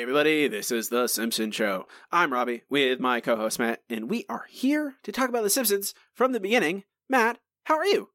Hi, 0.00 0.02
everybody. 0.02 0.48
This 0.48 0.70
is 0.70 0.88
The 0.88 1.08
Simpsons 1.08 1.54
Show. 1.54 1.86
I'm 2.10 2.32
Robbie 2.32 2.62
with 2.70 3.00
my 3.00 3.20
co 3.20 3.36
host 3.36 3.58
Matt, 3.58 3.82
and 3.90 4.08
we 4.08 4.24
are 4.30 4.46
here 4.48 4.94
to 5.02 5.12
talk 5.12 5.28
about 5.28 5.42
The 5.42 5.50
Simpsons 5.50 5.92
from 6.14 6.32
the 6.32 6.40
beginning. 6.40 6.84
Matt, 7.10 7.36
how 7.64 7.76
are 7.76 7.84
you? 7.84 8.08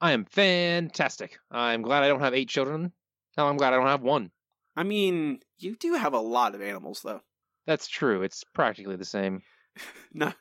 I 0.00 0.12
am 0.12 0.24
fantastic. 0.24 1.36
I'm 1.50 1.82
glad 1.82 2.02
I 2.02 2.08
don't 2.08 2.20
have 2.20 2.32
eight 2.32 2.48
children. 2.48 2.92
Hell, 3.36 3.48
I'm 3.48 3.58
glad 3.58 3.74
I 3.74 3.76
don't 3.76 3.86
have 3.86 4.00
one. 4.00 4.30
I 4.74 4.82
mean, 4.82 5.40
you 5.58 5.76
do 5.76 5.92
have 5.92 6.14
a 6.14 6.20
lot 6.20 6.54
of 6.54 6.62
animals, 6.62 7.02
though. 7.04 7.20
That's 7.66 7.86
true. 7.86 8.22
It's 8.22 8.42
practically 8.54 8.96
the 8.96 9.04
same. 9.04 9.42
No, 10.14 10.32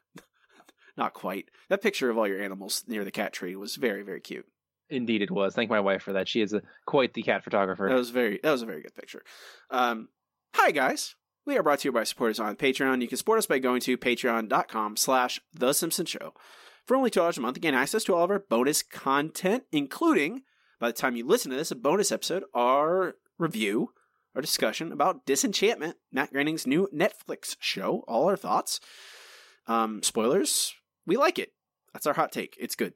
not 0.96 1.14
quite. 1.14 1.50
That 1.68 1.82
picture 1.82 2.10
of 2.10 2.18
all 2.18 2.26
your 2.26 2.42
animals 2.42 2.86
near 2.88 3.04
the 3.04 3.12
cat 3.12 3.34
tree 3.34 3.58
was 3.58 3.76
very, 3.76 4.02
very 4.02 4.22
cute. 4.22 4.46
Indeed, 4.90 5.24
it 5.24 5.32
was. 5.32 5.56
Thank 5.56 5.70
my 5.70 5.80
wife 5.82 6.04
for 6.04 6.14
that. 6.14 6.30
She 6.30 6.42
is 6.42 6.54
a, 6.54 6.62
quite 6.86 7.14
the 7.14 7.24
cat 7.24 7.44
photographer. 7.44 7.90
That 7.90 7.96
was 7.96 8.12
very 8.12 8.40
that 8.44 8.52
was 8.52 8.62
a 8.62 8.66
very 8.66 8.82
good 8.82 8.96
picture. 8.96 9.24
Um, 9.72 10.10
hi 10.58 10.72
guys. 10.72 11.16
We 11.46 11.58
are 11.58 11.64
brought 11.64 11.80
to 11.80 11.90
you 11.90 11.92
by 11.92 12.06
supporters 12.06 12.40
on 12.40 12.56
Patreon. 12.56 13.02
You 13.02 13.10
can 13.10 13.18
support 13.18 13.38
us 13.38 13.46
by 13.46 13.60
going 13.60 13.82
to 13.82 13.98
patreon.com 13.98 14.96
slash 14.96 15.40
the 15.54 15.74
Simpson 15.74 16.06
Show. 16.06 16.34
For 16.86 16.96
only 16.96 17.10
two 17.10 17.20
dollars 17.20 17.38
a 17.38 17.42
month, 17.42 17.60
gain 17.60 17.76
access 17.76 18.04
to 18.06 18.16
all 18.16 18.24
of 18.24 18.32
our 18.32 18.40
bonus 18.40 18.82
content, 18.82 19.64
including, 19.72 20.44
by 20.80 20.88
the 20.88 20.94
time 20.94 21.18
you 21.18 21.28
listen 21.28 21.52
to 21.52 21.58
this, 21.58 21.72
a 21.72 21.76
bonus 21.76 22.12
episode, 22.12 22.46
our 22.54 23.16
review, 23.38 23.90
our 24.34 24.42
discussion 24.42 24.92
about 24.92 25.26
Disenchantment, 25.26 25.98
Matt 26.12 26.32
Groening's 26.32 26.66
new 26.66 26.88
Netflix 26.96 27.58
show, 27.60 28.04
all 28.08 28.30
our 28.30 28.38
thoughts. 28.38 28.80
Um, 29.68 30.02
spoilers, 30.04 30.74
we 31.06 31.18
like 31.18 31.38
it. 31.38 31.52
That's 31.94 32.08
our 32.08 32.14
hot 32.14 32.32
take. 32.32 32.56
It's 32.60 32.76
good. 32.76 32.94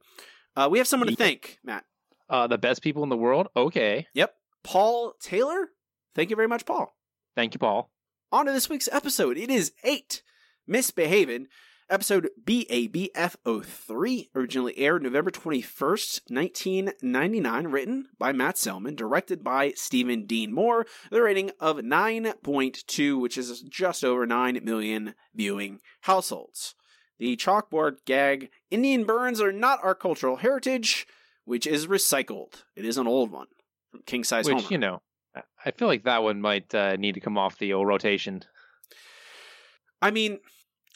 Uh, 0.56 0.70
we 0.72 0.78
have 0.78 0.88
someone 0.88 1.10
to 1.10 1.16
thank, 1.16 1.60
Matt. 1.64 1.84
Uh, 2.30 2.48
the 2.48 2.58
best 2.58 2.82
people 2.82 3.04
in 3.04 3.10
the 3.10 3.18
world? 3.18 3.50
Okay. 3.56 4.08
Yep. 4.14 4.34
Paul 4.64 5.14
Taylor. 5.22 5.70
Thank 6.16 6.30
you 6.30 6.36
very 6.38 6.48
much, 6.48 6.66
Paul. 6.66 6.96
Thank 7.36 7.54
you, 7.54 7.60
Paul. 7.60 7.90
On 8.32 8.46
to 8.46 8.52
this 8.52 8.70
week's 8.70 8.90
episode. 8.92 9.38
It 9.38 9.50
is 9.50 9.72
8, 9.84 10.22
Misbehavin', 10.70 11.48
episode 11.90 12.30
BABF03, 12.44 14.30
originally 14.36 14.78
aired 14.78 15.02
November 15.02 15.32
21st, 15.32 16.22
1999, 16.30 17.68
written 17.68 18.10
by 18.20 18.32
Matt 18.32 18.58
Selman, 18.58 18.96
directed 18.96 19.44
by 19.44 19.72
Steven 19.76 20.26
Dean 20.26 20.54
Moore, 20.54 20.86
the 21.10 21.22
rating 21.22 21.52
of 21.60 21.78
9.2, 21.78 23.20
which 23.20 23.38
is 23.38 23.62
just 23.62 24.04
over 24.04 24.26
9 24.26 24.60
million 24.64 25.16
viewing 25.34 25.80
households. 26.02 26.76
The 27.18 27.36
chalkboard 27.36 27.98
gag, 28.06 28.50
Indian 28.70 29.04
burns 29.04 29.42
are 29.42 29.52
not 29.52 29.80
our 29.84 29.96
cultural 29.96 30.38
heritage, 30.38 31.08
which 31.46 31.66
is 31.66 31.88
recycled. 31.88 32.64
It 32.76 32.86
is 32.86 32.98
an 32.98 33.08
old 33.08 33.32
one 33.32 33.48
from 33.92 34.02
King 34.06 34.24
Size 34.24 34.46
Which, 34.46 34.56
Homer. 34.56 34.68
you 34.70 34.78
know, 34.78 35.02
I- 35.66 35.72
feel 35.72 35.88
like 35.88 36.04
that 36.04 36.24
one 36.24 36.42
might 36.42 36.74
uh, 36.74 36.96
need 36.96 37.14
to 37.16 37.20
come 37.20 37.38
off 37.38 37.58
the 37.58 37.74
old 37.74 37.88
rotation. 37.88 38.44
I 40.02 40.12
mean, 40.12 40.40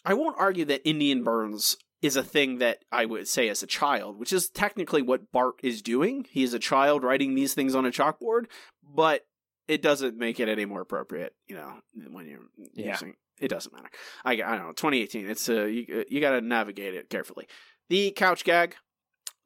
I 0.05 0.13
won't 0.13 0.37
argue 0.39 0.65
that 0.65 0.87
Indian 0.87 1.23
burns 1.23 1.77
is 2.01 2.15
a 2.15 2.23
thing 2.23 2.57
that 2.59 2.79
I 2.91 3.05
would 3.05 3.27
say 3.27 3.47
as 3.49 3.63
a 3.63 3.67
child, 3.67 4.17
which 4.19 4.33
is 4.33 4.49
technically 4.49 5.01
what 5.01 5.31
Bart 5.31 5.55
is 5.63 5.81
doing. 5.81 6.25
He 6.29 6.43
is 6.43 6.53
a 6.53 6.59
child 6.59 7.03
writing 7.03 7.35
these 7.35 7.53
things 7.53 7.75
on 7.75 7.85
a 7.85 7.91
chalkboard, 7.91 8.45
but 8.83 9.25
it 9.67 9.81
doesn't 9.81 10.17
make 10.17 10.39
it 10.39 10.49
any 10.49 10.65
more 10.65 10.81
appropriate, 10.81 11.33
you 11.47 11.55
know, 11.55 11.73
when 12.11 12.25
you're 12.27 12.39
Yeah. 12.73 12.91
using 12.91 13.15
it 13.39 13.47
doesn't 13.47 13.73
matter. 13.73 13.89
I, 14.23 14.33
I 14.33 14.35
don't 14.35 14.67
know, 14.67 14.73
2018. 14.73 15.29
It's 15.29 15.49
uh 15.49 15.63
you 15.63 16.05
you 16.09 16.21
got 16.21 16.31
to 16.31 16.41
navigate 16.41 16.93
it 16.93 17.09
carefully. 17.09 17.47
The 17.89 18.11
couch 18.11 18.43
gag 18.43 18.75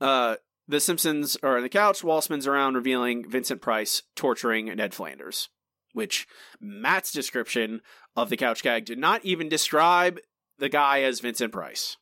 uh 0.01 0.35
the 0.67 0.79
Simpsons 0.79 1.37
are 1.43 1.57
on 1.57 1.63
the 1.63 1.69
couch, 1.69 2.03
Wall 2.03 2.21
spins 2.21 2.47
around 2.47 2.75
revealing 2.75 3.29
Vincent 3.29 3.61
Price 3.61 4.03
torturing 4.15 4.65
Ned 4.65 4.93
Flanders, 4.93 5.49
which 5.93 6.27
Matt's 6.59 7.11
description 7.11 7.81
of 8.15 8.29
the 8.29 8.37
couch 8.37 8.63
gag 8.63 8.85
did 8.85 8.99
not 8.99 9.23
even 9.23 9.49
describe 9.49 10.19
the 10.57 10.69
guy 10.69 11.03
as 11.03 11.19
Vincent 11.19 11.53
Price. 11.53 11.97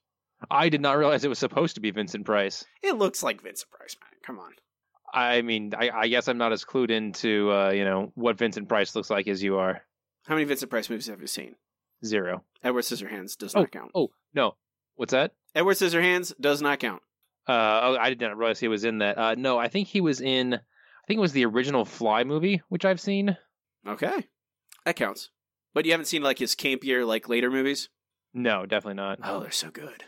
I 0.49 0.69
did 0.69 0.81
not 0.81 0.97
realize 0.97 1.23
it 1.23 1.29
was 1.29 1.39
supposed 1.39 1.75
to 1.75 1.81
be 1.81 1.91
Vincent 1.91 2.25
Price. 2.25 2.65
It 2.83 2.97
looks 2.97 3.23
like 3.23 3.41
Vincent 3.41 3.71
Price, 3.71 3.95
man. 4.01 4.19
Come 4.25 4.39
on. 4.39 4.51
I 5.13 5.41
mean, 5.41 5.73
I, 5.77 5.89
I 5.91 6.07
guess 6.07 6.27
I'm 6.27 6.37
not 6.37 6.51
as 6.51 6.65
clued 6.65 6.89
into, 6.89 7.51
uh, 7.51 7.71
you 7.71 7.85
know, 7.85 8.11
what 8.15 8.37
Vincent 8.37 8.67
Price 8.67 8.95
looks 8.95 9.09
like 9.09 9.27
as 9.27 9.41
you 9.41 9.57
are. 9.57 9.81
How 10.27 10.35
many 10.35 10.45
Vincent 10.45 10.69
Price 10.69 10.89
movies 10.89 11.07
have 11.07 11.21
you 11.21 11.27
seen? 11.27 11.55
Zero. 12.03 12.43
Edward 12.63 12.81
Scissorhands 12.81 13.37
does 13.37 13.55
not 13.55 13.71
count. 13.71 13.91
Oh, 13.95 14.09
no. 14.33 14.55
What's 14.95 15.11
that? 15.11 15.31
Edward 15.53 15.75
Scissorhands 15.75 16.33
does 16.39 16.61
not 16.61 16.79
count. 16.79 17.01
Uh, 17.47 17.79
oh, 17.83 17.97
I 17.99 18.09
did 18.09 18.21
not 18.21 18.37
realize 18.37 18.59
he 18.59 18.67
was 18.67 18.83
in 18.85 18.99
that. 18.99 19.17
Uh, 19.17 19.35
no, 19.35 19.57
I 19.57 19.67
think 19.67 19.87
he 19.87 20.01
was 20.01 20.19
in. 20.21 20.53
I 20.55 21.07
think 21.07 21.17
it 21.19 21.21
was 21.21 21.33
the 21.33 21.45
original 21.45 21.85
Fly 21.85 22.23
movie, 22.23 22.61
which 22.69 22.85
I've 22.85 22.99
seen. 23.01 23.37
Okay. 23.87 24.25
That 24.85 24.95
counts. 24.95 25.29
But 25.73 25.85
you 25.85 25.91
haven't 25.91 26.05
seen 26.07 26.23
like 26.23 26.39
his 26.39 26.55
campier, 26.55 27.05
like 27.05 27.29
later 27.29 27.51
movies? 27.51 27.89
No, 28.33 28.65
definitely 28.65 28.95
not. 28.95 29.19
Oh, 29.23 29.41
they're 29.41 29.51
so 29.51 29.69
good. 29.69 30.03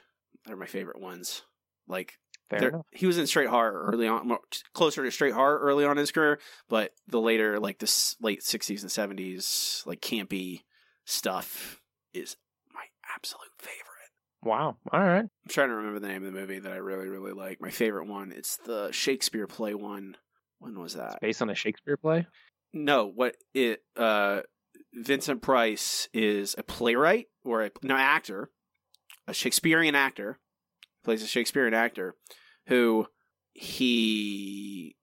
They're 0.45 0.55
my 0.55 0.65
favorite 0.65 0.99
ones. 0.99 1.43
Like 1.87 2.13
Fair 2.49 2.59
There- 2.59 2.69
enough. 2.69 2.85
he 2.91 3.05
was 3.05 3.17
in 3.17 3.27
straight 3.27 3.49
horror 3.49 3.89
early 3.91 4.07
on, 4.07 4.35
closer 4.73 5.03
to 5.03 5.11
straight 5.11 5.33
horror 5.33 5.59
early 5.59 5.83
on 5.85 5.91
in 5.91 5.97
his 5.97 6.11
career, 6.11 6.39
but 6.69 6.93
the 7.07 7.19
later, 7.21 7.59
like 7.59 7.79
the 7.79 7.85
s- 7.85 8.15
late 8.21 8.41
sixties 8.41 8.81
and 8.83 8.91
seventies, 8.91 9.83
like 9.85 9.99
campy 10.01 10.61
stuff 11.05 11.81
is 12.13 12.37
my 12.73 12.83
absolute 13.15 13.51
favorite. 13.59 13.83
Wow. 14.43 14.77
All 14.91 15.03
right. 15.03 15.23
I'm 15.23 15.49
trying 15.49 15.69
to 15.69 15.75
remember 15.75 15.99
the 15.99 16.07
name 16.07 16.25
of 16.25 16.33
the 16.33 16.39
movie 16.39 16.59
that 16.59 16.71
I 16.71 16.77
really, 16.77 17.07
really 17.07 17.33
like. 17.33 17.59
My 17.59 17.71
favorite 17.71 18.07
one. 18.07 18.31
It's 18.31 18.57
the 18.57 18.91
Shakespeare 18.91 19.47
play 19.47 19.73
one. 19.73 20.15
When 20.59 20.79
was 20.79 20.93
that? 20.93 21.19
Based 21.21 21.41
on 21.41 21.49
a 21.49 21.55
Shakespeare 21.55 21.97
play. 21.97 22.27
No, 22.73 23.07
what 23.07 23.35
it 23.53 23.81
uh 23.95 24.41
Vincent 24.93 25.41
Price 25.41 26.07
is 26.13 26.55
a 26.57 26.63
playwright 26.63 27.27
or 27.43 27.63
a 27.63 27.71
no 27.83 27.95
actor, 27.95 28.49
a 29.27 29.33
Shakespearean 29.33 29.95
actor, 29.95 30.39
plays 31.03 31.23
a 31.23 31.27
Shakespearean 31.27 31.73
actor 31.73 32.15
who 32.67 33.07
he 33.53 34.95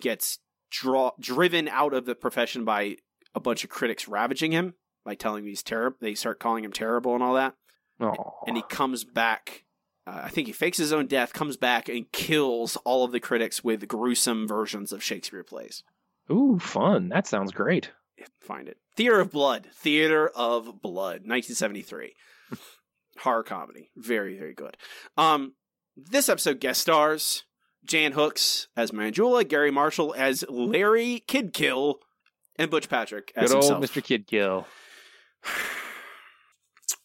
gets 0.00 0.38
draw 0.70 1.12
driven 1.20 1.68
out 1.68 1.94
of 1.94 2.06
the 2.06 2.14
profession 2.14 2.64
by 2.64 2.96
a 3.34 3.40
bunch 3.40 3.62
of 3.64 3.70
critics 3.70 4.08
ravaging 4.08 4.52
him 4.52 4.74
by 5.04 5.14
telling 5.14 5.44
him 5.44 5.48
he's 5.48 5.62
terrible. 5.62 5.96
They 6.00 6.14
start 6.14 6.40
calling 6.40 6.64
him 6.64 6.72
terrible 6.72 7.14
and 7.14 7.22
all 7.22 7.34
that, 7.34 7.54
Oh. 8.00 8.34
and 8.46 8.56
he 8.56 8.62
comes 8.62 9.04
back. 9.04 9.64
Uh, 10.06 10.22
I 10.24 10.28
think 10.28 10.46
he 10.46 10.52
fakes 10.52 10.78
his 10.78 10.92
own 10.92 11.06
death, 11.06 11.32
comes 11.32 11.56
back 11.56 11.88
and 11.88 12.10
kills 12.12 12.76
all 12.84 13.04
of 13.04 13.12
the 13.12 13.20
critics 13.20 13.64
with 13.64 13.88
gruesome 13.88 14.46
versions 14.46 14.92
of 14.92 15.02
Shakespeare 15.02 15.44
plays 15.44 15.82
Ooh, 16.30 16.58
fun. 16.58 17.08
That 17.08 17.26
sounds 17.26 17.52
great. 17.52 17.90
find 18.40 18.68
it. 18.68 18.78
Theater 18.96 19.20
of 19.20 19.30
Blood. 19.30 19.68
Theater 19.74 20.28
of 20.28 20.80
Blood, 20.82 21.22
1973. 21.26 22.14
Horror 23.18 23.42
comedy. 23.42 23.90
Very, 23.96 24.38
very 24.38 24.54
good. 24.54 24.76
Um, 25.16 25.54
this 25.96 26.28
episode 26.28 26.60
guest 26.60 26.80
stars 26.80 27.44
Jan 27.84 28.12
Hooks 28.12 28.68
as 28.76 28.90
Manjula, 28.90 29.46
Garry 29.46 29.70
Marshall 29.70 30.14
as 30.16 30.44
Larry 30.48 31.22
Kidkill, 31.28 31.96
and 32.56 32.70
Butch 32.70 32.88
Patrick 32.88 33.32
as 33.36 33.50
Good 33.50 33.62
old 33.62 33.82
himself. 33.82 33.84
Mr. 33.84 34.02
Kidkill. 34.02 34.64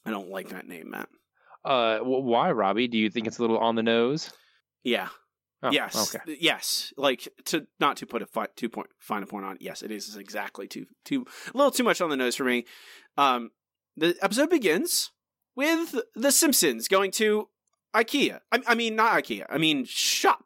I 0.06 0.12
don't 0.12 0.29
like 0.29 0.50
that 0.50 0.67
name, 0.67 0.91
Matt. 0.91 1.09
Uh, 1.63 2.00
why, 2.00 2.51
Robbie? 2.51 2.88
Do 2.88 2.97
you 2.97 3.09
think 3.09 3.28
it's 3.28 3.38
a 3.38 3.41
little 3.41 3.57
on 3.57 3.75
the 3.75 3.84
nose? 3.84 4.31
Yeah. 4.84 5.09
Oh, 5.62 5.72
yes. 5.72 6.16
Okay. 6.16 6.38
Yes. 6.40 6.94
Like 6.95 7.28
to 7.45 7.67
not 7.79 7.97
to 7.97 8.06
put 8.06 8.22
a 8.22 8.25
fi- 8.25 8.47
two 8.56 8.69
point 8.69 8.88
fine 8.97 9.23
a 9.23 9.25
point 9.25 9.45
on. 9.45 9.56
it, 9.56 9.62
Yes, 9.62 9.81
it 9.84 9.91
is 9.91 10.16
exactly 10.16 10.68
too 10.68 10.85
too 11.03 11.25
a 11.53 11.57
little 11.57 11.72
too 11.72 11.84
much 11.84 12.00
on 12.00 12.09
the 12.09 12.16
nose 12.16 12.35
for 12.35 12.45
me. 12.45 12.66
Um, 13.18 13.51
the 13.97 14.16
episode 14.22 14.50
begins 14.50 15.12
with 15.56 15.95
the 16.16 16.31
Simpsons 16.31 16.88
going 16.88 17.12
to 17.12 17.50
IKEA. 17.94 18.39
I, 18.53 18.62
I 18.68 18.75
mean, 18.75 18.95
not 18.95 19.21
IKEA. 19.21 19.45
I 19.50 19.57
mean, 19.57 19.83
shop. 19.83 20.45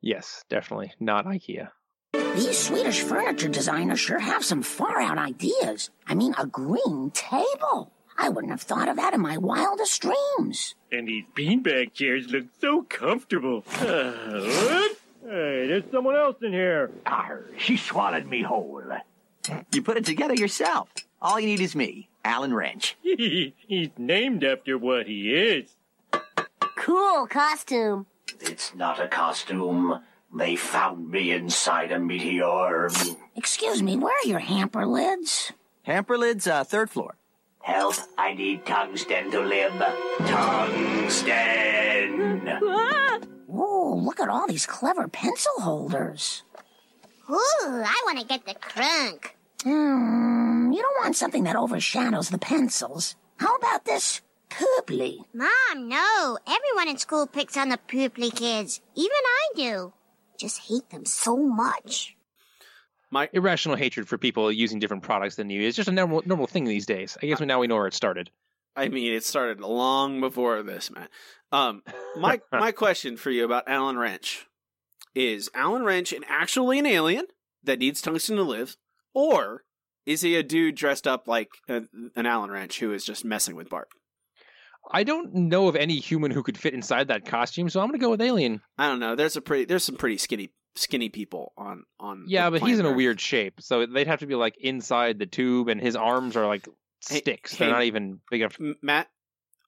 Yes, 0.00 0.44
definitely 0.48 0.92
not 1.00 1.26
IKEA. 1.26 1.70
These 2.12 2.58
Swedish 2.58 3.00
furniture 3.02 3.48
designers 3.48 3.98
sure 3.98 4.20
have 4.20 4.44
some 4.44 4.62
far 4.62 5.00
out 5.00 5.18
ideas. 5.18 5.90
I 6.06 6.14
mean, 6.14 6.34
a 6.38 6.46
green 6.46 7.10
table. 7.12 7.92
I 8.20 8.28
wouldn't 8.28 8.50
have 8.50 8.60
thought 8.60 8.88
of 8.88 8.96
that 8.96 9.14
in 9.14 9.20
my 9.20 9.38
wildest 9.38 10.02
dreams. 10.02 10.74
And 10.90 11.06
these 11.06 11.24
beanbag 11.36 11.94
chairs 11.94 12.28
look 12.28 12.46
so 12.60 12.82
comfortable. 12.82 13.64
Uh. 13.78 14.88
Hey, 15.30 15.66
there's 15.66 15.84
someone 15.92 16.16
else 16.16 16.36
in 16.42 16.52
here. 16.52 16.90
Arr, 17.04 17.44
she 17.58 17.76
swallowed 17.76 18.26
me 18.26 18.40
whole. 18.42 18.82
You 19.74 19.82
put 19.82 19.98
it 19.98 20.06
together 20.06 20.34
yourself. 20.34 20.88
All 21.20 21.38
you 21.38 21.46
need 21.46 21.60
is 21.60 21.76
me, 21.76 22.08
Alan 22.24 22.54
Wrench. 22.54 22.96
He's 23.02 23.90
named 23.98 24.42
after 24.42 24.78
what 24.78 25.06
he 25.06 25.34
is. 25.34 25.70
Cool 26.76 27.26
costume. 27.26 28.06
It's 28.40 28.74
not 28.74 29.00
a 29.00 29.08
costume. 29.08 30.00
They 30.34 30.56
found 30.56 31.10
me 31.10 31.32
inside 31.32 31.92
a 31.92 31.98
meteor. 31.98 32.88
Excuse 33.36 33.82
me, 33.82 33.98
where 33.98 34.14
are 34.14 34.28
your 34.28 34.38
hamper 34.38 34.86
lids? 34.86 35.52
Hamper 35.82 36.16
lids, 36.16 36.46
uh, 36.46 36.64
third 36.64 36.88
floor. 36.88 37.17
Help, 37.68 37.96
I 38.16 38.32
need 38.32 38.64
tungsten 38.64 39.30
to 39.30 39.40
live. 39.40 39.74
Tungsten! 40.20 41.28
Ooh, 43.50 43.94
look 43.94 44.20
at 44.20 44.30
all 44.30 44.46
these 44.46 44.64
clever 44.64 45.06
pencil 45.06 45.52
holders. 45.58 46.44
Ooh, 47.28 47.36
I 47.62 48.02
want 48.06 48.20
to 48.20 48.24
get 48.24 48.46
the 48.46 48.54
crunk. 48.54 49.32
Hmm, 49.64 50.72
you 50.72 50.80
don't 50.80 51.04
want 51.04 51.14
something 51.14 51.44
that 51.44 51.56
overshadows 51.56 52.30
the 52.30 52.38
pencils. 52.38 53.16
How 53.36 53.54
about 53.56 53.84
this 53.84 54.22
pooply? 54.48 55.26
Mom, 55.34 55.90
no. 55.90 56.38
Everyone 56.46 56.88
in 56.88 56.96
school 56.96 57.26
picks 57.26 57.58
on 57.58 57.68
the 57.68 57.76
pooply 57.76 58.30
kids. 58.30 58.80
Even 58.94 59.10
I 59.12 59.50
do. 59.54 59.92
Just 60.38 60.60
hate 60.60 60.88
them 60.88 61.04
so 61.04 61.36
much. 61.36 62.16
My 63.10 63.28
Irrational 63.32 63.76
hatred 63.76 64.06
for 64.08 64.18
people 64.18 64.52
using 64.52 64.78
different 64.78 65.02
products 65.02 65.36
than 65.36 65.48
you 65.48 65.62
is 65.62 65.76
just 65.76 65.88
a 65.88 65.92
normal 65.92 66.22
normal 66.26 66.46
thing 66.46 66.64
these 66.64 66.86
days. 66.86 67.16
I 67.22 67.26
guess 67.26 67.40
now 67.40 67.60
we 67.60 67.66
know 67.66 67.76
where 67.76 67.86
it 67.86 67.94
started. 67.94 68.30
I 68.76 68.88
mean, 68.88 69.12
it 69.12 69.24
started 69.24 69.60
long 69.60 70.20
before 70.20 70.62
this, 70.62 70.90
man. 70.90 71.08
Um, 71.50 71.82
my 72.16 72.40
my 72.52 72.72
question 72.72 73.16
for 73.16 73.30
you 73.30 73.44
about 73.44 73.68
Alan 73.68 73.98
Wrench 73.98 74.46
is: 75.14 75.50
Alan 75.54 75.84
Wrench 75.84 76.12
an 76.12 76.24
actually 76.28 76.78
an 76.78 76.86
alien 76.86 77.26
that 77.64 77.78
needs 77.78 78.02
tungsten 78.02 78.36
to 78.36 78.42
live, 78.42 78.76
or 79.14 79.64
is 80.06 80.20
he 80.20 80.36
a 80.36 80.42
dude 80.42 80.74
dressed 80.74 81.06
up 81.06 81.26
like 81.26 81.48
a, 81.68 81.82
an 82.14 82.26
Alan 82.26 82.50
Wrench 82.50 82.78
who 82.78 82.92
is 82.92 83.04
just 83.04 83.24
messing 83.24 83.56
with 83.56 83.70
Bart? 83.70 83.88
I 84.90 85.02
don't 85.02 85.34
know 85.34 85.68
of 85.68 85.76
any 85.76 85.96
human 85.96 86.30
who 86.30 86.42
could 86.42 86.56
fit 86.56 86.72
inside 86.72 87.08
that 87.08 87.26
costume, 87.26 87.68
so 87.68 87.80
I'm 87.80 87.88
gonna 87.88 87.98
go 87.98 88.10
with 88.10 88.22
alien. 88.22 88.60
I 88.76 88.86
don't 88.88 89.00
know. 89.00 89.16
There's 89.16 89.36
a 89.36 89.40
pretty 89.40 89.64
there's 89.64 89.84
some 89.84 89.96
pretty 89.96 90.18
skinny 90.18 90.50
skinny 90.76 91.08
people 91.08 91.52
on 91.56 91.84
on. 91.98 92.24
Yeah, 92.28 92.50
but 92.50 92.62
he's 92.62 92.78
in 92.78 92.86
a 92.86 92.92
weird 92.92 93.20
shape, 93.20 93.60
so 93.60 93.84
they'd 93.86 94.06
have 94.06 94.20
to 94.20 94.26
be 94.26 94.34
like 94.34 94.56
inside 94.58 95.18
the 95.18 95.26
tube, 95.26 95.68
and 95.68 95.80
his 95.80 95.96
arms 95.96 96.36
are 96.36 96.46
like 96.46 96.66
sticks. 97.00 97.54
hey, 97.54 97.64
They're 97.66 97.74
not 97.74 97.84
even 97.84 98.20
big 98.30 98.40
enough. 98.42 98.56
M- 98.60 98.76
Matt, 98.82 99.08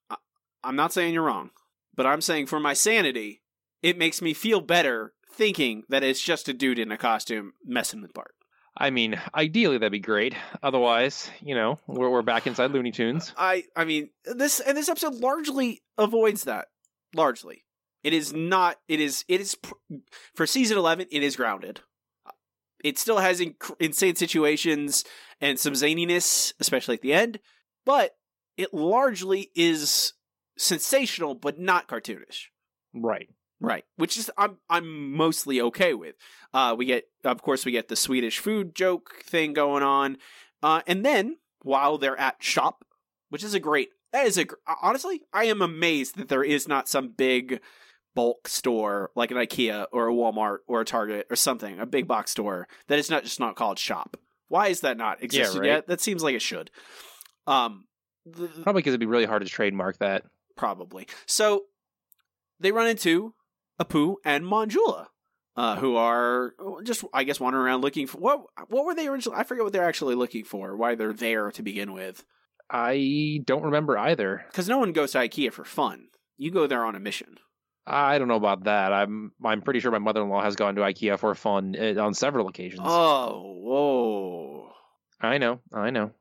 I- 0.09 0.17
I'm 0.63 0.75
not 0.75 0.93
saying 0.93 1.13
you're 1.13 1.23
wrong, 1.23 1.51
but 1.95 2.05
I'm 2.05 2.21
saying 2.21 2.47
for 2.47 2.59
my 2.59 2.73
sanity, 2.73 3.41
it 3.81 3.97
makes 3.97 4.21
me 4.21 4.33
feel 4.33 4.61
better 4.61 5.13
thinking 5.33 5.83
that 5.89 6.03
it's 6.03 6.21
just 6.21 6.49
a 6.49 6.53
dude 6.53 6.77
in 6.79 6.91
a 6.91 6.97
costume 6.97 7.53
messing 7.65 8.01
with 8.01 8.13
Bart. 8.13 8.35
I 8.77 8.89
mean, 8.89 9.19
ideally 9.35 9.77
that'd 9.77 9.91
be 9.91 9.99
great. 9.99 10.33
Otherwise, 10.63 11.29
you 11.41 11.55
know, 11.55 11.77
we're 11.87 12.09
we're 12.09 12.21
back 12.21 12.47
inside 12.47 12.71
Looney 12.71 12.91
Tunes. 12.91 13.33
I 13.37 13.63
I 13.75 13.83
mean 13.85 14.11
this 14.25 14.59
and 14.61 14.77
this 14.77 14.87
episode 14.89 15.15
largely 15.15 15.81
avoids 15.97 16.45
that. 16.45 16.67
Largely, 17.13 17.65
it 18.03 18.13
is 18.13 18.33
not. 18.33 18.77
It 18.87 18.99
is. 18.99 19.25
It 19.27 19.41
is 19.41 19.57
for 20.33 20.47
season 20.47 20.77
eleven. 20.77 21.07
It 21.11 21.23
is 21.23 21.35
grounded. 21.35 21.81
It 22.83 22.97
still 22.97 23.19
has 23.19 23.39
inc- 23.39 23.75
insane 23.79 24.15
situations 24.15 25.03
and 25.39 25.59
some 25.59 25.73
zaniness, 25.73 26.53
especially 26.59 26.95
at 26.95 27.01
the 27.01 27.13
end, 27.13 27.39
but 27.85 28.15
it 28.57 28.73
largely 28.73 29.51
is 29.55 30.13
sensational, 30.57 31.35
but 31.35 31.59
not 31.59 31.87
cartoonish. 31.87 32.45
Right. 32.93 33.29
Right, 33.63 33.85
which 33.95 34.17
is 34.17 34.31
I'm 34.39 34.57
I'm 34.71 35.13
mostly 35.15 35.61
okay 35.61 35.93
with. 35.93 36.15
Uh, 36.51 36.73
we 36.75 36.85
get, 36.85 37.03
of 37.23 37.43
course, 37.43 37.63
we 37.63 37.71
get 37.71 37.89
the 37.89 37.95
Swedish 37.95 38.39
food 38.39 38.73
joke 38.73 39.21
thing 39.23 39.53
going 39.53 39.83
on, 39.83 40.17
uh, 40.63 40.81
and 40.87 41.05
then 41.05 41.37
while 41.61 41.99
they're 41.99 42.19
at 42.19 42.41
shop, 42.41 42.83
which 43.29 43.43
is 43.43 43.53
a 43.53 43.59
great, 43.59 43.89
that 44.13 44.25
is 44.25 44.39
a 44.39 44.47
honestly, 44.81 45.21
I 45.31 45.43
am 45.43 45.61
amazed 45.61 46.17
that 46.17 46.27
there 46.27 46.43
is 46.43 46.67
not 46.67 46.89
some 46.89 47.09
big 47.09 47.61
bulk 48.15 48.47
store 48.47 49.11
like 49.15 49.31
an 49.31 49.37
IKEA 49.37 49.87
or 49.91 50.09
a 50.09 50.13
Walmart 50.13 50.57
or 50.67 50.81
a 50.81 50.85
Target 50.85 51.27
or 51.29 51.35
something, 51.35 51.79
a 51.79 51.85
big 51.85 52.07
box 52.07 52.31
store 52.31 52.67
that 52.87 52.99
is 52.99 53.09
not 53.09 53.23
just 53.23 53.39
not 53.39 53.55
called 53.55 53.79
shop. 53.79 54.17
Why 54.47 54.67
is 54.67 54.81
that 54.81 54.97
not 54.97 55.23
existed 55.23 55.59
right. 55.59 55.67
yet? 55.67 55.87
That 55.87 56.01
seems 56.01 56.23
like 56.23 56.35
it 56.35 56.41
should. 56.41 56.71
Um, 57.47 57.85
the, 58.25 58.47
Probably 58.47 58.81
because 58.81 58.91
it'd 58.91 58.99
be 58.99 59.05
really 59.05 59.25
hard 59.25 59.43
to 59.43 59.47
trademark 59.47 59.99
that. 59.99 60.23
probably. 60.57 61.07
So 61.25 61.63
they 62.59 62.71
run 62.71 62.87
into 62.87 63.33
Apu 63.81 64.15
and 64.25 64.43
Manjula, 64.43 65.07
uh, 65.55 65.77
who 65.77 65.95
are 65.95 66.53
just, 66.83 67.03
I 67.13 67.23
guess, 67.23 67.39
wandering 67.39 67.65
around 67.65 67.81
looking 67.81 68.07
for 68.07 68.17
what? 68.19 68.41
What 68.67 68.85
were 68.85 68.93
they 68.93 69.07
originally? 69.07 69.39
I 69.39 69.43
forget 69.43 69.63
what 69.63 69.73
they're 69.73 69.87
actually 69.87 70.15
looking 70.15 70.43
for. 70.43 70.75
Why 70.75 70.95
they're 70.95 71.13
there 71.13 71.51
to 71.51 71.63
begin 71.63 71.93
with? 71.93 72.23
I 72.69 73.39
don't 73.45 73.63
remember 73.63 73.97
either. 73.97 74.45
Because 74.47 74.69
no 74.69 74.77
one 74.77 74.93
goes 74.93 75.11
to 75.13 75.19
IKEA 75.19 75.51
for 75.51 75.65
fun. 75.65 76.07
You 76.37 76.51
go 76.51 76.67
there 76.67 76.85
on 76.85 76.95
a 76.95 76.99
mission. 76.99 77.37
I 77.85 78.19
don't 78.19 78.27
know 78.27 78.35
about 78.35 78.65
that. 78.65 78.93
I'm 78.93 79.31
I'm 79.43 79.61
pretty 79.61 79.79
sure 79.79 79.91
my 79.91 79.99
mother-in-law 79.99 80.43
has 80.43 80.55
gone 80.55 80.75
to 80.75 80.81
IKEA 80.81 81.17
for 81.17 81.33
fun 81.35 81.75
uh, 81.79 82.01
on 82.01 82.13
several 82.13 82.47
occasions. 82.47 82.81
Oh, 82.83 83.55
whoa. 83.59 84.71
I 85.19 85.37
know. 85.37 85.59
I 85.73 85.89
know. 85.89 86.11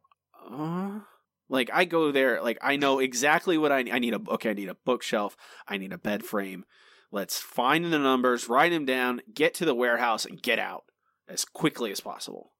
Uh, 0.50 1.00
like 1.48 1.70
I 1.72 1.84
go 1.84 2.12
there, 2.12 2.42
like 2.42 2.58
I 2.62 2.76
know 2.76 2.98
exactly 2.98 3.58
what 3.58 3.72
I 3.72 3.82
need. 3.82 3.92
I 3.92 3.98
need 3.98 4.14
a 4.14 4.20
okay. 4.30 4.50
I 4.50 4.54
need 4.54 4.68
a 4.68 4.76
bookshelf. 4.86 5.36
I 5.68 5.76
need 5.76 5.92
a 5.92 5.98
bed 5.98 6.24
frame. 6.24 6.64
Let's 7.12 7.38
find 7.40 7.92
the 7.92 7.98
numbers, 7.98 8.48
write 8.48 8.70
them 8.70 8.86
down, 8.86 9.20
get 9.34 9.54
to 9.54 9.64
the 9.64 9.74
warehouse, 9.74 10.24
and 10.24 10.40
get 10.40 10.60
out 10.60 10.84
as 11.28 11.44
quickly 11.44 11.90
as 11.90 12.00
possible. 12.00 12.52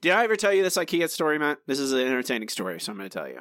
Did 0.00 0.12
I 0.12 0.24
ever 0.24 0.36
tell 0.36 0.52
you 0.52 0.62
this 0.62 0.76
IKEA 0.76 1.08
story, 1.08 1.38
Matt? 1.38 1.58
This 1.66 1.78
is 1.78 1.92
an 1.92 2.00
entertaining 2.00 2.48
story, 2.48 2.80
so 2.80 2.92
I'm 2.92 2.98
going 2.98 3.08
to 3.08 3.18
tell 3.18 3.28
you. 3.28 3.40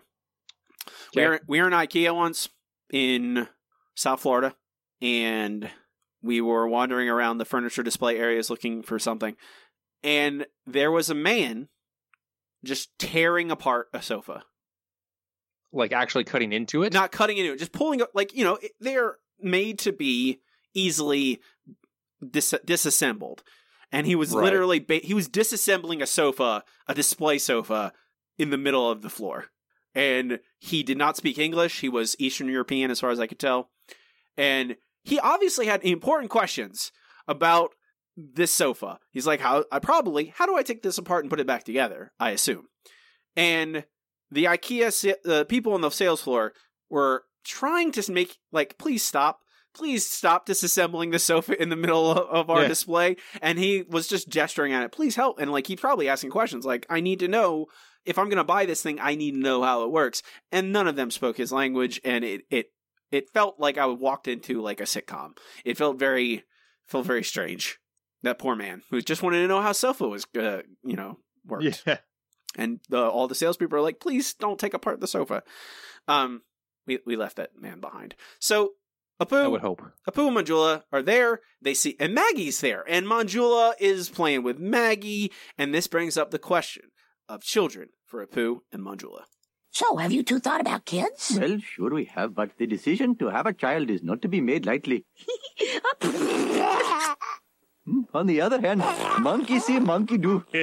We 1.16 1.26
were 1.26 1.40
we 1.48 1.62
were 1.62 1.68
in 1.68 1.74
IKEA 1.74 2.16
once 2.16 2.50
in 2.92 3.48
South 3.96 4.22
Florida, 4.22 4.56
and 5.04 5.70
we 6.24 6.40
were 6.42 6.68
wandering 6.68 7.10
around 7.10 7.38
the 7.38 7.46
furniture 7.46 7.84
display 7.84 8.18
areas 8.18 8.50
looking 8.50 8.82
for 8.82 8.98
something, 8.98 9.36
and 10.02 10.46
there 10.66 10.90
was 10.92 11.10
a 11.10 11.16
man 11.16 11.68
just 12.64 12.98
tearing 12.98 13.52
apart 13.52 13.90
a 13.94 14.02
sofa. 14.02 14.44
Like 15.74 15.92
actually 15.92 16.24
cutting 16.24 16.54
into 16.54 16.84
it. 16.84 16.94
Not 16.94 17.12
cutting 17.12 17.38
into 17.38 17.52
it, 17.54 17.60
just 17.60 17.72
pulling 17.74 18.02
up. 18.02 18.12
Like 18.14 18.34
you 18.34 18.44
know, 18.44 18.58
they're 18.80 19.18
made 19.42 19.80
to 19.80 19.92
be 19.92 20.40
easily 20.74 21.42
dis- 22.28 22.54
disassembled, 22.64 23.44
and 23.92 24.08
he 24.08 24.16
was 24.16 24.32
Right. 24.34 24.44
literally 24.46 24.80
ba- 24.80 25.02
he 25.04 25.14
was 25.14 25.28
disassembling 25.28 26.02
a 26.02 26.06
sofa, 26.08 26.64
a 26.88 26.94
display 26.94 27.38
sofa, 27.40 27.92
in 28.38 28.50
the 28.52 28.58
middle 28.58 28.90
of 28.90 29.02
the 29.02 29.10
floor, 29.10 29.48
and 29.94 30.40
he 30.60 30.84
did 30.84 30.98
not 30.98 31.18
speak 31.18 31.38
English. 31.38 31.82
He 31.82 31.90
was 31.90 32.16
Eastern 32.20 32.48
European, 32.50 32.90
as 32.92 33.00
far 33.00 33.10
as 33.10 33.20
I 33.20 33.28
could 33.28 33.40
tell, 33.40 33.70
and 34.38 34.76
he 35.04 35.20
obviously 35.20 35.66
had 35.66 35.84
important 35.84 36.30
questions 36.32 36.92
about 37.28 37.72
this 38.18 38.52
sofa. 38.52 39.00
He's 39.12 39.28
like, 39.28 39.40
"How? 39.40 39.66
I 39.72 39.80
probably 39.80 40.34
how 40.36 40.46
do 40.46 40.56
I 40.56 40.64
take 40.64 40.84
this 40.84 40.98
apart 40.98 41.24
and 41.24 41.30
put 41.30 41.40
it 41.40 41.48
back 41.48 41.64
together?" 41.64 42.12
I 42.20 42.32
assume, 42.32 42.68
and 43.36 43.86
the 44.32 44.46
IKEA 44.46 45.16
the 45.24 45.46
people 45.46 45.74
on 45.74 45.82
the 45.82 45.90
sales 45.92 46.22
floor 46.22 46.54
were 46.90 47.24
trying 47.44 47.92
to 47.94 48.12
make 48.12 48.38
like, 48.52 48.78
please 48.78 49.04
stop. 49.04 49.40
Please 49.76 50.08
stop 50.08 50.46
disassembling 50.46 51.12
the 51.12 51.18
sofa 51.18 51.60
in 51.60 51.70
the 51.70 51.76
middle 51.76 52.12
of, 52.12 52.18
of 52.30 52.50
our 52.52 52.62
Yeah. 52.62 52.68
display. 52.68 53.16
And 53.42 53.58
he 53.58 53.82
was 53.82 54.08
just 54.08 54.30
gesturing 54.30 54.72
at 54.72 54.84
it. 54.84 54.92
Please 54.92 55.16
help. 55.16 55.40
And 55.40 55.52
like, 55.52 55.66
he's 55.66 55.80
probably 55.80 56.08
asking 56.08 56.30
questions 56.30 56.64
like, 56.64 56.86
I 56.92 57.00
need 57.00 57.18
to 57.22 57.28
know 57.28 57.66
if 58.06 58.20
I'm 58.20 58.28
going 58.28 58.38
to 58.38 58.44
buy 58.44 58.68
this 58.68 58.84
thing, 58.84 59.00
I 59.02 59.16
need 59.16 59.32
to 59.32 59.40
know 59.40 59.64
how 59.64 59.84
it 59.84 59.92
works. 59.92 60.22
And 60.52 60.72
none 60.72 60.88
of 60.88 60.96
them 60.96 61.10
spoke 61.10 61.38
his 61.38 61.52
language. 61.52 62.00
And 62.06 62.24
it, 62.24 62.42
it, 62.52 62.68
it 63.14 63.30
felt 63.30 63.60
like 63.60 63.78
I 63.78 63.86
walked 63.86 64.28
into 64.28 64.60
like 64.60 64.82
a 64.82 64.86
sitcom. 64.86 65.38
It 65.64 65.78
felt 65.78 66.00
very, 66.00 66.44
felt 66.88 67.06
very 67.06 67.24
strange. 67.24 67.80
That 68.24 68.40
poor 68.40 68.56
man 68.56 68.82
who 68.90 69.02
just 69.02 69.22
wanted 69.22 69.42
to 69.42 69.48
know 69.48 69.62
how 69.62 69.74
sofa 69.74 70.08
was, 70.08 70.26
uh, 70.38 70.62
you 70.84 70.96
know, 70.96 71.20
worked 71.46 71.84
Yeah. 71.86 71.98
and 72.58 72.80
the, 72.90 73.04
all 73.04 73.28
the 73.28 73.36
salespeople 73.36 73.78
are 73.78 73.82
like, 73.82 74.00
"Please 74.00 74.34
don't 74.34 74.60
take 74.60 74.74
apart 74.74 75.00
the 75.00 75.08
sofa." 75.08 75.44
Um, 76.08 76.42
we 76.88 77.00
we 77.06 77.16
left 77.16 77.36
that 77.36 77.52
man 77.60 77.80
behind. 77.80 78.16
So 78.40 78.72
Apu, 79.22 79.44
I 79.44 79.48
would 79.48 79.62
hope. 79.62 79.82
Apu 80.10 80.28
and 80.28 80.38
Manjula 80.38 80.84
are 80.92 81.02
there. 81.04 81.42
They 81.62 81.74
see, 81.74 81.96
and 82.00 82.16
Maggie's 82.16 82.62
there, 82.62 82.84
and 82.88 83.06
Manjula 83.06 83.74
is 83.80 84.10
playing 84.10 84.44
with 84.44 84.58
Maggie, 84.58 85.32
and 85.58 85.74
this 85.74 85.88
brings 85.88 86.18
up 86.18 86.32
the 86.32 86.40
question 86.40 86.86
of 87.30 87.44
children 87.44 87.90
for 88.06 88.26
Apu 88.26 88.60
and 88.72 88.82
Manjula. 88.82 89.24
So, 89.74 89.98
have 89.98 90.12
you 90.12 90.22
two 90.22 90.40
thought 90.40 90.62
about 90.62 90.86
kids? 90.86 91.36
Well, 91.40 91.58
sure 91.60 91.90
we 91.90 92.06
have, 92.06 92.36
but 92.36 92.52
the 92.60 92.68
decision 92.68 93.16
to 93.16 93.30
have 93.30 93.48
a 93.48 93.54
child 93.54 93.90
is 93.90 94.04
not 94.04 94.22
to 94.22 94.28
be 94.28 94.40
made 94.40 94.66
lightly. 94.68 95.06
Hmm, 97.86 98.04
On 98.14 98.28
the 98.28 98.40
other 98.40 98.62
hand, 98.62 98.82
monkey 99.20 99.60
see, 99.60 99.78
monkey 99.78 100.18
do. 100.18 100.46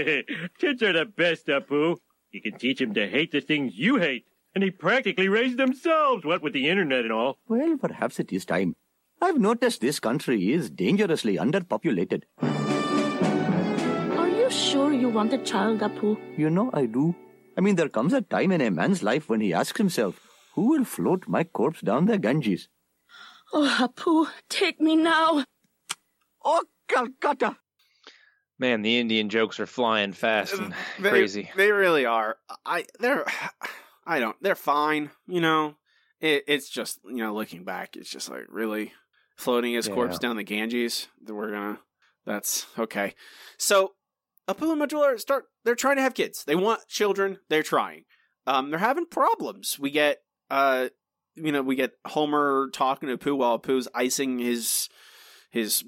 Kids 0.59 0.83
are 0.83 0.95
the 0.95 1.05
best, 1.05 1.49
Apu. 1.49 1.99
You 2.31 2.40
can 2.40 2.57
teach 2.59 2.79
them 2.79 2.95
to 2.95 3.07
hate 3.07 3.31
the 3.33 3.43
things 3.43 3.75
you 3.76 3.97
hate. 3.97 4.25
And 4.55 4.64
they 4.64 4.71
practically 4.71 5.29
raise 5.29 5.57
themselves, 5.57 6.25
what 6.25 6.40
with 6.43 6.55
the 6.55 6.67
internet 6.71 7.00
and 7.05 7.12
all. 7.12 7.37
Well, 7.47 7.76
perhaps 7.76 8.21
it 8.21 8.33
is 8.33 8.47
time. 8.47 8.75
I've 9.21 9.38
noticed 9.38 9.83
this 9.83 10.00
country 10.00 10.50
is 10.55 10.71
dangerously 10.71 11.37
underpopulated. 11.37 12.23
Are 12.40 14.29
you 14.29 14.50
sure 14.50 14.90
you 14.90 15.11
want 15.11 15.35
a 15.35 15.38
child, 15.38 15.81
Apu? 15.81 16.17
You 16.38 16.49
know, 16.49 16.71
I 16.73 16.87
do. 16.87 17.14
I 17.57 17.61
mean, 17.61 17.76
there 17.76 17.88
comes 17.88 18.12
a 18.12 18.23
time 18.23 18.52
in 18.52 18.61
a 18.61 18.71
man's 18.71 19.02
life 19.02 19.28
when 19.28 19.40
he 19.40 19.52
asks 19.52 19.78
himself, 19.78 20.21
who 20.54 20.69
will 20.71 20.85
float 20.85 21.28
my 21.28 21.45
corpse 21.45 21.80
down 21.80 22.07
the 22.07 22.19
Ganges? 22.19 22.69
Oh, 23.52 23.76
Apu, 23.80 24.28
take 24.49 24.80
me 24.80 24.97
now. 24.97 25.45
Oh, 26.45 26.64
Calcutta! 26.88 27.57
Man, 28.59 28.83
the 28.83 28.99
Indian 28.99 29.28
jokes 29.28 29.59
are 29.59 29.66
flying 29.66 30.12
fast 30.12 30.54
and 30.54 30.75
They- 30.99 31.09
crazy. 31.11 31.50
They 31.57 31.73
really 31.73 32.04
are. 32.04 32.37
I 32.66 32.85
they're 32.99 33.25
I 34.07 34.21
don't. 34.21 34.37
They're 34.42 34.54
fine. 34.54 35.11
You 35.26 35.40
know, 35.40 35.76
it, 36.21 36.45
it's 36.47 36.69
just 36.69 37.00
you 37.04 37.16
know 37.16 37.35
looking 37.35 37.64
back, 37.64 37.97
it's 37.97 38.11
just 38.11 38.28
like 38.28 38.45
really 38.49 38.92
floating 39.37 39.73
his 39.75 39.88
corpse 39.88 40.19
down 40.19 40.37
the 40.37 40.42
Ganges. 40.45 41.09
That 41.25 41.35
we're 41.35 41.50
gonna. 41.52 41.80
That's 42.26 42.66
okay. 42.78 43.14
So 43.57 43.92
Apu 44.52 44.73
and 44.73 44.80
Manjula 44.80 45.19
start. 45.19 45.47
They're 45.64 45.75
trying 45.75 45.97
to 45.97 46.02
have 46.02 46.14
kids. 46.14 46.45
They 46.45 46.57
want 46.57 46.87
children. 46.88 47.38
They're 47.49 47.62
trying. 47.62 48.04
Um, 48.47 48.71
they're 48.71 48.78
having 48.78 49.07
problems. 49.07 49.78
We 49.78 49.90
get 49.90 50.19
uh, 50.50 50.88
you 51.37 51.52
know, 51.52 51.62
we 51.62 51.76
get 51.76 51.92
Homer 52.07 52.69
talking 52.73 53.09
to 53.09 53.16
Apu 53.16 53.37
while 53.37 53.59
Apu's 53.59 53.88
icing 53.95 54.38
his 54.38 54.88
his 55.50 55.85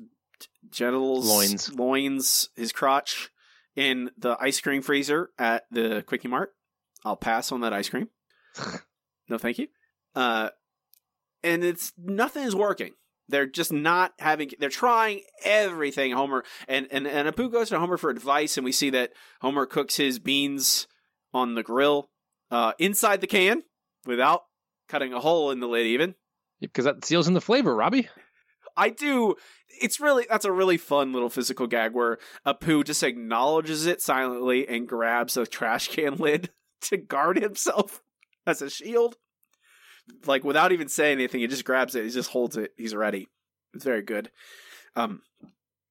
genitals, 0.70 1.28
Loins. 1.28 1.72
loins, 1.74 2.48
his 2.56 2.72
crotch 2.72 3.30
in 3.76 4.10
the 4.16 4.36
ice 4.40 4.60
cream 4.60 4.82
freezer 4.82 5.30
at 5.38 5.64
the 5.70 6.02
Quickie 6.06 6.28
Mart. 6.28 6.50
I'll 7.04 7.16
pass 7.16 7.52
on 7.52 7.60
that 7.62 7.72
ice 7.72 7.88
cream. 7.88 8.08
no, 9.28 9.38
thank 9.38 9.58
you. 9.58 9.68
Uh, 10.14 10.50
and 11.42 11.64
it's 11.64 11.92
nothing 11.98 12.44
is 12.44 12.54
working. 12.54 12.92
They're 13.32 13.46
just 13.46 13.72
not 13.72 14.12
having. 14.18 14.50
They're 14.58 14.68
trying 14.68 15.22
everything. 15.44 16.12
Homer 16.12 16.44
and 16.68 16.86
and 16.90 17.06
and 17.06 17.28
Apu 17.28 17.50
goes 17.50 17.70
to 17.70 17.78
Homer 17.78 17.96
for 17.96 18.10
advice, 18.10 18.56
and 18.56 18.64
we 18.64 18.72
see 18.72 18.90
that 18.90 19.12
Homer 19.40 19.66
cooks 19.66 19.96
his 19.96 20.18
beans 20.18 20.86
on 21.34 21.54
the 21.54 21.62
grill 21.62 22.10
uh, 22.50 22.72
inside 22.78 23.20
the 23.20 23.26
can 23.26 23.62
without 24.06 24.42
cutting 24.88 25.12
a 25.12 25.20
hole 25.20 25.50
in 25.50 25.60
the 25.60 25.66
lid. 25.66 25.86
Even 25.86 26.14
Because 26.60 26.84
that 26.84 27.04
seals 27.04 27.26
in 27.26 27.34
the 27.34 27.40
flavor, 27.40 27.74
Robbie. 27.74 28.08
I 28.76 28.90
do. 28.90 29.34
It's 29.80 29.98
really 29.98 30.26
that's 30.28 30.44
a 30.44 30.52
really 30.52 30.76
fun 30.76 31.12
little 31.12 31.30
physical 31.30 31.66
gag 31.66 31.94
where 31.94 32.18
Apu 32.46 32.84
just 32.84 33.02
acknowledges 33.02 33.86
it 33.86 34.00
silently 34.02 34.68
and 34.68 34.86
grabs 34.86 35.36
a 35.36 35.46
trash 35.46 35.88
can 35.88 36.16
lid 36.18 36.50
to 36.82 36.96
guard 36.96 37.38
himself 37.38 38.02
as 38.46 38.62
a 38.62 38.70
shield. 38.70 39.16
Like 40.26 40.44
without 40.44 40.72
even 40.72 40.88
saying 40.88 41.18
anything, 41.18 41.40
he 41.40 41.46
just 41.46 41.64
grabs 41.64 41.94
it. 41.94 42.04
He 42.04 42.10
just 42.10 42.30
holds 42.30 42.56
it. 42.56 42.72
He's 42.76 42.94
ready. 42.94 43.28
It's 43.74 43.84
very 43.84 44.02
good. 44.02 44.30
Um, 44.96 45.22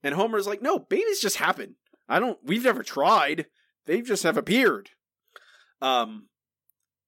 and 0.04 0.16
Homer's 0.16 0.48
like, 0.48 0.62
"No, 0.62 0.80
babies 0.80 1.20
just 1.20 1.38
happen. 1.38 1.76
I 2.08 2.20
don't. 2.20 2.38
We've 2.44 2.64
never 2.64 2.84
tried. 2.84 3.48
They 3.86 4.02
just 4.02 4.24
have 4.24 4.38
appeared." 4.38 4.90
Um, 5.82 6.28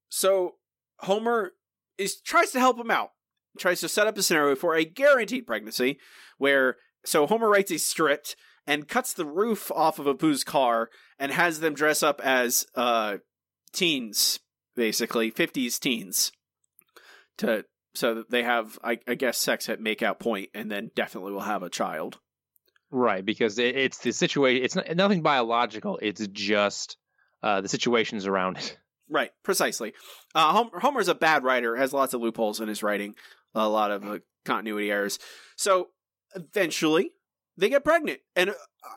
so 0.10 0.56
Homer 1.00 1.52
is 1.98 2.20
tries 2.22 2.52
to 2.52 2.60
help 2.60 2.80
him 2.80 2.90
out 2.90 3.10
tries 3.58 3.82
to 3.82 3.90
set 3.90 4.08
up 4.08 4.18
a 4.18 4.24
scenario 4.24 4.56
for 4.56 4.76
a 4.76 4.86
guaranteed 4.86 5.46
pregnancy 5.46 6.00
where 6.38 6.78
so 7.06 7.28
Homer 7.28 7.50
writes 7.50 7.72
a 7.72 7.78
script 7.78 8.36
and 8.66 8.88
cuts 8.88 9.14
the 9.14 9.26
roof 9.26 9.72
off 9.72 10.00
of 10.00 10.06
Apu's 10.06 10.44
car 10.44 10.90
and 11.20 11.32
has 11.32 11.60
them 11.60 11.74
dress 11.74 12.02
up 12.02 12.22
as 12.24 12.66
uh 12.76 13.18
teens, 13.72 14.40
basically 14.76 15.32
50s 15.32 15.80
teens, 15.80 16.32
to 17.38 17.66
so 17.96 18.16
that 18.16 18.30
they 18.30 18.44
have 18.44 18.80
I, 18.84 19.00
I 19.08 19.16
guess 19.16 19.38
sex 19.38 19.70
at 19.70 19.80
makeout 19.80 20.20
point 20.20 20.50
and 20.54 20.72
then 20.72 20.92
definitely 20.96 21.34
will 21.34 21.42
have 21.42 21.64
a 21.64 21.70
child. 21.70 22.20
Right, 22.96 23.26
because 23.26 23.58
it, 23.58 23.76
it's 23.76 23.98
the 24.00 24.12
situation. 24.12 24.64
It's 24.64 24.76
not, 24.76 24.96
nothing 24.96 25.24
biological. 25.24 25.98
It's 26.02 26.28
just 26.28 26.98
uh, 27.42 27.62
the 27.62 27.68
situations 27.68 28.28
around 28.28 28.58
it. 28.58 28.78
Right, 29.10 29.32
precisely. 29.44 29.94
Uh, 30.36 30.52
Hom- 30.52 30.72
Homer's 30.80 31.08
a 31.08 31.16
bad 31.16 31.44
writer, 31.44 31.76
has 31.76 31.92
lots 31.92 32.14
of 32.14 32.22
loopholes 32.22 32.62
in 32.62 32.68
his 32.68 32.84
writing, 32.84 33.16
a 33.56 33.68
lot 33.68 33.90
of 33.90 34.04
uh, 34.06 34.20
continuity 34.46 34.92
errors. 34.92 35.18
So 35.56 35.90
eventually, 36.36 37.12
they 37.58 37.70
get 37.70 37.84
pregnant, 37.84 38.20
and 38.36 38.54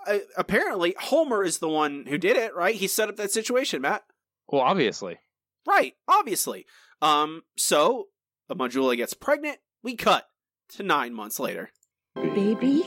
uh, 0.07 0.19
apparently, 0.37 0.95
Homer 0.99 1.43
is 1.43 1.59
the 1.59 1.69
one 1.69 2.05
who 2.07 2.19
did 2.19 2.37
it. 2.37 2.55
Right? 2.55 2.75
He 2.75 2.88
set 2.88 3.09
up 3.09 3.16
that 3.16 3.31
situation, 3.33 3.81
Matt. 3.81 4.05
Well, 4.47 4.62
obviously. 4.62 5.19
Right, 5.66 5.95
obviously. 6.07 6.66
Um, 7.00 7.43
so 7.57 8.09
Manjula 8.54 8.96
gets 8.96 9.14
pregnant. 9.14 9.58
We 9.82 9.96
cut 9.96 10.28
to 10.76 10.82
nine 10.82 11.12
months 11.14 11.38
later. 11.40 11.70
Baby? 12.14 12.86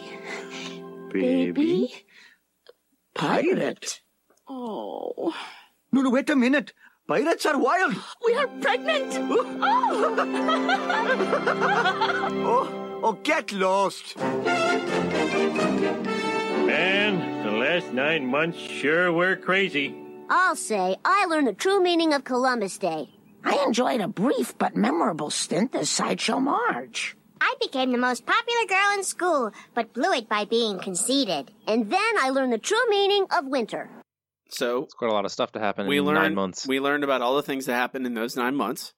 Baby? 1.11 1.93
Pirate? 3.13 4.01
Oh. 4.47 5.33
No, 5.91 6.01
no, 6.01 6.09
wait 6.09 6.29
a 6.29 6.35
minute. 6.35 6.73
Pirates 7.07 7.45
are 7.45 7.57
wild. 7.57 7.95
We 8.25 8.35
are 8.35 8.47
pregnant! 8.47 9.13
Oh, 12.51 12.99
oh, 13.03 13.13
get 13.23 13.51
lost. 13.51 14.17
Man, 16.67 17.43
the 17.43 17.51
last 17.51 17.93
nine 17.93 18.25
months 18.25 18.57
sure 18.59 19.11
were 19.11 19.35
crazy. 19.35 19.95
I'll 20.29 20.55
say 20.55 20.97
I 21.05 21.25
learned 21.25 21.47
the 21.47 21.53
true 21.53 21.81
meaning 21.81 22.13
of 22.13 22.23
Columbus 22.23 22.77
Day. 22.77 23.09
I 23.43 23.63
enjoyed 23.65 24.01
a 24.01 24.07
brief 24.07 24.57
but 24.57 24.75
memorable 24.75 25.29
stint 25.29 25.75
as 25.75 25.89
Sideshow 25.89 26.39
Marge. 26.39 27.15
I 27.41 27.55
became 27.61 27.91
the 27.91 27.97
most 27.97 28.25
popular 28.25 28.65
girl 28.67 28.97
in 28.97 29.03
school, 29.03 29.51
but 29.73 29.93
blew 29.93 30.11
it 30.11 30.27
by 30.27 30.43
being 30.45 30.79
conceited. 30.79 31.51
And 31.67 31.89
then 31.89 32.13
I 32.19 32.29
learned 32.31 32.51
the 32.51 32.57
true 32.57 32.89
meaning 32.89 33.25
of 33.31 33.45
winter. 33.45 33.89
So 34.49 34.83
It's 34.83 34.93
quite 34.93 35.11
a 35.11 35.13
lot 35.13 35.25
of 35.25 35.31
stuff 35.31 35.51
to 35.53 35.59
happen 35.59 35.87
we 35.87 35.99
in 35.99 36.05
learned 36.05 36.19
nine 36.19 36.35
months. 36.35 36.67
we 36.67 36.79
learned 36.79 37.03
about 37.03 37.21
all 37.21 37.35
the 37.35 37.43
things 37.43 37.65
that 37.67 37.75
happened 37.75 38.05
in 38.05 38.13
those 38.13 38.35
nine 38.35 38.55
months. 38.55 38.93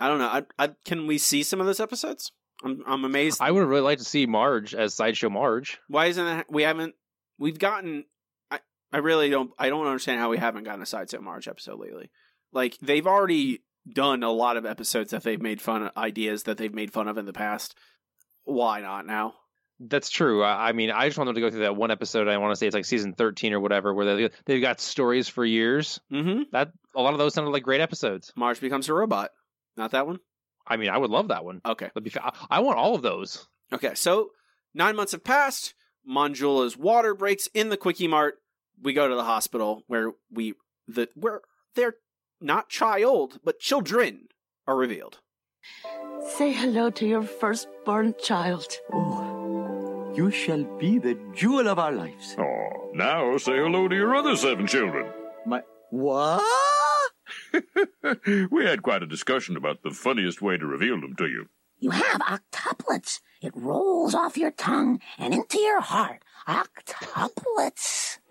I 0.00 0.08
don't 0.08 0.18
know. 0.18 0.26
I, 0.28 0.42
I, 0.58 0.70
can 0.84 1.06
we 1.06 1.18
see 1.18 1.42
some 1.42 1.60
of 1.60 1.66
those 1.66 1.80
episodes? 1.80 2.32
I'm 2.62 2.82
I'm 2.86 3.04
amazed. 3.04 3.38
I 3.42 3.50
would 3.50 3.66
really 3.66 3.82
like 3.82 3.98
to 3.98 4.04
see 4.04 4.26
Marge 4.26 4.74
as 4.74 4.94
sideshow 4.94 5.28
Marge. 5.28 5.78
Why 5.88 6.06
isn't 6.06 6.24
that? 6.24 6.46
We 6.50 6.62
haven't. 6.62 6.94
We've 7.38 7.58
gotten. 7.58 8.04
I 8.50 8.60
I 8.92 8.98
really 8.98 9.28
don't. 9.28 9.50
I 9.58 9.68
don't 9.68 9.86
understand 9.86 10.20
how 10.20 10.30
we 10.30 10.38
haven't 10.38 10.64
gotten 10.64 10.80
a 10.82 10.86
sideshow 10.86 11.20
Marge 11.20 11.46
episode 11.48 11.78
lately. 11.80 12.10
Like 12.54 12.78
they've 12.80 13.06
already 13.06 13.62
done 13.92 14.22
a 14.22 14.30
lot 14.30 14.56
of 14.56 14.64
episodes 14.64 15.10
that 15.10 15.22
they've 15.22 15.42
made 15.42 15.60
fun 15.60 15.82
of 15.82 15.92
ideas 15.96 16.44
that 16.44 16.56
they've 16.56 16.72
made 16.72 16.92
fun 16.92 17.08
of 17.08 17.18
in 17.18 17.26
the 17.26 17.32
past. 17.32 17.76
Why 18.44 18.80
not 18.80 19.06
now? 19.06 19.34
That's 19.80 20.08
true. 20.08 20.44
I, 20.44 20.72
mean, 20.72 20.90
I 20.90 21.06
just 21.06 21.18
want 21.18 21.26
them 21.26 21.34
to 21.34 21.40
go 21.40 21.50
through 21.50 21.62
that 21.62 21.76
one 21.76 21.90
episode. 21.90 22.28
I 22.28 22.38
want 22.38 22.52
to 22.52 22.56
say 22.56 22.66
it's 22.66 22.74
like 22.74 22.84
season 22.84 23.12
thirteen 23.12 23.52
or 23.52 23.60
whatever, 23.60 23.92
where 23.92 24.16
they 24.16 24.30
they've 24.46 24.62
got 24.62 24.80
stories 24.80 25.28
for 25.28 25.44
years. 25.44 26.00
Mm-hmm. 26.12 26.42
That 26.52 26.70
a 26.94 27.02
lot 27.02 27.12
of 27.12 27.18
those 27.18 27.34
sounded 27.34 27.50
like 27.50 27.64
great 27.64 27.80
episodes. 27.80 28.32
Marge 28.36 28.60
becomes 28.60 28.88
a 28.88 28.94
robot. 28.94 29.30
Not 29.76 29.90
that 29.90 30.06
one. 30.06 30.20
I 30.66 30.76
mean, 30.76 30.90
I 30.90 30.96
would 30.96 31.10
love 31.10 31.28
that 31.28 31.44
one. 31.44 31.60
Okay. 31.66 31.86
That'd 31.86 32.04
be 32.04 32.10
fa- 32.10 32.32
I 32.48 32.60
want 32.60 32.78
all 32.78 32.94
of 32.94 33.02
those. 33.02 33.46
Okay, 33.72 33.94
so 33.94 34.30
nine 34.72 34.96
months 34.96 35.12
have 35.12 35.24
passed. 35.24 35.74
Manjula's 36.08 36.76
water 36.76 37.14
breaks 37.14 37.48
in 37.52 37.68
the 37.68 37.76
Quickie 37.76 38.08
Mart. 38.08 38.36
We 38.80 38.92
go 38.92 39.08
to 39.08 39.14
the 39.14 39.24
hospital 39.24 39.82
where 39.88 40.12
we 40.30 40.54
the 40.86 41.08
where 41.14 41.40
their 41.74 41.96
not 42.40 42.68
child 42.68 43.38
but 43.44 43.58
children 43.60 44.28
are 44.66 44.76
revealed. 44.76 45.18
Say 46.36 46.52
hello 46.52 46.90
to 46.90 47.06
your 47.06 47.22
firstborn 47.22 48.14
child. 48.22 48.66
Oh, 48.92 50.12
you 50.16 50.30
shall 50.30 50.64
be 50.78 50.98
the 50.98 51.18
jewel 51.34 51.68
of 51.68 51.78
our 51.78 51.92
lives. 51.92 52.36
Oh, 52.38 52.90
now 52.94 53.36
say 53.36 53.56
hello 53.56 53.88
to 53.88 53.94
your 53.94 54.14
other 54.14 54.36
seven 54.36 54.66
children. 54.66 55.10
My 55.46 55.62
what? 55.90 56.42
we 58.50 58.64
had 58.64 58.82
quite 58.82 59.02
a 59.02 59.06
discussion 59.06 59.56
about 59.56 59.82
the 59.82 59.90
funniest 59.90 60.42
way 60.42 60.56
to 60.56 60.66
reveal 60.66 61.00
them 61.00 61.14
to 61.16 61.26
you. 61.26 61.46
You 61.78 61.90
have 61.90 62.20
octuplets. 62.20 63.20
It 63.44 63.52
rolls 63.54 64.14
off 64.14 64.38
your 64.38 64.52
tongue 64.52 65.00
and 65.18 65.34
into 65.34 65.58
your 65.58 65.82
heart. 65.82 66.22
Octuplets. 66.48 68.16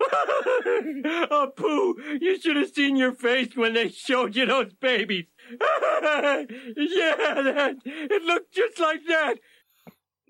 oh, 1.30 1.52
Pooh, 1.56 2.18
you 2.20 2.36
should 2.40 2.56
have 2.56 2.70
seen 2.70 2.96
your 2.96 3.12
face 3.12 3.54
when 3.54 3.74
they 3.74 3.90
showed 3.90 4.34
you 4.34 4.44
those 4.44 4.72
babies. 4.74 5.26
yeah, 5.50 5.56
that, 6.40 7.76
it 7.84 8.22
looked 8.24 8.52
just 8.52 8.80
like 8.80 9.02
that. 9.06 9.38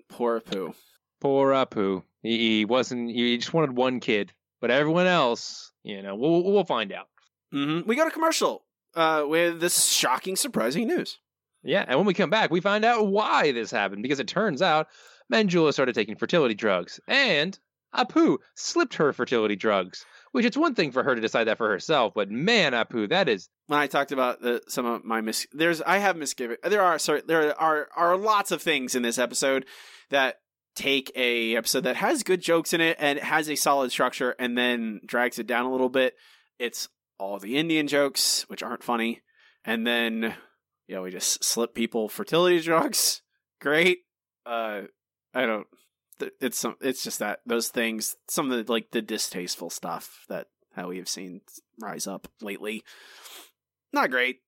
Poor 0.07 0.39
Pooh. 0.39 0.75
Poor 1.19 1.51
Apu. 1.51 2.03
He, 2.21 2.59
he 2.59 2.65
wasn't. 2.65 3.09
He 3.09 3.37
just 3.37 3.55
wanted 3.55 3.75
one 3.75 3.99
kid, 3.99 4.33
but 4.61 4.69
everyone 4.69 5.07
else, 5.07 5.71
you 5.83 6.03
know, 6.03 6.15
we'll 6.15 6.43
we'll 6.43 6.63
find 6.63 6.91
out. 6.91 7.07
Mm-hmm. 7.51 7.87
We 7.89 7.95
got 7.95 8.07
a 8.07 8.11
commercial 8.11 8.65
uh, 8.93 9.23
with 9.25 9.59
this 9.59 9.85
shocking, 9.85 10.35
surprising 10.35 10.87
news. 10.87 11.17
Yeah, 11.65 11.83
and 11.87 11.97
when 11.97 12.05
we 12.05 12.13
come 12.13 12.29
back, 12.29 12.51
we 12.51 12.61
find 12.61 12.85
out 12.85 13.07
why 13.07 13.51
this 13.51 13.71
happened 13.71 14.03
because 14.03 14.19
it 14.19 14.27
turns 14.27 14.61
out 14.61 14.87
Manjula 15.33 15.73
started 15.73 15.95
taking 15.95 16.15
fertility 16.15 16.53
drugs, 16.53 16.99
and 17.07 17.57
Apu 17.95 18.37
slipped 18.55 18.95
her 18.95 19.11
fertility 19.13 19.55
drugs. 19.55 20.05
Which 20.31 20.45
it's 20.45 20.57
one 20.57 20.75
thing 20.75 20.91
for 20.91 21.01
her 21.01 21.15
to 21.15 21.21
decide 21.21 21.45
that 21.45 21.57
for 21.57 21.69
herself, 21.69 22.13
but 22.13 22.29
man, 22.29 22.73
Apu, 22.73 23.07
that 23.09 23.29
is 23.29 23.47
When 23.67 23.79
I 23.79 23.87
talked 23.87 24.11
about 24.11 24.41
the, 24.41 24.61
some 24.67 24.85
of 24.85 25.05
my 25.05 25.21
mis, 25.21 25.47
there's 25.53 25.81
I 25.81 25.99
have 25.99 26.17
misgiving. 26.17 26.57
There 26.61 26.81
are 26.81 26.99
sorry, 26.99 27.21
there 27.25 27.57
are 27.59 27.87
are 27.95 28.17
lots 28.17 28.51
of 28.51 28.61
things 28.61 28.95
in 28.95 29.01
this 29.01 29.17
episode 29.17 29.65
that 30.09 30.35
take 30.75 31.09
a 31.15 31.55
episode 31.55 31.85
that 31.85 31.95
has 31.95 32.23
good 32.23 32.41
jokes 32.41 32.73
in 32.73 32.81
it 32.81 32.97
and 32.99 33.17
has 33.17 33.49
a 33.49 33.55
solid 33.55 33.91
structure 33.91 34.35
and 34.37 34.57
then 34.57 34.99
drags 35.05 35.39
it 35.39 35.47
down 35.47 35.65
a 35.65 35.71
little 35.71 35.89
bit. 35.89 36.15
It's 36.59 36.89
all 37.17 37.39
the 37.39 37.57
Indian 37.57 37.87
jokes, 37.87 38.43
which 38.49 38.61
aren't 38.61 38.83
funny, 38.83 39.21
and 39.63 39.87
then 39.87 40.35
you 40.87 40.95
know 40.95 41.01
we 41.03 41.11
just 41.11 41.43
slip 41.43 41.73
people 41.73 42.09
fertility 42.09 42.59
drugs. 42.61 43.21
Great. 43.61 43.99
Uh, 44.45 44.81
I 45.33 45.45
don't. 45.45 45.67
It's 46.39 46.57
some. 46.59 46.75
It's 46.81 47.03
just 47.03 47.19
that 47.19 47.39
those 47.45 47.69
things. 47.69 48.15
Some 48.29 48.51
of 48.51 48.65
the 48.65 48.71
like 48.71 48.91
the 48.91 49.01
distasteful 49.01 49.69
stuff 49.69 50.25
that 50.29 50.47
how 50.75 50.87
we 50.89 50.97
have 50.97 51.09
seen 51.09 51.41
rise 51.81 52.07
up 52.07 52.27
lately. 52.41 52.83
Not 53.93 54.11
great. 54.11 54.39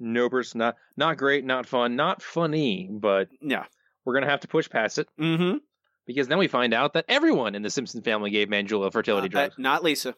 nopers, 0.00 0.54
not 0.54 0.76
not 0.96 1.16
great, 1.16 1.44
not 1.44 1.66
fun, 1.66 1.96
not 1.96 2.22
funny, 2.22 2.88
but 2.90 3.28
Yeah. 3.40 3.64
we're 4.04 4.14
gonna 4.14 4.30
have 4.30 4.40
to 4.40 4.48
push 4.48 4.68
past 4.68 4.98
it. 4.98 5.08
Mm-hmm. 5.20 5.58
because 6.06 6.26
then 6.28 6.38
we 6.38 6.48
find 6.48 6.74
out 6.74 6.94
that 6.94 7.04
everyone 7.08 7.54
in 7.54 7.62
the 7.62 7.70
Simpson 7.70 8.02
family 8.02 8.30
gave 8.30 8.48
Manjula 8.48 8.90
fertility 8.92 9.28
Uh, 9.28 9.30
drugs. 9.30 9.54
uh, 9.54 9.62
not 9.62 9.84
Lisa. 9.84 10.14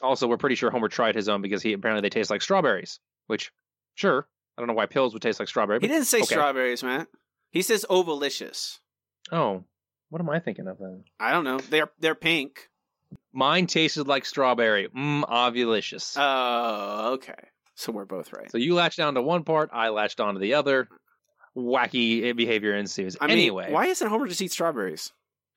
Also, 0.00 0.26
we're 0.26 0.36
pretty 0.38 0.54
sure 0.56 0.70
Homer 0.70 0.88
tried 0.88 1.14
his 1.14 1.28
own 1.28 1.42
because 1.42 1.62
he 1.62 1.72
apparently 1.72 2.00
they 2.02 2.08
taste 2.10 2.30
like 2.30 2.42
strawberries. 2.42 3.00
Which, 3.26 3.50
sure, 3.94 4.28
I 4.56 4.60
don't 4.60 4.68
know 4.68 4.74
why 4.74 4.86
pills 4.86 5.12
would 5.12 5.22
taste 5.22 5.38
like 5.38 5.48
strawberry. 5.48 5.80
He 5.80 5.88
didn't 5.88 6.06
say 6.06 6.18
okay. 6.18 6.26
strawberries, 6.26 6.82
man. 6.82 7.06
He 7.50 7.62
says 7.62 7.84
ovulicious. 7.90 8.80
Oh, 9.30 9.64
what 10.10 10.20
am 10.20 10.30
I 10.30 10.38
thinking 10.38 10.68
of 10.68 10.78
then? 10.78 11.04
I 11.18 11.32
don't 11.32 11.44
know. 11.44 11.58
They're 11.58 11.90
they're 11.98 12.14
pink. 12.14 12.68
Mine 13.32 13.66
tasted 13.66 14.08
like 14.08 14.24
strawberry. 14.24 14.88
Mmm, 14.88 15.24
ovulicious. 15.28 16.16
Oh, 16.18 17.14
okay. 17.14 17.34
So 17.74 17.92
we're 17.92 18.06
both 18.06 18.32
right. 18.32 18.50
so 18.50 18.56
you 18.56 18.74
latched 18.74 18.96
down 18.96 19.14
to 19.14 19.22
one 19.22 19.44
part, 19.44 19.68
I 19.72 19.90
latched 19.90 20.20
onto 20.20 20.40
the 20.40 20.54
other. 20.54 20.88
Wacky 21.54 22.34
behavior 22.36 22.74
ensues. 22.74 23.16
I 23.20 23.26
mean, 23.26 23.38
anyway, 23.38 23.72
why 23.72 23.86
isn't 23.86 24.06
Homer 24.06 24.26
just 24.26 24.42
eat 24.42 24.52
strawberries? 24.52 25.12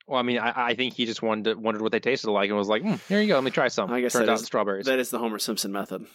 Well, 0.08 0.20
I 0.20 0.24
mean, 0.24 0.40
I, 0.40 0.70
I 0.70 0.74
think 0.76 0.96
he 0.96 1.06
just 1.06 1.22
wanted 1.22 1.44
to, 1.44 1.54
wondered 1.56 1.82
what 1.82 1.92
they 1.92 2.00
tasted 2.00 2.32
like 2.32 2.50
and 2.50 2.58
was 2.58 2.68
like, 2.70 2.82
hmm, 2.82 2.96
"Here 3.08 3.22
you 3.22 3.28
go, 3.28 3.36
let 3.36 3.44
me 3.44 3.52
try 3.52 3.68
some." 3.68 3.92
I 3.92 4.02
guess 4.02 4.14
Turns 4.14 4.30
out 4.30 4.40
is- 4.40 4.46
strawberries. 4.46 4.86
That 4.86 5.00
is 5.00 5.10
the 5.10 5.20
Homer 5.20 5.40
Simpson 5.40 5.72
method. 5.72 6.06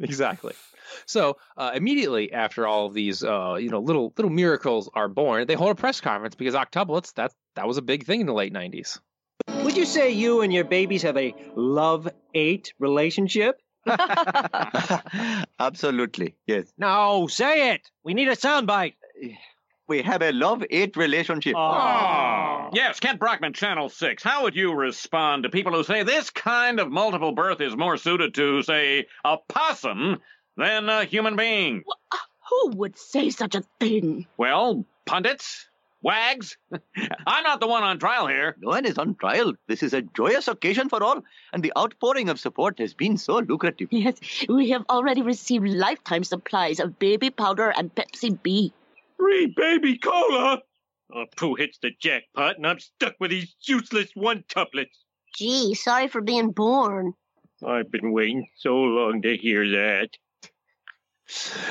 Exactly. 0.00 0.54
So 1.06 1.36
uh, 1.56 1.72
immediately 1.74 2.32
after 2.32 2.66
all 2.66 2.86
of 2.86 2.94
these, 2.94 3.22
uh, 3.22 3.54
you 3.54 3.70
know, 3.70 3.80
little 3.80 4.12
little 4.16 4.30
miracles 4.30 4.90
are 4.94 5.08
born, 5.08 5.46
they 5.46 5.54
hold 5.54 5.72
a 5.72 5.74
press 5.74 6.00
conference 6.00 6.34
because 6.34 6.54
octuplets 6.54 7.14
that 7.14 7.32
that 7.56 7.66
was 7.66 7.78
a 7.78 7.82
big 7.82 8.04
thing 8.04 8.20
in 8.20 8.26
the 8.26 8.32
late 8.32 8.52
'90s. 8.52 9.00
Would 9.64 9.76
you 9.76 9.86
say 9.86 10.10
you 10.10 10.42
and 10.42 10.52
your 10.52 10.64
babies 10.64 11.02
have 11.02 11.16
a 11.16 11.34
love 11.56 12.08
eight 12.34 12.74
relationship? 12.78 13.60
Absolutely, 15.58 16.36
yes. 16.46 16.72
No, 16.78 17.26
say 17.26 17.74
it. 17.74 17.90
We 18.04 18.14
need 18.14 18.28
a 18.28 18.36
soundbite. 18.36 18.94
We 19.88 20.02
have 20.02 20.22
a 20.22 20.32
love-hate 20.32 20.96
relationship. 20.96 21.54
Oh. 21.56 22.70
Yes, 22.72 23.00
Kent 23.00 23.18
Brockman, 23.18 23.52
Channel 23.52 23.88
6. 23.88 24.22
How 24.22 24.44
would 24.44 24.54
you 24.54 24.72
respond 24.74 25.42
to 25.42 25.50
people 25.50 25.72
who 25.72 25.82
say 25.82 26.04
this 26.04 26.30
kind 26.30 26.80
of 26.80 26.90
multiple 26.90 27.32
birth 27.32 27.60
is 27.60 27.76
more 27.76 27.96
suited 27.96 28.34
to, 28.34 28.62
say, 28.62 29.06
a 29.24 29.36
possum 29.48 30.20
than 30.56 30.88
a 30.88 31.04
human 31.04 31.36
being? 31.36 31.82
Uh, 32.12 32.16
who 32.48 32.76
would 32.76 32.96
say 32.96 33.30
such 33.30 33.54
a 33.54 33.64
thing? 33.80 34.26
Well, 34.36 34.84
pundits? 35.04 35.68
Wags? 36.00 36.56
I'm 37.26 37.44
not 37.44 37.60
the 37.60 37.66
one 37.66 37.82
on 37.82 37.98
trial 37.98 38.26
here. 38.26 38.56
No 38.60 38.70
one 38.70 38.86
is 38.86 38.98
on 38.98 39.14
trial. 39.14 39.54
This 39.68 39.82
is 39.82 39.94
a 39.94 40.02
joyous 40.02 40.48
occasion 40.48 40.88
for 40.88 41.02
all, 41.02 41.22
and 41.52 41.62
the 41.62 41.72
outpouring 41.76 42.28
of 42.28 42.40
support 42.40 42.78
has 42.78 42.94
been 42.94 43.16
so 43.16 43.38
lucrative. 43.38 43.88
Yes, 43.90 44.16
we 44.48 44.70
have 44.70 44.84
already 44.90 45.22
received 45.22 45.66
lifetime 45.66 46.24
supplies 46.24 46.80
of 46.80 46.98
baby 46.98 47.30
powder 47.30 47.72
and 47.76 47.94
Pepsi 47.94 48.42
B. 48.42 48.72
Free 49.22 49.54
baby 49.56 49.98
cola! 49.98 50.62
Oh, 51.14 51.26
Pooh 51.36 51.54
hits 51.54 51.78
the 51.80 51.92
jackpot, 52.00 52.56
and 52.56 52.66
I'm 52.66 52.80
stuck 52.80 53.14
with 53.20 53.30
these 53.30 53.54
useless 53.68 54.10
one 54.14 54.42
tuplets. 54.48 54.96
Gee, 55.36 55.74
sorry 55.74 56.08
for 56.08 56.20
being 56.20 56.50
born. 56.50 57.12
I've 57.64 57.88
been 57.92 58.10
waiting 58.12 58.48
so 58.56 58.74
long 58.74 59.22
to 59.22 59.36
hear 59.36 59.64
that. 59.70 60.08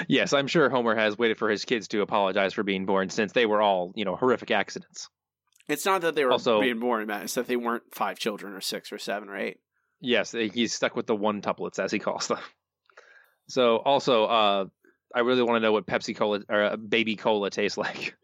Yes, 0.07 0.31
I'm 0.31 0.47
sure 0.47 0.69
Homer 0.69 0.95
has 0.95 1.17
waited 1.17 1.37
for 1.37 1.49
his 1.49 1.65
kids 1.65 1.89
to 1.89 2.01
apologize 2.01 2.53
for 2.53 2.63
being 2.63 2.85
born 2.85 3.09
since 3.09 3.33
they 3.33 3.45
were 3.45 3.61
all, 3.61 3.91
you 3.95 4.05
know, 4.05 4.15
horrific 4.15 4.49
accidents. 4.51 5.09
It's 5.67 5.85
not 5.85 6.01
that 6.01 6.15
they 6.15 6.23
were 6.23 6.31
Also- 6.31 6.61
being 6.61 6.79
born, 6.79 7.05
Matt. 7.07 7.23
It's 7.23 7.33
that 7.33 7.47
they 7.47 7.57
weren't 7.57 7.83
five 7.93 8.17
children 8.17 8.53
or 8.53 8.61
six 8.61 8.93
or 8.93 8.97
seven 8.97 9.27
or 9.27 9.35
eight. 9.35 9.57
Yes, 9.99 10.31
he's 10.31 10.71
stuck 10.73 10.95
with 10.95 11.05
the 11.05 11.15
one 11.17 11.41
tuplets 11.41 11.79
as 11.79 11.91
he 11.91 11.99
calls 11.99 12.27
them. 12.29 12.39
So 13.49 13.75
also, 13.77 14.25
uh, 14.25 14.65
I 15.15 15.19
really 15.21 15.43
want 15.43 15.57
to 15.57 15.59
know 15.59 15.71
what 15.71 15.85
Pepsi 15.85 16.15
Cola 16.15 16.41
or 16.49 16.61
uh, 16.63 16.75
Baby 16.77 17.15
Cola 17.15 17.49
tastes 17.49 17.77
like. 17.77 18.15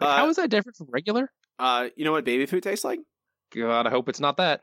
Like, 0.00 0.08
Uh, 0.08 0.16
how 0.16 0.28
is 0.30 0.36
that 0.36 0.48
different 0.48 0.76
from 0.76 0.86
regular? 0.90 1.30
Uh, 1.58 1.88
you 1.96 2.06
know 2.06 2.12
what 2.12 2.24
baby 2.24 2.46
food 2.46 2.62
tastes 2.62 2.82
like? 2.84 3.00
God, 3.54 3.86
I 3.86 3.90
hope 3.90 4.08
it's 4.08 4.20
not 4.20 4.38
that. 4.38 4.62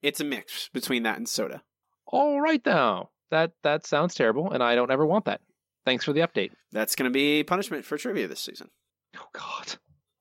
It's 0.00 0.20
a 0.20 0.24
mix 0.24 0.70
between 0.72 1.02
that 1.02 1.18
and 1.18 1.28
soda. 1.28 1.62
All 2.06 2.40
right, 2.40 2.60
now 2.64 3.10
that 3.30 3.52
that 3.64 3.86
sounds 3.86 4.14
terrible, 4.14 4.50
and 4.50 4.62
I 4.62 4.74
don't 4.74 4.90
ever 4.90 5.04
want 5.04 5.26
that. 5.26 5.40
Thanks 5.84 6.04
for 6.06 6.12
the 6.14 6.20
update. 6.20 6.52
That's 6.72 6.96
going 6.96 7.04
to 7.10 7.12
be 7.12 7.44
punishment 7.44 7.84
for 7.84 7.98
trivia 7.98 8.28
this 8.28 8.40
season. 8.40 8.70
Oh 9.18 9.26
God, 9.34 9.74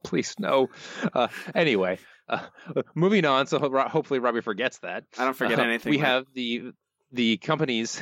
please 0.04 0.36
no. 0.38 0.68
Uh, 1.14 1.30
anyway, 1.56 1.98
uh, 2.28 2.46
moving 2.94 3.24
on. 3.24 3.48
So 3.48 3.58
hopefully 3.88 4.20
Robbie 4.20 4.42
forgets 4.42 4.80
that. 4.80 5.06
I 5.18 5.24
don't 5.24 5.34
forget 5.34 5.60
Uh, 5.60 5.64
anything. 5.64 5.92
We 5.92 5.98
Matt. 6.00 6.08
have 6.08 6.26
the 6.34 6.72
the 7.14 7.38
companies 7.38 8.02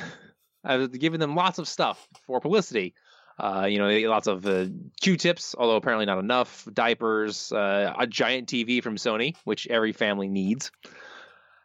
have 0.74 0.92
given 0.92 1.20
them 1.20 1.36
lots 1.36 1.60
of 1.60 1.68
stuff 1.68 2.08
for 2.26 2.40
publicity. 2.40 2.94
Uh, 3.40 3.66
you 3.70 3.78
know, 3.78 3.88
lots 4.10 4.28
of 4.28 4.46
uh, 4.46 4.66
Q-tips, 5.00 5.56
although 5.58 5.78
apparently 5.78 6.06
not 6.06 6.18
enough. 6.20 6.68
Diapers, 6.74 7.52
uh, 7.54 7.94
a 7.98 8.06
giant 8.06 8.50
TV 8.50 8.84
from 8.84 8.98
Sony, 8.98 9.36
which 9.46 9.66
every 9.68 9.94
family 9.94 10.28
needs. 10.28 10.72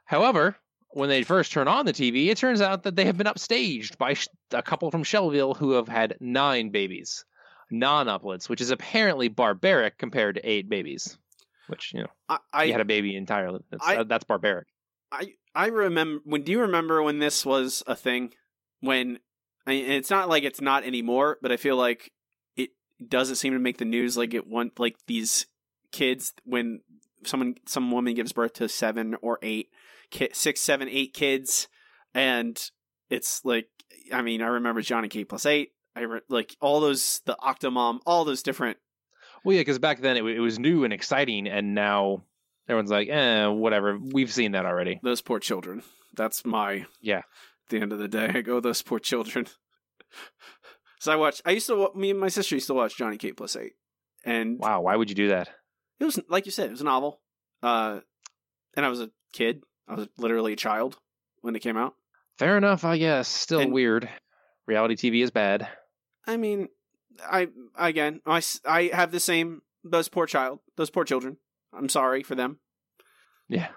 However, 0.04 0.54
when 0.90 1.08
they 1.08 1.22
first 1.24 1.50
turn 1.52 1.66
on 1.66 1.86
the 1.86 1.92
TV, 1.92 2.28
it 2.28 2.38
turns 2.38 2.60
out 2.60 2.84
that 2.84 2.94
they 2.94 3.04
have 3.06 3.16
been 3.16 3.26
upstaged 3.26 3.98
by 3.98 4.14
sh- 4.14 4.28
a 4.52 4.62
couple 4.62 4.90
from 4.90 5.02
Shelbyville 5.02 5.54
who 5.54 5.72
have 5.72 5.88
had 5.88 6.16
nine 6.20 6.70
babies, 6.70 7.24
non-uplets, 7.70 8.48
which 8.48 8.60
is 8.60 8.70
apparently 8.70 9.28
barbaric 9.28 9.98
compared 9.98 10.36
to 10.36 10.48
eight 10.48 10.68
babies. 10.68 11.18
Which 11.66 11.92
you 11.94 12.02
know, 12.02 12.08
I, 12.28 12.38
I, 12.52 12.64
you 12.64 12.72
had 12.72 12.82
a 12.82 12.84
baby 12.84 13.16
entirely. 13.16 13.60
That's, 13.70 13.84
I- 13.86 13.96
uh, 13.96 14.04
that's 14.04 14.24
barbaric. 14.24 14.68
I 15.10 15.34
I 15.54 15.66
remember 15.66 16.20
when 16.24 16.42
do 16.42 16.52
you 16.52 16.60
remember 16.60 17.02
when 17.02 17.18
this 17.20 17.44
was 17.46 17.82
a 17.86 17.94
thing 17.96 18.32
when 18.84 19.18
I 19.66 19.70
mean, 19.70 19.90
it's 19.90 20.10
not 20.10 20.28
like 20.28 20.44
it's 20.44 20.60
not 20.60 20.84
anymore 20.84 21.38
but 21.42 21.52
I 21.52 21.56
feel 21.56 21.76
like 21.76 22.12
it 22.56 22.70
doesn't 23.06 23.36
seem 23.36 23.52
to 23.52 23.58
make 23.58 23.78
the 23.78 23.84
news 23.84 24.16
like 24.16 24.34
it 24.34 24.46
want 24.46 24.78
like 24.78 24.96
these 25.06 25.46
kids 25.92 26.32
when 26.44 26.80
someone 27.24 27.54
some 27.66 27.90
woman 27.90 28.14
gives 28.14 28.32
birth 28.32 28.54
to 28.54 28.68
seven 28.68 29.16
or 29.22 29.38
eight 29.42 29.68
ki- 30.10 30.30
six 30.32 30.60
seven 30.60 30.88
eight 30.88 31.14
kids 31.14 31.68
and 32.14 32.70
it's 33.10 33.44
like 33.44 33.68
I 34.12 34.22
mean 34.22 34.42
I 34.42 34.46
remember 34.46 34.82
Jon 34.82 35.04
and 35.04 35.10
Kate 35.10 35.28
plus 35.28 35.46
eight 35.46 35.70
I 35.96 36.00
re- 36.00 36.20
like 36.28 36.56
all 36.60 36.80
those 36.80 37.20
the 37.24 37.36
Octomom 37.42 38.00
all 38.04 38.24
those 38.24 38.42
different 38.42 38.78
Well, 39.44 39.54
yeah, 39.54 39.60
because 39.60 39.78
back 39.78 40.00
then 40.00 40.16
it, 40.16 40.20
w- 40.20 40.36
it 40.36 40.40
was 40.40 40.58
new 40.58 40.84
and 40.84 40.92
exciting, 40.92 41.46
and 41.46 41.74
now 41.74 42.24
everyone's 42.68 42.90
like, 42.90 43.08
eh, 43.08 43.46
whatever. 43.46 43.98
We've 43.98 44.32
seen 44.32 44.52
that 44.52 44.64
already. 44.66 45.00
those 45.02 45.20
poor 45.22 45.38
children 45.38 45.82
that's 46.16 46.44
my 46.44 46.86
Yeah. 47.00 47.22
At 47.66 47.70
the 47.70 47.80
end 47.80 47.92
of 47.92 47.98
the 47.98 48.08
day. 48.08 48.30
I 48.34 48.40
go, 48.42 48.60
those 48.60 48.82
poor 48.82 48.98
children. 48.98 49.46
so 51.00 51.12
I 51.12 51.16
watched. 51.16 51.42
I 51.44 51.50
used 51.52 51.66
to. 51.68 51.90
Me 51.94 52.10
and 52.10 52.20
my 52.20 52.28
sister 52.28 52.54
used 52.54 52.66
to 52.68 52.74
watch 52.74 52.96
Jon 52.96 53.10
and 53.10 53.18
Kate 53.18 53.36
plus 53.36 53.56
eight, 53.56 53.72
and 54.24 54.58
Wow, 54.58 54.82
why 54.82 54.96
would 54.96 55.08
you 55.08 55.16
do 55.16 55.28
that? 55.28 55.48
it 56.00 56.04
was 56.04 56.18
like 56.28 56.44
you 56.46 56.52
said, 56.52 56.66
it 56.68 56.72
was 56.72 56.80
a 56.80 56.84
novel. 56.84 57.20
Uh, 57.62 58.00
and 58.76 58.84
I 58.84 58.88
was 58.88 59.00
a 59.00 59.10
kid. 59.32 59.62
I 59.88 59.94
was 59.94 60.08
literally 60.18 60.52
a 60.52 60.56
child 60.56 60.98
when 61.40 61.54
it 61.56 61.60
came 61.60 61.76
out. 61.76 61.94
Fair 62.38 62.56
enough, 62.58 62.84
I 62.84 62.98
guess. 62.98 63.28
Still 63.28 63.60
And- 63.60 63.72
weird. 63.72 64.08
Reality 64.66 64.96
TV 64.96 65.22
is 65.22 65.30
bad. 65.30 65.68
I 66.26 66.36
mean, 66.38 66.68
I 67.30 67.48
again, 67.76 68.20
I, 68.26 68.42
I 68.66 68.90
have 68.92 69.10
the 69.12 69.20
same. 69.20 69.60
Those 69.84 70.08
poor 70.08 70.26
child. 70.26 70.60
Those 70.76 70.88
poor 70.90 71.04
children. 71.04 71.36
I'm 71.72 71.88
sorry 71.90 72.22
for 72.22 72.34
them. 72.34 72.60
Yeah. 73.48 73.68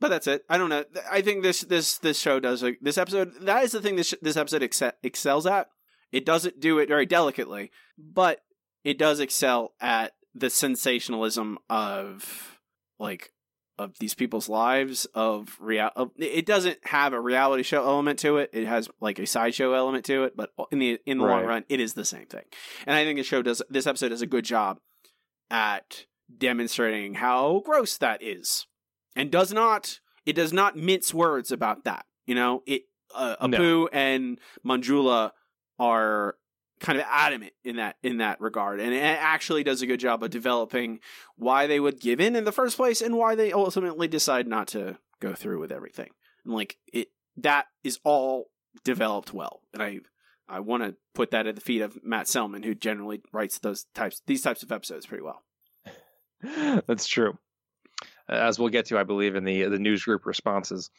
But 0.00 0.08
that's 0.08 0.26
it. 0.26 0.44
I 0.48 0.56
don't 0.56 0.70
know. 0.70 0.84
I 1.10 1.20
think 1.20 1.42
this 1.42 1.60
this 1.60 1.98
this 1.98 2.18
show 2.18 2.40
does 2.40 2.62
a, 2.62 2.74
this 2.80 2.98
episode. 2.98 3.32
That 3.42 3.64
is 3.64 3.72
the 3.72 3.82
thing 3.82 3.96
this 3.96 4.14
this 4.22 4.36
episode 4.36 4.62
excel, 4.62 4.92
excels 5.02 5.46
at. 5.46 5.68
It 6.10 6.24
doesn't 6.24 6.58
do 6.58 6.78
it 6.78 6.88
very 6.88 7.06
delicately, 7.06 7.70
but 7.98 8.40
it 8.82 8.98
does 8.98 9.20
excel 9.20 9.74
at 9.80 10.12
the 10.34 10.50
sensationalism 10.50 11.58
of 11.68 12.58
like 12.98 13.32
of 13.78 13.98
these 13.98 14.14
people's 14.14 14.48
lives 14.48 15.06
of 15.14 15.56
real. 15.60 15.90
Of, 15.96 16.10
it 16.16 16.46
doesn't 16.46 16.78
have 16.84 17.12
a 17.12 17.20
reality 17.20 17.62
show 17.62 17.84
element 17.84 18.18
to 18.20 18.38
it. 18.38 18.50
It 18.52 18.66
has 18.66 18.88
like 19.00 19.18
a 19.18 19.26
sideshow 19.26 19.74
element 19.74 20.06
to 20.06 20.24
it, 20.24 20.34
but 20.34 20.50
in 20.70 20.78
the 20.78 20.98
in 21.04 21.18
the 21.18 21.24
long 21.24 21.44
run, 21.44 21.64
it 21.68 21.80
is 21.80 21.92
the 21.92 22.04
same 22.06 22.26
thing. 22.26 22.44
And 22.86 22.96
I 22.96 23.04
think 23.04 23.18
the 23.18 23.22
show 23.22 23.42
does 23.42 23.62
this 23.68 23.86
episode 23.86 24.08
does 24.08 24.22
a 24.22 24.26
good 24.26 24.44
job 24.46 24.78
at 25.50 26.06
demonstrating 26.38 27.14
how 27.14 27.62
gross 27.64 27.98
that 27.98 28.22
is 28.22 28.66
and 29.16 29.30
does 29.30 29.52
not 29.52 30.00
it 30.26 30.34
does 30.34 30.52
not 30.52 30.76
mince 30.76 31.12
words 31.14 31.50
about 31.50 31.84
that 31.84 32.04
you 32.30 32.36
know? 32.36 32.62
It 32.64 32.82
uh, 33.12 33.34
No. 33.48 33.88
and 33.88 34.38
manjula 34.64 35.32
are 35.80 36.36
kind 36.78 36.96
of 36.96 37.04
adamant 37.10 37.52
in 37.64 37.76
that 37.76 37.96
in 38.04 38.18
that 38.18 38.40
regard. 38.40 38.78
And 38.80 38.94
it 38.94 39.02
actually 39.02 39.64
does 39.64 39.82
a 39.82 39.86
good 39.86 39.98
job 39.98 40.22
of 40.22 40.30
developing 40.30 41.00
why 41.34 41.66
they 41.66 41.80
would 41.80 41.98
give 41.98 42.20
in 42.20 42.36
in 42.36 42.44
the 42.44 42.52
first 42.52 42.76
place 42.76 43.02
and 43.02 43.16
why 43.16 43.34
they 43.34 43.52
ultimately 43.52 44.06
decide 44.06 44.46
not 44.46 44.68
to 44.68 44.96
go 45.18 45.34
through 45.34 45.58
with 45.58 45.72
everything. 45.72 46.10
And 46.44 46.54
like 46.54 46.76
it 46.92 47.08
that 47.38 47.66
is 47.82 47.98
all 48.04 48.46
developed 48.84 49.34
well. 49.34 49.62
And 49.74 49.82
i 49.82 49.98
i 50.48 50.60
want 50.60 50.84
to 50.84 50.94
put 51.14 51.32
that 51.32 51.48
at 51.48 51.56
the 51.56 51.60
feet 51.60 51.82
of 51.82 51.98
matt 52.04 52.28
selman 52.28 52.62
who 52.62 52.76
generally 52.76 53.22
writes 53.32 53.58
those 53.58 53.86
types 53.92 54.22
these 54.28 54.42
types 54.42 54.62
of 54.62 54.70
episodes 54.70 55.04
pretty 55.04 55.24
well. 55.24 55.42
That's 56.86 57.08
true. 57.08 57.38
As 58.30 58.58
we'll 58.58 58.68
get 58.68 58.86
to, 58.86 58.98
I 58.98 59.02
believe, 59.02 59.36
in 59.36 59.44
the 59.44 59.64
the 59.64 59.78
news 59.78 60.04
group 60.04 60.24
responses. 60.24 60.90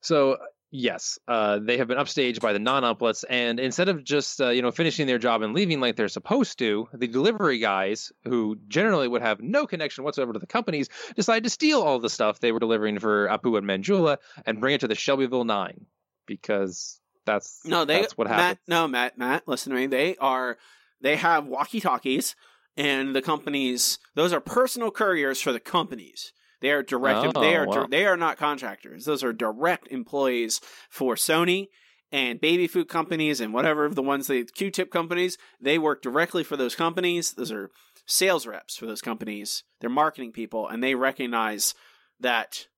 So 0.00 0.38
Yes, 0.74 1.18
uh, 1.28 1.58
they 1.58 1.76
have 1.76 1.88
been 1.88 1.98
upstaged 1.98 2.40
by 2.40 2.54
the 2.54 2.58
non-uplets, 2.58 3.26
and 3.28 3.60
instead 3.60 3.90
of 3.90 4.02
just 4.02 4.40
uh, 4.40 4.48
you 4.48 4.62
know 4.62 4.70
finishing 4.70 5.06
their 5.06 5.18
job 5.18 5.42
and 5.42 5.52
leaving 5.52 5.80
like 5.80 5.96
they're 5.96 6.08
supposed 6.08 6.58
to, 6.60 6.88
the 6.94 7.06
delivery 7.06 7.58
guys, 7.58 8.10
who 8.24 8.56
generally 8.68 9.06
would 9.06 9.20
have 9.20 9.42
no 9.42 9.66
connection 9.66 10.02
whatsoever 10.02 10.32
to 10.32 10.38
the 10.38 10.46
companies, 10.46 10.88
decide 11.14 11.44
to 11.44 11.50
steal 11.50 11.82
all 11.82 11.98
the 11.98 12.08
stuff 12.08 12.40
they 12.40 12.52
were 12.52 12.58
delivering 12.58 12.98
for 12.98 13.28
Apu 13.28 13.58
and 13.58 13.66
Manjula 13.66 14.16
and 14.46 14.60
bring 14.60 14.74
it 14.74 14.80
to 14.80 14.88
the 14.88 14.94
Shelbyville 14.94 15.44
Nine 15.44 15.84
because 16.24 16.98
that's 17.26 17.60
No, 17.66 17.84
they 17.84 18.00
that's 18.00 18.16
what 18.16 18.28
happened. 18.28 18.60
no, 18.66 18.88
Matt, 18.88 19.18
Matt, 19.18 19.46
listen 19.46 19.72
to 19.72 19.78
me. 19.78 19.86
They 19.88 20.16
are 20.16 20.56
they 21.02 21.16
have 21.16 21.46
walkie-talkies 21.46 22.34
and 22.78 23.14
the 23.14 23.20
companies 23.20 23.98
those 24.14 24.32
are 24.32 24.40
personal 24.40 24.90
couriers 24.90 25.42
for 25.42 25.52
the 25.52 25.60
companies. 25.60 26.32
They 26.62 26.70
are 26.70 26.82
direct 26.82 27.36
Oh, 27.36 27.40
they 27.40 27.54
are 27.54 27.66
wow. 27.66 27.86
they 27.90 28.06
are 28.06 28.16
not 28.16 28.38
contractors. 28.38 29.04
Those 29.04 29.22
are 29.22 29.32
direct 29.34 29.88
employees 29.88 30.60
for 30.88 31.16
Sony 31.16 31.68
and 32.10 32.40
baby 32.40 32.66
food 32.66 32.88
companies 32.88 33.40
and 33.40 33.52
whatever 33.52 33.88
the 33.90 34.02
ones 34.02 34.28
they 34.28 34.44
Q-tip 34.44 34.90
companies, 34.90 35.36
they 35.60 35.78
work 35.78 36.00
directly 36.00 36.44
for 36.44 36.56
those 36.56 36.74
companies. 36.74 37.32
Those 37.34 37.52
are 37.52 37.70
sales 38.06 38.46
reps 38.46 38.76
for 38.76 38.86
those 38.86 39.02
companies. 39.02 39.64
They're 39.80 39.90
marketing 39.90 40.32
people 40.32 40.66
and 40.68 40.82
they 40.82 40.94
recognize 40.94 41.74
that 42.20 42.68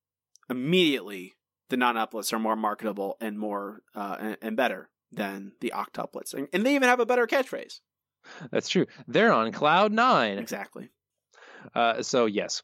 immediately 0.51 1.35
the 1.69 1.77
non-uplets 1.77 2.33
are 2.33 2.39
more 2.39 2.57
marketable 2.57 3.17
and 3.21 3.39
more 3.39 3.83
uh, 3.95 4.17
and, 4.19 4.37
and 4.43 4.57
better 4.57 4.89
than 5.13 5.53
the 5.61 5.73
octuplets, 5.75 6.35
and, 6.35 6.49
and 6.53 6.67
they 6.67 6.75
even 6.75 6.89
have 6.89 7.01
a 7.01 7.07
better 7.07 7.27
catchphrase. 7.27 7.81
That's 8.51 8.69
true. 8.69 8.87
They're 9.07 9.33
on 9.33 9.53
cloud 9.53 9.93
nine. 9.93 10.39
Exactly. 10.39 10.89
Uh, 11.75 12.03
so 12.03 12.27
yes, 12.27 12.63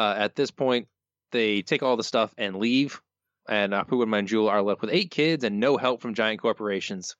uh, 0.00 0.14
at 0.16 0.34
this 0.34 0.50
point, 0.50 0.88
they 1.30 1.60
take 1.60 1.82
all 1.82 1.98
the 1.98 2.02
stuff 2.02 2.34
and 2.38 2.56
leave, 2.56 3.02
and 3.46 3.74
Apu 3.74 4.02
and 4.02 4.10
Manjula 4.10 4.50
are 4.50 4.62
left 4.62 4.80
with 4.80 4.90
eight 4.90 5.10
kids 5.10 5.44
and 5.44 5.60
no 5.60 5.76
help 5.76 6.00
from 6.00 6.14
giant 6.14 6.40
corporations. 6.40 7.16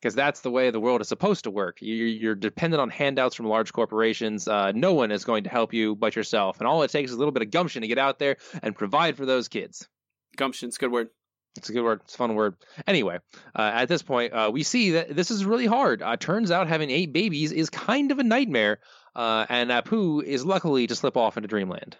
Because 0.00 0.16
that's 0.16 0.40
the 0.40 0.50
way 0.50 0.70
the 0.70 0.80
world 0.80 1.00
is 1.00 1.06
supposed 1.06 1.44
to 1.44 1.52
work. 1.52 1.78
You're, 1.80 2.08
you're 2.08 2.34
dependent 2.34 2.80
on 2.80 2.90
handouts 2.90 3.36
from 3.36 3.46
large 3.46 3.72
corporations. 3.72 4.48
Uh, 4.48 4.72
no 4.72 4.94
one 4.94 5.12
is 5.12 5.24
going 5.24 5.44
to 5.44 5.50
help 5.50 5.72
you 5.72 5.94
but 5.94 6.16
yourself, 6.16 6.58
and 6.58 6.66
all 6.66 6.82
it 6.82 6.90
takes 6.90 7.12
is 7.12 7.14
a 7.14 7.18
little 7.20 7.30
bit 7.30 7.44
of 7.44 7.52
gumption 7.52 7.82
to 7.82 7.88
get 7.88 7.98
out 7.98 8.18
there 8.18 8.36
and 8.64 8.74
provide 8.74 9.16
for 9.16 9.24
those 9.24 9.46
kids. 9.46 9.88
Gumption's 10.36 10.74
a 10.74 10.80
good 10.80 10.90
word. 10.90 11.08
It's 11.56 11.68
a 11.68 11.72
good 11.72 11.84
word. 11.84 12.00
It's 12.04 12.14
a 12.14 12.18
fun 12.18 12.34
word. 12.34 12.56
Anyway, 12.86 13.18
uh, 13.54 13.70
at 13.74 13.86
this 13.86 14.02
point, 14.02 14.32
uh, 14.32 14.50
we 14.52 14.62
see 14.62 14.92
that 14.92 15.14
this 15.14 15.30
is 15.30 15.44
really 15.44 15.66
hard. 15.66 16.02
Uh, 16.02 16.16
turns 16.16 16.50
out 16.50 16.66
having 16.66 16.90
eight 16.90 17.12
babies 17.12 17.52
is 17.52 17.68
kind 17.68 18.10
of 18.10 18.18
a 18.18 18.24
nightmare, 18.24 18.78
uh, 19.14 19.44
and 19.48 19.70
Apu 19.70 20.22
is 20.22 20.46
luckily 20.46 20.86
to 20.86 20.94
slip 20.94 21.16
off 21.16 21.36
into 21.36 21.48
dreamland. 21.48 21.96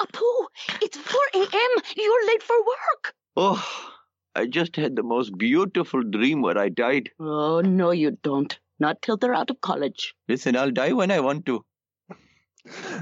Apu, 0.00 0.46
it's 0.80 0.96
4 0.96 1.20
a.m. 1.34 1.82
You're 1.96 2.26
late 2.26 2.42
for 2.42 2.56
work. 2.56 3.14
Oh, 3.36 3.92
I 4.34 4.46
just 4.46 4.76
had 4.76 4.94
the 4.94 5.02
most 5.02 5.36
beautiful 5.36 6.02
dream 6.02 6.40
where 6.40 6.56
I 6.58 6.68
died. 6.68 7.10
Oh, 7.18 7.60
no, 7.60 7.90
you 7.90 8.16
don't. 8.22 8.56
Not 8.78 9.02
till 9.02 9.16
they're 9.16 9.34
out 9.34 9.50
of 9.50 9.60
college. 9.60 10.14
Listen, 10.28 10.56
I'll 10.56 10.70
die 10.70 10.92
when 10.92 11.10
I 11.10 11.20
want 11.20 11.46
to. 11.46 11.64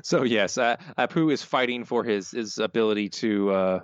So 0.02 0.22
yes, 0.22 0.56
uh, 0.56 0.76
Apu 0.96 1.30
is 1.30 1.42
fighting 1.42 1.84
for 1.84 2.02
his 2.02 2.30
his 2.30 2.56
ability 2.56 3.10
to 3.10 3.50
uh, 3.50 3.80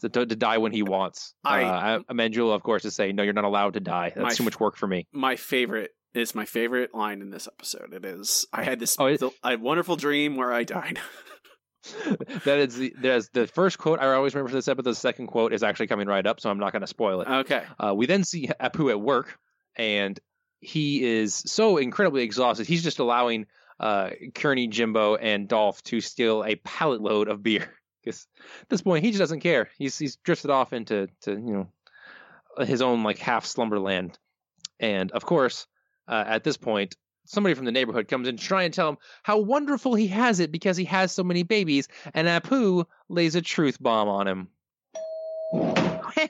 to, 0.00 0.08
to 0.08 0.26
die 0.26 0.58
when 0.58 0.72
he 0.72 0.82
wants. 0.82 1.34
I- 1.44 1.62
uh, 1.62 1.98
Manjula, 2.12 2.54
of 2.54 2.62
course, 2.62 2.84
is 2.84 2.94
saying, 2.94 3.16
"No, 3.16 3.22
you're 3.22 3.32
not 3.32 3.44
allowed 3.44 3.74
to 3.74 3.80
die. 3.80 4.12
That's 4.14 4.36
too 4.36 4.44
much 4.44 4.58
work 4.60 4.76
for 4.76 4.86
me." 4.86 5.06
My 5.12 5.36
favorite 5.36 5.90
is 6.14 6.34
my 6.34 6.44
favorite 6.44 6.94
line 6.94 7.20
in 7.22 7.30
this 7.30 7.48
episode. 7.48 7.92
It 7.92 8.04
is 8.04 8.46
I 8.52 8.62
had 8.62 8.78
this 8.78 8.96
Oh, 8.98 9.06
it- 9.06 9.22
I 9.42 9.50
had 9.50 9.60
a 9.60 9.62
wonderful 9.62 9.96
dream 9.96 10.36
where 10.36 10.52
I 10.52 10.64
died. 10.64 11.00
that 12.44 12.58
is 12.58 12.76
the 12.76 12.94
that's 13.00 13.28
the 13.30 13.46
first 13.46 13.78
quote 13.78 13.98
I 14.00 14.12
always 14.14 14.34
remember 14.34 14.48
for 14.50 14.54
this 14.56 14.68
episode. 14.68 14.90
The 14.90 14.94
second 14.94 15.26
quote 15.26 15.52
is 15.52 15.62
actually 15.62 15.88
coming 15.88 16.06
right 16.08 16.26
up, 16.26 16.40
so 16.40 16.50
I'm 16.50 16.58
not 16.58 16.72
going 16.72 16.80
to 16.82 16.86
spoil 16.86 17.20
it. 17.20 17.28
okay. 17.28 17.62
Uh, 17.78 17.94
we 17.94 18.06
then 18.06 18.24
see 18.24 18.48
Apu 18.60 18.90
at 18.90 19.00
work, 19.00 19.38
and 19.76 20.18
he 20.60 21.04
is 21.04 21.34
so 21.34 21.76
incredibly 21.76 22.22
exhausted. 22.22 22.66
He's 22.66 22.82
just 22.82 23.00
allowing 23.00 23.46
uh, 23.80 24.10
Kearney, 24.34 24.68
Jimbo, 24.68 25.16
and 25.16 25.46
Dolph 25.48 25.82
to 25.84 26.00
steal 26.00 26.42
a 26.44 26.54
pallet 26.56 27.00
load 27.02 27.28
of 27.28 27.42
beer. 27.42 27.68
Because 28.04 28.26
at 28.60 28.68
this 28.68 28.82
point, 28.82 29.04
he 29.04 29.10
just 29.10 29.20
doesn't 29.20 29.40
care. 29.40 29.70
He's 29.78 29.98
he's 29.98 30.16
drifted 30.16 30.50
off 30.50 30.72
into 30.72 31.08
to 31.22 31.32
you 31.32 31.38
know 32.58 32.64
his 32.64 32.82
own 32.82 33.02
like 33.02 33.18
half 33.18 33.46
slumberland, 33.46 34.18
and 34.78 35.10
of 35.12 35.24
course, 35.24 35.66
uh, 36.08 36.24
at 36.26 36.44
this 36.44 36.56
point. 36.56 36.96
Somebody 37.26 37.54
from 37.54 37.64
the 37.64 37.72
neighborhood 37.72 38.06
comes 38.06 38.28
in 38.28 38.36
to 38.36 38.44
try 38.44 38.64
and 38.64 38.74
tell 38.74 38.90
him 38.90 38.98
how 39.22 39.38
wonderful 39.38 39.94
he 39.94 40.08
has 40.08 40.40
it 40.40 40.52
because 40.52 40.76
he 40.76 40.84
has 40.84 41.10
so 41.10 41.24
many 41.24 41.42
babies, 41.42 41.88
and 42.12 42.28
Apu 42.28 42.84
lays 43.08 43.34
a 43.34 43.40
truth 43.40 43.82
bomb 43.82 44.08
on 44.08 44.28
him. 44.28 44.48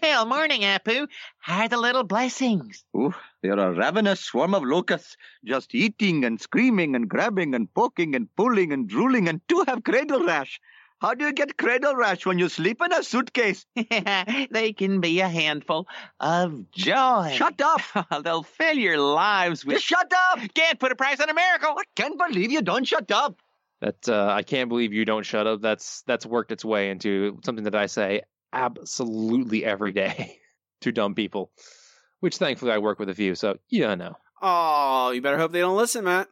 Well, 0.02 0.26
morning, 0.26 0.62
Apu. 0.62 1.08
How 1.38 1.62
are 1.62 1.68
the 1.68 1.78
little 1.78 2.04
blessings? 2.04 2.84
Ooh, 2.96 3.12
they're 3.42 3.58
a 3.58 3.72
ravenous 3.72 4.20
swarm 4.20 4.54
of 4.54 4.62
locusts, 4.62 5.16
just 5.44 5.74
eating 5.74 6.24
and 6.24 6.40
screaming 6.40 6.94
and 6.94 7.08
grabbing 7.08 7.54
and 7.54 7.72
poking 7.74 8.14
and 8.14 8.28
pulling 8.37 8.72
and 8.72 8.88
drooling 8.88 9.28
and 9.28 9.40
two 9.48 9.64
have 9.66 9.84
cradle 9.84 10.24
rash. 10.24 10.60
How 11.04 11.12
do 11.12 11.26
you 11.26 11.34
get 11.34 11.58
cradle 11.58 11.94
rash 11.94 12.24
when 12.24 12.38
you 12.38 12.48
sleep 12.48 12.80
in 12.82 12.90
a 12.90 13.02
suitcase? 13.02 13.66
they 13.76 14.72
can 14.72 15.02
be 15.02 15.20
a 15.20 15.28
handful 15.28 15.86
of 16.18 16.70
joy. 16.70 17.30
Shut 17.34 17.60
up! 17.60 17.82
They'll 18.24 18.42
fill 18.42 18.78
your 18.78 18.96
lives 18.96 19.66
with. 19.66 19.74
Just 19.74 19.84
shut 19.84 20.10
up! 20.30 20.38
Can't 20.54 20.80
put 20.80 20.92
a 20.92 20.96
price 20.96 21.20
on 21.20 21.28
a 21.28 21.34
miracle. 21.34 21.74
I 21.76 21.82
can't 21.94 22.16
believe 22.16 22.50
you 22.50 22.62
don't 22.62 22.86
shut 22.86 23.10
up. 23.10 23.36
That 23.82 24.08
uh, 24.08 24.28
I 24.30 24.42
can't 24.44 24.70
believe 24.70 24.94
you 24.94 25.04
don't 25.04 25.26
shut 25.26 25.46
up. 25.46 25.60
That's 25.60 26.02
that's 26.06 26.24
worked 26.24 26.52
its 26.52 26.64
way 26.64 26.88
into 26.88 27.38
something 27.44 27.64
that 27.64 27.74
I 27.74 27.84
say 27.84 28.22
absolutely 28.54 29.62
every 29.62 29.92
day 29.92 30.38
to 30.80 30.90
dumb 30.90 31.14
people, 31.14 31.50
which 32.20 32.38
thankfully 32.38 32.72
I 32.72 32.78
work 32.78 32.98
with 32.98 33.10
a 33.10 33.14
few. 33.14 33.34
So 33.34 33.58
yeah, 33.68 33.94
no. 33.94 34.16
Oh, 34.40 35.10
you 35.10 35.20
better 35.20 35.36
hope 35.36 35.52
they 35.52 35.60
don't 35.60 35.76
listen, 35.76 36.04
Matt. 36.04 36.28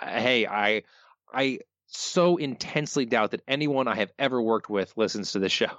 Hey, 0.00 0.46
I 0.46 0.84
I 1.30 1.58
so 1.96 2.36
intensely 2.36 3.06
doubt 3.06 3.30
that 3.32 3.42
anyone 3.46 3.88
I 3.88 3.96
have 3.96 4.12
ever 4.18 4.40
worked 4.42 4.68
with 4.68 4.92
listens 4.96 5.32
to 5.32 5.38
this 5.38 5.52
show, 5.52 5.70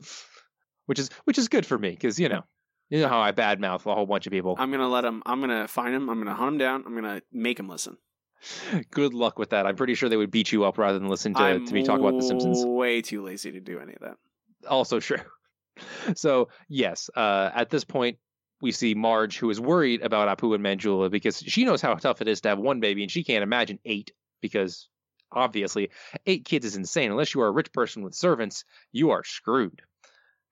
which 0.86 0.98
is 0.98 1.10
which 1.24 1.38
is 1.38 1.48
good 1.48 1.66
for 1.66 1.78
me 1.78 1.90
because 1.90 2.18
you 2.18 2.28
know 2.28 2.42
you 2.88 3.00
know 3.00 3.08
how 3.08 3.20
I 3.20 3.32
badmouth 3.32 3.86
a 3.86 3.94
whole 3.94 4.06
bunch 4.06 4.26
of 4.26 4.32
people. 4.32 4.56
I'm 4.58 4.70
gonna 4.70 4.88
let 4.88 5.04
him. 5.04 5.22
I'm 5.24 5.40
gonna 5.40 5.68
find 5.68 5.94
him. 5.94 6.08
I'm 6.10 6.18
gonna 6.18 6.34
hunt 6.34 6.52
him 6.52 6.58
down. 6.58 6.84
I'm 6.86 6.94
gonna 6.94 7.22
make 7.32 7.58
him 7.58 7.68
listen. 7.68 7.96
Good 8.90 9.14
luck 9.14 9.38
with 9.38 9.50
that. 9.50 9.66
I'm 9.66 9.76
pretty 9.76 9.94
sure 9.94 10.08
they 10.08 10.16
would 10.16 10.30
beat 10.30 10.50
you 10.50 10.64
up 10.64 10.78
rather 10.78 10.98
than 10.98 11.08
listen 11.08 11.34
to, 11.34 11.42
I'm 11.42 11.66
to 11.66 11.74
me 11.74 11.84
talk 11.84 12.00
about 12.00 12.16
The 12.16 12.22
Simpsons. 12.22 12.64
Way 12.64 13.02
too 13.02 13.22
lazy 13.22 13.52
to 13.52 13.60
do 13.60 13.78
any 13.78 13.92
of 13.92 14.00
that. 14.00 14.16
also 14.68 15.00
true. 15.00 15.18
So 16.14 16.50
yes, 16.68 17.08
uh, 17.14 17.50
at 17.54 17.70
this 17.70 17.84
point, 17.84 18.18
we 18.60 18.70
see 18.70 18.92
Marge, 18.94 19.38
who 19.38 19.48
is 19.48 19.58
worried 19.58 20.02
about 20.02 20.36
Apu 20.36 20.54
and 20.54 20.62
Manjula 20.62 21.10
because 21.10 21.38
she 21.38 21.64
knows 21.64 21.80
how 21.80 21.94
tough 21.94 22.20
it 22.20 22.28
is 22.28 22.42
to 22.42 22.50
have 22.50 22.58
one 22.58 22.80
baby, 22.80 23.02
and 23.02 23.10
she 23.10 23.24
can't 23.24 23.42
imagine 23.42 23.78
eight 23.86 24.12
because 24.42 24.88
obviously 25.32 25.90
eight 26.26 26.44
kids 26.44 26.66
is 26.66 26.76
insane. 26.76 27.10
Unless 27.10 27.34
you 27.34 27.40
are 27.42 27.48
a 27.48 27.52
rich 27.52 27.72
person 27.72 28.02
with 28.02 28.14
servants, 28.14 28.64
you 28.92 29.10
are 29.10 29.24
screwed. 29.24 29.82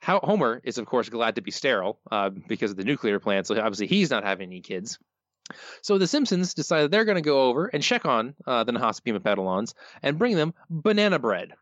How 0.01 0.21
Homer 0.21 0.61
is 0.63 0.79
of 0.79 0.87
course 0.87 1.09
glad 1.09 1.37
to 1.37 1.43
be 1.43 1.51
sterile 1.51 2.01
uh, 2.11 2.31
because 2.31 2.71
of 2.71 2.77
the 2.77 2.85
nuclear 2.85 3.19
plant, 3.19 3.47
so 3.47 3.59
obviously 3.59 3.89
he's 3.89 4.11
not 4.11 4.25
having 4.25 4.49
any 4.49 4.61
kids. 4.61 4.99
So 5.83 5.99
the 5.99 6.07
Simpsons 6.07 6.55
decided 6.55 6.91
they're 6.91 7.05
going 7.05 7.17
to 7.17 7.23
go 7.23 7.49
over 7.49 7.67
and 7.67 7.83
check 7.83 8.05
on 8.05 8.35
uh, 8.47 8.65
the 8.65 8.73
Nahasapeemapetilons 8.73 9.75
and 10.03 10.19
bring 10.19 10.37
them 10.37 10.55
banana 10.69 11.19
bread. 11.19 11.53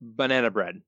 Banana 0.00 0.50
bread. 0.50 0.82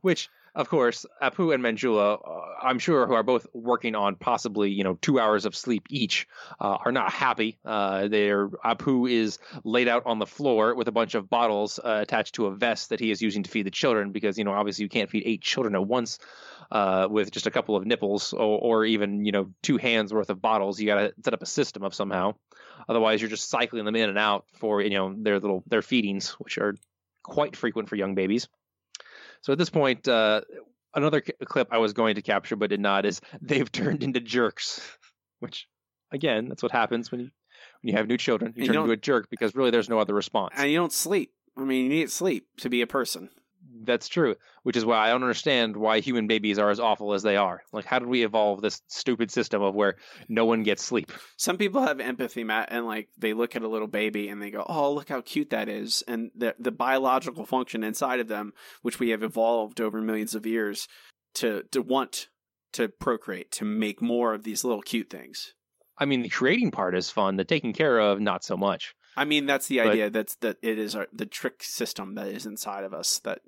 Which, 0.00 0.28
of 0.54 0.68
course, 0.68 1.06
Apu 1.22 1.54
and 1.54 1.64
Manjula, 1.64 2.20
uh, 2.24 2.40
I'm 2.62 2.78
sure, 2.78 3.06
who 3.06 3.14
are 3.14 3.22
both 3.22 3.46
working 3.54 3.94
on 3.94 4.16
possibly, 4.16 4.70
you 4.70 4.84
know, 4.84 4.98
two 5.00 5.18
hours 5.18 5.46
of 5.46 5.56
sleep 5.56 5.84
each, 5.88 6.28
uh, 6.60 6.76
are 6.84 6.92
not 6.92 7.10
happy. 7.10 7.58
Uh, 7.64 8.08
they're, 8.08 8.48
Apu 8.48 9.10
is 9.10 9.38
laid 9.64 9.88
out 9.88 10.02
on 10.04 10.18
the 10.18 10.26
floor 10.26 10.74
with 10.74 10.88
a 10.88 10.92
bunch 10.92 11.14
of 11.14 11.30
bottles 11.30 11.78
uh, 11.78 12.00
attached 12.02 12.34
to 12.34 12.46
a 12.46 12.54
vest 12.54 12.90
that 12.90 13.00
he 13.00 13.10
is 13.10 13.22
using 13.22 13.42
to 13.44 13.50
feed 13.50 13.64
the 13.64 13.70
children 13.70 14.12
because, 14.12 14.36
you 14.36 14.44
know, 14.44 14.52
obviously 14.52 14.82
you 14.82 14.90
can't 14.90 15.08
feed 15.08 15.22
eight 15.24 15.40
children 15.40 15.74
at 15.74 15.86
once 15.86 16.18
uh, 16.70 17.08
with 17.10 17.30
just 17.30 17.46
a 17.46 17.50
couple 17.50 17.74
of 17.74 17.86
nipples 17.86 18.34
or, 18.34 18.58
or 18.58 18.84
even, 18.84 19.24
you 19.24 19.32
know, 19.32 19.50
two 19.62 19.78
hands 19.78 20.12
worth 20.12 20.28
of 20.28 20.42
bottles. 20.42 20.78
You 20.78 20.86
got 20.86 21.00
to 21.00 21.14
set 21.24 21.32
up 21.32 21.42
a 21.42 21.46
system 21.46 21.82
of 21.82 21.94
somehow. 21.94 22.34
Otherwise, 22.88 23.22
you're 23.22 23.30
just 23.30 23.48
cycling 23.48 23.86
them 23.86 23.96
in 23.96 24.10
and 24.10 24.18
out 24.18 24.44
for, 24.58 24.82
you 24.82 24.90
know, 24.90 25.14
their 25.16 25.40
little, 25.40 25.62
their 25.66 25.82
feedings, 25.82 26.30
which 26.32 26.58
are 26.58 26.76
quite 27.22 27.56
frequent 27.56 27.88
for 27.88 27.96
young 27.96 28.14
babies. 28.14 28.48
So 29.42 29.52
at 29.52 29.58
this 29.58 29.70
point, 29.70 30.08
uh, 30.08 30.40
another 30.94 31.22
c- 31.24 31.32
clip 31.44 31.68
I 31.70 31.78
was 31.78 31.92
going 31.92 32.14
to 32.16 32.22
capture 32.22 32.56
but 32.56 32.70
did 32.70 32.80
not 32.80 33.04
is 33.04 33.20
they've 33.42 33.70
turned 33.70 34.02
into 34.02 34.20
jerks, 34.20 34.80
which 35.40 35.68
again, 36.10 36.48
that's 36.48 36.62
what 36.62 36.72
happens 36.72 37.10
when 37.12 37.20
you 37.20 37.30
when 37.82 37.92
you 37.92 37.96
have 37.98 38.06
new 38.08 38.16
children. 38.16 38.52
You 38.56 38.62
You 38.62 38.66
turn 38.68 38.74
don't- 38.74 38.82
into 38.84 38.92
a 38.94 38.96
jerk 38.96 39.28
because 39.30 39.54
really 39.54 39.70
there's 39.70 39.88
no 39.88 39.98
other 39.98 40.14
response. 40.14 40.54
And 40.56 40.70
you 40.70 40.78
don't 40.78 40.92
sleep. 40.92 41.32
I 41.56 41.64
mean, 41.64 41.84
you 41.84 41.90
need 41.90 42.10
sleep 42.10 42.46
to 42.58 42.70
be 42.70 42.80
a 42.80 42.86
person. 42.86 43.28
That's 43.84 44.08
true, 44.08 44.36
which 44.64 44.76
is 44.76 44.84
why 44.84 44.98
I 44.98 45.08
don't 45.10 45.22
understand 45.22 45.76
why 45.76 46.00
human 46.00 46.26
babies 46.26 46.58
are 46.58 46.70
as 46.70 46.78
awful 46.78 47.14
as 47.14 47.22
they 47.22 47.36
are. 47.36 47.62
Like, 47.72 47.84
how 47.84 47.98
did 47.98 48.08
we 48.08 48.22
evolve 48.24 48.60
this 48.60 48.82
stupid 48.88 49.30
system 49.30 49.62
of 49.62 49.74
where 49.74 49.96
no 50.28 50.44
one 50.44 50.62
gets 50.62 50.84
sleep? 50.84 51.10
Some 51.36 51.56
people 51.56 51.80
have 51.82 51.98
empathy, 51.98 52.44
Matt, 52.44 52.68
and 52.70 52.86
like 52.86 53.08
they 53.18 53.32
look 53.32 53.56
at 53.56 53.62
a 53.62 53.68
little 53.68 53.88
baby 53.88 54.28
and 54.28 54.42
they 54.42 54.50
go, 54.50 54.64
"Oh, 54.68 54.92
look 54.92 55.08
how 55.08 55.20
cute 55.22 55.50
that 55.50 55.68
is," 55.68 56.02
and 56.06 56.30
the 56.34 56.54
the 56.58 56.70
biological 56.70 57.46
function 57.46 57.82
inside 57.82 58.20
of 58.20 58.28
them, 58.28 58.52
which 58.82 58.98
we 59.00 59.08
have 59.10 59.22
evolved 59.22 59.80
over 59.80 60.00
millions 60.00 60.34
of 60.34 60.44
years 60.46 60.86
to 61.34 61.62
to 61.72 61.80
want 61.80 62.28
to 62.72 62.88
procreate 62.88 63.50
to 63.52 63.64
make 63.64 64.00
more 64.02 64.34
of 64.34 64.44
these 64.44 64.64
little 64.64 64.82
cute 64.82 65.10
things. 65.10 65.54
I 65.98 66.04
mean, 66.04 66.22
the 66.22 66.28
creating 66.28 66.70
part 66.70 66.94
is 66.94 67.10
fun. 67.10 67.36
The 67.36 67.44
taking 67.44 67.72
care 67.72 67.98
of, 67.98 68.20
not 68.20 68.44
so 68.44 68.56
much. 68.56 68.94
I 69.16 69.24
mean, 69.26 69.44
that's 69.44 69.66
the 69.68 69.78
But- 69.78 69.88
idea. 69.88 70.10
That's 70.10 70.36
that 70.36 70.56
it 70.62 70.78
is 70.78 70.96
our, 70.96 71.06
the 71.12 71.26
trick 71.26 71.62
system 71.62 72.14
that 72.14 72.28
is 72.28 72.46
inside 72.46 72.84
of 72.84 72.94
us. 72.94 73.18
That 73.20 73.40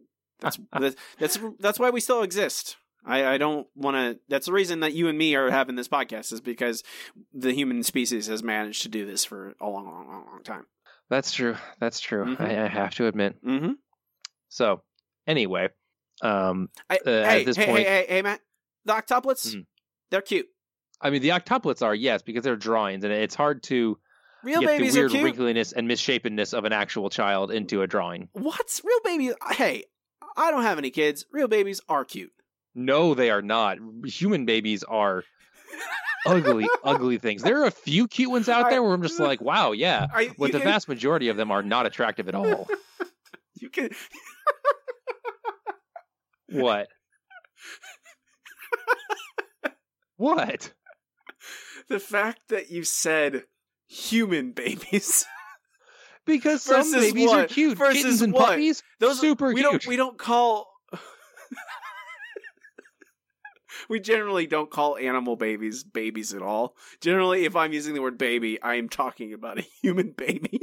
that's 0.45 0.59
that's, 0.73 0.97
that's 1.19 1.39
that's 1.59 1.79
why 1.79 1.91
we 1.91 2.01
still 2.01 2.23
exist. 2.23 2.77
I, 3.07 3.35
I 3.35 3.39
don't 3.39 3.67
want 3.75 3.97
to. 3.97 4.19
That's 4.29 4.47
the 4.47 4.53
reason 4.53 4.81
that 4.81 4.93
you 4.95 5.09
and 5.09 5.19
me 5.19 5.35
are 5.35 5.51
having 5.51 5.75
this 5.77 5.89
podcast 5.89 6.33
is 6.33 6.41
because 6.41 6.83
the 7.35 7.53
human 7.53 7.83
species 7.83 8.29
has 8.29 8.43
managed 8.43 8.83
to 8.83 8.89
do 8.89 9.05
this 9.05 9.25
for 9.25 9.55
a 9.61 9.69
long, 9.69 9.85
long, 9.87 10.07
long, 10.09 10.25
long 10.31 10.43
time. 10.43 10.65
That's 11.11 11.33
true. 11.33 11.57
That's 11.81 12.01
true. 12.01 12.25
Mhm. 12.37 12.41
I, 12.41 12.65
I 12.65 12.69
have 12.69 12.95
to 12.95 13.07
admit. 13.07 13.37
Mm-hmm. 13.45 13.73
So, 14.49 14.83
anyway, 15.27 15.69
um, 16.23 16.71
I, 16.89 16.99
Uh, 17.07 17.11
at 17.11 17.29
hey, 17.31 17.45
this 17.45 17.57
hey, 17.57 17.67
point- 17.67 17.79
hey, 17.81 17.85
hey, 17.85 18.07
hey, 18.09 18.23
Matt. 18.23 18.41
The 18.87 18.93
octuplets, 18.95 19.55
Mhm. 19.55 19.67
they're 20.11 20.23
cute. 20.23 20.47
I 21.01 21.11
mean, 21.11 21.21
the 21.21 21.31
octuplets 21.31 21.83
are 21.83 21.95
yes 21.95 22.23
because 22.23 22.43
they're 22.45 22.57
drawings, 22.57 23.05
and 23.05 23.13
it's 23.13 23.35
hard 23.35 23.63
to 23.65 23.99
Real 24.43 24.61
get 24.63 24.79
the 24.79 24.91
weird 24.91 25.11
wrinkliness 25.13 25.73
and 25.75 25.87
misshapenness 25.89 26.55
of 26.55 26.65
an 26.65 26.73
actual 26.73 27.11
child 27.11 27.51
into 27.51 27.83
a 27.83 27.87
drawing. 27.87 28.29
What's 28.33 28.83
real 28.85 29.01
baby? 29.05 29.33
Hey, 29.53 29.85
I 30.37 30.51
don't 30.51 30.63
have 30.63 30.79
any 30.79 30.91
kids. 30.91 31.25
Real 31.33 31.49
babies 31.49 31.81
are 31.89 32.05
cute. 32.05 32.33
No, 32.75 33.15
they 33.15 33.31
are 33.31 33.43
not. 33.43 33.79
Human 34.05 34.47
babies 34.47 34.83
are 34.83 35.23
ugly, 36.27 36.67
ugly 36.85 37.19
things. 37.19 37.43
There 37.43 37.63
are 37.63 37.67
a 37.67 37.71
few 37.71 38.09
cute 38.09 38.31
ones 38.31 38.49
out 38.49 38.69
there 38.71 38.83
where 38.83 38.93
I'm 38.93 39.03
just 39.03 39.21
like, 39.21 39.41
wow, 39.41 39.73
yeah. 39.73 40.07
I, 40.13 40.31
But 40.39 40.53
the 40.53 40.59
can- 40.59 40.67
vast 40.69 40.89
majority 40.89 41.29
of 41.29 41.37
them 41.37 41.51
are 41.53 41.63
not 41.63 41.87
attractive 41.87 42.29
at 42.29 42.35
all. 42.35 42.67
you 43.61 43.71
can 43.71 43.91
What? 46.49 46.89
what? 50.17 50.73
the 51.89 52.01
fact 52.01 52.41
that 52.49 52.71
you 52.71 52.83
said 52.85 53.45
human 53.87 54.53
babies 54.53 55.27
Because 56.27 56.63
some 56.63 56.77
Versus 56.91 57.13
babies 57.13 57.31
are 57.31 57.47
cute. 57.47 57.77
Versus 57.77 58.03
Kittens 58.03 58.23
and 58.23 58.33
what? 58.33 58.47
puppies, 58.51 58.83
those 58.99 59.19
are 59.19 59.21
super 59.21 59.49
we 59.49 59.55
cute. 59.57 59.65
don't 59.71 59.87
we 59.87 59.97
don't 59.97 60.17
call 60.19 60.71
we 63.89 64.01
generally 64.01 64.47
don't 64.47 64.71
call 64.71 64.97
animal 64.97 65.37
babies 65.37 65.83
babies 65.85 66.33
at 66.33 66.43
all 66.43 66.77
generally 67.01 67.45
if 67.45 67.57
i'm 67.57 67.73
using 67.73 67.93
the 67.95 68.01
word 68.01 68.17
baby 68.17 68.61
i 68.63 68.77
am 68.77 68.89
talking 68.89 69.33
about 69.35 69.59
a 69.59 69.63
human 69.83 70.11
baby 70.13 70.61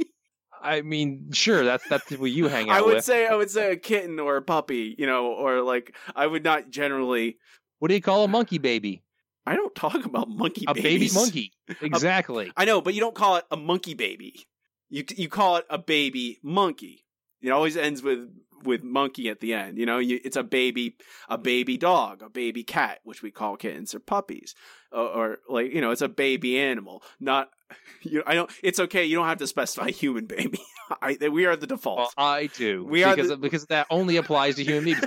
I 0.64 0.82
mean, 0.82 1.32
sure, 1.32 1.64
that's 1.64 1.82
that's 1.88 2.08
who 2.08 2.24
you 2.24 2.46
hang 2.46 2.70
out 2.70 2.76
i 2.76 2.80
would 2.82 2.94
with. 2.96 3.04
say 3.04 3.26
i 3.26 3.34
would 3.34 3.50
say 3.50 3.72
a 3.72 3.76
kitten 3.76 4.20
or 4.20 4.36
a 4.36 4.42
puppy 4.42 4.94
you 4.96 5.06
know 5.06 5.26
or 5.32 5.60
like 5.60 5.94
i 6.14 6.24
would 6.26 6.44
not 6.44 6.70
generally 6.70 7.36
What 7.80 7.88
do 7.88 7.94
you 7.94 8.00
call 8.00 8.22
a 8.24 8.28
monkey 8.28 8.58
baby? 8.58 9.02
i 9.44 9.56
don't 9.56 9.74
talk 9.74 10.04
about 10.04 10.28
monkey 10.28 10.64
A 10.68 10.74
baby 10.74 11.10
monkey. 11.12 11.52
Exactly. 11.80 12.52
i 12.56 12.64
know 12.64 12.80
but 12.80 12.94
you 12.94 13.00
don't 13.00 13.14
call 13.14 13.36
it 13.36 13.44
a 13.50 13.56
monkey 13.56 13.94
baby 13.94 14.46
you 14.92 15.04
you 15.16 15.28
call 15.28 15.56
it 15.56 15.66
a 15.70 15.78
baby 15.78 16.38
monkey 16.42 17.04
it 17.42 17.50
always 17.50 17.76
ends 17.76 18.02
with 18.02 18.28
with 18.64 18.84
monkey 18.84 19.28
at 19.28 19.40
the 19.40 19.52
end 19.54 19.76
you 19.78 19.84
know 19.86 19.98
you, 19.98 20.20
it's 20.24 20.36
a 20.36 20.42
baby 20.44 20.96
a 21.28 21.36
baby 21.36 21.76
dog 21.76 22.22
a 22.22 22.28
baby 22.28 22.62
cat 22.62 23.00
which 23.02 23.20
we 23.22 23.30
call 23.32 23.56
kittens 23.56 23.92
or 23.94 23.98
puppies 23.98 24.54
or, 24.92 25.00
or 25.08 25.38
like 25.48 25.72
you 25.72 25.80
know 25.80 25.90
it's 25.90 26.02
a 26.02 26.08
baby 26.08 26.60
animal 26.60 27.02
not 27.18 27.48
you 28.02 28.18
know, 28.18 28.24
i 28.26 28.34
don't 28.34 28.50
it's 28.62 28.78
okay 28.78 29.04
you 29.04 29.16
don't 29.16 29.26
have 29.26 29.38
to 29.38 29.46
specify 29.48 29.90
human 30.02 30.26
baby 30.26 30.60
I, 31.00 31.16
we 31.32 31.46
are 31.46 31.56
the 31.56 31.66
default 31.66 31.98
Well, 31.98 32.10
I 32.18 32.48
do. 32.48 32.84
We 32.84 33.02
are 33.02 33.16
because 33.16 33.30
the- 33.30 33.38
because 33.38 33.66
that 33.66 33.86
only 33.88 34.18
applies 34.18 34.56
to 34.56 34.62
human 34.64 34.84
beings. 34.84 35.00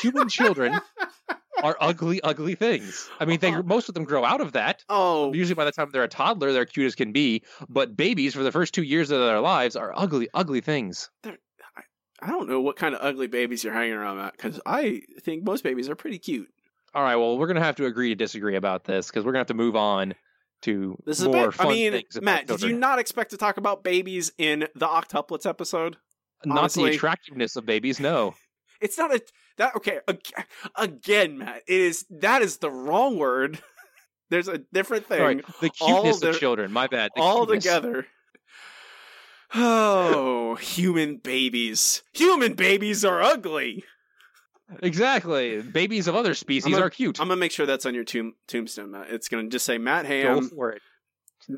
human 0.00 0.28
children 0.30 0.80
are 1.62 1.76
ugly, 1.80 2.20
ugly 2.22 2.54
things. 2.54 3.08
I 3.18 3.24
mean, 3.24 3.40
they 3.40 3.50
uh-huh. 3.50 3.62
most 3.64 3.88
of 3.88 3.94
them 3.94 4.04
grow 4.04 4.24
out 4.24 4.40
of 4.40 4.52
that. 4.52 4.84
oh 4.88 5.32
Usually, 5.32 5.54
by 5.54 5.64
the 5.64 5.72
time 5.72 5.90
they're 5.92 6.04
a 6.04 6.08
toddler, 6.08 6.52
they're 6.52 6.66
cute 6.66 6.86
as 6.86 6.94
can 6.94 7.12
be. 7.12 7.42
But 7.68 7.96
babies, 7.96 8.34
for 8.34 8.42
the 8.42 8.52
first 8.52 8.74
two 8.74 8.82
years 8.82 9.10
of 9.10 9.20
their 9.20 9.40
lives, 9.40 9.76
are 9.76 9.92
ugly, 9.94 10.28
ugly 10.34 10.60
things. 10.60 11.10
i 12.22 12.26
don't 12.26 12.48
know 12.48 12.60
what 12.60 12.76
kind 12.76 12.94
of 12.94 13.00
ugly 13.02 13.26
babies 13.26 13.64
you're 13.64 13.72
hanging 13.72 13.94
around 13.94 14.18
at 14.18 14.32
because 14.36 14.60
i 14.66 15.00
think 15.22 15.42
most 15.42 15.64
babies 15.64 15.88
are 15.88 15.94
pretty 15.94 16.18
cute 16.18 16.48
All 16.94 17.02
right, 17.02 17.16
well, 17.16 17.38
we're 17.38 17.46
gonna 17.46 17.60
have 17.64 17.76
to 17.76 17.86
agree 17.86 18.08
to 18.10 18.14
disagree 18.14 18.56
about 18.56 18.84
this 18.84 19.06
because 19.06 19.24
we're 19.24 19.32
gonna 19.32 19.40
have 19.40 19.46
to 19.48 19.54
move 19.54 19.76
on 19.76 20.14
to 20.62 20.98
This 21.06 21.20
is 21.20 21.26
more 21.26 21.52
fun 21.52 21.68
I 21.68 21.70
mean, 21.70 21.92
things. 21.92 22.20
Matt, 22.20 22.46
did 22.46 22.60
you 22.62 22.76
not 22.76 22.98
expect 22.98 23.30
to 23.30 23.36
talk 23.38 23.56
about 23.56 23.82
babies 23.82 24.32
in 24.36 24.68
the 24.74 24.86
octuplets 24.86 25.46
episode? 25.46 25.96
Not 26.44 26.58
honestly- 26.58 26.90
the 26.90 26.96
attractiveness 26.96 27.56
of 27.56 27.64
babies, 27.66 28.00
no. 28.00 28.34
It's 28.82 28.96
not 28.96 29.14
a 29.14 29.20
that 29.58 29.76
okay. 29.76 30.00
Again, 30.76 31.38
Matt, 31.38 31.62
it 31.66 31.80
is 31.80 32.04
that 32.10 32.42
is 32.42 32.58
the 32.58 32.70
wrong 32.70 33.18
word. 33.18 33.58
There's 34.30 34.46
a 34.48 34.58
different 34.72 35.06
thing 35.06 35.42
the 35.60 35.70
cuteness 35.70 36.20
the- 36.20 36.30
of 36.30 36.38
children. 36.38 36.72
My 36.72 36.86
bad. 36.86 37.10
The 37.16 37.22
all 37.22 37.46
cuteness. 37.46 37.64
together. 37.64 38.06
Oh, 39.52 40.54
human 40.56 41.16
babies! 41.16 42.02
Human 42.12 42.54
babies 42.54 43.04
are 43.04 43.20
ugly. 43.20 43.82
Exactly. 44.82 45.60
Babies 45.62 46.06
of 46.06 46.14
other 46.14 46.34
species 46.34 46.70
gonna- 46.72 46.86
are 46.86 46.90
cute. 46.90 47.20
I'm 47.20 47.26
gonna 47.26 47.40
make 47.40 47.50
sure 47.50 47.66
that's 47.66 47.84
on 47.86 47.94
your 47.94 48.04
tomb, 48.04 48.34
tombstone, 48.46 48.92
Matt. 48.92 49.10
It's 49.10 49.28
gonna 49.28 49.48
just 49.48 49.66
say 49.66 49.78
Matt 49.78 50.04
Go 50.04 50.08
Ham. 50.08 50.48
for 50.48 50.70
it. 50.70 50.82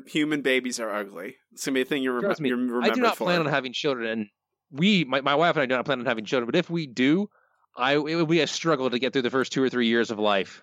Human 0.07 0.41
babies 0.41 0.79
are 0.79 0.89
ugly. 0.91 1.35
It's 1.51 1.65
gonna 1.65 1.75
be 1.75 1.81
a 1.81 1.85
thing 1.85 2.01
you're, 2.01 2.19
rem- 2.19 2.45
you're 2.45 2.81
I 2.83 2.89
do 2.89 3.01
not 3.01 3.17
for. 3.17 3.25
plan 3.25 3.41
on 3.41 3.45
having 3.45 3.73
children, 3.73 4.09
and 4.09 4.27
we, 4.71 5.03
my, 5.03 5.21
my 5.21 5.35
wife 5.35 5.55
and 5.55 5.61
I, 5.61 5.65
do 5.67 5.75
not 5.75 5.85
plan 5.85 5.99
on 5.99 6.05
having 6.05 6.25
children. 6.25 6.47
But 6.47 6.55
if 6.55 6.71
we 6.71 6.87
do, 6.87 7.29
I 7.75 7.93
it 7.95 8.15
would 8.15 8.27
be 8.29 8.41
a 8.41 8.47
struggle 8.47 8.89
to 8.89 8.99
get 8.99 9.13
through 9.13 9.23
the 9.23 9.29
first 9.29 9.51
two 9.51 9.63
or 9.63 9.69
three 9.69 9.87
years 9.87 10.11
of 10.11 10.19
life. 10.19 10.61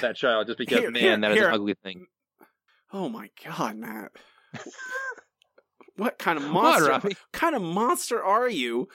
That 0.00 0.16
child, 0.16 0.46
just 0.46 0.58
because 0.58 0.78
Here- 0.80 0.90
man, 0.90 1.02
here- 1.02 1.16
that 1.20 1.30
is 1.32 1.38
here. 1.38 1.48
an 1.48 1.54
ugly 1.54 1.74
thing. 1.82 2.06
Oh 2.92 3.08
my 3.08 3.30
god, 3.44 3.76
Matt. 3.76 4.12
what 5.96 6.18
kind 6.18 6.38
of 6.38 6.44
monster 6.48 6.88
Robbie? 6.90 7.16
kind 7.32 7.54
of 7.54 7.62
monster 7.62 8.22
are 8.22 8.48
you? 8.48 8.88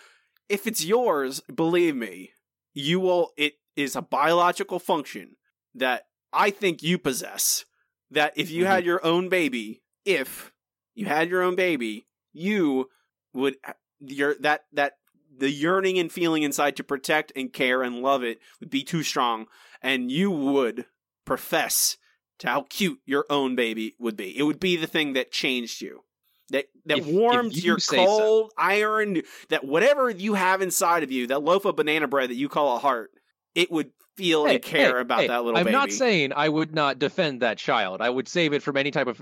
If 0.49 0.65
it's 0.67 0.83
yours, 0.83 1.41
believe 1.53 1.95
me, 1.95 2.31
you 2.73 2.99
will 2.99 3.31
it 3.37 3.53
is 3.75 3.95
a 3.95 4.01
biological 4.01 4.79
function 4.79 5.35
that 5.75 6.03
I 6.33 6.49
think 6.51 6.81
you 6.83 6.97
possess. 6.97 7.65
That 8.11 8.33
if 8.37 8.49
you 8.49 8.63
Mm-hmm. 8.63 8.71
had 8.71 8.85
your 8.85 9.05
own 9.05 9.27
baby, 9.29 9.81
if 10.05 10.53
you 10.95 11.05
had 11.05 11.29
your 11.29 11.41
own 11.41 11.55
baby, 11.55 12.07
you 12.33 12.87
would 13.33 13.57
your 13.99 14.35
that 14.39 14.61
that 14.73 14.93
the 15.39 15.49
yearning 15.51 15.97
and 15.99 16.11
feeling 16.11 16.43
inside 16.43 16.75
to 16.77 16.83
protect 16.83 17.31
and 17.35 17.51
care 17.53 17.81
and 17.83 18.01
love 18.01 18.23
it 18.23 18.39
would 18.59 18.69
be 18.69 18.83
too 18.83 19.03
strong 19.03 19.47
and 19.81 20.11
you 20.11 20.31
would 20.31 20.85
profess 21.25 21.97
to 22.39 22.47
how 22.47 22.61
cute 22.69 22.99
your 23.05 23.25
own 23.29 23.55
baby 23.55 23.95
would 23.99 24.15
be. 24.15 24.37
It 24.37 24.43
would 24.43 24.59
be 24.59 24.75
the 24.75 24.87
thing 24.87 25.13
that 25.13 25.31
changed 25.31 25.81
you. 25.81 26.03
That 26.49 26.67
that 26.85 26.99
If- 26.99 27.07
if 27.07 27.55
you 27.57 27.61
your 27.63 27.79
say 27.79 27.97
so. 27.97 28.05
cold 28.05 28.53
iron 28.57 29.21
that 29.49 29.65
whatever 29.65 30.09
you 30.09 30.35
have 30.35 30.61
inside 30.61 31.03
of 31.03 31.11
you, 31.11 31.27
that 31.27 31.43
loaf 31.43 31.65
of 31.65 31.75
banana 31.75 32.07
bread 32.07 32.29
that 32.29 32.35
you 32.35 32.47
call 32.47 32.77
a 32.77 32.79
heart, 32.79 33.11
it 33.53 33.69
would 33.71 33.91
feel 34.15 34.45
Hey, 34.45 34.55
and 34.55 34.63
care 34.63 34.95
hey, 34.95 35.01
about 35.01 35.19
hey, 35.21 35.27
that 35.27 35.43
little 35.43 35.57
I'm 35.59 35.65
baby. 35.65 35.75
not 35.75 35.91
saying 35.91 36.31
I 36.33 36.47
would 36.47 36.73
not 36.73 36.99
defend 36.99 37.41
that 37.41 37.57
child. 37.57 38.01
I 38.01 38.09
would 38.09 38.27
save 38.29 38.53
it 38.53 38.63
from 38.63 38.77
any 38.77 38.91
type 38.91 39.07
of 39.07 39.21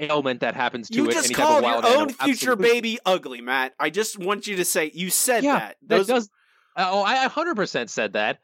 ailment 0.00 0.40
that 0.40 0.54
happens 0.54 0.88
to 0.90 0.96
you 0.96 1.08
it. 1.08 1.12
just 1.12 1.26
any 1.26 1.34
called 1.34 1.64
your 1.64 1.76
own 1.76 1.84
animal. 1.84 2.08
future 2.08 2.52
Absolutely. 2.52 2.68
baby 2.68 2.98
ugly, 3.06 3.40
Matt. 3.40 3.74
I 3.78 3.90
just 3.90 4.18
want 4.18 4.46
you 4.46 4.56
to 4.56 4.64
say 4.64 4.90
you 4.94 5.10
said 5.10 5.44
Yeah, 5.44 5.58
that. 5.58 5.76
that 5.86 5.96
Those, 5.96 6.06
does. 6.06 6.30
Uh, 6.76 6.88
oh, 6.90 7.02
I 7.02 7.26
100% 7.28 7.88
said 7.90 8.12
that. 8.14 8.38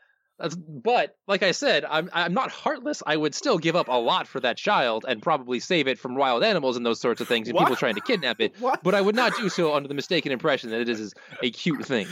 But 0.69 1.16
like 1.27 1.42
I 1.42 1.53
said, 1.53 1.87
I'm 1.87 2.11
I'm 2.12 2.35
not 2.35 2.51
heartless. 2.51 3.03
I 3.07 3.16
would 3.16 3.35
still 3.35 3.57
give 3.57 3.75
up 3.75 3.88
a 3.88 3.97
lot 3.99 4.29
for 4.29 4.38
that 4.40 4.59
child 4.59 5.07
and 5.09 5.23
probably 5.23 5.61
save 5.61 5.88
it 5.88 5.99
from 5.99 6.14
wild 6.14 6.45
animals 6.45 6.77
and 6.77 6.85
those 6.85 7.01
sorts 7.01 7.23
of 7.23 7.29
things 7.29 7.49
and 7.49 7.57
people 7.57 7.75
trying 7.75 7.95
to 7.95 8.03
kidnap 8.03 8.38
it. 8.42 8.53
What? 8.61 8.83
But 8.83 8.95
I 8.95 9.01
would 9.01 9.14
not 9.14 9.33
do 9.38 9.49
so 9.49 9.75
under 9.75 9.88
the 9.88 9.95
mistaken 9.95 10.33
impression 10.33 10.69
that 10.71 10.83
it 10.83 10.90
is 10.90 11.14
a 11.42 11.51
cute 11.51 11.87
thing. 11.87 12.07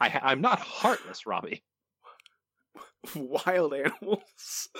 I, 0.00 0.20
I'm 0.22 0.40
not 0.40 0.58
heartless, 0.58 1.26
Robbie. 1.26 1.62
wild 3.14 3.74
animals. 3.74 4.68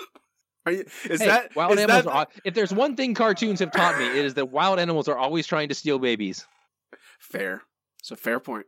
Are 0.65 0.71
you? 0.71 0.85
Is 1.09 1.19
Hey, 1.21 1.27
that 1.27 1.55
wild 1.55 1.73
is 1.73 1.79
animals? 1.79 2.05
that- 2.05 2.11
Are, 2.11 2.27
if 2.45 2.53
there's 2.53 2.73
one 2.73 2.95
thing 2.95 3.13
cartoons 3.13 3.59
have 3.59 3.71
taught 3.71 3.97
me, 3.99 4.07
it 4.07 4.25
is 4.25 4.33
that 4.35 4.45
wild 4.49 4.79
animals 4.79 5.07
are 5.07 5.17
always 5.17 5.45
trying 5.47 5.69
to 5.69 5.75
steal 5.75 5.99
babies. 5.99 6.45
fair? 7.19 7.61
It's 7.99 8.11
a 8.11 8.15
fair 8.15 8.39
point. 8.39 8.65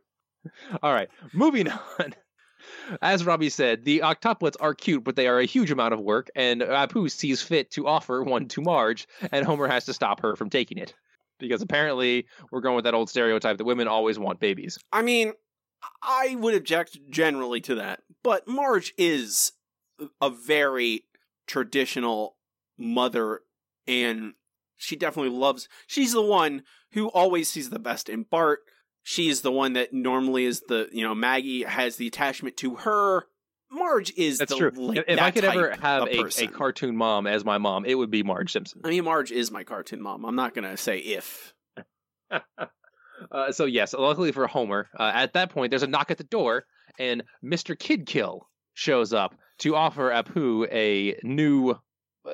All 0.82 0.92
right, 0.92 1.08
moving 1.32 1.68
on. 1.98 2.14
As 3.00 3.24
Robbie 3.24 3.48
said, 3.50 3.84
the 3.84 4.00
octoplets 4.00 4.56
are 4.60 4.74
cute, 4.74 5.04
but 5.04 5.14
they 5.16 5.28
are 5.28 5.38
a 5.38 5.44
huge 5.44 5.70
amount 5.70 5.94
of 5.94 6.00
work, 6.00 6.30
and 6.34 6.62
Apu 6.62 7.10
sees 7.10 7.40
fit 7.42 7.70
to 7.72 7.86
offer 7.86 8.22
one 8.22 8.48
to 8.48 8.60
Marge, 8.60 9.06
and 9.30 9.44
Homer 9.46 9.68
has 9.68 9.84
to 9.86 9.92
stop 9.94 10.20
her 10.20 10.34
from 10.36 10.50
taking 10.50 10.78
it. 10.78 10.94
Because 11.38 11.62
apparently, 11.62 12.26
we're 12.50 12.60
going 12.62 12.76
with 12.76 12.84
that 12.84 12.94
old 12.94 13.10
stereotype 13.10 13.58
that 13.58 13.64
women 13.64 13.88
always 13.88 14.18
want 14.18 14.40
babies. 14.40 14.78
I 14.90 15.02
mean, 15.02 15.32
I 16.02 16.34
would 16.40 16.54
object 16.54 16.98
generally 17.10 17.60
to 17.62 17.76
that, 17.76 18.00
but 18.24 18.48
Marge 18.48 18.92
is 18.98 19.52
a 20.20 20.30
very 20.30 21.04
traditional 21.46 22.36
mother, 22.78 23.40
and 23.86 24.34
she 24.76 24.96
definitely 24.96 25.36
loves. 25.36 25.68
She's 25.86 26.12
the 26.12 26.22
one 26.22 26.62
who 26.92 27.08
always 27.08 27.48
sees 27.48 27.70
the 27.70 27.78
best 27.78 28.08
in 28.08 28.24
Bart. 28.24 28.60
she's 29.02 29.42
the 29.42 29.52
one 29.52 29.74
that 29.74 29.92
normally 29.92 30.44
is 30.44 30.62
the 30.68 30.88
you 30.92 31.04
know 31.04 31.14
Maggie 31.14 31.62
has 31.62 31.96
the 31.96 32.06
attachment 32.06 32.56
to 32.58 32.76
her. 32.76 33.26
Marge 33.70 34.12
is 34.16 34.38
That's 34.38 34.52
the, 34.52 34.58
true. 34.58 34.70
like, 34.76 34.98
if 34.98 35.04
if 35.08 35.20
I 35.20 35.30
could 35.32 35.44
ever 35.44 35.74
have 35.80 36.04
a, 36.04 36.26
a 36.40 36.46
cartoon 36.46 36.96
mom 36.96 37.26
as 37.26 37.44
my 37.44 37.58
mom, 37.58 37.84
it 37.84 37.94
would 37.94 38.10
be 38.10 38.22
Marge 38.22 38.52
Simpson. 38.52 38.80
I 38.84 38.90
mean, 38.90 39.04
Marge 39.04 39.32
is 39.32 39.50
my 39.50 39.64
cartoon 39.64 40.00
mom. 40.00 40.24
I'm 40.24 40.36
not 40.36 40.54
gonna 40.54 40.76
say 40.76 40.98
if. 40.98 41.54
Uh, 43.32 43.50
so 43.50 43.64
yes, 43.64 43.94
luckily 43.94 44.30
for 44.30 44.46
Homer, 44.46 44.88
uh, 44.98 45.10
at 45.14 45.32
that 45.32 45.48
point 45.50 45.70
there's 45.70 45.82
a 45.82 45.86
knock 45.86 46.10
at 46.10 46.18
the 46.18 46.24
door, 46.24 46.64
and 46.98 47.22
Mr. 47.42 47.74
Kidkill 47.74 48.40
shows 48.74 49.14
up 49.14 49.34
to 49.58 49.74
offer 49.74 50.10
Apu 50.10 50.66
a 50.70 51.18
new, 51.22 51.70
uh, 52.28 52.32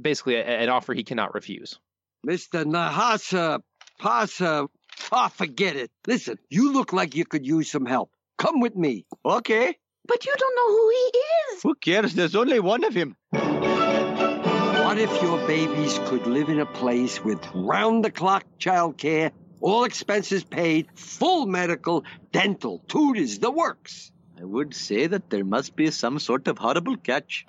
basically 0.00 0.36
a- 0.36 0.44
an 0.44 0.68
offer 0.68 0.94
he 0.94 1.04
cannot 1.04 1.34
refuse. 1.34 1.78
Mr. 2.26 2.64
Nahasa, 2.64 3.60
Pasa, 3.98 4.66
oh, 5.12 5.28
forget 5.28 5.76
it. 5.76 5.90
Listen, 6.06 6.38
you 6.48 6.72
look 6.72 6.92
like 6.92 7.14
you 7.14 7.24
could 7.24 7.46
use 7.46 7.70
some 7.70 7.86
help. 7.86 8.10
Come 8.38 8.60
with 8.60 8.74
me. 8.74 9.06
Okay. 9.24 9.76
But 10.06 10.26
you 10.26 10.34
don't 10.36 10.56
know 10.56 10.68
who 10.76 10.90
he 10.90 11.18
is. 11.56 11.62
Who 11.62 11.74
cares? 11.76 12.14
There's 12.14 12.34
only 12.34 12.60
one 12.60 12.84
of 12.84 12.94
him. 12.94 13.16
What 13.30 14.98
if 14.98 15.22
your 15.22 15.38
babies 15.46 15.98
could 16.04 16.26
live 16.26 16.48
in 16.50 16.60
a 16.60 16.66
place 16.66 17.24
with 17.24 17.40
round 17.54 18.04
the 18.04 18.10
clock 18.10 18.44
childcare, 18.58 19.32
all 19.60 19.84
expenses 19.84 20.44
paid, 20.44 20.88
full 20.94 21.46
medical, 21.46 22.04
dental, 22.32 22.84
tutors, 22.86 23.38
the 23.38 23.50
works? 23.50 24.12
I 24.40 24.44
would 24.44 24.74
say 24.74 25.06
that 25.06 25.30
there 25.30 25.44
must 25.44 25.76
be 25.76 25.90
some 25.90 26.18
sort 26.18 26.48
of 26.48 26.58
horrible 26.58 26.96
catch. 26.96 27.46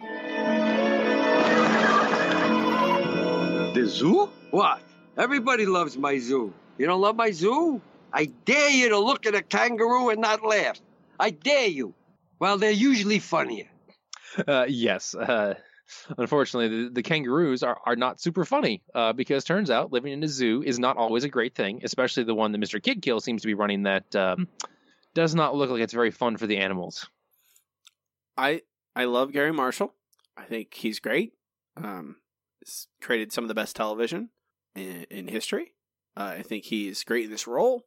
The 3.74 3.86
zoo? 3.88 4.30
What? 4.52 4.82
Everybody 5.17 5.65
loves 5.65 5.98
my 5.98 6.19
zoo. 6.19 6.54
You 6.78 6.86
don't 6.86 7.02
love 7.02 7.15
my 7.15 7.32
zoo? 7.32 7.82
I 8.13 8.26
dare 8.45 8.69
you 8.69 8.89
to 8.89 9.00
look 9.00 9.26
at 9.26 9.34
a 9.36 9.41
kangaroo 9.41 10.10
and 10.10 10.21
not 10.21 10.45
laugh. 10.45 10.80
I 11.19 11.32
dare 11.32 11.67
you. 11.67 11.93
Well, 12.39 12.58
they're 12.58 12.71
usually 12.71 13.19
funnier. 13.19 13.67
Uh, 14.48 14.65
yes. 14.67 15.15
Uh, 15.15 15.56
unfortunately, 16.17 16.86
the, 16.86 16.89
the 16.89 17.04
kangaroos 17.04 17.63
are, 17.63 17.78
are 17.86 17.95
not 17.95 18.19
super 18.19 18.45
funny 18.45 18.82
uh, 18.93 19.13
because 19.13 19.43
turns 19.43 19.69
out 19.69 19.91
living 19.91 20.13
in 20.13 20.24
a 20.24 20.28
zoo 20.28 20.62
is 20.65 20.78
not 20.78 20.98
always 20.98 21.24
a 21.24 21.30
great 21.30 21.56
thing, 21.56 21.82
especially 21.84 22.24
the 22.24 22.36
one 22.36 22.52
that 22.52 22.62
Mr. 22.62 22.82
Kidkill 22.82 23.21
seems 23.21 23.41
to 23.41 23.48
be 23.48 23.54
running 23.54 23.84
that 23.84 24.15
um, 24.15 24.48
does 25.15 25.34
not 25.34 25.56
look 25.56 25.71
like 25.71 25.82
it's 25.82 25.93
very 25.93 26.12
fun 26.12 26.38
for 26.38 26.45
the 26.45 26.58
animals. 26.58 27.10
I 28.38 28.62
I 28.95 29.06
love 29.06 29.32
Garry 29.32 29.51
Marshall. 29.54 29.93
I 30.38 30.43
think 30.43 30.73
he's 30.73 30.99
great. 30.99 31.34
Um, 31.78 32.17
he's 32.60 32.88
created 33.01 33.32
some 33.32 33.43
of 33.43 33.47
the 33.47 33.54
best 33.56 33.75
television 33.75 34.30
in, 34.75 35.06
in 35.10 35.28
history. 35.28 35.73
Uh, 36.17 36.36
I 36.38 36.41
think 36.43 36.65
he's 36.65 37.04
great 37.04 37.25
in 37.25 37.32
this 37.32 37.47
role. 37.47 37.84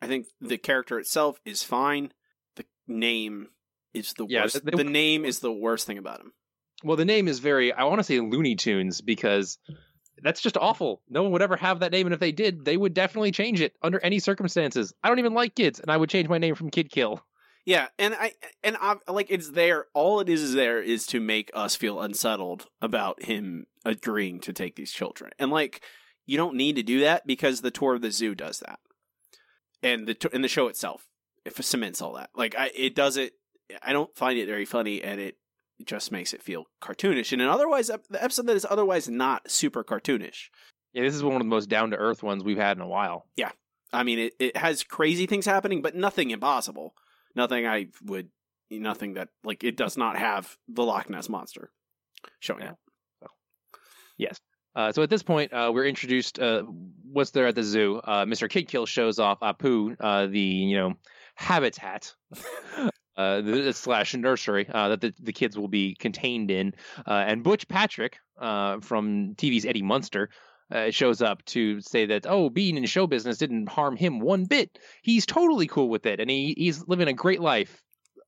I 0.00 0.06
think 0.06 0.26
the 0.40 0.58
character 0.58 0.98
itself 0.98 1.40
is 1.44 1.62
fine. 1.62 2.12
The 2.56 2.64
name 2.86 3.48
is 3.94 4.12
the 4.14 4.26
Yeah, 4.28 4.42
worst. 4.42 4.64
they- 4.64 4.76
the 4.76 4.84
name 4.84 5.24
is 5.24 5.40
the 5.40 5.52
worst 5.52 5.86
thing 5.86 5.98
about 5.98 6.20
him. 6.20 6.32
Well, 6.84 6.96
the 6.96 7.04
name 7.04 7.28
is 7.28 7.38
very, 7.38 7.72
I 7.72 7.84
want 7.84 8.00
to 8.00 8.04
say 8.04 8.18
Looney 8.18 8.56
Tunes 8.56 9.00
because 9.00 9.58
that's 10.22 10.40
just 10.40 10.56
awful. 10.56 11.02
No 11.08 11.22
one 11.22 11.32
would 11.32 11.42
ever 11.42 11.56
have 11.56 11.80
that 11.80 11.92
name. 11.92 12.06
And 12.06 12.14
if 12.14 12.20
they 12.20 12.32
did, 12.32 12.64
they 12.64 12.76
would 12.76 12.94
definitely 12.94 13.32
change 13.32 13.60
it 13.60 13.74
under 13.82 14.00
any 14.00 14.18
circumstances. 14.18 14.92
I 15.02 15.08
don't 15.08 15.18
even 15.18 15.34
like 15.34 15.54
kids, 15.54 15.80
and 15.80 15.90
I 15.90 15.96
would 15.96 16.10
change 16.10 16.28
my 16.28 16.38
name 16.38 16.54
from 16.54 16.70
Kidkill. 16.70 17.20
Yeah, 17.64 17.88
and 17.98 18.14
I 18.14 18.32
and 18.64 18.76
I 18.80 18.96
like 19.08 19.28
it's 19.30 19.50
there. 19.50 19.86
All 19.94 20.20
it 20.20 20.28
is 20.28 20.42
is 20.42 20.54
there 20.54 20.82
is 20.82 21.06
to 21.06 21.20
make 21.20 21.50
us 21.54 21.76
feel 21.76 22.00
unsettled 22.00 22.66
about 22.80 23.22
him 23.22 23.66
agreeing 23.84 24.40
to 24.40 24.52
take 24.52 24.74
these 24.74 24.90
children, 24.90 25.30
and 25.38 25.50
like 25.50 25.80
you 26.26 26.36
don't 26.36 26.56
need 26.56 26.76
to 26.76 26.82
do 26.82 27.00
that 27.00 27.24
because 27.26 27.60
the 27.60 27.70
tour 27.70 27.94
of 27.94 28.02
the 28.02 28.10
zoo 28.10 28.34
does 28.34 28.58
that, 28.60 28.80
and 29.80 30.08
the 30.08 30.30
and 30.32 30.42
the 30.42 30.48
show 30.48 30.66
itself 30.66 31.06
it 31.44 31.54
cements 31.54 32.02
all 32.02 32.14
that. 32.14 32.30
Like 32.34 32.56
I, 32.56 32.70
it 32.74 32.94
does 32.96 33.16
it. 33.16 33.34
I 33.80 33.92
don't 33.92 34.14
find 34.16 34.38
it 34.38 34.46
very 34.46 34.64
funny, 34.64 35.02
and 35.02 35.20
it 35.20 35.36
just 35.86 36.12
makes 36.12 36.32
it 36.32 36.42
feel 36.42 36.66
cartoonish. 36.82 37.32
And 37.32 37.42
an 37.42 37.48
otherwise 37.48 37.88
the 37.88 38.22
episode 38.22 38.46
that 38.46 38.56
is 38.56 38.66
otherwise 38.68 39.08
not 39.08 39.50
super 39.50 39.84
cartoonish. 39.84 40.48
Yeah, 40.92 41.02
this 41.02 41.14
is 41.14 41.22
one 41.22 41.34
of 41.34 41.40
the 41.40 41.44
most 41.44 41.68
down 41.68 41.90
to 41.90 41.96
earth 41.96 42.22
ones 42.22 42.44
we've 42.44 42.58
had 42.58 42.76
in 42.76 42.82
a 42.82 42.88
while. 42.88 43.26
Yeah, 43.36 43.50
I 43.92 44.02
mean 44.02 44.18
it. 44.18 44.34
It 44.38 44.56
has 44.56 44.84
crazy 44.84 45.26
things 45.26 45.46
happening, 45.46 45.82
but 45.82 45.94
nothing 45.94 46.30
impossible. 46.30 46.94
Nothing 47.34 47.66
I 47.66 47.88
would. 48.04 48.28
Nothing 48.70 49.14
that 49.14 49.28
like 49.44 49.64
it 49.64 49.76
does 49.76 49.96
not 49.96 50.18
have 50.18 50.56
the 50.66 50.82
Loch 50.82 51.10
Ness 51.10 51.28
monster 51.28 51.70
showing 52.40 52.62
up. 52.62 52.78
Yes. 54.18 54.38
Uh, 54.74 54.92
so 54.92 55.02
at 55.02 55.10
this 55.10 55.22
point, 55.22 55.52
uh, 55.52 55.70
we're 55.74 55.84
introduced. 55.84 56.38
Uh, 56.38 56.62
what's 56.62 57.30
there 57.32 57.46
at 57.46 57.54
the 57.54 57.62
zoo? 57.62 58.00
Uh, 58.02 58.24
Mr. 58.24 58.48
Kidkill 58.48 58.86
shows 58.86 59.18
off 59.18 59.40
Apu, 59.40 59.96
uh, 60.00 60.26
the 60.26 60.40
you 60.40 60.76
know 60.76 60.94
habitat 61.34 62.14
uh, 63.16 63.40
the, 63.40 63.72
slash 63.72 64.14
nursery 64.14 64.68
uh, 64.68 64.88
that 64.88 65.00
the, 65.00 65.14
the 65.20 65.32
kids 65.32 65.56
will 65.56 65.68
be 65.68 65.94
contained 65.94 66.50
in, 66.50 66.74
uh, 67.06 67.12
and 67.12 67.42
Butch 67.42 67.68
Patrick 67.68 68.18
uh, 68.40 68.80
from 68.80 69.34
TV's 69.34 69.66
Eddie 69.66 69.82
Munster. 69.82 70.30
Uh, 70.70 70.90
shows 70.90 71.20
up 71.20 71.44
to 71.44 71.82
say 71.82 72.06
that 72.06 72.24
oh 72.26 72.48
being 72.48 72.78
in 72.78 72.86
show 72.86 73.06
business 73.06 73.36
didn't 73.36 73.68
harm 73.68 73.94
him 73.94 74.20
one 74.20 74.46
bit 74.46 74.78
he's 75.02 75.26
totally 75.26 75.66
cool 75.66 75.90
with 75.90 76.06
it 76.06 76.18
and 76.18 76.30
he, 76.30 76.54
he's 76.56 76.88
living 76.88 77.08
a 77.08 77.12
great 77.12 77.42
life 77.42 77.82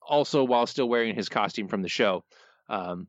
also 0.06 0.44
while 0.44 0.66
still 0.66 0.86
wearing 0.86 1.14
his 1.14 1.30
costume 1.30 1.68
from 1.68 1.80
the 1.80 1.88
show 1.88 2.22
um, 2.68 3.06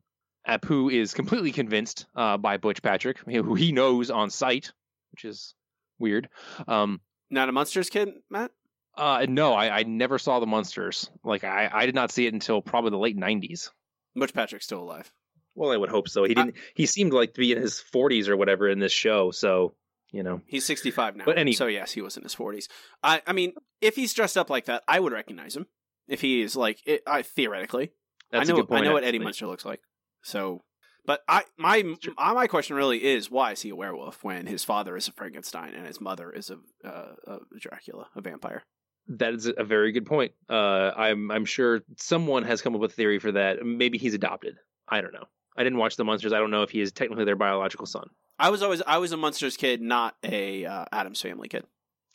Apu 0.48 0.92
is 0.92 1.12
completely 1.12 1.52
convinced 1.52 2.06
uh, 2.14 2.36
by 2.36 2.56
Butch 2.56 2.82
Patrick, 2.82 3.18
who 3.18 3.54
he 3.54 3.72
knows 3.72 4.10
on 4.10 4.30
sight, 4.30 4.72
which 5.10 5.24
is 5.24 5.54
weird. 5.98 6.28
Um, 6.68 7.00
Not 7.30 7.48
a 7.48 7.52
Munsters 7.52 7.90
kid, 7.90 8.10
Matt. 8.30 8.52
Uh, 8.96 9.26
no, 9.28 9.52
I, 9.52 9.80
I 9.80 9.82
never 9.82 10.18
saw 10.18 10.40
the 10.40 10.46
Munsters. 10.46 11.10
Like 11.24 11.44
I, 11.44 11.70
I 11.72 11.86
did 11.86 11.94
not 11.94 12.10
see 12.10 12.26
it 12.26 12.34
until 12.34 12.62
probably 12.62 12.90
the 12.90 12.98
late 12.98 13.16
'90s. 13.16 13.70
Butch 14.14 14.32
Patrick's 14.32 14.64
still 14.64 14.80
alive. 14.80 15.12
Well, 15.54 15.70
I 15.72 15.76
would 15.76 15.90
hope 15.90 16.08
so. 16.08 16.24
He 16.24 16.34
didn't. 16.34 16.56
he 16.74 16.86
seemed 16.86 17.12
like 17.12 17.34
to 17.34 17.40
be 17.40 17.52
in 17.52 17.60
his 17.60 17.82
40s 17.94 18.28
or 18.28 18.36
whatever 18.36 18.68
in 18.68 18.78
this 18.78 18.92
show. 18.92 19.30
So 19.30 19.74
you 20.12 20.22
know, 20.22 20.40
He's 20.46 20.64
65 20.64 21.16
now. 21.16 21.24
But 21.24 21.38
any- 21.38 21.52
so 21.52 21.66
yes, 21.66 21.92
he 21.92 22.00
was 22.00 22.16
in 22.16 22.22
his 22.22 22.34
40s. 22.34 22.68
I 23.02 23.20
I 23.26 23.32
mean, 23.32 23.52
if 23.80 23.96
he's 23.96 24.14
dressed 24.14 24.38
up 24.38 24.48
like 24.50 24.66
that, 24.66 24.82
I 24.88 25.00
would 25.00 25.12
recognize 25.12 25.56
him. 25.56 25.66
If 26.08 26.20
he 26.20 26.40
is 26.42 26.56
like 26.56 26.80
it, 26.86 27.02
I 27.06 27.22
theoretically, 27.22 27.92
That's 28.30 28.48
a 28.48 28.52
I 28.52 28.54
know 28.54 28.62
good 28.62 28.68
point, 28.68 28.84
I 28.84 28.88
know 28.88 28.92
what 28.94 29.04
Eddie. 29.04 29.18
Munster 29.18 29.46
looks 29.46 29.64
like. 29.64 29.80
So, 30.22 30.62
but 31.04 31.22
I 31.28 31.42
my 31.58 31.82
my 32.16 32.32
my 32.34 32.46
question 32.46 32.76
really 32.76 33.04
is 33.04 33.30
why 33.30 33.52
is 33.52 33.62
he 33.62 33.70
a 33.70 33.76
werewolf 33.76 34.22
when 34.22 34.46
his 34.46 34.62
father 34.64 34.96
is 34.96 35.08
a 35.08 35.12
Frankenstein 35.12 35.74
and 35.74 35.86
his 35.86 36.00
mother 36.00 36.30
is 36.30 36.50
a, 36.50 36.58
uh, 36.86 37.14
a 37.26 37.38
Dracula, 37.60 38.06
a 38.14 38.20
vampire? 38.20 38.62
That 39.08 39.34
is 39.34 39.50
a 39.56 39.64
very 39.64 39.92
good 39.92 40.06
point. 40.06 40.32
Uh, 40.48 40.90
I'm 40.96 41.30
I'm 41.30 41.44
sure 41.44 41.82
someone 41.96 42.42
has 42.44 42.60
come 42.60 42.74
up 42.74 42.80
with 42.80 42.92
a 42.92 42.94
theory 42.94 43.18
for 43.18 43.32
that. 43.32 43.64
Maybe 43.64 43.98
he's 43.98 44.14
adopted. 44.14 44.56
I 44.88 45.00
don't 45.00 45.12
know. 45.12 45.24
I 45.56 45.64
didn't 45.64 45.78
watch 45.78 45.96
the 45.96 46.04
Munsters. 46.04 46.32
I 46.32 46.38
don't 46.38 46.50
know 46.50 46.62
if 46.62 46.70
he 46.70 46.80
is 46.80 46.92
technically 46.92 47.24
their 47.24 47.36
biological 47.36 47.86
son. 47.86 48.08
I 48.38 48.50
was 48.50 48.62
always 48.62 48.82
I 48.86 48.98
was 48.98 49.12
a 49.12 49.16
Munsters 49.16 49.56
kid, 49.56 49.80
not 49.80 50.16
a 50.22 50.64
uh, 50.64 50.84
Addams 50.92 51.20
Family 51.20 51.48
kid. 51.48 51.64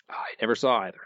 I 0.10 0.26
never 0.42 0.56
saw 0.56 0.82
either. 0.82 1.00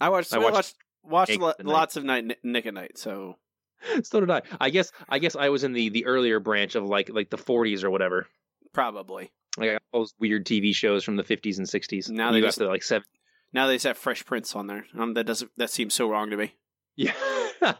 I 0.00 0.08
watched 0.08 0.34
I 0.34 0.38
watched 0.38 0.74
watched 1.04 1.38
watched, 1.38 1.40
lo- 1.40 1.72
lots 1.72 1.96
of 1.96 2.04
night 2.04 2.38
Nick 2.42 2.66
at 2.66 2.74
Night. 2.74 2.98
So 2.98 3.36
so 4.02 4.20
did 4.20 4.30
I. 4.30 4.42
I 4.60 4.70
guess 4.70 4.92
I 5.08 5.18
guess 5.18 5.36
I 5.36 5.48
was 5.48 5.64
in 5.64 5.72
the 5.72 5.88
the 5.88 6.06
earlier 6.06 6.40
branch 6.40 6.74
of 6.74 6.84
like 6.84 7.10
like 7.10 7.30
the 7.30 7.38
40s 7.38 7.84
or 7.84 7.90
whatever. 7.90 8.26
probably 8.72 9.30
Like 9.56 9.78
all 9.92 10.00
those 10.00 10.14
weird 10.18 10.46
TV 10.46 10.74
shows 10.74 11.04
from 11.04 11.16
the 11.16 11.24
50s 11.24 11.58
and 11.58 11.66
60s. 11.66 12.10
Now 12.10 12.32
they 12.32 12.40
got 12.40 12.54
to 12.54 12.66
like 12.66 12.82
seven. 12.82 13.06
Now 13.52 13.66
they 13.66 13.74
just 13.74 13.86
have 13.86 13.98
Fresh 13.98 14.24
Prince 14.26 14.54
on 14.54 14.66
there. 14.66 14.86
Um, 14.98 15.14
that 15.14 15.24
doesn't 15.24 15.50
that 15.56 15.70
seems 15.70 15.94
so 15.94 16.08
wrong 16.08 16.30
to 16.30 16.36
me. 16.36 16.54
Yeah, 16.96 17.14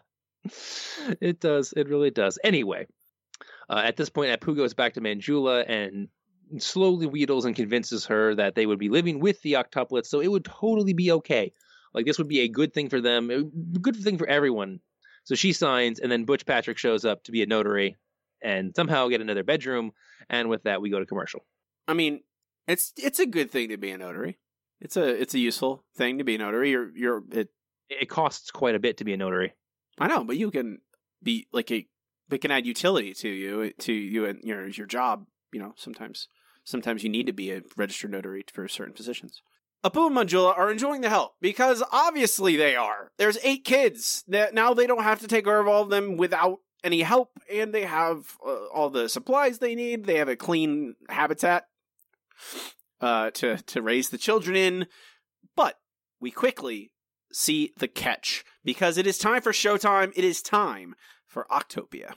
it 1.20 1.40
does. 1.40 1.72
It 1.76 1.88
really 1.88 2.10
does. 2.10 2.38
Anyway, 2.42 2.86
uh, 3.68 3.82
at 3.84 3.96
this 3.96 4.08
point, 4.08 4.38
Apu 4.38 4.56
goes 4.56 4.74
back 4.74 4.94
to 4.94 5.00
Manjula 5.00 5.68
and 5.68 6.08
slowly 6.58 7.06
wheedles 7.06 7.44
and 7.44 7.54
convinces 7.54 8.06
her 8.06 8.34
that 8.34 8.54
they 8.54 8.64
would 8.64 8.78
be 8.78 8.88
living 8.88 9.20
with 9.20 9.40
the 9.42 9.54
octuplets, 9.54 10.06
so 10.06 10.20
it 10.20 10.28
would 10.28 10.44
totally 10.44 10.94
be 10.94 11.12
okay. 11.12 11.52
Like 11.94 12.06
this 12.06 12.18
would 12.18 12.28
be 12.28 12.40
a 12.40 12.48
good 12.48 12.72
thing 12.72 12.88
for 12.88 13.00
them, 13.00 13.30
a 13.30 13.42
good 13.42 13.96
thing 13.96 14.18
for 14.18 14.26
everyone. 14.26 14.80
So 15.24 15.34
she 15.34 15.52
signs, 15.52 16.00
and 16.00 16.10
then 16.10 16.24
Butch 16.24 16.46
Patrick 16.46 16.78
shows 16.78 17.04
up 17.04 17.24
to 17.24 17.32
be 17.32 17.42
a 17.42 17.46
notary 17.46 17.96
and 18.42 18.74
somehow 18.74 19.08
get 19.08 19.20
another 19.20 19.42
bedroom. 19.42 19.92
And 20.30 20.48
with 20.48 20.62
that, 20.64 20.80
we 20.80 20.90
go 20.90 20.98
to 20.98 21.06
commercial. 21.06 21.44
I 21.86 21.94
mean, 21.94 22.20
it's 22.66 22.92
it's 22.96 23.18
a 23.18 23.26
good 23.26 23.50
thing 23.50 23.70
to 23.70 23.76
be 23.76 23.90
a 23.90 23.98
notary. 23.98 24.38
It's 24.80 24.96
a 24.96 25.08
it's 25.08 25.34
a 25.34 25.38
useful 25.38 25.84
thing 25.96 26.18
to 26.18 26.24
be 26.24 26.36
a 26.36 26.38
notary. 26.38 26.70
You're 26.70 26.96
you're 26.96 27.22
it. 27.32 27.48
It 27.88 28.08
costs 28.08 28.50
quite 28.50 28.74
a 28.74 28.78
bit 28.78 28.98
to 28.98 29.04
be 29.04 29.12
a 29.12 29.16
notary. 29.16 29.54
I 29.98 30.08
know, 30.08 30.24
but 30.24 30.36
you 30.36 30.50
can 30.50 30.78
be 31.22 31.48
like 31.52 31.70
a. 31.70 31.86
It 32.30 32.42
can 32.42 32.50
add 32.50 32.66
utility 32.66 33.14
to 33.14 33.28
you 33.28 33.72
to 33.72 33.92
you 33.92 34.26
and 34.26 34.40
your 34.42 34.68
your 34.68 34.86
job. 34.86 35.26
You 35.52 35.60
know, 35.60 35.72
sometimes 35.76 36.28
sometimes 36.64 37.02
you 37.02 37.08
need 37.08 37.26
to 37.26 37.32
be 37.32 37.50
a 37.50 37.62
registered 37.76 38.12
notary 38.12 38.44
for 38.52 38.68
certain 38.68 38.94
positions. 38.94 39.42
Apu 39.84 40.08
and 40.08 40.16
Manjula 40.16 40.56
are 40.56 40.70
enjoying 40.70 41.00
the 41.00 41.08
help 41.08 41.34
because 41.40 41.82
obviously 41.92 42.56
they 42.56 42.76
are. 42.76 43.12
There's 43.16 43.38
eight 43.42 43.64
kids 43.64 44.24
that 44.28 44.52
now 44.52 44.74
they 44.74 44.86
don't 44.86 45.04
have 45.04 45.20
to 45.20 45.28
take 45.28 45.44
care 45.44 45.60
of 45.60 45.68
all 45.68 45.82
of 45.82 45.90
them 45.90 46.16
without 46.16 46.58
any 46.84 47.02
help, 47.02 47.30
and 47.52 47.72
they 47.72 47.84
have 47.84 48.36
uh, 48.44 48.66
all 48.66 48.90
the 48.90 49.08
supplies 49.08 49.58
they 49.58 49.74
need. 49.74 50.04
They 50.04 50.18
have 50.18 50.28
a 50.28 50.36
clean 50.36 50.96
habitat 51.08 51.68
uh, 53.00 53.30
to 53.32 53.56
to 53.56 53.82
raise 53.82 54.10
the 54.10 54.18
children 54.18 54.56
in. 54.56 54.86
But 55.56 55.78
we 56.20 56.30
quickly 56.30 56.92
see 57.32 57.72
the 57.78 57.88
catch 57.88 58.44
because 58.64 58.98
it 58.98 59.06
is 59.06 59.18
time 59.18 59.42
for 59.42 59.52
showtime. 59.52 60.12
It 60.16 60.24
is 60.24 60.42
time 60.42 60.94
for 61.26 61.46
Octopia. 61.50 62.14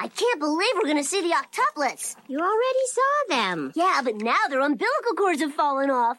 I 0.00 0.08
can't 0.08 0.40
believe 0.40 0.70
we're 0.76 0.88
gonna 0.88 1.04
see 1.04 1.20
the 1.20 1.34
octuplets. 1.34 2.16
You 2.26 2.38
already 2.38 2.86
saw 2.86 3.36
them. 3.36 3.72
Yeah, 3.74 4.00
but 4.02 4.16
now 4.16 4.38
their 4.48 4.60
umbilical 4.60 5.12
cords 5.16 5.40
have 5.40 5.52
fallen 5.54 5.90
off. 5.90 6.18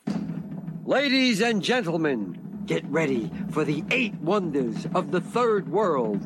Ladies 0.85 1.41
and 1.41 1.63
gentlemen, 1.63 2.63
get 2.67 2.85
ready 2.85 3.31
for 3.51 3.63
the 3.63 3.83
eight 3.89 4.13
wonders 4.21 4.85
of 4.93 5.11
the 5.11 5.21
third 5.21 5.69
world. 5.69 6.25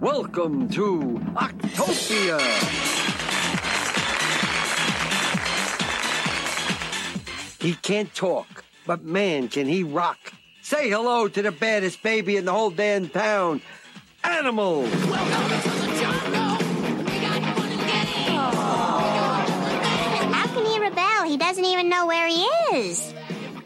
Welcome 0.00 0.68
to 0.70 1.20
Octopia. 1.34 2.38
He 7.58 7.74
can't 7.74 8.14
talk, 8.14 8.64
but 8.86 9.02
man, 9.02 9.48
can 9.48 9.66
he 9.66 9.82
rock. 9.82 10.32
Say 10.62 10.90
hello 10.90 11.26
to 11.26 11.42
the 11.42 11.50
baddest 11.50 12.02
baby 12.02 12.36
in 12.36 12.44
the 12.44 12.52
whole 12.52 12.70
damn 12.70 13.08
town. 13.08 13.62
Animal! 14.22 14.86
How 20.32 20.46
can 20.46 20.66
he 20.66 20.78
rebel? 20.78 21.24
He 21.24 21.36
doesn't 21.36 21.64
even 21.64 21.88
know 21.88 22.06
where 22.06 22.28
he 22.28 22.44
is. 22.76 23.12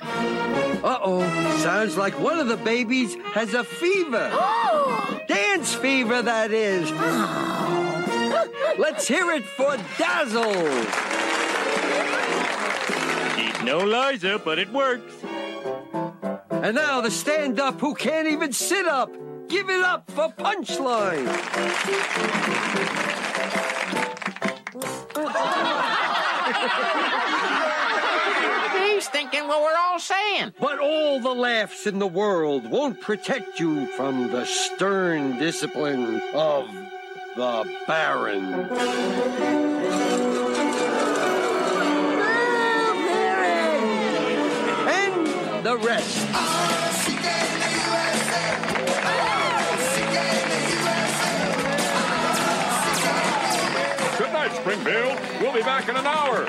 Uh 0.00 0.98
oh, 1.02 1.58
sounds 1.58 1.96
like 1.96 2.18
one 2.18 2.38
of 2.38 2.48
the 2.48 2.56
babies 2.56 3.14
has 3.34 3.52
a 3.52 3.62
fever. 3.62 4.30
Dance 5.28 5.74
fever, 5.74 6.22
that 6.22 6.50
is. 6.50 6.90
Let's 8.78 9.06
hear 9.06 9.30
it 9.32 9.44
for 9.44 9.76
Dazzle. 9.98 11.41
She's 13.62 13.68
no 13.68 13.78
Liza, 13.78 14.40
but 14.44 14.58
it 14.58 14.72
works. 14.72 15.14
And 16.50 16.74
now 16.74 17.00
the 17.00 17.12
stand 17.12 17.60
up 17.60 17.80
who 17.80 17.94
can't 17.94 18.26
even 18.26 18.52
sit 18.52 18.86
up. 18.86 19.14
Give 19.48 19.70
it 19.70 19.84
up 19.84 20.10
for 20.10 20.32
Punchline. 20.32 21.28
He's 28.82 29.08
thinking 29.08 29.46
what 29.46 29.62
we're 29.62 29.78
all 29.78 30.00
saying. 30.00 30.54
But 30.58 30.80
all 30.80 31.20
the 31.20 31.34
laughs 31.34 31.86
in 31.86 32.00
the 32.00 32.08
world 32.08 32.68
won't 32.68 33.00
protect 33.00 33.60
you 33.60 33.86
from 33.96 34.32
the 34.32 34.44
stern 34.44 35.38
discipline 35.38 36.20
of 36.34 36.68
the 37.36 37.78
Baron. 37.86 39.81
And 45.64 45.80
the 45.80 45.86
rest. 45.86 46.26
Good 54.18 54.32
night, 54.32 54.56
Springfield. 54.56 55.20
We'll 55.40 55.52
be 55.52 55.62
back 55.62 55.88
in 55.88 55.96
an 55.96 56.04
hour. 56.04 56.46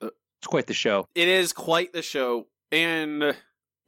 Uh, 0.00 0.10
it's 0.38 0.46
quite 0.46 0.68
the 0.68 0.74
show. 0.74 1.08
It 1.16 1.26
is 1.26 1.52
quite 1.52 1.92
the 1.92 2.02
show, 2.02 2.46
and 2.70 3.34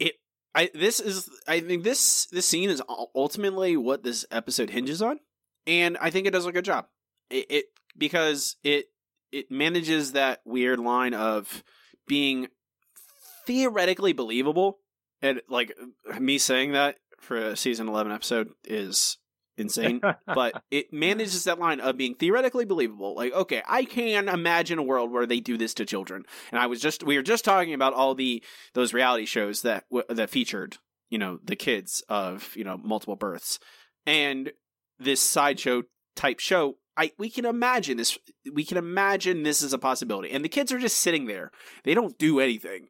it. 0.00 0.14
I 0.56 0.70
this 0.74 0.98
is. 0.98 1.30
I 1.46 1.60
think 1.60 1.84
this 1.84 2.26
this 2.32 2.46
scene 2.46 2.68
is 2.68 2.82
ultimately 3.14 3.76
what 3.76 4.02
this 4.02 4.26
episode 4.32 4.70
hinges 4.70 5.00
on, 5.00 5.20
and 5.68 5.96
I 5.98 6.10
think 6.10 6.26
it 6.26 6.32
does 6.32 6.46
a 6.46 6.52
good 6.52 6.64
job. 6.64 6.88
It, 7.30 7.46
it 7.48 7.64
because 7.96 8.56
it 8.64 8.88
it 9.32 9.50
manages 9.50 10.12
that 10.12 10.40
weird 10.44 10.78
line 10.78 11.14
of 11.14 11.62
being 12.06 12.48
theoretically 13.46 14.12
believable, 14.12 14.78
and 15.22 15.40
like 15.48 15.76
me 16.18 16.38
saying 16.38 16.72
that 16.72 16.96
for 17.18 17.36
a 17.36 17.56
season 17.56 17.88
eleven 17.88 18.12
episode 18.12 18.50
is 18.64 19.18
insane, 19.58 20.00
but 20.26 20.62
it 20.70 20.92
manages 20.92 21.44
that 21.44 21.58
line 21.58 21.80
of 21.80 21.96
being 21.96 22.14
theoretically 22.14 22.64
believable. 22.64 23.14
Like, 23.14 23.32
okay, 23.32 23.62
I 23.66 23.84
can 23.84 24.28
imagine 24.28 24.78
a 24.78 24.82
world 24.82 25.10
where 25.10 25.26
they 25.26 25.40
do 25.40 25.58
this 25.58 25.74
to 25.74 25.84
children. 25.84 26.24
And 26.50 26.60
I 26.60 26.66
was 26.66 26.80
just 26.80 27.02
we 27.02 27.16
were 27.16 27.22
just 27.22 27.44
talking 27.44 27.74
about 27.74 27.94
all 27.94 28.14
the 28.14 28.42
those 28.74 28.94
reality 28.94 29.26
shows 29.26 29.62
that 29.62 29.84
that 30.08 30.30
featured 30.30 30.78
you 31.10 31.18
know 31.18 31.38
the 31.42 31.56
kids 31.56 32.02
of 32.08 32.54
you 32.56 32.64
know 32.64 32.78
multiple 32.78 33.16
births, 33.16 33.58
and 34.06 34.52
this 34.98 35.20
sideshow 35.20 35.82
type 36.16 36.40
show. 36.40 36.76
I 36.98 37.12
we 37.16 37.30
can 37.30 37.46
imagine 37.46 37.96
this. 37.96 38.18
We 38.52 38.64
can 38.64 38.76
imagine 38.76 39.44
this 39.44 39.62
is 39.62 39.72
a 39.72 39.78
possibility, 39.78 40.30
and 40.30 40.44
the 40.44 40.48
kids 40.48 40.72
are 40.72 40.78
just 40.78 40.98
sitting 40.98 41.26
there. 41.26 41.52
They 41.84 41.94
don't 41.94 42.18
do 42.18 42.40
anything. 42.40 42.88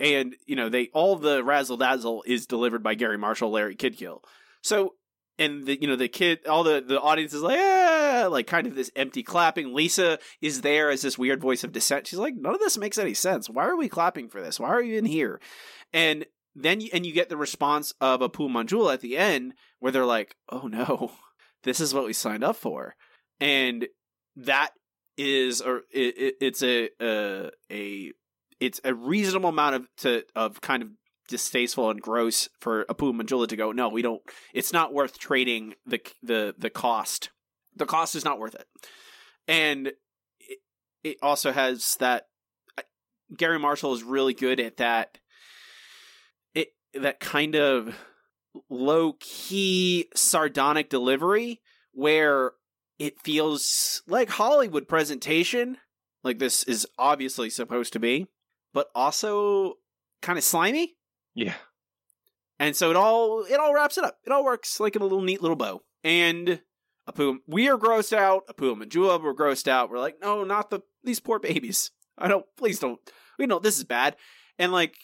And 0.00 0.34
you 0.46 0.56
know 0.56 0.70
they 0.70 0.88
all 0.94 1.16
the 1.16 1.44
razzle 1.44 1.76
dazzle 1.76 2.24
is 2.26 2.46
delivered 2.46 2.82
by 2.82 2.94
Garry 2.94 3.18
Marshall, 3.18 3.50
Larry 3.50 3.76
Kidkill. 3.76 4.22
So 4.62 4.94
and 5.40 5.66
the 5.66 5.80
you 5.80 5.88
know 5.88 5.96
the 5.96 6.08
kid 6.08 6.46
all 6.46 6.62
the 6.62 6.84
the 6.86 7.00
audience 7.00 7.34
is 7.34 7.42
like 7.42 7.58
ah, 7.58 8.28
like 8.30 8.46
kind 8.46 8.66
of 8.66 8.76
this 8.76 8.90
empty 8.94 9.22
clapping 9.22 9.74
lisa 9.74 10.18
is 10.40 10.60
there 10.60 10.90
as 10.90 11.02
this 11.02 11.18
weird 11.18 11.40
voice 11.40 11.64
of 11.64 11.72
dissent 11.72 12.06
she's 12.06 12.18
like 12.18 12.34
none 12.36 12.54
of 12.54 12.60
this 12.60 12.78
makes 12.78 12.98
any 12.98 13.14
sense 13.14 13.48
why 13.48 13.64
are 13.64 13.76
we 13.76 13.88
clapping 13.88 14.28
for 14.28 14.40
this 14.42 14.60
why 14.60 14.68
are 14.68 14.82
you 14.82 14.98
in 14.98 15.06
here 15.06 15.40
and 15.92 16.26
then 16.54 16.80
you, 16.80 16.90
and 16.92 17.06
you 17.06 17.12
get 17.12 17.28
the 17.28 17.36
response 17.36 17.94
of 18.00 18.20
Apu 18.20 18.50
Manjula 18.50 18.94
at 18.94 19.00
the 19.00 19.16
end 19.16 19.54
where 19.78 19.90
they're 19.90 20.04
like 20.04 20.36
oh 20.50 20.66
no 20.66 21.12
this 21.62 21.80
is 21.80 21.94
what 21.94 22.04
we 22.04 22.12
signed 22.12 22.44
up 22.44 22.56
for 22.56 22.94
and 23.40 23.86
that 24.36 24.70
is 25.16 25.60
or 25.60 25.82
it, 25.92 26.16
it, 26.16 26.34
it's 26.40 26.62
a 26.62 26.88
uh, 27.00 27.50
a 27.70 28.12
it's 28.58 28.80
a 28.84 28.94
reasonable 28.94 29.50
amount 29.50 29.74
of 29.74 29.88
to 29.98 30.24
of 30.34 30.60
kind 30.60 30.82
of 30.82 30.90
distasteful 31.28 31.90
and 31.90 32.02
gross 32.02 32.48
for 32.60 32.84
Apu 32.86 33.14
Manjula 33.14 33.46
to 33.48 33.56
go, 33.56 33.72
no, 33.72 33.88
we 33.88 34.02
don't 34.02 34.22
it's 34.52 34.72
not 34.72 34.92
worth 34.92 35.18
trading 35.18 35.74
the 35.86 36.00
the 36.22 36.54
the 36.58 36.70
cost. 36.70 37.30
The 37.76 37.86
cost 37.86 38.14
is 38.14 38.24
not 38.24 38.38
worth 38.38 38.54
it. 38.54 38.66
And 39.46 39.88
it, 40.40 40.58
it 41.04 41.16
also 41.22 41.52
has 41.52 41.96
that 42.00 42.26
Garry 43.36 43.58
Marshall 43.58 43.94
is 43.94 44.02
really 44.02 44.34
good 44.34 44.60
at 44.60 44.78
that 44.78 45.18
it 46.54 46.68
that 46.94 47.20
kind 47.20 47.54
of 47.54 47.94
low 48.68 49.14
key 49.20 50.08
sardonic 50.14 50.90
delivery 50.90 51.60
where 51.92 52.52
it 53.00 53.18
feels 53.18 54.02
like 54.06 54.28
Hollywood 54.28 54.86
presentation, 54.86 55.78
like 56.22 56.38
this 56.38 56.62
is 56.64 56.86
obviously 56.98 57.48
supposed 57.48 57.94
to 57.94 57.98
be, 57.98 58.26
but 58.74 58.88
also 58.94 59.78
kind 60.20 60.36
of 60.36 60.44
slimy. 60.44 60.96
Yeah. 61.34 61.54
And 62.58 62.76
so 62.76 62.90
it 62.90 62.96
all 62.96 63.42
it 63.44 63.58
all 63.58 63.72
wraps 63.72 63.96
it 63.96 64.04
up. 64.04 64.18
It 64.26 64.32
all 64.32 64.44
works 64.44 64.78
like 64.78 64.96
in 64.96 65.02
a 65.02 65.06
little 65.06 65.22
neat 65.22 65.40
little 65.40 65.56
bow. 65.56 65.80
And 66.04 66.60
Apu, 67.08 67.38
we 67.46 67.70
are 67.70 67.78
grossed 67.78 68.12
out. 68.12 68.46
Apu 68.48 68.72
and 68.72 68.82
Manjula 68.82 69.20
were 69.20 69.34
grossed 69.34 69.66
out. 69.66 69.90
We're 69.90 69.98
like, 69.98 70.16
no, 70.20 70.44
not 70.44 70.68
the 70.68 70.80
these 71.02 71.20
poor 71.20 71.38
babies. 71.38 71.92
I 72.18 72.28
don't. 72.28 72.44
Please 72.58 72.78
don't. 72.78 73.00
We 73.38 73.46
know 73.46 73.58
this 73.58 73.78
is 73.78 73.84
bad. 73.84 74.16
And 74.58 74.72
like 74.72 74.96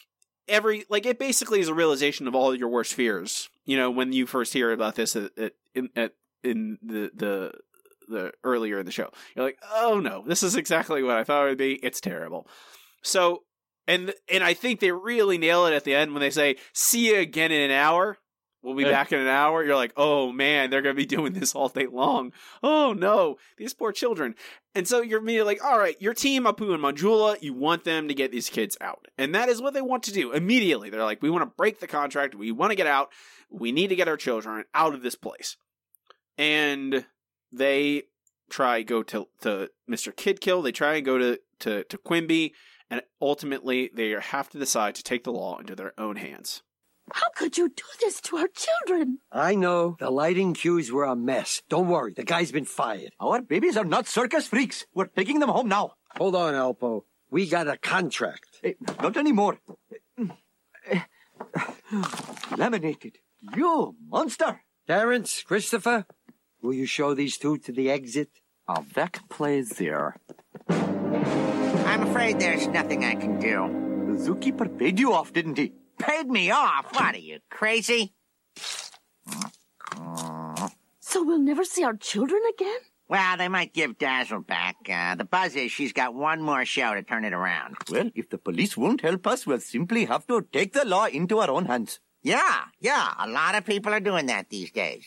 every 0.48 0.84
like 0.90 1.06
it 1.06 1.18
basically 1.18 1.60
is 1.60 1.68
a 1.68 1.74
realization 1.74 2.28
of 2.28 2.34
all 2.34 2.54
your 2.54 2.68
worst 2.68 2.92
fears. 2.92 3.48
You 3.64 3.78
know, 3.78 3.90
when 3.90 4.12
you 4.12 4.26
first 4.26 4.52
hear 4.52 4.70
about 4.70 4.96
this 4.96 5.16
at, 5.16 5.30
at, 5.38 5.52
in 5.74 5.88
at, 5.96 6.12
in 6.44 6.76
the 6.82 7.10
the 7.14 7.52
the 8.08 8.32
earlier 8.44 8.78
in 8.78 8.86
the 8.86 8.92
show, 8.92 9.10
you're 9.34 9.44
like, 9.44 9.58
oh 9.74 10.00
no, 10.00 10.22
this 10.26 10.42
is 10.42 10.56
exactly 10.56 11.02
what 11.02 11.16
I 11.16 11.24
thought 11.24 11.46
it 11.46 11.48
would 11.50 11.58
be. 11.58 11.74
It's 11.74 12.00
terrible. 12.00 12.46
So 13.02 13.42
and 13.88 14.12
and 14.32 14.42
I 14.42 14.54
think 14.54 14.80
they 14.80 14.90
really 14.92 15.38
nail 15.38 15.66
it 15.66 15.74
at 15.74 15.84
the 15.84 15.94
end 15.94 16.12
when 16.12 16.20
they 16.20 16.30
say, 16.30 16.56
"See 16.72 17.08
you 17.10 17.18
again 17.18 17.52
in 17.52 17.70
an 17.70 17.76
hour." 17.76 18.18
We'll 18.62 18.74
be 18.74 18.82
Yeah. 18.82 18.90
back 18.90 19.12
in 19.12 19.20
an 19.20 19.28
hour. 19.28 19.62
You're 19.62 19.76
like, 19.76 19.92
oh 19.96 20.32
man, 20.32 20.70
they're 20.70 20.82
gonna 20.82 20.94
be 20.94 21.06
doing 21.06 21.34
this 21.34 21.54
all 21.54 21.68
day 21.68 21.86
long. 21.86 22.32
Oh 22.64 22.92
no, 22.94 23.36
these 23.58 23.72
poor 23.74 23.92
children. 23.92 24.34
And 24.74 24.88
so 24.88 25.02
you're 25.02 25.20
immediately 25.20 25.54
like, 25.54 25.64
all 25.64 25.78
right, 25.78 25.94
your 26.02 26.14
team, 26.14 26.44
Apu 26.44 26.74
and 26.74 26.82
Manjula, 26.82 27.40
you 27.40 27.54
want 27.54 27.84
them 27.84 28.08
to 28.08 28.14
get 28.14 28.32
these 28.32 28.50
kids 28.50 28.76
out, 28.80 29.06
and 29.16 29.32
that 29.36 29.48
is 29.48 29.62
what 29.62 29.72
they 29.72 29.82
want 29.82 30.02
to 30.04 30.12
do 30.12 30.32
immediately. 30.32 30.90
They're 30.90 31.04
like, 31.04 31.22
we 31.22 31.30
want 31.30 31.42
to 31.42 31.54
break 31.56 31.78
the 31.78 31.86
contract. 31.86 32.34
We 32.34 32.50
want 32.50 32.72
to 32.72 32.76
get 32.76 32.88
out. 32.88 33.12
We 33.50 33.70
need 33.70 33.88
to 33.88 33.96
get 33.96 34.08
our 34.08 34.16
children 34.16 34.64
out 34.74 34.94
of 34.94 35.02
this 35.02 35.14
place. 35.14 35.56
And 36.36 37.04
they 37.56 38.02
try 38.48 38.82
go 38.82 39.02
to 39.02 39.26
to 39.42 39.70
Mr. 39.90 40.12
Kidkill. 40.12 40.62
They 40.62 40.72
try 40.72 40.96
and 40.96 41.04
go 41.04 41.18
to 41.18 41.38
to 41.60 41.84
to 41.84 41.98
Quimby, 41.98 42.52
and 42.90 43.02
ultimately 43.20 43.90
they 43.92 44.10
have 44.10 44.48
to 44.50 44.58
decide 44.58 44.94
to 44.96 45.02
take 45.02 45.24
the 45.24 45.32
law 45.32 45.58
into 45.58 45.74
their 45.74 45.92
own 45.98 46.16
hands. 46.16 46.62
How 47.12 47.28
could 47.36 47.56
you 47.56 47.68
do 47.68 47.84
this 48.00 48.20
to 48.22 48.36
our 48.36 48.48
children? 48.48 49.18
I 49.30 49.54
know 49.54 49.96
the 50.00 50.10
lighting 50.10 50.54
cues 50.54 50.90
were 50.90 51.04
a 51.04 51.14
mess. 51.14 51.62
Don't 51.68 51.88
worry, 51.88 52.12
the 52.12 52.24
guy's 52.24 52.50
been 52.50 52.64
fired. 52.64 53.12
Our 53.20 53.42
babies 53.42 53.76
are 53.76 53.84
not 53.84 54.08
circus 54.08 54.48
freaks. 54.48 54.86
We're 54.92 55.06
taking 55.06 55.38
them 55.38 55.50
home 55.50 55.68
now. 55.68 55.92
Hold 56.16 56.34
on, 56.34 56.54
Alpo. 56.54 57.02
We 57.30 57.48
got 57.48 57.68
a 57.68 57.76
contract. 57.76 58.60
Eh, 58.64 58.72
not 59.00 59.16
anymore. 59.16 59.58
Eh, 60.88 61.00
Laminated. 62.56 63.18
You 63.54 63.94
monster. 64.08 64.62
Terrence, 64.86 65.42
Christopher, 65.42 66.06
will 66.62 66.74
you 66.74 66.86
show 66.86 67.14
these 67.14 67.36
two 67.38 67.58
to 67.58 67.72
the 67.72 67.90
exit? 67.90 68.30
Avec 68.68 69.20
plaisir. 69.28 70.16
I'm 70.68 72.02
afraid 72.02 72.40
there's 72.40 72.66
nothing 72.66 73.04
I 73.04 73.14
can 73.14 73.38
do. 73.38 74.12
The 74.12 74.18
zookeeper 74.18 74.76
paid 74.78 74.98
you 74.98 75.12
off, 75.12 75.32
didn't 75.32 75.58
he? 75.58 75.72
Paid 75.98 76.28
me 76.28 76.50
off? 76.50 76.92
What 76.94 77.14
are 77.14 77.18
you, 77.18 77.38
crazy? 77.50 78.12
So 81.00 81.22
we'll 81.24 81.38
never 81.38 81.64
see 81.64 81.84
our 81.84 81.96
children 81.96 82.42
again? 82.54 82.80
Well, 83.08 83.36
they 83.36 83.46
might 83.48 83.72
give 83.72 83.98
Dazzle 83.98 84.40
back. 84.40 84.76
Uh, 84.90 85.14
the 85.14 85.24
buzz 85.24 85.54
is 85.54 85.70
she's 85.70 85.92
got 85.92 86.12
one 86.12 86.42
more 86.42 86.64
show 86.64 86.92
to 86.94 87.02
turn 87.04 87.24
it 87.24 87.32
around. 87.32 87.76
Well, 87.88 88.10
if 88.16 88.28
the 88.28 88.38
police 88.38 88.76
won't 88.76 89.02
help 89.02 89.26
us, 89.28 89.46
we'll 89.46 89.60
simply 89.60 90.06
have 90.06 90.26
to 90.26 90.44
take 90.52 90.72
the 90.72 90.84
law 90.84 91.06
into 91.06 91.38
our 91.38 91.50
own 91.50 91.66
hands. 91.66 92.00
Yeah, 92.22 92.64
yeah, 92.80 93.14
a 93.20 93.28
lot 93.28 93.54
of 93.54 93.64
people 93.64 93.92
are 93.92 94.00
doing 94.00 94.26
that 94.26 94.50
these 94.50 94.72
days. 94.72 95.04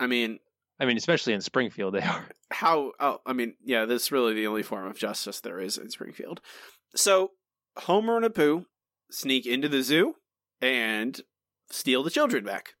I 0.00 0.06
mean, 0.06 0.38
I 0.80 0.84
mean, 0.84 0.96
especially 0.96 1.32
in 1.32 1.40
Springfield, 1.40 1.94
they 1.94 2.02
are. 2.02 2.24
how 2.50 2.92
oh 2.98 3.20
i 3.26 3.34
mean 3.34 3.52
yeah 3.62 3.84
this 3.84 4.04
is 4.04 4.12
really 4.12 4.32
the 4.32 4.46
only 4.46 4.62
form 4.62 4.86
of 4.86 4.96
justice 4.96 5.40
there 5.40 5.60
is 5.60 5.76
in 5.76 5.90
springfield. 5.90 6.40
So 6.96 7.32
homer 7.76 8.16
and 8.16 8.24
apu 8.24 8.64
sneak 9.10 9.44
into 9.44 9.68
the 9.68 9.82
zoo 9.82 10.14
and 10.62 11.20
steal 11.70 12.02
the 12.02 12.10
children 12.10 12.44
back 12.44 12.72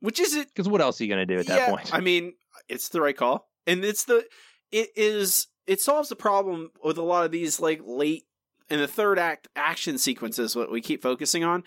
which 0.00 0.18
is 0.18 0.34
it? 0.34 0.48
Because 0.48 0.68
what 0.68 0.80
else 0.80 1.00
are 1.00 1.04
you 1.04 1.14
going 1.14 1.26
to 1.26 1.34
do 1.34 1.40
at 1.40 1.46
that 1.46 1.68
point? 1.68 1.94
i 1.94 2.00
mean 2.00 2.34
it's 2.68 2.88
the 2.88 3.00
right 3.00 3.16
call. 3.16 3.48
And 3.66 3.84
it's 3.84 4.04
the 4.04 4.24
it 4.72 4.88
is 4.96 5.48
it 5.66 5.80
solves 5.80 6.08
the 6.08 6.16
problem 6.16 6.70
with 6.82 6.98
a 6.98 7.02
lot 7.02 7.24
of 7.24 7.30
these 7.30 7.60
like 7.60 7.80
late 7.84 8.24
in 8.68 8.78
the 8.78 8.88
third 8.88 9.18
act 9.18 9.48
action 9.56 9.98
sequences 9.98 10.56
what 10.56 10.70
we 10.70 10.80
keep 10.80 11.02
focusing 11.02 11.44
on. 11.44 11.64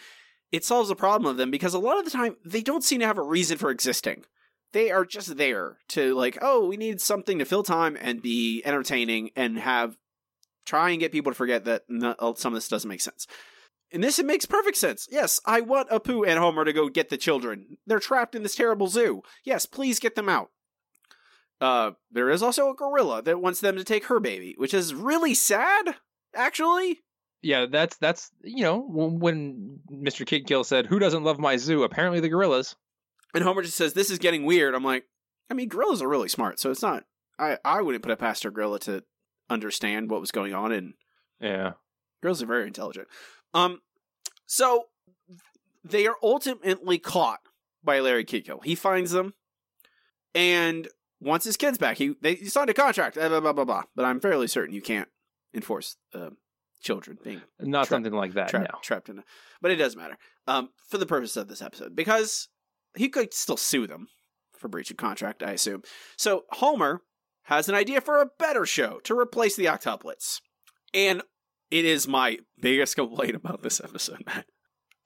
It 0.51 0.63
solves 0.63 0.89
the 0.89 0.95
problem 0.95 1.29
of 1.29 1.37
them 1.37 1.51
because 1.51 1.73
a 1.73 1.79
lot 1.79 1.97
of 1.97 2.05
the 2.05 2.11
time 2.11 2.35
they 2.45 2.61
don't 2.61 2.83
seem 2.83 2.99
to 2.99 3.07
have 3.07 3.17
a 3.17 3.23
reason 3.23 3.57
for 3.57 3.69
existing 3.69 4.23
they 4.73 4.91
are 4.91 5.05
just 5.05 5.37
there 5.37 5.77
to 5.87 6.13
like 6.15 6.37
oh 6.41 6.67
we 6.67 6.77
need 6.77 6.99
something 6.99 7.39
to 7.39 7.45
fill 7.45 7.63
time 7.63 7.97
and 7.99 8.21
be 8.21 8.61
entertaining 8.65 9.29
and 9.35 9.57
have 9.57 9.95
try 10.65 10.89
and 10.89 10.99
get 10.99 11.11
people 11.11 11.31
to 11.31 11.37
forget 11.37 11.65
that 11.65 11.83
oh, 12.19 12.33
some 12.33 12.53
of 12.53 12.57
this 12.57 12.67
doesn't 12.67 12.89
make 12.89 13.01
sense 13.01 13.27
in 13.91 14.01
this 14.01 14.19
it 14.19 14.25
makes 14.25 14.45
perfect 14.45 14.77
sense 14.77 15.07
yes 15.11 15.39
i 15.45 15.61
want 15.61 15.89
apu 15.89 16.27
and 16.27 16.39
homer 16.39 16.65
to 16.65 16.73
go 16.73 16.89
get 16.89 17.09
the 17.09 17.17
children 17.17 17.77
they're 17.87 17.99
trapped 17.99 18.35
in 18.35 18.43
this 18.43 18.55
terrible 18.55 18.87
zoo 18.87 19.21
yes 19.45 19.65
please 19.65 19.99
get 19.99 20.15
them 20.15 20.29
out 20.29 20.49
uh 21.61 21.91
there 22.11 22.29
is 22.29 22.43
also 22.43 22.69
a 22.69 22.75
gorilla 22.75 23.21
that 23.21 23.41
wants 23.41 23.61
them 23.61 23.77
to 23.77 23.83
take 23.83 24.05
her 24.05 24.19
baby 24.19 24.55
which 24.57 24.73
is 24.73 24.93
really 24.93 25.33
sad 25.33 25.95
actually 26.35 26.99
yeah, 27.43 27.65
that's 27.69 27.97
that's 27.97 28.31
you 28.41 28.63
know 28.63 28.79
when, 28.79 29.19
when 29.19 29.79
Mr. 29.91 30.25
Kidkill 30.25 30.65
said, 30.65 30.85
"Who 30.85 30.97
doesn't 30.97 31.25
love 31.25 31.39
my 31.39 31.57
zoo?" 31.57 31.83
Apparently, 31.83 32.21
the 32.21 32.29
gorillas. 32.29 32.77
And 33.33 33.43
homer 33.43 33.61
just 33.63 33.77
says 33.77 33.93
this 33.93 34.09
is 34.09 34.19
getting 34.19 34.45
weird 34.45 34.75
i'm 34.75 34.83
like 34.83 35.05
i 35.49 35.53
mean 35.53 35.69
gorillas 35.69 36.01
are 36.01 36.07
really 36.09 36.29
smart 36.29 36.59
so 36.59 36.71
it's 36.71 36.81
not 36.81 37.03
i 37.39 37.57
i 37.65 37.81
wouldn't 37.81 38.03
put 38.03 38.11
it 38.11 38.19
past 38.19 38.45
a 38.45 38.51
gorilla 38.51 38.79
to 38.81 39.03
understand 39.49 40.09
what 40.09 40.21
was 40.21 40.31
going 40.31 40.53
on 40.53 40.71
and 40.71 40.93
Yeah, 41.39 41.73
Girls 42.21 42.41
are 42.41 42.45
very 42.45 42.67
intelligent. 42.67 43.07
Um, 43.53 43.81
so 44.45 44.85
they 45.83 46.07
are 46.07 46.15
ultimately 46.23 46.97
caught 46.97 47.41
by 47.83 47.99
Larry 47.99 48.23
Kidkill. 48.23 48.63
He 48.63 48.75
finds 48.75 49.11
them 49.11 49.33
and 50.33 50.87
wants 51.19 51.45
his 51.45 51.57
kids 51.57 51.77
back. 51.77 51.97
He 51.97 52.15
they 52.21 52.35
he 52.35 52.45
signed 52.45 52.69
a 52.69 52.73
contract. 52.73 53.15
Blah 53.15 53.27
blah 53.27 53.39
blah 53.41 53.53
blah. 53.53 53.65
blah. 53.65 53.83
But 53.95 54.05
I'm 54.05 54.19
fairly 54.19 54.47
certain 54.47 54.73
you 54.73 54.81
can't 54.81 55.09
enforce 55.53 55.97
uh, 56.13 56.29
children 56.81 57.17
being 57.23 57.41
not 57.59 57.87
something 57.87 58.13
like 58.13 58.33
that. 58.33 58.49
trapped 58.49 58.71
no. 58.71 58.79
trapped 58.81 59.09
in. 59.09 59.19
A, 59.19 59.23
but 59.61 59.71
it 59.71 59.75
doesn't 59.75 59.99
matter. 59.99 60.17
Um, 60.47 60.69
for 60.87 60.97
the 60.97 61.05
purpose 61.05 61.35
of 61.35 61.49
this 61.49 61.61
episode, 61.61 61.95
because 61.95 62.47
he 62.95 63.09
could 63.09 63.33
still 63.33 63.57
sue 63.57 63.87
them 63.87 64.07
for 64.57 64.67
breach 64.67 64.91
of 64.91 64.97
contract. 64.97 65.43
I 65.43 65.51
assume. 65.51 65.83
So 66.17 66.43
Homer 66.51 67.01
has 67.43 67.67
an 67.69 67.75
idea 67.75 68.01
for 68.01 68.21
a 68.21 68.29
better 68.39 68.65
show 68.65 68.99
to 69.03 69.17
replace 69.17 69.55
the 69.55 69.65
octuplets, 69.65 70.39
and 70.93 71.21
it 71.71 71.85
is 71.85 72.07
my 72.07 72.39
biggest 72.59 72.95
complaint 72.95 73.35
about 73.35 73.63
this 73.63 73.81
episode, 73.83 74.23
Matt. 74.25 74.45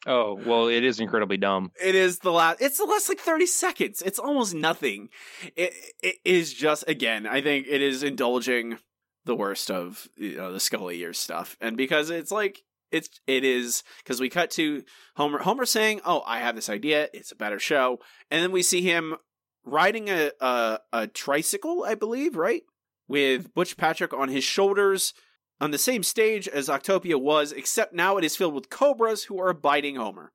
Oh 0.05 0.39
well, 0.45 0.67
it 0.67 0.83
is 0.83 0.99
incredibly 0.99 1.37
dumb. 1.37 1.71
It 1.83 1.95
is 1.95 2.19
the 2.19 2.31
last. 2.31 2.61
It's 2.61 2.77
the 2.77 2.85
last 2.85 3.09
like 3.09 3.19
thirty 3.19 3.45
seconds. 3.45 4.01
It's 4.01 4.19
almost 4.19 4.53
nothing. 4.53 5.09
It 5.55 5.73
it 6.01 6.15
is 6.23 6.53
just 6.53 6.87
again. 6.87 7.25
I 7.25 7.41
think 7.41 7.67
it 7.67 7.81
is 7.81 8.03
indulging 8.03 8.77
the 9.25 9.35
worst 9.35 9.69
of 9.71 10.07
you 10.15 10.37
know 10.37 10.53
the 10.53 10.59
Scully 10.59 10.97
years 10.97 11.17
stuff, 11.17 11.57
and 11.59 11.75
because 11.75 12.09
it's 12.09 12.31
like 12.31 12.63
it's 12.91 13.09
it 13.27 13.43
is 13.43 13.83
because 13.99 14.19
we 14.19 14.29
cut 14.29 14.51
to 14.51 14.83
Homer. 15.15 15.39
Homer 15.39 15.65
saying, 15.65 16.01
"Oh, 16.05 16.23
I 16.25 16.39
have 16.39 16.55
this 16.55 16.69
idea. 16.69 17.09
It's 17.13 17.31
a 17.31 17.35
better 17.35 17.59
show," 17.59 17.99
and 18.31 18.43
then 18.43 18.51
we 18.51 18.63
see 18.63 18.81
him 18.81 19.15
riding 19.63 20.09
a 20.09 20.31
a, 20.39 20.79
a 20.93 21.07
tricycle, 21.07 21.83
I 21.83 21.95
believe, 21.95 22.35
right, 22.35 22.63
with 23.07 23.53
Butch 23.53 23.77
Patrick 23.77 24.13
on 24.13 24.29
his 24.29 24.43
shoulders 24.43 25.13
on 25.59 25.71
the 25.71 25.77
same 25.77 26.03
stage 26.03 26.47
as 26.47 26.69
Octopia 26.69 27.19
was, 27.19 27.51
except 27.51 27.93
now 27.93 28.17
it 28.17 28.23
is 28.23 28.35
filled 28.35 28.53
with 28.53 28.69
cobras 28.69 29.23
who 29.23 29.39
are 29.39 29.53
biting 29.53 29.95
Homer. 29.95 30.31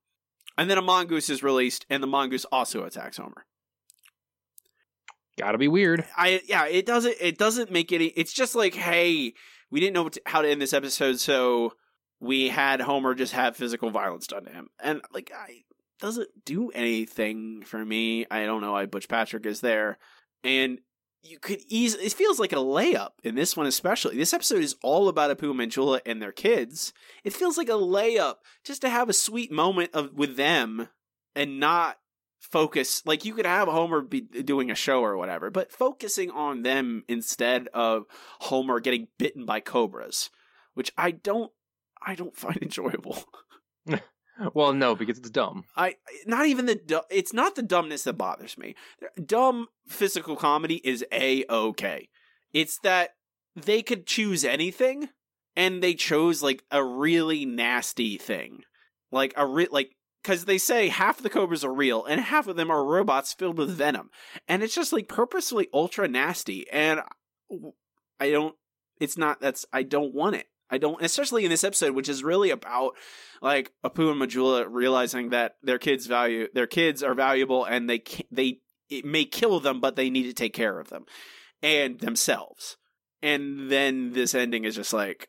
And 0.59 0.69
then 0.69 0.79
a 0.79 0.83
mongoose 0.83 1.31
is 1.31 1.43
released, 1.43 1.87
and 1.89 2.03
the 2.03 2.09
mongoose 2.09 2.45
also 2.47 2.85
attacks 2.85 3.17
Homer. 3.17 3.47
Gotta 5.39 5.59
be 5.59 5.69
weird. 5.69 6.05
I 6.17 6.43
yeah, 6.47 6.67
it 6.67 6.85
doesn't 6.85 7.17
it 7.21 7.39
doesn't 7.39 7.71
make 7.71 7.91
any. 7.91 8.07
It's 8.09 8.33
just 8.33 8.55
like, 8.55 8.75
hey, 8.75 9.33
we 9.71 9.81
didn't 9.81 9.95
know 9.95 10.11
how 10.27 10.43
to 10.43 10.49
end 10.49 10.61
this 10.61 10.75
episode, 10.75 11.21
so 11.21 11.73
we 12.23 12.49
had 12.49 12.81
Homer 12.81 13.15
just 13.15 13.33
have 13.33 13.57
physical 13.57 13.91
violence 13.91 14.29
done 14.29 14.45
to 14.45 14.53
him, 14.53 14.69
and 14.81 15.03
like, 15.13 15.33
I 15.37 15.65
doesn't 15.99 16.31
do 16.45 16.71
anything 16.71 17.63
for 17.65 17.85
me. 17.85 18.27
I 18.31 18.45
don't 18.45 18.61
know 18.61 18.73
why 18.73 18.87
Butch 18.87 19.09
Patrick 19.09 19.45
is 19.45 19.61
there, 19.61 19.99
and 20.45 20.79
you 21.23 21.41
could 21.41 21.61
easily. 21.69 22.05
It 22.05 22.13
feels 22.13 22.39
like 22.39 22.53
a 22.53 22.57
layup 22.57 23.11
in 23.25 23.35
this 23.35 23.57
one, 23.57 23.67
especially. 23.67 24.17
This 24.17 24.33
episode 24.33 24.63
is 24.63 24.77
all 24.85 25.09
about 25.09 25.37
Apu 25.37 25.51
and 25.51 25.59
Manjula 25.59 26.01
and 26.07 26.23
their 26.23 26.33
kids. 26.33 26.93
It 27.25 27.33
feels 27.33 27.59
like 27.59 27.69
a 27.69 27.73
layup 27.73 28.37
just 28.65 28.83
to 28.83 28.89
have 28.89 29.09
a 29.09 29.15
sweet 29.15 29.51
moment 29.51 29.91
of 29.93 30.15
with 30.15 30.37
them 30.37 30.89
and 31.35 31.59
not 31.59 31.99
focus 32.39 33.03
like 33.05 33.25
you 33.25 33.35
could 33.35 33.47
have 33.47 33.67
Homer 33.67 34.01
be 34.01 34.21
doing 34.21 34.71
a 34.71 34.77
show 34.77 35.03
or 35.03 35.17
whatever, 35.17 35.51
but 35.51 35.73
focusing 35.73 36.31
on 36.31 36.63
them 36.63 37.03
instead 37.09 37.67
of 37.69 38.05
Homer 38.41 38.79
getting 38.79 39.09
bitten 39.19 39.45
by 39.45 39.59
cobras, 39.59 40.31
which 40.75 40.93
I 40.97 41.11
don't 41.11 41.51
I 42.07 42.15
don't 42.15 42.37
find 42.37 42.57
enjoyable. 42.63 43.25
Well, 44.55 44.73
no, 44.73 44.95
because 44.95 45.19
it's 45.19 45.31
dumb. 45.31 45.65
I 45.77 45.97
not 46.27 46.47
even 46.47 46.67
the 46.67 46.75
du- 46.75 47.05
it's 47.11 47.33
not 47.33 47.55
the 47.55 47.63
dumbness 47.63 48.05
that 48.05 48.15
bothers 48.15 48.57
me. 48.57 48.75
Dumb 49.25 49.69
physical 49.87 50.37
comedy 50.37 50.81
is 50.85 51.05
a 51.13 51.45
okay. 51.49 52.09
It's 52.53 52.79
that 52.83 53.11
they 53.55 53.83
could 53.83 54.07
choose 54.07 54.45
anything 54.45 55.11
and 55.55 55.83
they 55.83 55.95
chose 55.95 56.43
like 56.43 56.65
a 56.71 56.83
really 56.83 57.45
nasty 57.45 58.17
thing. 58.17 58.63
Like 59.11 59.35
a 59.37 59.47
re- 59.47 59.69
like 59.71 59.97
cuz 60.25 60.47
they 60.47 60.59
say 60.59 60.89
half 60.89 61.19
the 61.19 61.31
cobras 61.31 61.65
are 61.65 61.73
real 61.73 62.05
and 62.05 62.21
half 62.21 62.47
of 62.47 62.57
them 62.57 62.71
are 62.71 62.85
robots 62.85 63.35
filled 63.35 63.59
with 63.59 63.71
venom. 63.71 64.11
And 64.49 64.63
it's 64.63 64.75
just 64.75 64.93
like 64.93 65.09
purposefully 65.09 65.69
ultra 65.75 66.09
nasty 66.09 66.69
and 66.71 67.01
I 68.19 68.31
don't 68.31 68.57
it's 68.99 69.19
not 69.19 69.41
that's 69.41 69.67
I 69.73 69.83
don't 69.83 70.15
want 70.15 70.37
it. 70.37 70.47
I 70.73 70.79
don't, 70.79 71.03
especially 71.03 71.45
in 71.45 71.51
this 71.51 71.65
episode, 71.65 71.95
which 71.95 72.09
is 72.09 72.25
really 72.25 72.49
about 72.51 72.95
like 73.43 73.73
Apu 73.85 74.11
and 74.11 74.21
Manjula 74.21 74.67
realizing 74.69 75.29
that 75.29 75.57
their 75.63 75.79
kids 75.79 76.07
value 76.07 76.49
their 76.55 76.67
kids 76.67 77.03
are 77.03 77.15
valuable 77.15 77.65
and 77.65 77.89
they 77.91 78.03
they 78.31 78.61
it 78.89 79.05
may 79.05 79.27
kill 79.27 79.61
them, 79.61 79.81
but 79.81 79.97
they 79.97 80.09
need 80.09 80.25
to 80.25 80.33
take 80.33 80.55
care 80.55 80.81
of 80.81 80.89
them 80.89 81.05
and 81.63 82.01
themselves. 82.01 82.79
And 83.23 83.71
then 83.71 84.15
this 84.15 84.35
ending 84.35 84.65
is 84.65 84.75
just 84.75 84.95
like 84.95 85.29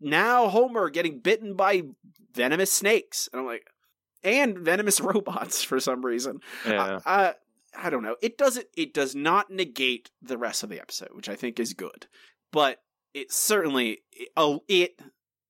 now 0.00 0.48
Homer 0.48 0.88
getting 0.88 1.20
bitten 1.20 1.54
by 1.54 1.82
venomous 2.34 2.72
snakes, 2.72 3.28
and 3.30 3.40
I'm 3.40 3.46
like, 3.46 3.66
and 4.24 4.58
venomous 4.58 5.00
robots 5.02 5.62
for 5.62 5.80
some 5.80 6.02
reason. 6.02 6.40
Yeah. 6.66 7.00
Uh, 7.04 7.32
I 7.76 7.90
don't 7.90 8.02
know. 8.02 8.16
It 8.22 8.38
doesn't. 8.38 8.66
It 8.74 8.94
does 8.94 9.14
not 9.14 9.50
negate 9.50 10.10
the 10.22 10.38
rest 10.38 10.62
of 10.62 10.70
the 10.70 10.80
episode, 10.80 11.10
which 11.12 11.28
I 11.28 11.36
think 11.36 11.60
is 11.60 11.74
good. 11.74 12.06
But 12.50 12.78
it 13.14 13.32
certainly 13.32 14.02
it, 14.68 15.00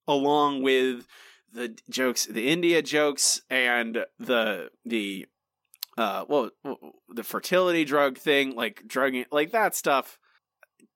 along 0.06 0.62
with 0.62 1.06
the 1.52 1.76
jokes, 1.88 2.26
the 2.26 2.48
India 2.48 2.82
jokes, 2.82 3.42
and 3.50 4.04
the 4.18 4.70
the 4.84 5.26
uh 5.98 6.24
well 6.28 6.50
the 7.08 7.22
fertility 7.22 7.84
drug 7.84 8.18
thing, 8.18 8.54
like 8.54 8.82
drugging, 8.86 9.26
like 9.30 9.52
that 9.52 9.74
stuff, 9.74 10.18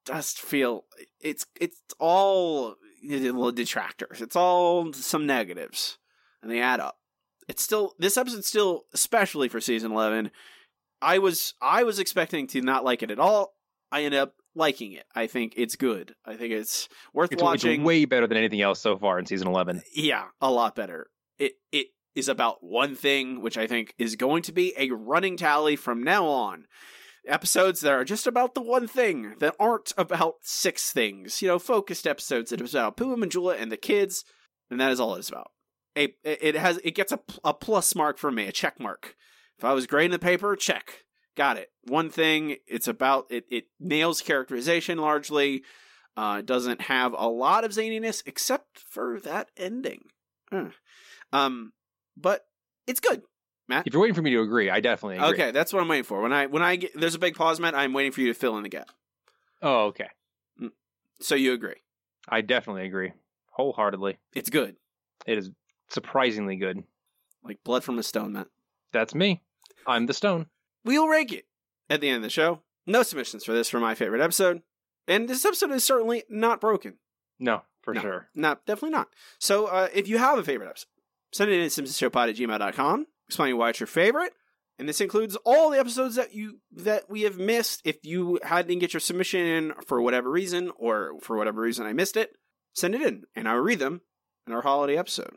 does 0.05 0.33
feel 0.33 0.85
it's 1.21 1.47
it's 1.61 1.81
all 1.99 2.77
little 3.05 3.53
detractors. 3.53 4.21
It's 4.21 4.37
all 4.37 4.93
some 4.93 5.27
negatives, 5.27 5.99
and 6.43 6.51
they 6.51 6.61
add 6.61 6.81
up. 6.81 6.99
It's 7.49 7.63
still 7.63 7.95
this 7.99 8.17
episode 8.17 8.45
still, 8.45 8.87
especially 8.95 9.49
for 9.49 9.61
season 9.61 9.93
eleven. 9.93 10.31
I 11.03 11.19
was 11.19 11.55
I 11.61 11.83
was 11.83 11.99
expecting 11.99 12.47
to 12.49 12.63
not 12.63 12.85
like 12.85 13.03
it 13.03 13.11
at 13.11 13.19
all. 13.19 13.55
I 13.93 14.03
ended 14.03 14.21
up 14.21 14.35
liking 14.57 14.93
it. 14.93 15.05
I 15.15 15.27
think 15.29 15.53
it's 15.57 15.77
good. 15.77 16.15
I 16.25 16.35
think 16.37 16.53
it's 16.53 16.89
worth 17.15 17.31
It's, 17.33 17.43
watching. 17.43 17.81
it's 17.83 17.87
way 17.87 18.05
better 18.07 18.27
than 18.27 18.39
anything 18.39 18.61
else 18.63 18.81
so 18.81 18.97
far 18.99 19.19
in 19.19 19.27
season 19.27 19.47
11. 19.49 19.83
yeah, 19.95 20.25
a 20.41 20.51
lot 20.51 20.75
better. 20.75 21.07
It 21.39 21.53
it 21.71 21.89
is 22.15 22.29
about 22.29 22.57
one 22.65 22.95
thing, 22.97 23.43
which 23.43 23.59
I 23.59 23.67
think 23.67 23.95
is 23.99 24.17
going 24.17 24.43
to 24.45 24.53
be 24.53 24.73
a 24.79 24.91
running 24.91 25.37
tally 25.37 25.77
from 25.77 26.03
now 26.03 26.27
on. 26.27 26.65
episodes 27.29 27.81
that 27.81 27.93
are 27.93 28.05
just 28.05 28.27
about 28.27 28.55
the 28.55 28.63
one 28.63 28.87
thing 28.87 29.35
that 29.41 29.55
aren't 29.59 29.93
about 29.99 30.35
six 30.43 30.93
things. 30.93 31.43
You 31.43 31.49
know, 31.49 31.59
focused 31.59 32.07
episodes 32.07 32.51
that 32.51 32.61
is 32.61 32.75
about 32.75 32.97
Apu 32.97 33.13
and 33.13 33.23
Manjula 33.23 33.61
and 33.61 33.71
the 33.71 33.77
kids, 33.77 34.25
and 34.71 34.81
that 34.81 34.93
is 34.93 35.01
all 35.01 35.15
it's 35.17 35.29
about. 35.29 35.51
A, 35.99 36.15
it 36.25 36.55
has 36.57 36.79
it 36.85 36.95
gets 36.95 37.13
a, 37.13 37.21
a 37.45 37.53
plus 37.55 37.95
mark 37.95 38.19
for 38.19 38.31
me, 38.31 38.47
a 38.47 38.53
check 38.53 38.79
mark. 38.81 39.15
If 39.59 39.65
I 39.65 39.73
was 39.73 39.87
grading 39.87 40.11
the 40.13 40.19
paper, 40.19 40.55
check, 40.57 41.05
got 41.37 41.57
it. 41.57 41.71
One 41.85 42.11
thing, 42.11 42.57
it's 42.67 42.89
about 42.89 43.27
it. 43.31 43.45
It 43.51 43.67
nails 43.79 44.21
characterization 44.23 44.99
largely. 44.99 45.63
Uh, 46.17 46.37
it 46.41 46.47
doesn't 46.47 46.81
have 46.83 47.15
a 47.17 47.29
lot 47.29 47.65
of 47.65 47.71
zaniness 47.73 48.23
except 48.27 48.79
for 48.79 49.21
that 49.21 49.51
ending. 49.57 50.07
Um, 51.33 51.73
but 52.17 52.47
it's 52.87 53.01
good. 53.01 53.23
Matt, 53.69 53.87
If 53.87 53.93
you're 53.93 54.01
waiting 54.01 54.15
for 54.15 54.23
me 54.23 54.31
to 54.31 54.41
agree, 54.41 54.71
I 54.71 54.81
definitely 54.81 55.17
agree. 55.17 55.29
okay, 55.31 55.51
that's 55.51 55.73
what 55.73 55.83
I'm 55.83 55.89
waiting 55.89 56.05
for. 56.05 56.23
When 56.23 56.33
I 56.33 56.47
when 56.47 56.63
I 56.63 56.77
get, 56.77 56.99
there's 56.99 57.17
a 57.17 57.19
big 57.19 57.35
pause, 57.35 57.59
Matt, 57.59 57.75
I'm 57.75 57.93
waiting 57.93 58.13
for 58.13 58.21
you 58.21 58.29
to 58.29 58.35
fill 58.35 58.57
in 58.57 58.63
the 58.63 58.69
gap. 58.69 58.91
Oh, 59.61 59.87
okay. 59.87 60.09
So 61.21 61.35
you 61.35 61.53
agree? 61.53 61.75
I 62.29 62.43
definitely 62.43 62.87
agree. 62.87 63.13
Wholeheartedly. 63.51 64.19
It's 64.35 64.51
good, 64.51 64.77
It 65.27 65.39
is 65.39 65.51
surprisingly 65.89 66.57
good. 66.57 66.85
like 67.43 67.59
blood 67.65 67.83
from 67.83 67.99
a 67.99 68.03
stone, 68.05 68.35
Matt. 68.35 68.47
That's 68.93 69.15
me. 69.15 69.43
I'm 69.87 70.07
the 70.07 70.15
stone. 70.15 70.47
We'll 70.87 71.09
rank 71.09 71.33
it 71.33 71.47
at 71.91 72.01
the 72.01 72.09
end 72.09 72.19
of 72.19 72.23
the 72.23 72.31
show. 72.31 72.63
No 72.87 73.03
submissions 73.03 73.45
for 73.45 73.53
this 73.53 73.69
for 73.69 73.81
my 73.81 73.97
favorite 73.97 74.23
episode, 74.23 74.63
and 75.09 75.29
this 75.29 75.45
episode 75.45 75.73
is 75.73 75.83
certainly 75.83 76.23
not 76.31 76.61
broken. 76.61 76.95
No, 77.41 77.63
for 77.83 77.93
No. 77.93 78.01
sure. 78.01 78.29
No, 78.37 78.57
definitely 78.67 78.91
not. 78.97 79.09
So 79.41 79.67
uh, 79.67 79.89
if 79.93 80.07
you 80.07 80.19
have 80.19 80.39
a 80.39 80.45
favorite 80.45 80.69
episode, 80.69 80.87
send 81.33 81.51
it 81.51 81.55
in 81.55 81.63
at 81.65 81.71
simpsonshowpod 81.73 82.31
at 82.31 82.37
gmail.com, 82.37 83.07
explaining 83.29 83.59
why 83.59 83.71
it's 83.71 83.81
your 83.81 83.89
favorite. 83.89 84.33
And 84.79 84.89
this 84.89 85.01
includes 85.01 85.37
all 85.45 85.71
the 85.71 85.81
episodes 85.81 86.15
that 86.15 86.35
you 86.35 86.61
that 86.71 87.11
we 87.11 87.23
have 87.23 87.37
missed. 87.39 87.81
If 87.85 87.97
you 88.05 88.39
had 88.45 88.69
didn't 88.69 88.81
get 88.83 88.93
your 88.95 89.01
submission 89.01 89.41
in 89.41 89.73
for 89.87 90.01
whatever 90.01 90.31
reason, 90.31 90.71
or 90.77 91.15
for 91.21 91.37
whatever 91.37 91.63
reason 91.63 91.85
I 91.87 91.93
missed 91.95 92.17
it, 92.17 92.31
send 92.75 92.95
it 92.95 93.03
in, 93.03 93.25
and 93.35 93.49
I'll 93.49 93.57
read 93.57 93.81
them 93.81 94.03
in 94.47 94.53
our 94.53 94.63
holiday 94.63 94.97
episode. 94.97 95.35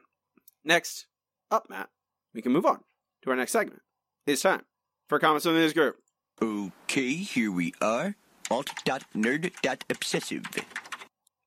Next 0.63 1.07
up, 1.49 1.67
Matt, 1.69 1.89
we 2.35 2.41
can 2.43 2.51
move 2.51 2.65
on 2.67 2.83
to 3.23 3.29
our 3.31 3.35
next 3.35 3.53
segment. 3.53 3.81
It's 4.27 4.41
time 4.43 4.65
for 5.09 5.19
comments 5.19 5.45
on 5.45 5.55
the 5.55 5.59
news 5.59 5.73
group. 5.73 5.97
Okay, 6.41 7.15
here 7.15 7.51
we 7.51 7.73
are. 7.81 8.15
Alt.nerd.obsessive. 8.49 10.45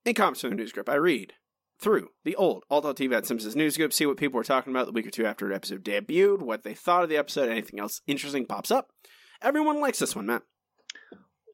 In 0.05 0.15
comments 0.15 0.41
from 0.41 0.51
the 0.51 0.57
news 0.57 0.73
group, 0.73 0.89
I 0.89 0.97
read 0.97 1.35
through 1.81 2.11
the 2.25 2.37
old 2.37 2.65
Alt.TV 2.71 3.17
at 3.17 3.27
Simpsons 3.27 3.57
news 3.57 3.77
group, 3.77 3.93
see 3.93 4.05
what 4.05 4.17
people 4.17 4.37
were 4.37 4.45
talking 4.45 4.73
about 4.73 4.87
the 4.87 4.93
week 4.93 5.07
or 5.07 5.11
two 5.11 5.25
after 5.25 5.49
the 5.49 5.55
episode 5.55 5.85
debuted, 5.85 6.43
what 6.43 6.65
they 6.65 6.75
thought 6.75 7.05
of 7.05 7.09
the 7.09 7.17
episode, 7.17 7.49
anything 7.49 7.81
else 7.81 8.03
interesting 8.07 8.47
pops 8.47 8.71
up. 8.71 8.91
Everyone 9.41 9.81
likes 9.81 9.99
this 9.99 10.15
one, 10.15 10.27
Matt. 10.27 10.43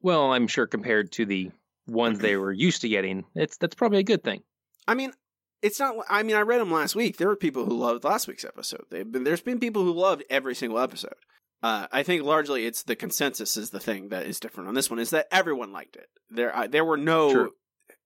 Well, 0.01 0.33
I'm 0.33 0.47
sure 0.47 0.67
compared 0.67 1.11
to 1.13 1.25
the 1.25 1.51
ones 1.87 2.19
they 2.19 2.35
were 2.37 2.51
used 2.51 2.81
to 2.81 2.89
getting, 2.89 3.25
it's 3.35 3.57
that's 3.57 3.75
probably 3.75 3.99
a 3.99 4.03
good 4.03 4.23
thing. 4.23 4.41
I 4.87 4.95
mean, 4.95 5.13
it's 5.61 5.79
not. 5.79 5.95
I 6.09 6.23
mean, 6.23 6.35
I 6.35 6.41
read 6.41 6.61
them 6.61 6.71
last 6.71 6.95
week. 6.95 7.17
There 7.17 7.27
were 7.27 7.35
people 7.35 7.65
who 7.65 7.77
loved 7.77 8.03
last 8.03 8.27
week's 8.27 8.45
episode. 8.45 8.85
They've 8.89 9.11
been, 9.11 9.23
there's 9.23 9.41
been 9.41 9.59
people 9.59 9.83
who 9.83 9.93
loved 9.93 10.23
every 10.29 10.55
single 10.55 10.79
episode. 10.79 11.15
Uh, 11.61 11.87
I 11.91 12.03
think 12.03 12.23
largely 12.23 12.65
it's 12.65 12.83
the 12.83 12.95
consensus 12.95 13.57
is 13.57 13.71
the 13.71 13.79
thing 13.79 14.09
that 14.09 14.25
is 14.25 14.39
different 14.39 14.69
on 14.69 14.75
this 14.75 14.89
one 14.89 14.99
is 14.99 15.09
that 15.09 15.27
everyone 15.31 15.73
liked 15.73 15.97
it. 15.97 16.07
There, 16.29 16.55
uh, 16.55 16.67
there 16.67 16.85
were 16.85 16.97
no, 16.97 17.31
True. 17.33 17.51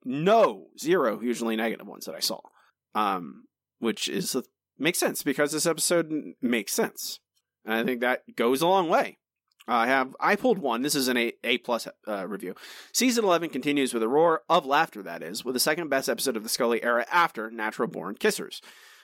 no 0.03 0.67
zero 0.79 1.21
usually 1.21 1.55
negative 1.55 1.87
ones 1.87 2.05
that 2.05 2.15
I 2.15 2.19
saw, 2.19 2.39
um, 2.95 3.43
which 3.79 4.07
is 4.07 4.35
makes 4.79 4.97
sense 4.97 5.21
because 5.21 5.51
this 5.51 5.67
episode 5.67 6.11
n- 6.11 6.35
makes 6.41 6.73
sense. 6.73 7.19
And 7.63 7.75
I 7.75 7.83
think 7.83 8.01
that 8.01 8.35
goes 8.35 8.61
a 8.61 8.67
long 8.67 8.89
way. 8.89 9.19
I 9.67 9.87
have 9.87 10.15
I 10.19 10.35
pulled 10.35 10.57
one. 10.59 10.81
This 10.81 10.95
is 10.95 11.07
an 11.07 11.15
A 11.15 11.31
A 11.43 11.57
plus 11.59 11.87
uh, 12.07 12.27
review. 12.27 12.55
Season 12.91 13.23
eleven 13.23 13.49
continues 13.49 13.93
with 13.93 14.03
a 14.03 14.09
roar 14.09 14.41
of 14.49 14.65
laughter. 14.65 15.01
That 15.03 15.23
is, 15.23 15.45
with 15.45 15.53
the 15.53 15.59
second 15.59 15.89
best 15.89 16.09
episode 16.09 16.35
of 16.35 16.43
the 16.43 16.49
Scully 16.49 16.83
era 16.83 17.05
after 17.09 17.49
Natural 17.49 17.87
Born 17.87 18.15
Kissers. 18.15 18.59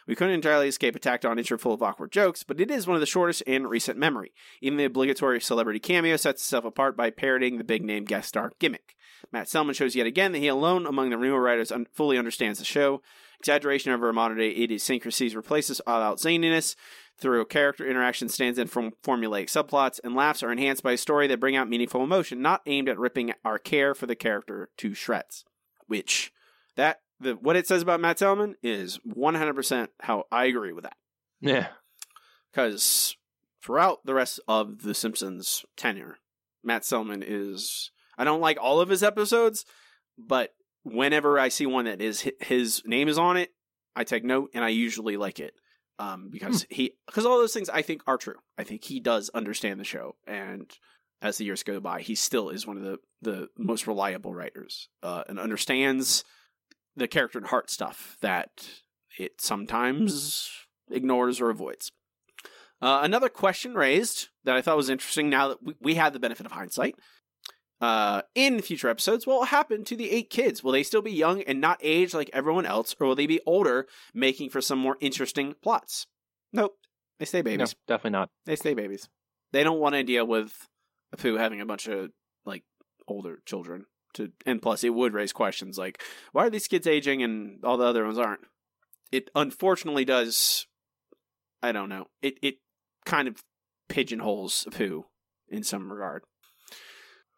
We 0.07 0.15
couldn't 0.15 0.33
entirely 0.33 0.67
escape 0.67 0.95
a 0.95 0.99
tacked 0.99 1.25
on 1.25 1.37
intro 1.37 1.57
full 1.57 1.73
of 1.73 1.83
awkward 1.83 2.11
jokes, 2.11 2.43
but 2.43 2.59
it 2.59 2.71
is 2.71 2.87
one 2.87 2.95
of 2.95 3.01
the 3.01 3.05
shortest 3.05 3.41
in 3.43 3.67
recent 3.67 3.97
memory. 3.97 4.33
Even 4.61 4.77
the 4.77 4.85
obligatory 4.85 5.39
celebrity 5.39 5.79
cameo 5.79 6.15
sets 6.17 6.41
itself 6.41 6.65
apart 6.65 6.97
by 6.97 7.09
parroting 7.09 7.57
the 7.57 7.63
big 7.63 7.83
name 7.83 8.05
guest 8.05 8.29
star 8.29 8.51
gimmick. 8.59 8.95
Matt 9.31 9.49
Selman 9.49 9.75
shows 9.75 9.95
yet 9.95 10.07
again 10.07 10.31
that 10.31 10.39
he 10.39 10.47
alone 10.47 10.85
among 10.85 11.09
the 11.09 11.17
newer 11.17 11.41
writers 11.41 11.71
un- 11.71 11.87
fully 11.91 12.17
understands 12.17 12.59
the 12.59 12.65
show. 12.65 13.01
Exaggeration 13.39 13.91
over 13.91 14.11
modern 14.11 14.37
day 14.37 14.49
idiosyncrasies 14.49 15.35
replaces 15.35 15.79
all 15.81 16.01
out 16.01 16.17
zaniness 16.17 16.75
through 17.19 17.45
character 17.45 17.87
interaction 17.87 18.29
stands 18.29 18.57
in 18.57 18.67
from 18.67 18.93
formulaic 19.03 19.47
subplots, 19.47 19.99
and 20.03 20.15
laughs 20.15 20.41
are 20.41 20.51
enhanced 20.51 20.83
by 20.83 20.93
a 20.93 20.97
story 20.97 21.27
that 21.27 21.39
bring 21.39 21.55
out 21.55 21.69
meaningful 21.69 22.03
emotion, 22.03 22.41
not 22.41 22.61
aimed 22.65 22.89
at 22.89 22.97
ripping 22.97 23.33
our 23.43 23.59
care 23.59 23.93
for 23.93 24.05
the 24.05 24.15
character 24.15 24.69
to 24.77 24.93
shreds. 24.93 25.43
Which 25.87 26.31
that 26.75 27.01
the 27.20 27.34
what 27.34 27.55
it 27.55 27.67
says 27.67 27.82
about 27.82 27.99
Matt 27.99 28.20
Selman 28.20 28.55
is 28.63 28.99
100% 29.07 29.88
how 30.01 30.24
I 30.32 30.45
agree 30.45 30.74
with 30.74 30.84
that. 30.84 30.97
Yeah. 31.41 31.67
Because 32.51 33.15
throughout 33.63 33.99
the 34.05 34.13
rest 34.13 34.39
of 34.47 34.84
The 34.84 34.93
Simpsons 34.93 35.65
tenure, 35.78 36.17
Matt 36.63 36.86
Selman 36.86 37.24
is. 37.26 37.91
I 38.17 38.26
don't 38.26 38.41
like 38.41 38.57
all 38.59 38.82
of 38.82 38.89
his 38.89 39.01
episodes, 39.01 39.63
but 40.17 40.49
whenever 40.84 41.39
I 41.39 41.47
see 41.47 41.65
one 41.65 41.86
that 41.86 42.01
is 42.01 42.30
his 42.41 42.82
name 42.86 43.07
is 43.07 43.17
on 43.17 43.38
it, 43.38 43.49
I 43.95 44.03
take 44.03 44.26
note 44.26 44.49
and 44.53 44.63
I 44.63 44.70
usually 44.70 45.15
like 45.15 45.39
it. 45.39 45.53
Um, 45.99 46.30
because 46.32 46.65
he, 46.70 46.95
because 47.05 47.26
all 47.26 47.38
those 47.38 47.53
things 47.53 47.70
I 47.70 47.82
think 47.82 48.01
are 48.07 48.17
true. 48.17 48.36
I 48.57 48.63
think 48.63 48.84
he 48.84 48.99
does 48.99 49.30
understand 49.30 49.80
the 49.80 49.86
show, 49.86 50.15
and 50.26 50.70
as 51.22 51.38
the 51.38 51.45
years 51.45 51.63
go 51.63 51.82
by, 51.82 52.01
he 52.01 52.15
still 52.15 52.49
is 52.49 52.65
one 52.65 52.78
of 52.78 52.84
the 52.84 52.97
the 53.22 53.47
most 53.57 53.86
reliable 53.86 54.34
writers, 54.34 54.88
uh, 55.03 55.24
and 55.28 55.38
understands 55.38 56.24
the 56.95 57.07
character 57.07 57.37
and 57.37 57.47
heart 57.47 57.69
stuff 57.69 58.17
that 58.21 58.69
it 59.17 59.41
sometimes 59.41 60.49
ignores 60.91 61.39
or 61.41 61.49
avoids. 61.49 61.91
Uh, 62.81 63.01
another 63.03 63.29
question 63.29 63.73
raised 63.73 64.29
that 64.45 64.55
I 64.55 64.61
thought 64.61 64.77
was 64.77 64.89
interesting 64.89 65.29
now 65.29 65.49
that 65.49 65.63
we, 65.63 65.75
we 65.81 65.95
had 65.95 66.13
the 66.13 66.19
benefit 66.19 66.45
of 66.45 66.53
hindsight. 66.53 66.95
Uh, 67.81 68.21
in 68.35 68.61
future 68.61 68.89
episodes, 68.89 69.25
what 69.25 69.37
will 69.37 69.45
happen 69.45 69.85
to 69.85 69.95
the 69.95 70.11
eight 70.11 70.29
kids? 70.29 70.63
Will 70.63 70.73
they 70.73 70.83
still 70.83 71.01
be 71.01 71.11
young 71.11 71.41
and 71.43 71.61
not 71.61 71.79
age 71.81 72.13
like 72.13 72.29
everyone 72.33 72.65
else, 72.65 72.93
or 72.99 73.07
will 73.07 73.15
they 73.15 73.27
be 73.27 73.39
older, 73.45 73.87
making 74.13 74.49
for 74.49 74.59
some 74.61 74.79
more 74.79 74.97
interesting 74.99 75.55
plots? 75.61 76.05
Nope. 76.51 76.75
They 77.19 77.25
stay 77.25 77.39
No, 77.39 77.43
babies. 77.43 77.75
definitely 77.87 78.11
not. 78.11 78.29
They 78.45 78.55
stay 78.57 78.73
babies. 78.73 79.07
They 79.51 79.63
don't 79.63 79.79
want 79.79 79.95
to 79.95 80.03
deal 80.03 80.25
with 80.27 80.67
Apu 81.15 81.37
having 81.37 81.61
a 81.61 81.65
bunch 81.65 81.87
of 81.87 82.11
like 82.45 82.63
older 83.07 83.39
children. 83.45 83.85
To 84.16 84.32
and 84.45 84.62
plus, 84.62 84.84
it 84.84 84.93
would 84.93 85.14
raise 85.14 85.32
questions 85.32 85.78
like, 85.78 86.01
why 86.32 86.45
are 86.45 86.49
these 86.49 86.68
kids 86.68 86.88
aging 86.88 87.22
and 87.22 87.64
all 87.64 87.78
the 87.78 87.86
other 87.86 88.05
ones 88.05 88.18
aren't? 88.18 88.41
It 89.12 89.30
unfortunately 89.36 90.05
does. 90.05 90.66
I 91.62 91.72
don't 91.72 91.89
know. 91.89 92.07
It 92.22 92.39
it 92.41 92.55
kind 93.05 93.28
of 93.28 93.43
pigeonholes 93.88 94.66
Apu 94.70 95.03
in 95.49 95.64
some 95.64 95.91
regard 95.91 96.24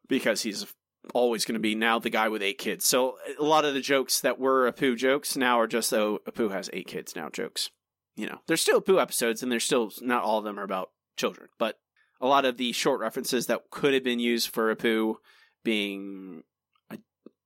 because 0.08 0.42
he's 0.42 0.66
always 1.14 1.46
going 1.46 1.54
to 1.54 1.60
be 1.60 1.76
now 1.76 2.00
the 2.00 2.10
guy 2.10 2.30
with 2.30 2.44
eight 2.44 2.58
kids. 2.58 2.86
So 2.86 3.18
a 3.40 3.44
lot 3.44 3.66
of 3.66 3.74
the 3.74 3.82
jokes 3.82 4.22
that 4.22 4.40
were 4.40 4.72
Apu 4.72 4.96
jokes 4.96 5.36
now 5.36 5.60
are 5.60 5.68
just 5.68 5.90
though 5.90 6.20
Apu 6.28 6.52
has 6.52 6.70
eight 6.74 6.88
kids 6.88 7.16
now 7.16 7.30
jokes. 7.30 7.70
You 8.16 8.28
know, 8.28 8.40
there's 8.48 8.62
still 8.62 8.82
Apu 8.82 9.02
episodes, 9.02 9.42
and 9.42 9.52
there's 9.52 9.64
still 9.64 9.92
not 10.02 10.24
all 10.24 10.40
of 10.40 10.44
them 10.44 10.60
are 10.60 10.64
about 10.64 10.92
children, 11.18 11.48
but 11.58 11.80
a 12.20 12.28
lot 12.28 12.46
of 12.46 12.58
the 12.58 12.72
short 12.72 13.00
references 13.00 13.48
that 13.48 13.70
could 13.72 13.94
have 13.94 14.04
been 14.04 14.20
used 14.20 14.50
for 14.50 14.74
Apu 14.76 15.16
being. 15.64 16.44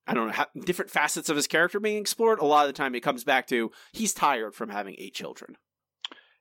I 0.07 0.13
don't 0.13 0.27
know, 0.27 0.33
ha- 0.33 0.49
different 0.65 0.91
facets 0.91 1.29
of 1.29 1.35
his 1.35 1.47
character 1.47 1.79
being 1.79 1.97
explored. 1.97 2.39
A 2.39 2.45
lot 2.45 2.67
of 2.67 2.69
the 2.69 2.77
time, 2.77 2.93
it 2.95 3.01
comes 3.01 3.23
back 3.23 3.47
to 3.47 3.71
he's 3.91 4.13
tired 4.13 4.53
from 4.53 4.69
having 4.69 4.95
eight 4.99 5.13
children, 5.15 5.55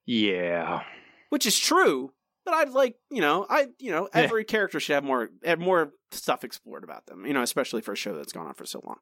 Yeah. 0.06 0.82
which 1.30 1.46
is 1.46 1.58
true. 1.58 2.12
But 2.44 2.54
I'd 2.54 2.70
like, 2.70 2.96
you 3.10 3.22
know, 3.22 3.46
I, 3.48 3.68
you 3.78 3.90
know, 3.90 4.08
Yeah. 4.14 4.20
every 4.20 4.44
character 4.44 4.78
should 4.78 4.92
have 4.94 5.04
more, 5.04 5.30
have 5.44 5.58
more 5.58 5.92
stuff 6.10 6.44
explored 6.44 6.84
about 6.84 7.06
them. 7.06 7.24
You 7.24 7.32
know, 7.32 7.40
especially 7.42 7.80
for 7.80 7.92
a 7.92 7.96
show 7.96 8.14
that's 8.14 8.32
gone 8.34 8.46
on 8.46 8.52
for 8.54 8.66
so 8.66 8.82
long. 8.84 8.98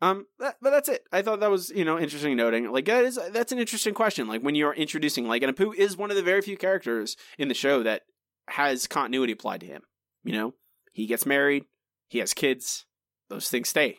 Um, 0.00 0.26
that, 0.38 0.56
but 0.62 0.70
that's 0.70 0.88
it. 0.88 1.04
I 1.12 1.20
thought 1.22 1.40
that 1.40 1.50
was, 1.50 1.70
you 1.70 1.84
know, 1.84 1.98
interesting 1.98 2.36
noting. 2.36 2.70
Like 2.70 2.84
that 2.86 3.04
is 3.04 3.18
that's 3.30 3.52
an 3.52 3.58
interesting 3.58 3.94
question. 3.94 4.26
Like 4.28 4.42
when 4.42 4.54
you're 4.54 4.74
introducing, 4.74 5.26
like, 5.26 5.42
and 5.42 5.54
Apu 5.54 5.74
is 5.74 5.96
one 5.96 6.10
of 6.10 6.16
the 6.16 6.22
very 6.22 6.40
few 6.42 6.56
characters 6.56 7.16
in 7.38 7.48
the 7.48 7.54
show 7.54 7.82
that 7.82 8.02
has 8.48 8.86
continuity 8.86 9.32
applied 9.32 9.60
to 9.60 9.66
him. 9.66 9.82
You 10.22 10.32
know, 10.32 10.54
he 10.92 11.06
gets 11.06 11.24
married, 11.26 11.64
he 12.08 12.18
has 12.18 12.34
kids, 12.34 12.84
those 13.28 13.48
things 13.48 13.68
stay. 13.68 13.98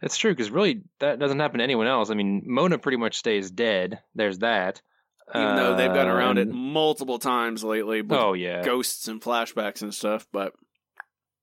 That's 0.00 0.16
true 0.16 0.32
because 0.32 0.50
really 0.50 0.82
that 1.00 1.18
doesn't 1.18 1.38
happen 1.40 1.58
to 1.58 1.64
anyone 1.64 1.86
else. 1.86 2.10
I 2.10 2.14
mean, 2.14 2.42
Mona 2.46 2.78
pretty 2.78 2.98
much 2.98 3.16
stays 3.18 3.50
dead. 3.50 4.00
There's 4.14 4.38
that. 4.38 4.80
Even 5.34 5.56
though 5.56 5.74
they've 5.76 5.92
gone 5.92 6.06
around 6.08 6.38
it 6.38 6.48
Um, 6.48 6.56
multiple 6.56 7.18
times 7.18 7.64
lately 7.64 8.00
with 8.00 8.12
Oh 8.12 8.32
yeah. 8.34 8.62
ghosts 8.62 9.08
and 9.08 9.20
flashbacks 9.20 9.82
and 9.82 9.92
stuff, 9.92 10.26
but 10.32 10.52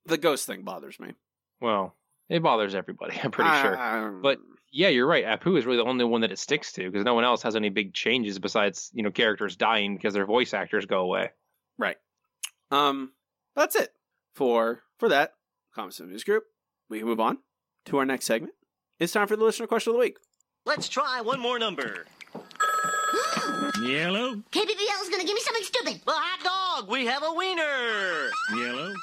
the 0.05 0.18
ghost 0.18 0.45
thing 0.47 0.64
bothers 0.64 0.99
me. 1.01 1.14
Well, 1.59 1.93
it 2.30 2.41
bothers 2.41 2.76
everybody. 2.76 3.20
I'm 3.24 3.32
pretty 3.32 3.51
sure. 3.61 3.78
Um, 3.78 4.22
But 4.22 4.39
yeah, 4.72 4.88
you're 4.88 5.05
right. 5.05 5.26
Apu 5.26 5.57
is 5.57 5.66
really 5.66 5.78
the 5.78 5.84
only 5.84 6.05
one 6.05 6.22
that 6.22 6.32
it 6.32 6.39
sticks 6.39 6.72
to 6.74 6.89
because 6.89 7.03
no 7.05 7.14
one 7.14 7.26
else 7.26 7.43
has 7.43 7.57
any 7.57 7.70
big 7.70 7.93
changes 7.93 8.39
besides 8.39 8.89
you 8.93 9.03
know 9.03 9.11
characters 9.11 9.57
dying 9.57 9.95
because 9.97 10.14
their 10.14 10.26
voice 10.26 10.53
actors 10.53 10.86
go 10.86 11.01
away. 11.01 11.32
Right. 11.78 11.97
Um, 12.72 13.11
that's 13.55 13.76
it 13.76 13.89
for 14.34 14.82
for 14.97 15.09
that 15.09 15.34
Comics 15.76 15.99
News 15.99 16.24
Group. 16.24 16.45
We 16.94 17.00
can 17.00 17.08
move 17.08 17.20
on 17.20 17.39
to 17.86 17.98
our 17.98 18.06
next 18.06 18.26
segment. 18.26 18.54
It's 19.00 19.14
time 19.14 19.28
for 19.28 19.36
the 19.36 19.44
listener 19.44 19.66
question 19.66 19.89
of 19.89 19.96
the 19.96 20.00
week. 20.00 20.18
Let's 20.64 20.88
try 20.88 21.22
one 21.22 21.39
more 21.39 21.58
number. 21.58 22.06
Yellow. 23.82 24.36
KBBL's 24.52 25.10
gonna 25.10 25.24
give 25.24 25.34
me 25.34 25.41
something 25.41 25.64
stupid. 25.64 26.02
The 26.06 26.12
hot 26.12 26.80
dog. 26.84 26.91
We 26.91 27.08
have 27.08 27.24
a 27.24 27.34
wiener. 27.34 28.30
Yellow. 28.56 28.94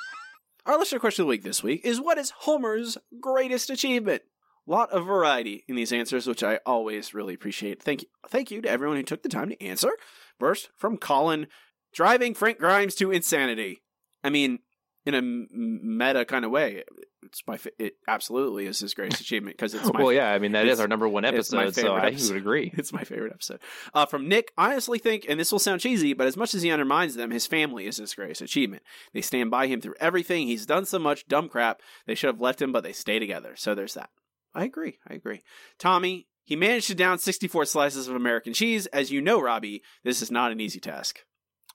Our 0.66 0.78
listener 0.78 1.01
question 1.01 1.22
of 1.22 1.26
the 1.26 1.30
week 1.30 1.43
this 1.43 1.64
week 1.64 1.80
is 1.84 2.01
what 2.01 2.16
is 2.16 2.30
Homer's 2.30 2.97
greatest 3.20 3.70
achievement? 3.70 4.22
Lot 4.68 4.91
of 4.93 5.05
variety 5.05 5.64
in 5.66 5.74
these 5.74 5.93
answers, 5.93 6.28
which 6.28 6.45
I 6.45 6.61
always 6.64 7.12
really 7.12 7.34
appreciate. 7.34 7.82
Thank 7.82 8.03
you, 8.03 8.09
thank 8.28 8.53
you 8.53 8.62
to 8.62 8.70
everyone 8.70 8.99
who 8.99 9.03
took 9.03 9.24
the 9.24 9.28
time 9.28 9.49
to 9.49 9.61
answer. 9.61 9.91
First, 10.38 10.70
from 10.76 10.97
Colin, 10.97 11.49
driving 11.93 12.34
Frank 12.34 12.59
Grimes 12.59 12.95
to 12.97 13.11
insanity. 13.11 13.82
I 14.22 14.30
mean, 14.30 14.61
in 15.07 15.14
a 15.14 15.22
meta 15.22 16.24
kind 16.24 16.44
of 16.44 16.51
way, 16.51 16.84
it's 17.22 17.42
my 17.46 17.57
fa- 17.57 17.70
it 17.78 17.94
absolutely 18.07 18.66
is 18.66 18.78
his 18.80 18.92
greatest 18.94 19.20
achievement 19.20 19.57
because 19.57 19.74
it's 19.74 19.84
my 19.92 20.03
well, 20.03 20.12
yeah, 20.12 20.30
I 20.30 20.38
mean 20.38 20.53
that 20.53 20.66
is 20.66 20.80
our 20.80 20.88
number 20.88 21.09
one 21.09 21.24
episode, 21.24 21.74
so 21.74 21.94
I 21.94 22.09
episode. 22.09 22.34
would 22.34 22.40
agree. 22.42 22.72
It's 22.78 22.92
my 22.92 23.05
favorite 23.05 23.32
episode. 23.32 23.61
Uh, 23.94 24.07
from 24.07 24.28
Nick, 24.28 24.53
I 24.59 24.72
honestly 24.72 24.98
think, 24.98 25.24
and 25.28 25.38
this 25.40 25.53
will 25.53 25.59
sound 25.59 25.80
cheesy, 25.80 26.12
but 26.12 26.26
as 26.26 26.36
much 26.36 26.55
as 26.55 26.62
he 26.62 26.70
undermines 26.70 27.14
them, 27.14 27.30
his 27.30 27.46
family 27.46 27.86
is 27.86 27.96
his 27.96 28.14
greatest 28.14 28.42
achievement. 28.42 28.82
They 29.14 29.20
stand 29.22 29.51
by 29.51 29.66
him 29.68 29.80
through 29.80 29.94
everything. 30.01 30.46
He's 30.46 30.66
done 30.66 30.84
so 30.84 30.98
much 30.98 31.26
dumb 31.28 31.48
crap. 31.48 31.80
They 32.07 32.14
should 32.14 32.28
have 32.28 32.40
left 32.40 32.61
him, 32.61 32.72
but 32.72 32.82
they 32.82 32.92
stay 32.92 33.18
together. 33.18 33.55
So 33.57 33.74
there's 33.74 33.94
that. 33.94 34.11
I 34.55 34.64
agree. 34.64 34.98
I 35.09 35.14
agree. 35.14 35.42
Tommy, 35.78 36.26
he 36.44 36.57
managed 36.57 36.88
to 36.88 36.94
down 36.94 37.18
64 37.18 37.64
slices 37.66 38.09
of 38.09 38.16
American 38.16 38.53
cheese. 38.53 38.86
As 38.86 39.11
you 39.11 39.20
know, 39.22 39.40
Robbie, 39.40 39.82
this 40.05 40.20
is 40.20 40.30
not 40.30 40.53
an 40.53 40.61
easy 40.61 40.80
task. 40.80 41.20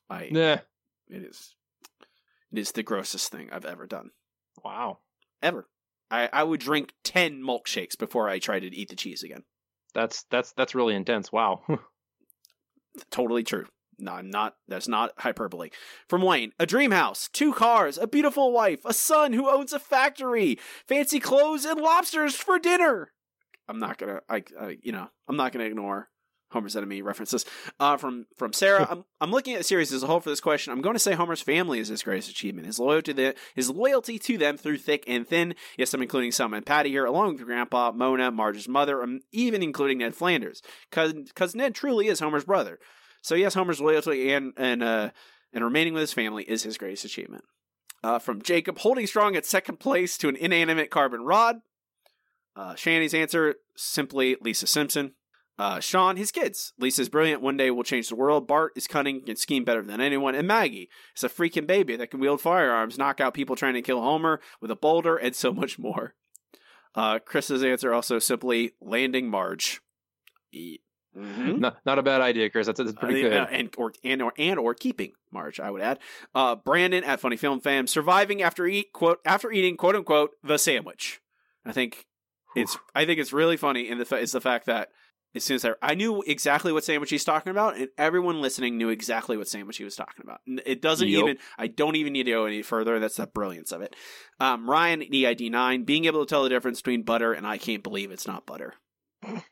I, 0.09 0.28
Nah. 0.32 0.57
It 1.07 1.23
is. 1.23 1.55
It 2.51 2.59
is 2.59 2.71
the 2.71 2.83
grossest 2.83 3.31
thing 3.31 3.49
I've 3.51 3.65
ever 3.65 3.85
done. 3.85 4.11
Wow. 4.63 4.99
Ever. 5.41 5.67
I, 6.11 6.29
I 6.31 6.43
would 6.43 6.59
drink 6.59 6.93
10 7.03 7.41
milkshakes 7.41 7.97
before 7.97 8.29
I 8.29 8.39
tried 8.39 8.61
to 8.61 8.75
eat 8.75 8.89
the 8.89 8.95
cheese 8.95 9.23
again. 9.23 9.43
That's 9.93 10.25
that's 10.29 10.51
that's 10.53 10.75
really 10.75 10.93
intense. 10.93 11.31
Wow. 11.31 11.61
totally 13.11 13.43
true. 13.43 13.65
No, 13.97 14.11
I'm 14.11 14.29
not. 14.29 14.55
That's 14.67 14.89
not 14.89 15.13
hyperbole. 15.17 15.69
From 16.09 16.21
Wayne, 16.21 16.51
a 16.59 16.65
dream 16.65 16.91
house, 16.91 17.29
two 17.31 17.53
cars, 17.53 17.97
a 17.97 18.07
beautiful 18.07 18.51
wife, 18.51 18.81
a 18.83 18.93
son 18.93 19.31
who 19.31 19.49
owns 19.49 19.71
a 19.71 19.79
factory, 19.79 20.59
fancy 20.85 21.19
clothes, 21.19 21.63
and 21.63 21.79
lobsters 21.79 22.35
for 22.35 22.59
dinner. 22.59 23.13
I'm 23.69 23.79
not 23.79 23.97
gonna. 23.97 24.21
I, 24.27 24.43
I 24.59 24.77
you 24.81 24.91
know, 24.91 25.07
I'm 25.27 25.37
not 25.37 25.53
gonna 25.53 25.65
ignore 25.65 26.09
Homer's 26.51 26.75
enemy 26.75 27.01
references. 27.01 27.45
Uh, 27.79 27.97
from 27.97 28.27
from 28.37 28.53
Sarah, 28.53 28.87
I'm 28.91 29.05
I'm 29.19 29.31
looking 29.31 29.53
at 29.53 29.59
the 29.59 29.63
series 29.63 29.91
as 29.91 30.03
a 30.03 30.07
whole 30.07 30.19
for 30.19 30.29
this 30.29 30.39
question. 30.39 30.71
I'm 30.71 30.81
going 30.81 30.95
to 30.95 30.99
say 30.99 31.13
Homer's 31.13 31.41
family 31.41 31.79
is 31.79 31.87
his 31.87 32.03
greatest 32.03 32.29
achievement. 32.29 32.67
His 32.67 32.79
loyalty 32.79 33.13
to 33.13 33.13
the, 33.13 33.35
his 33.53 33.69
loyalty 33.69 34.19
to 34.19 34.37
them 34.37 34.57
through 34.57 34.77
thick 34.77 35.03
and 35.07 35.27
thin. 35.27 35.55
Yes, 35.77 35.93
I'm 35.93 36.01
including 36.01 36.31
Selma 36.31 36.57
and 36.57 36.65
Patty 36.65 36.89
here, 36.89 37.05
along 37.05 37.33
with 37.33 37.45
Grandpa, 37.45 37.91
Mona, 37.91 38.31
Marge's 38.31 38.67
mother, 38.67 39.01
um, 39.03 39.21
even 39.31 39.61
including 39.63 39.99
Ned 39.99 40.15
Flanders, 40.15 40.61
because 40.89 41.55
Ned 41.55 41.75
truly 41.75 42.07
is 42.07 42.19
Homer's 42.19 42.45
brother. 42.45 42.79
So 43.21 43.35
yes, 43.35 43.55
Homer's 43.55 43.81
loyalty 43.81 44.31
and 44.31 44.53
and 44.57 44.83
uh, 44.83 45.09
and 45.53 45.63
remaining 45.63 45.93
with 45.93 46.01
his 46.01 46.13
family 46.13 46.43
is 46.43 46.63
his 46.63 46.77
greatest 46.77 47.05
achievement. 47.05 47.43
Uh, 48.03 48.19
from 48.19 48.41
Jacob, 48.41 48.77
holding 48.77 49.07
strong 49.07 49.35
at 49.35 49.47
second 49.47 49.79
place 49.79 50.15
to 50.17 50.29
an 50.29 50.35
inanimate 50.35 50.91
carbon 50.91 51.21
rod. 51.21 51.55
Uh, 52.55 52.75
Shanny's 52.75 53.15
answer 53.15 53.55
simply 53.75 54.37
Lisa 54.39 54.67
Simpson. 54.67 55.13
Uh, 55.58 55.80
Sean, 55.80 56.18
his 56.18 56.32
kids. 56.32 56.74
Lisa's 56.78 57.08
brilliant. 57.08 57.41
One 57.41 57.56
day 57.56 57.72
will 57.72 57.84
change 57.84 58.10
the 58.10 58.16
world. 58.16 58.45
Bart 58.47 58.74
is 58.76 58.88
cunning 58.88 59.24
and 59.28 59.38
scheme 59.38 59.64
better 59.64 59.82
than 59.82 60.01
anyone. 60.01 60.36
And 60.36 60.47
Maggie 60.47 60.89
is 61.16 61.24
a 61.24 61.30
freaking 61.30 61.66
baby 61.66 61.95
that 61.95 62.12
can 62.12 62.20
wield 62.20 62.41
firearms, 62.41 62.97
knock 62.97 63.22
out 63.22 63.34
people 63.34 63.56
trying 63.56 63.76
to 63.76 63.82
kill 63.82 64.01
Homer 64.01 64.41
with 64.60 64.70
a 64.70 64.76
boulder, 64.76 65.16
and 65.16 65.34
so 65.34 65.53
much 65.53 65.80
more. 65.80 66.14
Uh, 66.93 67.20
Chris's 67.20 67.64
answer 67.64 67.93
also 67.93 68.20
simply 68.20 68.74
landing 68.82 69.30
Marge. 69.30 69.82
E- 70.51 70.80
Mhm. 71.16 71.60
not 71.60 71.78
not 71.86 71.97
a 71.97 72.03
bad 72.03 72.20
idea, 72.20 72.49
Chris. 72.49 72.68
That's, 72.68 72.78
that's 72.78 72.91
pretty 72.91 73.22
Uh, 73.26 73.30
good. 73.30 73.34
yeah, 73.34 73.43
and 73.49 73.74
or 73.78 73.93
and 74.03 74.22
or 74.22 74.34
and 74.38 74.60
or 74.60 74.74
keeping 74.74 75.14
Marge, 75.32 75.62
I 75.62 75.72
would 75.72 75.82
add. 75.82 75.99
Uh, 76.34 76.56
Brandon 76.58 77.06
at 77.06 77.22
Funny 77.22 77.38
Film 77.38 77.62
Fam 77.62 77.88
surviving 77.88 78.41
after 78.41 78.66
eat 78.68 78.91
quote 78.91 79.22
after 79.24 79.49
eating 79.49 79.78
quote 79.78 79.95
unquote 79.95 80.32
the 80.43 80.58
sandwich. 80.58 81.22
I 81.66 81.72
think 81.72 82.06
it's 82.53 82.78
I 82.93 83.06
think 83.06 83.22
it's 83.22 83.32
really 83.32 83.56
funny 83.56 83.88
in 83.88 83.97
the 83.97 84.03
fa- 84.03 84.18
is 84.20 84.34
the 84.34 84.41
fact 84.41 84.66
that 84.66 84.89
as 85.36 85.43
soon 85.43 85.55
as 85.55 85.65
I, 85.65 85.71
I 85.81 85.95
knew 85.95 86.21
exactly 86.21 86.71
what 86.71 86.83
sandwich 86.83 87.09
he's 87.09 87.23
talking 87.23 87.51
about, 87.51 87.75
and 87.75 87.89
everyone 87.97 88.41
listening 88.41 88.77
knew 88.77 88.89
exactly 88.89 89.38
what 89.38 89.47
sandwich 89.47 89.77
he 89.77 89.83
was 89.83 89.95
talking 89.95 90.23
about. 90.23 90.41
It 90.65 90.81
doesn't 90.81 91.07
Yup. 91.07 91.23
even. 91.23 91.38
I 91.57 91.67
don't 91.67 91.95
even 91.95 92.13
need 92.13 92.23
to 92.23 92.31
go 92.31 92.45
any 92.45 92.61
further. 92.61 92.99
That's 92.99 93.17
the 93.17 93.27
brilliance 93.27 93.71
of 93.71 93.81
it. 93.81 93.95
Um, 94.39 94.69
Ryan 94.69 95.03
EID 95.03 95.51
nine 95.51 95.83
being 95.83 96.05
able 96.05 96.25
to 96.25 96.29
tell 96.29 96.43
the 96.43 96.49
difference 96.49 96.81
between 96.81 97.03
butter 97.03 97.33
and 97.33 97.45
I 97.45 97.57
can't 97.57 97.83
believe 97.83 98.11
it's 98.11 98.27
not 98.27 98.45
butter. 98.45 98.73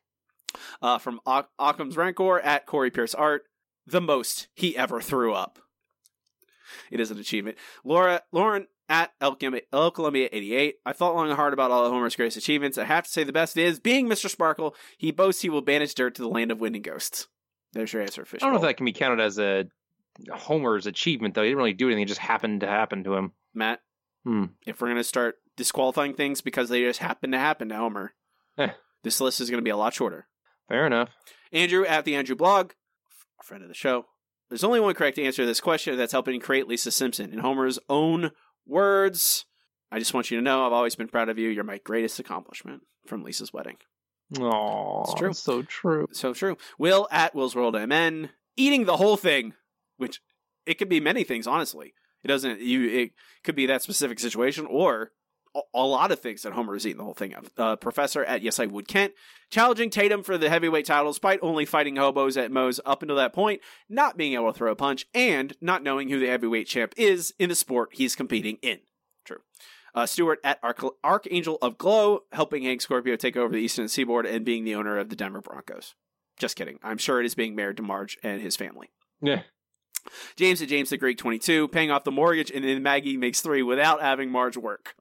Uh, 0.83 0.99
from 0.99 1.19
Oc- 1.25 1.49
Occam's 1.57 1.97
Rancor 1.97 2.39
at 2.39 2.67
Corey 2.67 2.91
Pierce 2.91 3.15
Art, 3.15 3.43
the 3.87 3.99
most 3.99 4.49
he 4.53 4.77
ever 4.77 5.01
threw 5.01 5.33
up. 5.33 5.57
It 6.91 6.99
is 6.99 7.09
an 7.09 7.17
achievement. 7.17 7.57
Laura 7.83 8.21
Lauren 8.31 8.67
at 8.89 9.13
El, 9.21 9.35
Columbia- 9.91 10.29
88. 10.31 10.75
I 10.85 10.93
thought 10.93 11.15
long 11.15 11.27
and 11.27 11.35
hard 11.35 11.53
about 11.53 11.71
all 11.71 11.85
of 11.85 11.91
Homer's 11.91 12.15
greatest 12.15 12.37
achievements. 12.37 12.77
I 12.77 12.83
have 12.85 13.05
to 13.05 13.09
say 13.09 13.23
the 13.23 13.31
best 13.33 13.57
is 13.57 13.79
being 13.79 14.07
Mr. 14.07 14.29
Sparkle. 14.29 14.75
He 14.97 15.11
boasts 15.11 15.41
he 15.41 15.49
will 15.49 15.61
banish 15.61 15.93
dirt 15.93 16.15
to 16.15 16.21
the 16.21 16.27
land 16.29 16.51
of 16.51 16.59
wind 16.59 16.75
and 16.75 16.83
ghosts. 16.83 17.27
There's 17.73 17.91
your 17.93 18.01
answer, 18.01 18.25
Fish. 18.25 18.41
I 18.43 18.45
don't 18.45 18.53
know 18.53 18.59
if 18.59 18.65
that 18.65 18.77
can 18.77 18.85
be 18.85 18.93
counted 18.93 19.19
as 19.21 19.39
a 19.39 19.65
Homer's 20.31 20.85
achievement, 20.85 21.33
though. 21.33 21.41
He 21.41 21.49
didn't 21.49 21.57
really 21.57 21.73
do 21.73 21.87
anything; 21.87 22.03
it 22.03 22.07
just 22.07 22.19
happened 22.19 22.61
to 22.61 22.67
happen 22.67 23.03
to 23.05 23.15
him. 23.15 23.31
Matt. 23.53 23.79
Hmm. 24.23 24.45
If 24.67 24.79
we're 24.79 24.89
gonna 24.89 25.03
start 25.03 25.37
disqualifying 25.57 26.13
things 26.13 26.41
because 26.41 26.69
they 26.69 26.81
just 26.81 26.99
happen 26.99 27.31
to 27.31 27.39
happen 27.39 27.69
to 27.69 27.75
Homer, 27.75 28.13
Eh. 28.57 28.69
this 29.03 29.19
list 29.19 29.41
is 29.41 29.49
gonna 29.49 29.63
be 29.63 29.69
a 29.71 29.77
lot 29.77 29.93
shorter. 29.93 30.27
Fair 30.69 30.85
enough. 30.85 31.09
Andrew 31.51 31.83
at 31.85 32.05
the 32.05 32.15
Andrew 32.15 32.35
blog, 32.35 32.71
friend 33.43 33.63
of 33.63 33.69
the 33.69 33.75
show. 33.75 34.05
There's 34.49 34.63
only 34.63 34.79
one 34.79 34.93
correct 34.93 35.17
answer 35.17 35.41
to 35.41 35.45
this 35.47 35.59
question 35.61 35.97
that's 35.97 36.11
helping 36.11 36.39
create 36.39 36.67
Lisa 36.67 36.91
Simpson 36.91 37.33
in 37.33 37.39
Homer's 37.39 37.79
own 37.89 38.31
words. 38.65 39.45
I 39.91 39.99
just 39.99 40.13
want 40.13 40.31
you 40.31 40.37
to 40.37 40.43
know 40.43 40.65
I've 40.65 40.73
always 40.73 40.95
been 40.95 41.07
proud 41.07 41.29
of 41.29 41.37
you. 41.37 41.49
You're 41.49 41.63
my 41.63 41.79
greatest 41.79 42.19
accomplishment 42.19 42.81
from 43.05 43.23
Lisa's 43.23 43.53
wedding. 43.53 43.77
Oh, 44.39 45.03
It's 45.03 45.13
true. 45.13 45.33
So 45.33 45.61
true. 45.61 46.07
So 46.11 46.33
true. 46.33 46.57
Will 46.79 47.07
at 47.11 47.35
Will's 47.35 47.55
World 47.55 47.75
MN 47.75 48.29
eating 48.57 48.85
the 48.85 48.97
whole 48.97 49.17
thing, 49.17 49.53
which 49.97 50.21
it 50.65 50.75
could 50.75 50.89
be 50.89 50.99
many 50.99 51.23
things. 51.23 51.45
Honestly, 51.45 51.93
it 52.23 52.27
doesn't. 52.27 52.61
You 52.61 52.89
it 52.89 53.11
could 53.43 53.55
be 53.55 53.65
that 53.67 53.81
specific 53.83 54.19
situation 54.19 54.65
or 54.65 55.11
a, 55.73 55.83
lot 55.83 56.11
of 56.11 56.19
things 56.19 56.41
that 56.41 56.53
Homer 56.53 56.75
is 56.75 56.85
eating 56.85 56.97
the 56.97 57.03
whole 57.03 57.13
thing 57.13 57.33
of. 57.33 57.49
Uh, 57.57 57.75
Professor 57.75 58.23
at 58.23 58.41
Yes 58.41 58.59
I 58.59 58.65
Would 58.65 58.87
Kent 58.87 59.13
challenging 59.49 59.89
Tatum 59.89 60.23
for 60.23 60.37
the 60.37 60.49
heavyweight 60.49 60.85
title 60.85 61.11
despite 61.11 61.39
only 61.41 61.65
fighting 61.65 61.95
hobos 61.95 62.37
at 62.37 62.51
Moe's 62.51 62.79
up 62.85 63.01
until 63.03 63.17
that 63.17 63.33
point, 63.33 63.61
not 63.87 64.17
being 64.17 64.33
able 64.33 64.51
to 64.51 64.57
throw 64.57 64.71
a 64.71 64.75
punch, 64.75 65.05
and 65.13 65.55
not 65.61 65.83
knowing 65.83 66.09
who 66.09 66.19
the 66.19 66.27
heavyweight 66.27 66.67
champ 66.67 66.93
is 66.97 67.33
in 67.37 67.49
the 67.49 67.55
sport 67.55 67.89
he's 67.93 68.15
competing 68.15 68.57
in. 68.61 68.79
True. 69.25 69.41
Uh, 69.93 70.07
Stewart 70.07 70.39
at 70.43 70.59
Arch- 70.63 70.95
Archangel 71.03 71.59
of 71.61 71.77
Glow, 71.77 72.21
helping 72.31 72.63
Hank 72.63 72.81
Scorpio 72.81 73.15
take 73.15 73.37
over 73.37 73.53
the 73.53 73.61
Eastern 73.61 73.87
Seaboard 73.87 74.25
and 74.25 74.43
being 74.43 74.63
the 74.63 74.73
owner 74.73 74.97
of 74.97 75.09
the 75.09 75.15
Denver 75.15 75.41
Broncos. 75.41 75.93
Just 76.39 76.55
kidding. 76.55 76.79
I'm 76.81 76.97
sure 76.97 77.19
it 77.19 77.27
is 77.27 77.35
being 77.35 77.55
married 77.55 77.77
to 77.77 77.83
Marge 77.83 78.17
and 78.23 78.41
his 78.41 78.55
family. 78.55 78.89
Yeah. 79.21 79.43
James 80.35 80.61
at 80.61 80.67
James 80.67 80.89
the 80.89 80.97
Greek 80.97 81.17
22, 81.17 81.67
paying 81.69 81.91
off 81.91 82.03
the 82.03 82.11
mortgage, 82.11 82.51
and 82.51 82.65
then 82.65 82.83
Maggie 82.83 83.17
makes 83.17 83.41
three 83.41 83.61
without 83.61 84.01
having 84.01 84.31
Marge 84.31 84.57
work. 84.57 84.95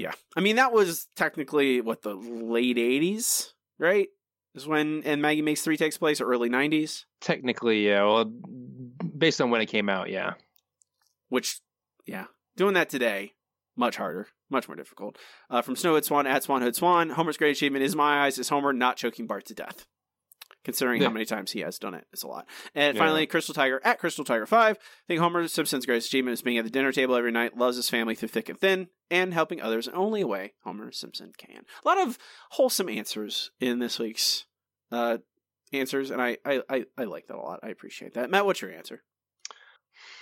Yeah. 0.00 0.12
I 0.34 0.40
mean, 0.40 0.56
that 0.56 0.72
was 0.72 1.08
technically, 1.14 1.82
what, 1.82 2.00
the 2.00 2.14
late 2.14 2.78
80s, 2.78 3.52
right? 3.78 4.08
Is 4.54 4.66
when 4.66 5.02
and 5.04 5.20
Maggie 5.20 5.42
makes 5.42 5.60
three 5.60 5.76
takes 5.76 5.98
place, 5.98 6.22
or 6.22 6.24
early 6.24 6.48
90s? 6.48 7.04
Technically, 7.20 7.86
yeah. 7.86 8.04
Well, 8.04 8.24
based 8.24 9.42
on 9.42 9.50
when 9.50 9.60
it 9.60 9.66
came 9.66 9.90
out, 9.90 10.08
yeah. 10.08 10.32
Which, 11.28 11.60
yeah. 12.06 12.24
Doing 12.56 12.72
that 12.74 12.88
today, 12.88 13.34
much 13.76 13.96
harder, 13.96 14.28
much 14.48 14.68
more 14.68 14.76
difficult. 14.76 15.18
Uh, 15.50 15.60
from 15.60 15.76
Snowhood 15.76 16.06
Swan 16.06 16.26
at 16.26 16.44
Swanhood 16.44 16.74
Swan, 16.74 17.10
Homer's 17.10 17.36
great 17.36 17.54
achievement 17.54 17.84
is 17.84 17.94
my 17.94 18.24
eyes 18.24 18.38
is 18.38 18.48
Homer 18.48 18.72
not 18.72 18.96
choking 18.96 19.26
Bart 19.26 19.44
to 19.46 19.54
death. 19.54 19.86
Considering 20.62 21.00
Yeah. 21.00 21.08
how 21.08 21.12
many 21.14 21.24
times 21.24 21.52
he 21.52 21.60
has 21.60 21.78
done 21.78 21.94
it, 21.94 22.06
it's 22.12 22.22
a 22.22 22.28
lot. 22.28 22.46
And 22.74 22.94
Yeah. 22.94 23.02
finally, 23.02 23.26
Crystal 23.26 23.54
Tiger 23.54 23.80
at 23.82 23.98
Crystal 23.98 24.24
Tiger 24.24 24.44
Five. 24.46 24.76
I 24.78 24.82
think 25.06 25.20
Homer 25.20 25.48
Simpson's 25.48 25.86
greatest 25.86 26.08
achievement 26.08 26.34
is 26.34 26.42
being 26.42 26.58
at 26.58 26.64
the 26.64 26.70
dinner 26.70 26.92
table 26.92 27.14
every 27.14 27.32
night, 27.32 27.56
loves 27.56 27.76
his 27.76 27.88
family 27.88 28.14
through 28.14 28.28
thick 28.28 28.48
and 28.50 28.58
thin, 28.60 28.88
and 29.10 29.32
helping 29.32 29.62
others 29.62 29.88
in 29.88 29.94
only 29.94 30.20
a 30.20 30.26
way 30.26 30.52
Homer 30.64 30.92
Simpson 30.92 31.32
can. 31.38 31.64
A 31.84 31.88
lot 31.88 31.98
of 31.98 32.18
wholesome 32.50 32.88
answers 32.90 33.50
in 33.58 33.78
this 33.78 33.98
week's 33.98 34.44
uh, 34.92 35.18
answers, 35.72 36.10
and 36.10 36.20
I, 36.20 36.36
I, 36.44 36.62
I, 36.68 36.84
I 36.98 37.04
like 37.04 37.26
that 37.28 37.36
a 37.36 37.40
lot. 37.40 37.60
I 37.62 37.68
appreciate 37.68 38.14
that. 38.14 38.30
Matt, 38.30 38.44
what's 38.44 38.60
your 38.60 38.72
answer? 38.72 39.02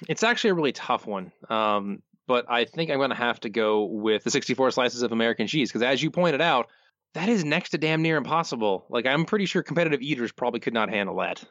It's 0.08 0.22
actually 0.22 0.50
a 0.50 0.54
really 0.54 0.72
tough 0.72 1.06
one. 1.06 1.32
Um, 1.48 2.02
but 2.26 2.44
I 2.48 2.64
think 2.64 2.90
I'm 2.90 2.98
going 2.98 3.10
to 3.10 3.16
have 3.16 3.40
to 3.40 3.48
go 3.48 3.84
with 3.84 4.22
the 4.24 4.30
64 4.30 4.70
slices 4.72 5.02
of 5.02 5.12
American 5.12 5.46
cheese 5.46 5.70
because, 5.70 5.82
as 5.82 6.02
you 6.02 6.10
pointed 6.10 6.40
out, 6.42 6.68
that 7.14 7.28
is 7.28 7.44
next 7.44 7.70
to 7.70 7.78
damn 7.78 8.02
near 8.02 8.16
impossible. 8.16 8.86
Like, 8.88 9.06
I'm 9.06 9.24
pretty 9.24 9.46
sure 9.46 9.62
competitive 9.62 10.02
eaters 10.02 10.32
probably 10.32 10.60
could 10.60 10.74
not 10.74 10.90
handle 10.90 11.16
that. 11.16 11.42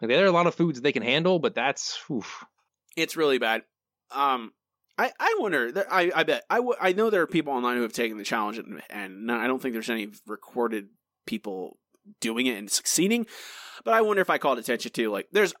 Like, 0.00 0.10
there 0.10 0.24
are 0.24 0.28
a 0.28 0.32
lot 0.32 0.46
of 0.46 0.54
foods 0.54 0.80
they 0.80 0.92
can 0.92 1.02
handle, 1.02 1.38
but 1.38 1.54
that's 1.54 1.98
oof. 2.10 2.44
It's 2.96 3.16
really 3.16 3.38
bad. 3.38 3.62
Um, 4.10 4.52
I, 4.98 5.12
I 5.18 5.36
wonder. 5.38 5.72
I 5.90 6.10
I 6.14 6.22
bet 6.24 6.44
I, 6.48 6.56
w- 6.56 6.76
I 6.80 6.92
know 6.92 7.10
there 7.10 7.22
are 7.22 7.26
people 7.26 7.52
online 7.52 7.76
who 7.76 7.82
have 7.82 7.92
taken 7.92 8.18
the 8.18 8.24
challenge, 8.24 8.58
and, 8.58 8.82
and 8.88 9.30
I 9.30 9.46
don't 9.46 9.60
think 9.60 9.74
there's 9.74 9.90
any 9.90 10.08
recorded 10.26 10.88
people 11.26 11.78
doing 12.20 12.46
it 12.46 12.56
and 12.56 12.70
succeeding. 12.70 13.26
But 13.84 13.94
I 13.94 14.00
wonder 14.00 14.22
if 14.22 14.30
I 14.30 14.38
called 14.38 14.58
attention 14.58 14.92
to 14.92 15.10
like 15.10 15.28
there's. 15.32 15.54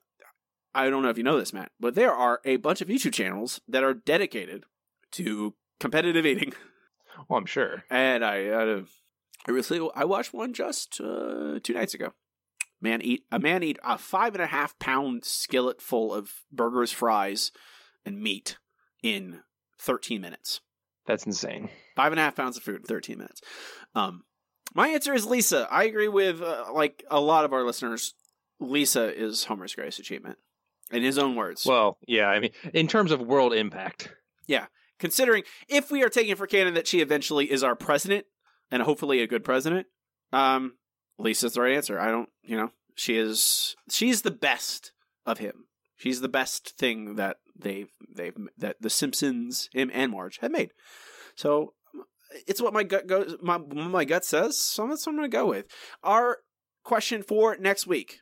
I 0.74 0.90
don't 0.90 1.02
know 1.02 1.08
if 1.08 1.16
you 1.16 1.24
know 1.24 1.38
this, 1.38 1.54
Matt, 1.54 1.72
but 1.80 1.94
there 1.94 2.12
are 2.12 2.40
a 2.44 2.56
bunch 2.56 2.82
of 2.82 2.88
YouTube 2.88 3.14
channels 3.14 3.60
that 3.68 3.82
are 3.82 3.94
dedicated 3.94 4.64
to 5.12 5.54
competitive 5.80 6.26
eating, 6.26 6.52
Well, 7.28 7.38
I'm 7.38 7.46
sure. 7.46 7.84
and 7.90 8.24
I 8.24 8.46
uh, 8.46 8.82
I 9.46 9.50
recently 9.50 9.88
I 9.94 10.04
watched 10.04 10.32
one 10.34 10.52
just 10.52 11.00
uh, 11.00 11.58
two 11.62 11.74
nights 11.74 11.94
ago. 11.94 12.12
Man 12.80 13.00
eat 13.02 13.24
a 13.32 13.38
man 13.38 13.62
eat 13.62 13.78
a 13.84 13.96
five 13.98 14.34
and 14.34 14.42
a 14.42 14.46
half 14.46 14.78
pound 14.78 15.24
skillet 15.24 15.80
full 15.80 16.12
of 16.12 16.30
burgers, 16.52 16.92
fries, 16.92 17.52
and 18.04 18.20
meat 18.22 18.58
in 19.02 19.40
13 19.78 20.20
minutes. 20.20 20.60
That's 21.06 21.24
insane. 21.24 21.70
Five 21.94 22.12
and 22.12 22.18
a 22.18 22.22
half 22.22 22.36
pounds 22.36 22.56
of 22.56 22.62
food 22.62 22.76
in 22.80 22.82
13 22.82 23.18
minutes. 23.18 23.40
Um, 23.94 24.24
my 24.74 24.88
answer 24.88 25.14
is 25.14 25.24
Lisa. 25.24 25.66
I 25.70 25.84
agree 25.84 26.08
with 26.08 26.42
uh, 26.42 26.66
like 26.72 27.04
a 27.10 27.20
lot 27.20 27.44
of 27.44 27.52
our 27.52 27.62
listeners. 27.64 28.14
Lisa 28.58 29.14
is 29.14 29.44
Homer's 29.44 29.74
greatest 29.74 29.98
achievement, 30.00 30.38
in 30.90 31.02
his 31.02 31.18
own 31.18 31.36
words. 31.36 31.64
Well, 31.64 31.98
yeah. 32.06 32.26
I 32.26 32.40
mean, 32.40 32.52
in 32.74 32.88
terms 32.88 33.12
of 33.12 33.20
world 33.20 33.52
impact, 33.54 34.10
yeah, 34.46 34.66
considering 34.98 35.44
if 35.68 35.90
we 35.90 36.02
are 36.02 36.08
taking 36.08 36.36
for 36.36 36.46
canon 36.46 36.74
that 36.74 36.86
she 36.86 37.00
eventually 37.00 37.50
is 37.50 37.62
our 37.62 37.76
president 37.76 38.26
and 38.70 38.82
hopefully 38.82 39.20
a 39.20 39.26
good 39.26 39.44
president, 39.44 39.86
um, 40.32 40.74
Lisa's 41.18 41.54
the 41.54 41.60
right 41.60 41.74
answer. 41.74 41.98
I 41.98 42.10
don't, 42.10 42.28
you 42.42 42.56
know, 42.56 42.70
she 42.94 43.16
is. 43.16 43.76
She's 43.90 44.22
the 44.22 44.30
best 44.30 44.92
of 45.24 45.38
him. 45.38 45.66
She's 45.96 46.20
the 46.20 46.28
best 46.28 46.76
thing 46.76 47.16
that 47.16 47.38
they've 47.58 47.90
they've 48.14 48.36
that 48.58 48.76
the 48.80 48.90
Simpsons 48.90 49.68
him 49.72 49.90
and 49.92 50.12
Marge 50.12 50.38
have 50.38 50.50
made. 50.50 50.70
So 51.36 51.74
it's 52.46 52.60
what 52.60 52.74
my 52.74 52.82
gut 52.82 53.06
goes. 53.06 53.36
My 53.42 53.58
my 53.58 54.04
gut 54.04 54.24
says. 54.24 54.58
So 54.58 54.86
that's 54.88 55.06
what 55.06 55.12
I'm 55.12 55.18
going 55.18 55.30
to 55.30 55.36
go 55.36 55.46
with. 55.46 55.66
Our 56.02 56.38
question 56.84 57.22
for 57.22 57.56
next 57.56 57.86
week 57.86 58.20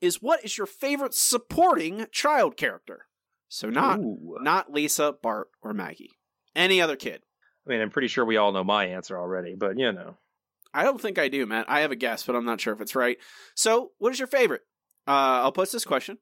is: 0.00 0.22
What 0.22 0.44
is 0.44 0.58
your 0.58 0.66
favorite 0.66 1.14
supporting 1.14 2.06
child 2.12 2.56
character? 2.56 3.06
So 3.48 3.70
not 3.70 4.00
Ooh. 4.00 4.36
not 4.40 4.72
Lisa, 4.72 5.14
Bart, 5.22 5.48
or 5.62 5.72
Maggie. 5.72 6.12
Any 6.54 6.80
other 6.80 6.96
kid. 6.96 7.22
I 7.66 7.70
mean, 7.70 7.80
I'm 7.80 7.90
pretty 7.90 8.08
sure 8.08 8.24
we 8.24 8.36
all 8.36 8.52
know 8.52 8.64
my 8.64 8.86
answer 8.86 9.18
already, 9.18 9.54
but 9.54 9.78
you 9.78 9.92
know. 9.92 10.16
I 10.74 10.82
don't 10.82 11.00
think 11.00 11.18
I 11.18 11.28
do, 11.28 11.46
Matt. 11.46 11.70
I 11.70 11.80
have 11.80 11.90
a 11.90 11.96
guess, 11.96 12.22
but 12.24 12.36
I'm 12.36 12.44
not 12.44 12.60
sure 12.60 12.74
if 12.74 12.80
it's 12.80 12.94
right. 12.94 13.16
So, 13.54 13.92
what 13.98 14.12
is 14.12 14.18
your 14.18 14.28
favorite? 14.28 14.62
Uh, 15.08 15.40
I'll 15.42 15.52
post 15.52 15.72
this 15.72 15.84
question 15.84 16.18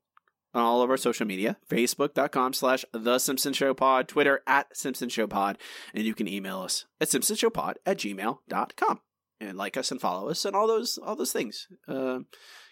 on 0.54 0.62
all 0.62 0.82
of 0.82 0.90
our 0.90 0.96
social 0.96 1.26
media 1.26 1.56
facebook.com 1.68 2.52
slash 2.52 2.84
the 2.92 3.18
simpson 3.18 3.52
show 3.52 3.74
pod 3.74 4.08
twitter 4.08 4.40
at 4.46 4.74
simpson 4.76 5.08
show 5.08 5.26
pod 5.26 5.58
and 5.92 6.04
you 6.04 6.14
can 6.14 6.28
email 6.28 6.60
us 6.60 6.86
at 7.00 7.08
simpsonshowpod 7.08 7.74
at 7.84 7.98
gmail.com 7.98 9.00
and 9.40 9.58
like 9.58 9.76
us 9.76 9.90
and 9.90 10.00
follow 10.00 10.30
us 10.30 10.44
and 10.44 10.54
all 10.54 10.66
those 10.66 10.98
all 10.98 11.16
those 11.16 11.32
things 11.32 11.66
uh, 11.88 12.20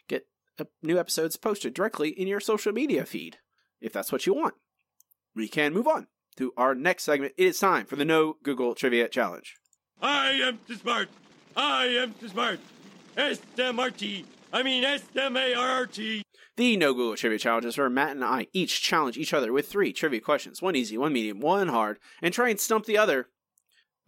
get 0.08 0.26
uh, 0.60 0.64
new 0.82 0.98
episodes 0.98 1.36
posted 1.36 1.74
directly 1.74 2.10
in 2.10 2.28
your 2.28 2.40
social 2.40 2.72
media 2.72 3.04
feed 3.04 3.38
if 3.82 3.92
that's 3.92 4.10
what 4.12 4.26
you 4.26 4.34
want 4.34 4.54
we 5.34 5.48
can 5.48 5.72
move 5.74 5.86
on 5.88 6.06
to 6.36 6.52
our 6.56 6.74
next 6.74 7.02
segment 7.04 7.32
it 7.36 7.46
is 7.46 7.58
time 7.58 7.84
for 7.86 7.96
the 7.96 8.04
no 8.04 8.36
google 8.42 8.74
trivia 8.74 9.08
challenge 9.08 9.56
I 10.00 10.30
am 10.42 10.58
too 10.66 10.74
smart. 10.74 11.08
I 11.56 11.84
am 11.86 12.12
too 12.14 12.26
smart. 12.26 12.58
S-M-R-T. 13.16 14.24
I 14.52 14.62
mean 14.64 14.82
S-M-A-R-R-T. 14.84 16.22
The 16.56 16.76
No 16.76 16.92
Google 16.92 17.16
Trivia 17.16 17.38
Challenge 17.38 17.64
is 17.66 17.78
where 17.78 17.88
Matt 17.88 18.10
and 18.10 18.24
I 18.24 18.46
each 18.52 18.82
challenge 18.82 19.16
each 19.16 19.32
other 19.32 19.52
with 19.52 19.68
three 19.68 19.92
trivia 19.92 20.20
questions 20.20 20.60
one 20.60 20.76
easy, 20.76 20.98
one 20.98 21.12
medium, 21.12 21.40
one 21.40 21.68
hard, 21.68 21.98
and 22.20 22.34
try 22.34 22.48
and 22.50 22.60
stump 22.60 22.84
the 22.84 22.98
other. 22.98 23.28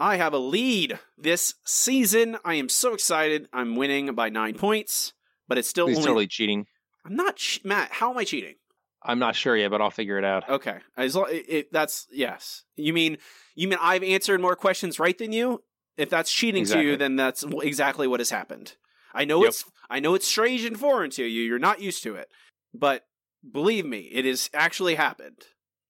I 0.01 0.17
have 0.17 0.33
a 0.35 0.39
lead 0.39 0.99
this 1.17 1.55
season. 1.65 2.37
I 2.45 2.55
am 2.55 2.69
so 2.69 2.93
excited. 2.93 3.49
I'm 3.53 3.77
winning 3.77 4.13
by 4.15 4.29
nine 4.29 4.55
points, 4.55 5.13
but 5.49 5.57
it's 5.59 5.69
still 5.69 5.87
He's 5.87 5.99
only. 5.99 6.07
totally 6.09 6.27
cheating. 6.27 6.67
I'm 7.07 7.15
not. 7.15 7.37
Ch- 7.37 7.61
Matt, 7.65 7.93
how 7.93 8.11
am 8.11 8.19
I 8.19 8.25
cheating? 8.25 8.57
I'm 9.05 9.19
not 9.19 9.37
sure 9.37 9.57
yet, 9.57 9.71
but 9.71 9.81
I'll 9.83 9.91
figure 9.91 10.19
it 10.19 10.25
out. 10.25 10.49
Okay. 10.49 10.79
As 10.97 11.15
long, 11.15 11.27
it, 11.31 11.45
it, 11.49 11.73
that's. 11.73 12.07
Yes. 12.11 12.65
You 12.77 12.93
mean. 12.93 13.19
You 13.55 13.69
mean 13.69 13.79
I've 13.81 14.03
answered 14.03 14.41
more 14.41 14.57
questions 14.57 14.99
right 14.99 15.17
than 15.17 15.33
you? 15.33 15.63
If 15.97 16.11
that's 16.11 16.33
cheating 16.33 16.65
to 16.67 16.83
you, 16.83 16.97
then 16.97 17.15
that's 17.17 17.45
exactly 17.63 18.09
what 18.09 18.19
has 18.19 18.31
happened. 18.31 18.75
I 19.13 19.25
know 19.25 19.43
Yep. 19.43 19.49
it's 19.49 19.65
I 19.89 20.01
know 20.01 20.15
it's 20.15 20.27
strange 20.27 20.65
and 20.65 20.79
foreign 20.79 21.11
to 21.11 21.25
you. 21.25 21.43
You're 21.43 21.61
not 21.61 21.81
used 21.81 22.03
to 22.03 22.17
it. 22.17 22.29
But 22.73 23.05
believe 23.49 23.87
me, 23.87 24.01
it 24.13 24.25
has 24.25 24.51
actually 24.53 24.97
happened. 24.97 25.37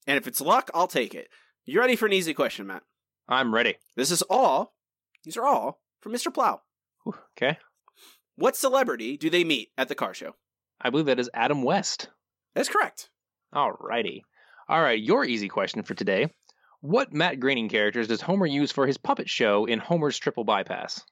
And 0.07 0.19
if 0.19 0.27
it's 0.27 0.43
luck, 0.43 0.71
I'll 0.75 0.87
take 0.89 1.15
it. 1.15 1.29
You 1.65 1.81
ready 1.81 1.97
for 1.97 2.05
an 2.05 2.13
easy 2.13 2.35
question, 2.35 2.67
Matt? 2.67 2.83
I'm 3.27 3.55
ready. 3.55 3.77
This 3.97 4.11
is 4.11 4.21
all. 4.29 4.75
These 5.25 5.39
are 5.39 5.47
all 5.47 5.81
from 6.03 6.13
Mr. 6.13 6.33
Plow. 6.35 6.61
Okay. 7.39 7.59
What 8.37 8.57
celebrity 8.57 9.17
do 9.17 9.31
they 9.31 9.45
meet 9.45 9.71
at 9.79 9.89
the 9.89 9.95
car 9.95 10.13
show? 10.13 10.35
I 10.81 10.91
believe 10.91 11.07
that 11.07 11.21
is 11.21 11.31
Adam 11.33 11.63
West. 11.63 12.09
That's 12.55 12.69
correct. 12.69 13.11
Alrighty. 13.55 14.21
All 14.69 14.81
right, 14.83 15.01
your 15.01 15.25
easy 15.25 15.49
question 15.49 15.83
for 15.83 15.95
today. 15.95 16.29
What 16.81 17.13
Matt 17.13 17.41
Groening 17.41 17.69
characters 17.69 18.09
does 18.09 18.21
Homer 18.21 18.47
use 18.47 18.71
for 18.73 18.87
his 18.87 18.99
puppet 18.99 19.29
show 19.29 19.65
in 19.65 19.79
Homer's 19.79 20.19
Triple 20.19 20.45
Bypass? 20.45 21.03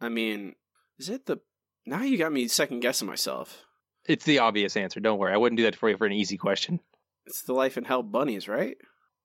I 0.00 0.08
mean, 0.08 0.54
is 0.98 1.08
it 1.08 1.26
the 1.26 1.38
now 1.86 2.02
you 2.02 2.18
got 2.18 2.32
me 2.32 2.48
second 2.48 2.80
guessing 2.80 3.06
myself. 3.06 3.62
It's 4.08 4.24
the 4.24 4.40
obvious 4.40 4.76
answer. 4.76 5.00
Don't 5.00 5.18
worry. 5.18 5.32
I 5.32 5.36
wouldn't 5.36 5.56
do 5.56 5.64
that 5.64 5.76
for 5.76 5.88
you 5.88 5.96
for 5.96 6.06
an 6.06 6.12
easy 6.12 6.36
question. 6.36 6.80
It's 7.26 7.42
the 7.42 7.52
Life 7.54 7.76
in 7.78 7.84
Hell 7.84 8.02
bunnies, 8.02 8.48
right? 8.48 8.76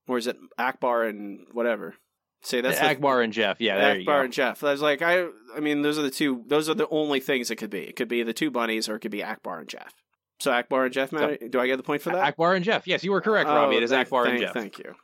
Or 0.08 0.18
is 0.18 0.28
it 0.28 0.38
Akbar 0.58 1.04
and 1.04 1.48
whatever? 1.54 1.96
Say 2.44 2.62
that's 2.62 2.80
the- 2.80 2.86
Akbar 2.90 3.22
and 3.22 3.32
Jeff. 3.34 3.62
Yeah, 3.62 3.78
there 3.78 3.96
you 3.96 4.02
Akbar 4.02 4.20
go. 4.20 4.24
and 4.26 4.34
Jeff. 4.34 4.64
I 4.64 4.72
was 4.72 4.82
like, 4.82 5.02
I, 5.02 5.26
I 5.56 5.60
mean, 5.60 5.82
those 5.84 6.00
are 6.00 6.04
the 6.04 6.10
two. 6.10 6.44
Those 6.48 6.68
are 6.70 6.74
the 6.74 6.88
only 6.90 7.20
things 7.20 7.52
it 7.52 7.58
could 7.58 7.70
be. 7.70 7.82
It 7.82 7.96
could 7.96 8.08
be 8.08 8.24
the 8.24 8.34
two 8.34 8.50
bunnies, 8.50 8.90
or 8.90 8.96
it 8.96 9.00
could 9.02 9.12
be 9.12 9.24
Akbar 9.24 9.60
and 9.60 9.70
Jeff. 9.70 9.94
So 10.42 10.52
Akbar 10.52 10.86
and 10.86 10.94
Jeff, 10.94 11.12
Matt, 11.12 11.52
do 11.52 11.60
I 11.60 11.68
get 11.68 11.78
the 11.78 11.84
point 11.84 12.02
for 12.02 12.10
that? 12.10 12.24
Akbar 12.24 12.56
and 12.56 12.66
Jeff. 12.66 12.88
Yes, 12.88 13.04
you 13.04 13.12
were 13.12 13.22
correct, 13.22 13.48
Robbie. 13.48 13.78
It 13.78 13.84
is 13.84 13.92
thank- 13.92 14.08
Akbar 14.08 14.26
and 14.26 14.40
Jeff. 14.40 14.54
Thank 14.54 14.80
you. 14.80 14.96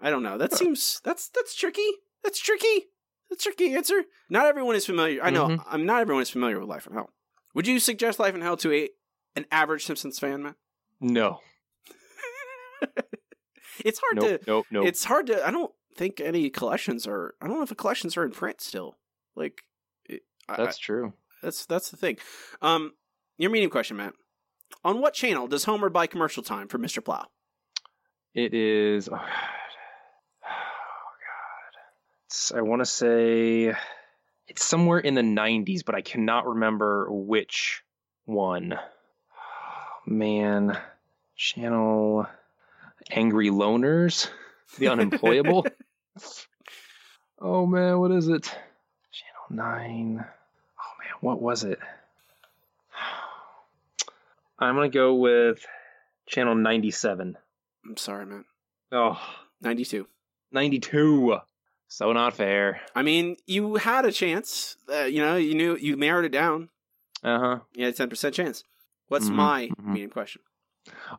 I 0.00 0.10
don't 0.10 0.22
know. 0.22 0.38
That 0.38 0.54
seems 0.54 1.00
that's 1.04 1.28
that's 1.28 1.54
tricky. 1.54 1.86
That's 2.24 2.40
tricky. 2.40 2.86
That's 3.28 3.44
a 3.46 3.48
tricky 3.50 3.74
answer. 3.74 4.02
Not 4.30 4.46
everyone 4.46 4.74
is 4.74 4.86
familiar. 4.86 5.22
I 5.22 5.30
know. 5.30 5.48
Mhm. 5.48 5.62
I'm 5.66 5.84
not 5.86 6.00
everyone 6.00 6.22
is 6.22 6.30
familiar 6.30 6.58
with 6.58 6.68
Life 6.68 6.86
in 6.86 6.92
Hell. 6.94 7.10
Would 7.54 7.66
you 7.66 7.78
suggest 7.78 8.18
Life 8.18 8.34
in 8.34 8.40
Hell 8.40 8.56
to 8.58 8.72
a 8.72 8.88
an 9.36 9.44
average 9.52 9.84
Simpsons 9.84 10.18
fan, 10.18 10.42
Matt? 10.42 10.56
No. 11.00 11.40
It's 13.84 13.98
hard 13.98 14.16
Nope, 14.16 14.24
to. 14.24 14.40
nope, 14.46 14.66
nope. 14.70 14.86
It's 14.86 15.04
hard 15.04 15.26
to. 15.28 15.44
I 15.46 15.50
don't 15.50 15.72
think 15.96 16.20
any 16.20 16.50
collections 16.50 17.06
are. 17.06 17.34
I 17.40 17.46
don't 17.48 17.56
know 17.56 17.62
if 17.62 17.68
the 17.68 17.74
collections 17.74 18.16
are 18.16 18.22
in 18.24 18.30
print 18.30 18.60
still. 18.60 18.96
Like, 19.34 19.62
it, 20.04 20.22
That's 20.48 20.76
I- 20.76 20.80
true. 20.80 21.12
That's 21.42 21.66
that's 21.66 21.90
the 21.90 21.96
thing. 21.96 22.18
Um, 22.60 22.92
your 23.38 23.50
medium 23.50 23.70
question, 23.70 23.96
Matt. 23.96 24.14
On 24.84 25.00
what 25.00 25.14
channel 25.14 25.46
does 25.46 25.64
Homer 25.64 25.88
buy 25.88 26.06
commercial 26.06 26.42
time 26.42 26.68
for 26.68 26.78
Mr. 26.78 27.04
Plow? 27.04 27.26
It 28.34 28.54
is. 28.54 29.08
Oh 29.12 29.16
God. 29.16 29.26
Oh 30.44 31.12
God. 31.22 31.80
It's, 32.26 32.52
I 32.52 32.62
want 32.62 32.80
to 32.80 32.86
say 32.86 33.74
it's 34.48 34.64
somewhere 34.64 34.98
in 34.98 35.14
the 35.14 35.22
90s, 35.22 35.84
but 35.84 35.94
I 35.94 36.00
cannot 36.02 36.46
remember 36.46 37.06
which 37.10 37.82
one. 38.24 38.74
Oh, 38.74 40.10
man, 40.10 40.76
channel 41.36 42.26
Angry 43.10 43.50
Loners, 43.50 44.28
The 44.78 44.88
Unemployable. 44.88 45.66
oh 47.40 47.66
man, 47.66 47.98
what 47.98 48.10
is 48.10 48.28
it? 48.28 48.44
Channel 48.44 49.46
9. 49.50 50.24
Oh 50.24 50.92
man, 50.98 51.14
what 51.20 51.40
was 51.40 51.64
it? 51.64 51.78
I'm 54.62 54.74
gonna 54.74 54.88
go 54.88 55.14
with 55.14 55.64
channel 56.28 56.54
97. 56.54 57.36
I'm 57.84 57.96
sorry, 57.96 58.26
man. 58.26 58.44
Oh, 58.92 59.20
92. 59.60 60.06
92. 60.52 61.36
So 61.88 62.12
not 62.12 62.34
fair. 62.34 62.80
I 62.94 63.02
mean, 63.02 63.36
you 63.46 63.76
had 63.76 64.04
a 64.06 64.12
chance. 64.12 64.76
Uh, 64.90 65.02
you 65.04 65.20
know, 65.20 65.36
you 65.36 65.54
knew 65.54 65.76
you 65.76 65.96
narrowed 65.96 66.24
it 66.24 66.32
down. 66.32 66.68
Uh 67.22 67.38
huh. 67.38 67.58
You 67.74 67.84
had 67.84 67.94
a 67.94 67.96
ten 67.96 68.08
percent 68.08 68.34
chance. 68.34 68.64
What's 69.08 69.28
Mhm, 69.28 69.34
my 69.34 69.68
mhm. 69.78 69.92
medium 69.92 70.10
question? 70.10 70.42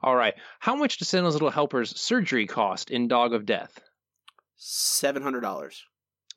All 0.01 0.15
right. 0.15 0.33
How 0.59 0.75
much 0.75 0.97
does 0.97 1.07
Santa's 1.09 1.35
Little 1.35 1.51
Helper's 1.51 1.97
surgery 1.99 2.47
cost 2.47 2.89
in 2.91 3.07
Dog 3.07 3.33
of 3.33 3.45
Death? 3.45 3.79
Seven 4.57 5.21
hundred 5.21 5.41
dollars. 5.41 5.83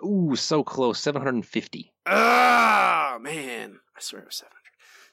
Ooh, 0.04 0.36
so 0.36 0.62
close. 0.62 1.00
750. 1.00 1.92
Ah, 2.04 3.16
man! 3.20 3.80
I 3.96 4.00
swear 4.00 4.20
it 4.22 4.26
was 4.26 4.36
seven 4.36 4.52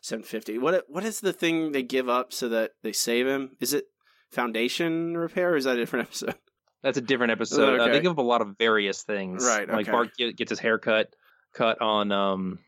hundred. 0.04 0.24
Seven 0.24 0.24
fifty. 0.24 0.58
What? 0.58 0.86
What 0.88 1.04
is 1.04 1.20
the 1.22 1.34
thing 1.34 1.72
they 1.72 1.84
give 1.84 2.10
up 2.10 2.34
so 2.34 2.50
that 2.50 2.72
they 2.84 2.92
save 2.94 3.28
him? 3.28 3.56
Is 3.60 3.74
it 3.74 3.86
foundation 4.32 5.16
repair? 5.18 5.54
or 5.54 5.58
Is 5.58 5.66
that 5.66 5.76
a 5.76 5.80
different 5.80 6.08
episode? 6.10 6.36
That's 6.82 6.98
a 6.98 7.02
different 7.02 7.32
episode. 7.32 7.80
Uh, 7.80 7.84
Okay. 7.84 7.94
they 7.94 8.02
give 8.02 8.12
up 8.12 8.18
a 8.18 8.22
lot 8.22 8.42
of 8.42 8.58
various 8.60 9.04
things. 9.04 9.46
Right, 9.46 9.70
Like. 9.70 9.86
Bart 9.88 10.10
gets 10.18 10.50
his 10.50 10.60
hair 10.60 10.78
cut, 10.78 11.14
cut 11.54 11.82
on 11.82 12.12
um 12.12 12.60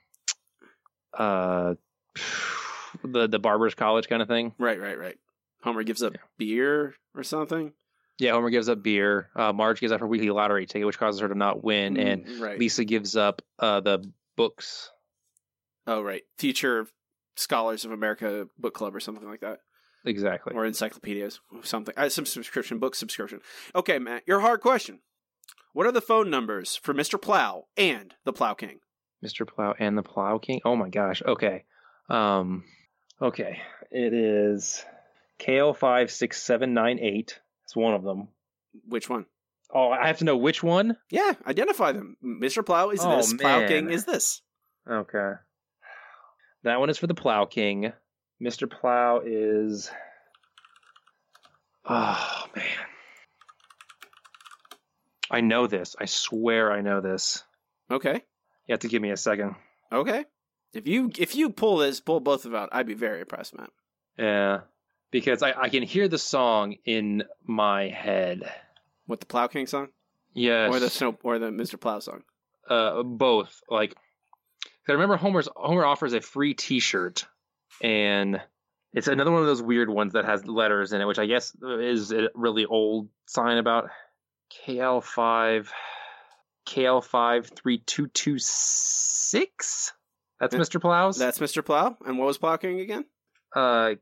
uh 1.13 1.75
the 3.03 3.27
the 3.27 3.39
barber's 3.39 3.75
college 3.75 4.07
kind 4.07 4.21
of 4.21 4.27
thing. 4.27 4.53
Right, 4.57 4.79
right, 4.79 4.97
right. 4.97 5.17
Homer 5.63 5.83
gives 5.83 6.03
up 6.03 6.13
beer 6.37 6.93
or 7.15 7.23
something. 7.23 7.73
Yeah, 8.19 8.31
Homer 8.31 8.49
gives 8.51 8.69
up 8.69 8.81
beer. 8.81 9.29
Uh, 9.35 9.51
Marge 9.51 9.81
gives 9.81 9.91
up 9.91 9.99
her 9.99 10.07
weekly 10.07 10.29
lottery 10.29 10.65
ticket, 10.67 10.85
which 10.85 10.97
causes 10.97 11.19
her 11.19 11.27
to 11.27 11.35
not 11.35 11.63
win, 11.63 11.97
and 11.97 12.25
Mm, 12.25 12.39
right. 12.39 12.57
Lisa 12.59 12.85
gives 12.85 13.17
up 13.17 13.41
uh, 13.59 13.81
the 13.81 14.09
books. 14.37 14.89
Oh, 15.87 16.01
right. 16.01 16.21
Future 16.37 16.87
Scholars 17.35 17.85
of 17.85 17.91
America 17.91 18.47
book 18.57 18.73
club 18.73 18.95
or 18.95 18.99
something 18.99 19.27
like 19.27 19.41
that. 19.41 19.59
Exactly. 20.05 20.53
Or 20.55 20.65
encyclopedias, 20.65 21.39
something. 21.63 21.93
Uh, 21.97 22.09
some 22.09 22.25
subscription, 22.25 22.77
book 22.79 22.95
subscription. 22.95 23.41
Okay, 23.73 23.97
Matt, 23.99 24.23
your 24.27 24.39
hard 24.41 24.61
question. 24.61 24.99
What 25.73 25.85
are 25.87 25.91
the 25.91 26.01
phone 26.01 26.29
numbers 26.29 26.75
for 26.75 26.93
Mr. 26.93 27.21
Plow 27.21 27.65
and 27.75 28.13
the 28.23 28.31
Plow 28.31 28.53
King? 28.53 28.79
Mr. 29.25 29.47
Plow 29.47 29.73
and 29.79 29.97
the 29.97 30.03
Plow 30.03 30.37
King. 30.37 30.61
Oh 30.63 30.75
my 30.75 30.89
gosh. 30.89 31.21
Okay. 31.25 31.65
Um. 32.09 32.63
Okay. 33.21 33.59
It 33.91 34.13
is 34.13 34.85
KL 35.39 35.75
five 35.75 36.11
six 36.11 36.41
seven 36.41 36.73
nine 36.73 36.99
eight. 36.99 37.39
It's 37.63 37.75
one 37.75 37.93
of 37.95 38.03
them. 38.03 38.27
Which 38.87 39.09
one? 39.09 39.25
Oh, 39.73 39.89
I 39.89 40.07
have 40.07 40.19
to 40.19 40.25
know 40.25 40.37
which 40.37 40.61
one. 40.61 40.95
Yeah, 41.09 41.33
identify 41.47 41.91
them. 41.91 42.15
Mr. 42.23 42.63
Plow 42.65 42.91
is 42.91 42.99
Oh, 43.03 43.17
this. 43.17 43.33
Plow 43.33 43.67
King 43.67 43.89
is 43.89 44.05
this. 44.05 44.41
Okay. 44.89 45.31
That 46.65 46.79
one 46.79 46.89
is 46.89 46.97
for 46.97 47.05
the 47.05 47.13
Plow 47.13 47.45
King. 47.45 47.93
Mr. 48.41 48.69
Plow 48.69 49.21
is. 49.23 49.91
Oh 51.87 52.45
man. 52.55 52.65
I 55.29 55.41
know 55.41 55.67
this. 55.67 55.95
I 55.99 56.05
swear 56.05 56.71
I 56.71 56.81
know 56.81 57.01
this. 57.01 57.43
Okay. 57.89 58.23
You 58.67 58.73
have 58.73 58.79
to 58.79 58.87
give 58.87 59.01
me 59.01 59.11
a 59.11 59.17
second. 59.17 59.55
Okay. 59.91 60.25
If 60.73 60.87
you 60.87 61.11
if 61.19 61.35
you 61.35 61.51
pull 61.51 61.77
this, 61.77 61.99
pull 61.99 62.19
both 62.19 62.45
of 62.45 62.51
them 62.51 62.61
out, 62.61 62.69
I'd 62.71 62.87
be 62.87 62.95
very 62.95 63.21
impressed, 63.21 63.55
Matt. 63.55 63.69
Yeah. 64.17 64.61
Because 65.11 65.43
I, 65.43 65.53
I 65.55 65.69
can 65.69 65.83
hear 65.83 66.07
the 66.07 66.17
song 66.17 66.75
in 66.83 67.23
my 67.45 67.89
head. 67.89 68.51
What 69.05 69.19
the 69.19 69.27
Plow 69.27 69.47
King 69.47 69.67
song? 69.67 69.89
Yes. 70.33 70.73
Or 70.73 70.79
the 70.79 70.89
snow 70.89 71.15
or 71.23 71.37
the 71.37 71.51
Mr. 71.51 71.79
Plow 71.79 71.99
song? 71.99 72.23
uh 72.69 73.03
both 73.03 73.61
like 73.69 73.95
I 74.87 74.93
remember 74.93 75.17
Homer's 75.17 75.49
Homer 75.55 75.85
offers 75.85 76.13
a 76.13 76.21
free 76.21 76.53
T-shirt, 76.53 77.25
and 77.81 78.39
it's 78.93 79.07
another 79.07 79.31
one 79.31 79.41
of 79.41 79.47
those 79.47 79.61
weird 79.61 79.89
ones 79.89 80.13
that 80.13 80.25
has 80.25 80.45
letters 80.45 80.93
in 80.93 81.01
it, 81.01 81.05
which 81.05 81.19
I 81.19 81.25
guess 81.25 81.55
is 81.63 82.11
a 82.11 82.29
really 82.35 82.65
old 82.65 83.09
sign 83.25 83.57
about 83.57 83.89
KL 84.65 85.03
five 85.03 85.71
KL 86.67 87.03
five 87.03 87.49
three 87.55 87.79
two 87.79 88.07
two 88.07 88.37
six. 88.39 89.91
That's 90.39 90.55
Mr. 90.55 90.79
Plow's. 90.81 91.17
That's 91.17 91.39
Mr. 91.39 91.65
Plow. 91.65 91.97
And 92.05 92.17
what 92.17 92.27
was 92.27 92.37
Plow 92.37 92.57
King 92.57 92.79
again? 92.79 93.05
uh 93.55 93.95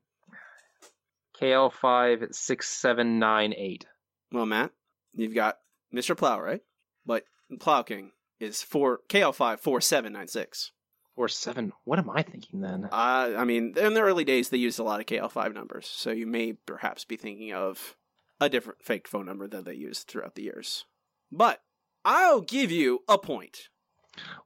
KL 1.40 1.72
five 1.72 2.28
six 2.32 2.70
seven 2.70 3.20
nine 3.20 3.54
eight. 3.56 3.86
Well, 4.32 4.46
Matt, 4.46 4.72
you've 5.14 5.36
got 5.36 5.58
Mr. 5.94 6.18
Plow, 6.18 6.42
right? 6.42 6.62
But 7.06 7.24
Plow 7.60 7.84
King 7.84 8.12
is 8.44 8.62
four 8.62 9.00
KL 9.10 9.34
five 9.34 9.60
four 9.62 9.82
seven 9.82 10.14
nine 10.14 10.28
six. 10.28 10.72
Or 11.16 11.28
seven. 11.28 11.74
What 11.84 12.00
am 12.00 12.10
I 12.10 12.24
thinking 12.24 12.62
then? 12.62 12.86
Uh, 12.92 13.36
I 13.38 13.44
mean, 13.44 13.76
in 13.78 13.94
the 13.94 14.02
early 14.02 14.24
days, 14.24 14.50
they 14.50 14.58
used 14.58 14.80
a 14.80 14.84
lot 14.84 15.00
of 15.00 15.06
KL 15.06 15.30
five 15.32 15.54
numbers, 15.54 15.86
so 15.88 16.10
you 16.10 16.26
may 16.26 16.54
perhaps 16.54 17.06
be 17.06 17.18
thinking 17.18 17.54
of 17.54 17.96
a 18.42 18.50
different 18.50 18.82
fake 18.84 19.08
phone 19.08 19.28
number 19.28 19.48
that 19.48 19.64
they 19.64 19.76
used 19.76 20.08
throughout 20.08 20.34
the 20.34 20.42
years. 20.42 20.86
But 21.32 21.62
I'll 22.04 22.42
give 22.42 22.72
you 22.72 23.02
a 23.08 23.20
point 23.20 23.70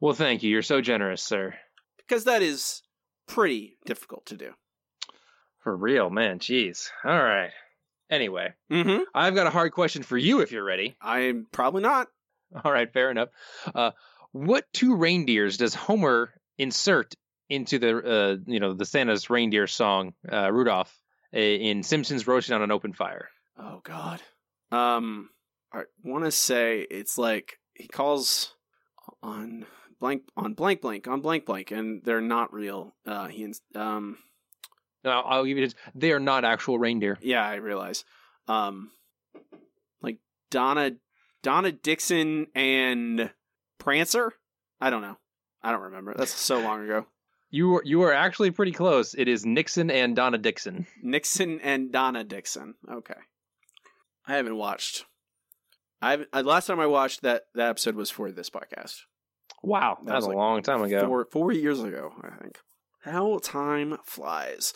Well, 0.01 0.13
thank 0.13 0.43
you. 0.43 0.49
You're 0.51 0.61
so 0.61 0.81
generous, 0.81 1.23
sir. 1.23 1.55
because 1.97 2.25
that 2.25 2.41
is 2.41 2.81
pretty 3.27 3.77
difficult 3.85 4.25
to 4.27 4.35
do. 4.35 4.51
For 5.63 5.75
real, 5.75 6.09
man. 6.09 6.39
Jeez. 6.39 6.89
All 7.05 7.11
right. 7.23 7.51
Anyway, 8.09 8.53
Mm-hmm. 8.71 9.03
I've 9.15 9.35
got 9.35 9.47
a 9.47 9.51
hard 9.51 9.71
question 9.71 10.03
for 10.03 10.17
you 10.17 10.41
if 10.41 10.51
you're 10.51 10.63
ready. 10.65 10.95
I'm 11.01 11.47
probably 11.51 11.81
not. 11.81 12.07
All 12.63 12.71
right, 12.71 12.91
fair 12.91 13.11
enough. 13.11 13.29
Uh, 13.73 13.91
what 14.31 14.65
two 14.73 14.95
reindeers 14.95 15.57
does 15.57 15.73
Homer 15.73 16.33
insert 16.57 17.13
into 17.49 17.79
the 17.79 17.97
uh, 17.97 18.37
you 18.45 18.59
know 18.59 18.73
the 18.73 18.85
Santa's 18.85 19.29
reindeer 19.29 19.67
song 19.67 20.13
uh, 20.31 20.51
Rudolph 20.51 20.95
in 21.33 21.83
Simpsons 21.83 22.27
Roasting 22.27 22.55
on 22.55 22.61
an 22.61 22.71
Open 22.71 22.93
Fire? 22.93 23.29
Oh 23.57 23.81
God. 23.83 24.21
Um, 24.71 25.29
I 25.73 25.83
want 26.03 26.25
to 26.25 26.31
say 26.31 26.85
it's 26.89 27.17
like 27.17 27.57
he 27.73 27.87
calls 27.87 28.53
on 29.23 29.65
blank 29.99 30.23
on 30.35 30.53
blank 30.53 30.81
blank 30.81 31.07
on 31.07 31.21
blank 31.21 31.45
blank, 31.45 31.71
and 31.71 32.01
they're 32.03 32.21
not 32.21 32.53
real. 32.53 32.93
Uh, 33.05 33.27
he 33.27 33.43
ins- 33.43 33.61
um, 33.75 34.17
No, 35.03 35.11
I'll 35.11 35.45
give 35.45 35.57
you 35.57 35.65
this. 35.65 35.75
They 35.95 36.11
are 36.11 36.19
not 36.19 36.43
actual 36.45 36.77
reindeer. 36.79 37.17
yeah, 37.21 37.45
I 37.45 37.55
realize. 37.55 38.03
Um, 38.47 38.91
like 40.01 40.19
Donna 40.51 40.91
Donna 41.47 41.71
Dixon 41.71 42.47
and 42.55 43.31
Prancer. 43.79 44.33
I 44.81 44.89
don't 44.89 45.01
know. 45.01 45.17
I 45.63 45.71
don't 45.71 45.83
remember. 45.83 46.13
That's 46.13 46.33
so 46.37 46.59
long 46.59 46.83
ago. 46.83 47.05
You 47.49 47.69
were 47.69 47.81
you 47.85 48.01
are 48.01 48.11
actually 48.11 48.51
pretty 48.51 48.73
close. 48.73 49.13
It 49.13 49.29
is 49.29 49.45
Nixon 49.45 49.89
and 49.89 50.13
Donna 50.13 50.39
Dixon. 50.39 50.87
Nixon 51.01 51.61
and 51.61 51.89
Donna 51.89 52.25
Dixon. 52.25 52.75
Okay. 52.91 53.13
I 54.27 54.35
haven't 54.35 54.57
watched. 54.57 55.05
I 56.01 56.25
last 56.33 56.67
time 56.67 56.81
I 56.81 56.85
watched 56.85 57.21
that 57.21 57.43
that 57.55 57.69
episode 57.69 57.95
was 57.95 58.09
for 58.09 58.29
this 58.29 58.49
podcast. 58.49 59.03
Wow, 59.63 59.99
That 60.01 60.07
that 60.07 60.15
was 60.15 60.23
was 60.23 60.25
a 60.25 60.27
like 60.31 60.37
long 60.37 60.61
time 60.63 60.81
ago. 60.81 61.07
Four 61.07 61.27
four 61.31 61.53
years 61.53 61.81
ago, 61.81 62.11
I 62.21 62.41
think. 62.41 62.59
How 63.03 63.39
time 63.41 63.97
flies. 64.03 64.73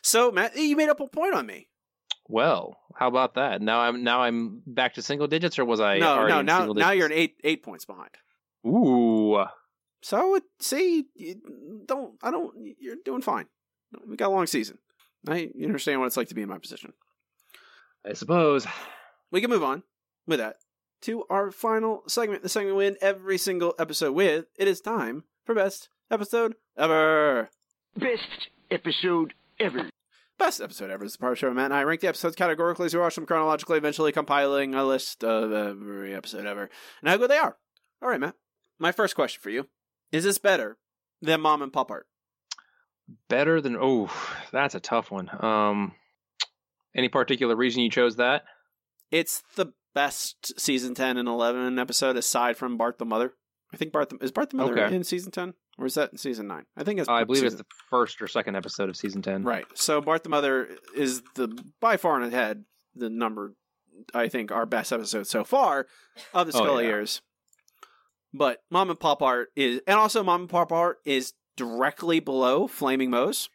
So 0.00 0.32
Matt, 0.32 0.56
you 0.56 0.74
made 0.74 0.88
up 0.88 1.00
a 1.00 1.06
point 1.06 1.34
on 1.34 1.44
me. 1.44 1.68
Well, 2.28 2.76
how 2.94 3.08
about 3.08 3.34
that? 3.34 3.60
Now 3.60 3.80
I'm 3.80 4.02
now 4.02 4.22
I'm 4.22 4.62
back 4.66 4.94
to 4.94 5.02
single 5.02 5.26
digits, 5.26 5.58
or 5.58 5.64
was 5.64 5.80
I? 5.80 5.98
no, 5.98 6.08
already 6.14 6.32
no, 6.32 6.42
now 6.42 6.58
single 6.60 6.74
now 6.74 6.90
you're 6.92 7.06
an 7.06 7.12
eight 7.12 7.36
eight 7.44 7.62
points 7.62 7.84
behind. 7.84 8.10
Ooh, 8.66 9.44
So 10.02 10.40
see, 10.60 11.06
you 11.14 11.82
don't 11.86 12.14
I 12.22 12.30
don't 12.30 12.54
you're 12.78 12.96
doing 13.04 13.22
fine. 13.22 13.46
We 14.06 14.16
got 14.16 14.28
a 14.28 14.34
long 14.34 14.46
season. 14.46 14.78
I 15.28 15.50
you 15.54 15.66
understand 15.66 16.00
what 16.00 16.06
it's 16.06 16.16
like 16.16 16.28
to 16.28 16.34
be 16.34 16.42
in 16.42 16.48
my 16.48 16.58
position. 16.58 16.92
I 18.04 18.14
suppose. 18.14 18.66
We 19.30 19.40
can 19.40 19.50
move 19.50 19.64
on 19.64 19.82
with 20.26 20.38
that 20.38 20.56
to 21.02 21.24
our 21.28 21.50
final 21.50 22.02
segment, 22.06 22.42
the 22.42 22.48
segment 22.48 22.76
we 22.76 22.86
end 22.86 22.96
every 23.00 23.36
single 23.36 23.74
episode 23.78 24.12
with. 24.12 24.46
It 24.58 24.68
is 24.68 24.80
time 24.80 25.24
for 25.44 25.54
best 25.54 25.88
episode 26.10 26.54
ever. 26.78 27.50
Best 27.96 28.48
episode 28.70 29.34
ever. 29.60 29.90
Best 30.38 30.60
episode 30.60 30.90
ever 30.90 31.04
is 31.04 31.12
the 31.12 31.18
part 31.18 31.32
of 31.32 31.36
the 31.36 31.40
show 31.40 31.54
Matt 31.54 31.66
and 31.66 31.74
I 31.74 31.82
rank 31.84 32.00
the 32.00 32.08
episodes 32.08 32.34
categorically, 32.34 32.88
so 32.88 32.98
we 32.98 33.02
watch 33.02 33.14
them 33.14 33.24
chronologically, 33.26 33.78
eventually 33.78 34.10
compiling 34.12 34.74
a 34.74 34.84
list 34.84 35.22
of 35.22 35.52
every 35.52 36.12
episode 36.14 36.44
ever 36.44 36.68
and 37.00 37.08
how 37.08 37.16
good 37.16 37.30
they 37.30 37.38
are. 37.38 37.56
All 38.02 38.08
right, 38.08 38.20
Matt. 38.20 38.34
My 38.78 38.90
first 38.92 39.14
question 39.14 39.40
for 39.40 39.50
you 39.50 39.68
is 40.10 40.24
this 40.24 40.38
better 40.38 40.76
than 41.22 41.40
Mom 41.40 41.62
and 41.62 41.72
Pop 41.72 41.90
Art? 41.90 42.06
better 43.28 43.60
than 43.60 43.76
oh, 43.78 44.10
that's 44.50 44.74
a 44.74 44.80
tough 44.80 45.10
one. 45.10 45.28
Um, 45.44 45.92
any 46.96 47.08
particular 47.10 47.54
reason 47.54 47.82
you 47.82 47.90
chose 47.90 48.16
that? 48.16 48.44
It's 49.10 49.42
the 49.56 49.72
best 49.94 50.58
season 50.58 50.94
10 50.94 51.18
and 51.18 51.28
11 51.28 51.78
episode 51.78 52.16
aside 52.16 52.56
from 52.56 52.76
Bart 52.78 52.98
the 52.98 53.04
Mother. 53.04 53.34
I 53.72 53.76
think 53.76 53.92
Bart 53.92 54.08
the, 54.08 54.16
is 54.22 54.32
Bart 54.32 54.50
the 54.50 54.56
Mother 54.56 54.78
Okay. 54.86 54.96
in 54.96 55.04
season 55.04 55.30
10 55.32 55.52
or 55.78 55.86
is 55.86 55.94
that 55.94 56.12
in 56.12 56.18
season 56.18 56.46
9? 56.46 56.64
I 56.76 56.84
think 56.84 57.00
it's 57.00 57.08
I 57.08 57.24
believe 57.24 57.44
it's 57.44 57.56
the 57.56 57.66
first 57.90 58.20
or 58.22 58.28
second 58.28 58.56
episode 58.56 58.88
of 58.88 58.96
season 58.96 59.22
ten. 59.22 59.42
Right. 59.42 59.64
So 59.74 60.00
Bart 60.00 60.22
the 60.22 60.28
Mother 60.28 60.68
is 60.96 61.22
the 61.34 61.48
by 61.80 61.96
far 61.96 62.20
and 62.20 62.32
ahead 62.32 62.64
the 62.94 63.10
number 63.10 63.54
I 64.12 64.28
think 64.28 64.50
our 64.52 64.66
best 64.66 64.92
episode 64.92 65.26
so 65.26 65.44
far 65.44 65.86
of 66.32 66.46
the 66.46 66.52
Oh, 66.56 66.64
Scully 66.64 66.84
yeah. 66.84 66.90
years. 66.90 67.22
But 68.32 68.62
Mom 68.70 68.90
and 68.90 68.98
Pop 68.98 69.22
Art 69.22 69.50
is 69.54 69.80
and 69.86 69.98
also 69.98 70.22
Mom 70.22 70.42
and 70.42 70.50
Pop 70.50 70.72
Art 70.72 70.98
is 71.04 71.32
directly 71.56 72.20
below 72.20 72.66
Flaming 72.66 73.10
Moe's. 73.10 73.48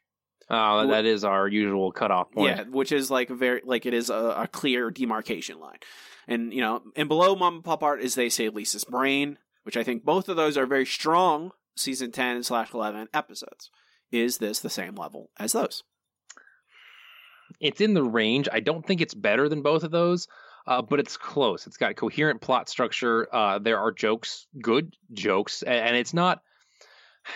Oh, 0.50 0.88
that 0.88 1.06
is 1.06 1.24
our 1.24 1.48
usual 1.48 1.92
cutoff 1.92 2.32
point. 2.32 2.58
Yeah, 2.58 2.64
which 2.64 2.92
is 2.92 3.12
like 3.12 3.30
a 3.30 3.36
very 3.36 3.62
like 3.64 3.86
it 3.86 3.94
is 3.94 4.10
a, 4.10 4.16
a 4.38 4.48
clear 4.48 4.90
demarcation 4.90 5.60
line. 5.60 5.78
And 6.28 6.54
you 6.54 6.62
know, 6.62 6.82
and 6.96 7.08
below 7.10 7.36
Mom 7.36 7.56
and 7.56 7.64
Pop 7.64 7.84
Art 7.84 8.02
is 8.02 8.16
they 8.16 8.30
saved 8.30 8.56
Lisa's 8.56 8.84
brain, 8.86 9.38
which 9.64 9.78
I 9.78 9.84
think 9.84 10.04
both 10.06 10.30
of 10.30 10.38
those 10.38 10.58
are 10.58 10.66
very 10.66 10.86
strong 10.86 11.52
season 11.76 12.12
ten 12.12 12.44
slash 12.44 12.74
eleven 12.74 13.08
episodes. 13.14 13.72
Is 14.12 14.38
this 14.38 14.60
the 14.60 14.70
same 14.70 14.96
level 14.96 15.30
as 15.38 15.52
those? 15.52 15.84
It's 17.60 17.82
in 17.82 17.94
the 17.94 18.04
range. 18.04 18.48
I 18.52 18.60
don't 18.60 18.86
think 18.86 19.02
it's 19.02 19.14
better 19.14 19.50
than 19.50 19.62
both 19.62 19.84
of 19.84 19.92
those, 19.92 20.28
uh, 20.68 20.82
but 20.82 21.00
it's 21.00 21.18
close. 21.18 21.68
It's 21.68 21.78
got 21.78 21.96
coherent 21.96 22.42
plot 22.42 22.70
structure. 22.70 23.28
Uh, 23.34 23.60
there 23.60 23.80
are 23.80 23.92
jokes, 23.92 24.48
good 24.62 24.96
jokes, 25.14 25.64
and 25.64 25.96
it's 25.96 26.14
not. 26.14 26.42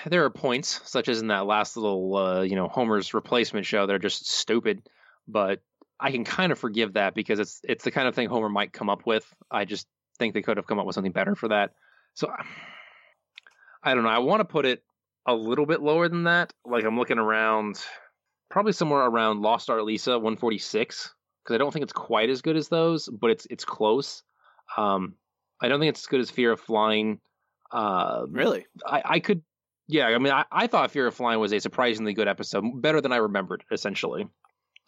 There 0.07 0.23
are 0.23 0.31
points, 0.31 0.79
such 0.85 1.07
as 1.07 1.21
in 1.21 1.27
that 1.27 1.45
last 1.45 1.77
little, 1.77 2.15
uh, 2.15 2.41
you 2.41 2.55
know, 2.55 2.67
Homer's 2.67 3.13
replacement 3.13 3.65
show. 3.65 3.85
They're 3.85 3.99
just 3.99 4.27
stupid, 4.27 4.81
but 5.27 5.61
I 5.99 6.09
can 6.09 6.23
kind 6.23 6.51
of 6.51 6.57
forgive 6.57 6.93
that 6.93 7.13
because 7.13 7.39
it's 7.39 7.59
it's 7.63 7.83
the 7.83 7.91
kind 7.91 8.07
of 8.07 8.15
thing 8.15 8.27
Homer 8.27 8.49
might 8.49 8.73
come 8.73 8.89
up 8.89 9.05
with. 9.05 9.25
I 9.51 9.65
just 9.65 9.85
think 10.17 10.33
they 10.33 10.41
could 10.41 10.57
have 10.57 10.65
come 10.65 10.79
up 10.79 10.85
with 10.85 10.95
something 10.95 11.11
better 11.11 11.35
for 11.35 11.49
that. 11.49 11.71
So 12.13 12.31
I 13.83 13.93
don't 13.93 14.03
know. 14.03 14.09
I 14.09 14.19
want 14.19 14.39
to 14.41 14.45
put 14.45 14.65
it 14.65 14.83
a 15.25 15.33
little 15.33 15.65
bit 15.65 15.81
lower 15.81 16.07
than 16.09 16.23
that. 16.23 16.53
Like 16.65 16.85
I'm 16.85 16.97
looking 16.97 17.17
around, 17.19 17.79
probably 18.49 18.71
somewhere 18.73 19.01
around 19.01 19.41
Lost 19.41 19.69
Our 19.69 19.81
Lisa 19.81 20.11
146. 20.11 21.13
because 21.43 21.55
I 21.55 21.57
don't 21.57 21.71
think 21.71 21.83
it's 21.83 21.93
quite 21.93 22.29
as 22.29 22.41
good 22.41 22.55
as 22.57 22.69
those, 22.69 23.09
but 23.09 23.29
it's 23.31 23.45
it's 23.49 23.65
close. 23.65 24.23
Um, 24.77 25.15
I 25.61 25.67
don't 25.67 25.79
think 25.79 25.89
it's 25.89 26.01
as 26.01 26.07
good 26.07 26.21
as 26.21 26.29
Fear 26.31 26.53
of 26.53 26.59
Flying. 26.59 27.19
Uh, 27.71 28.25
really? 28.29 28.65
I, 28.85 29.01
I 29.05 29.19
could, 29.19 29.41
yeah. 29.87 30.05
I 30.07 30.17
mean, 30.19 30.31
I, 30.33 30.45
I 30.51 30.67
thought 30.67 30.91
Fear 30.91 31.07
of 31.07 31.15
Flying 31.15 31.39
was 31.39 31.53
a 31.53 31.59
surprisingly 31.59 32.13
good 32.13 32.27
episode, 32.27 32.63
better 32.81 33.01
than 33.01 33.11
I 33.11 33.17
remembered, 33.17 33.63
essentially. 33.71 34.27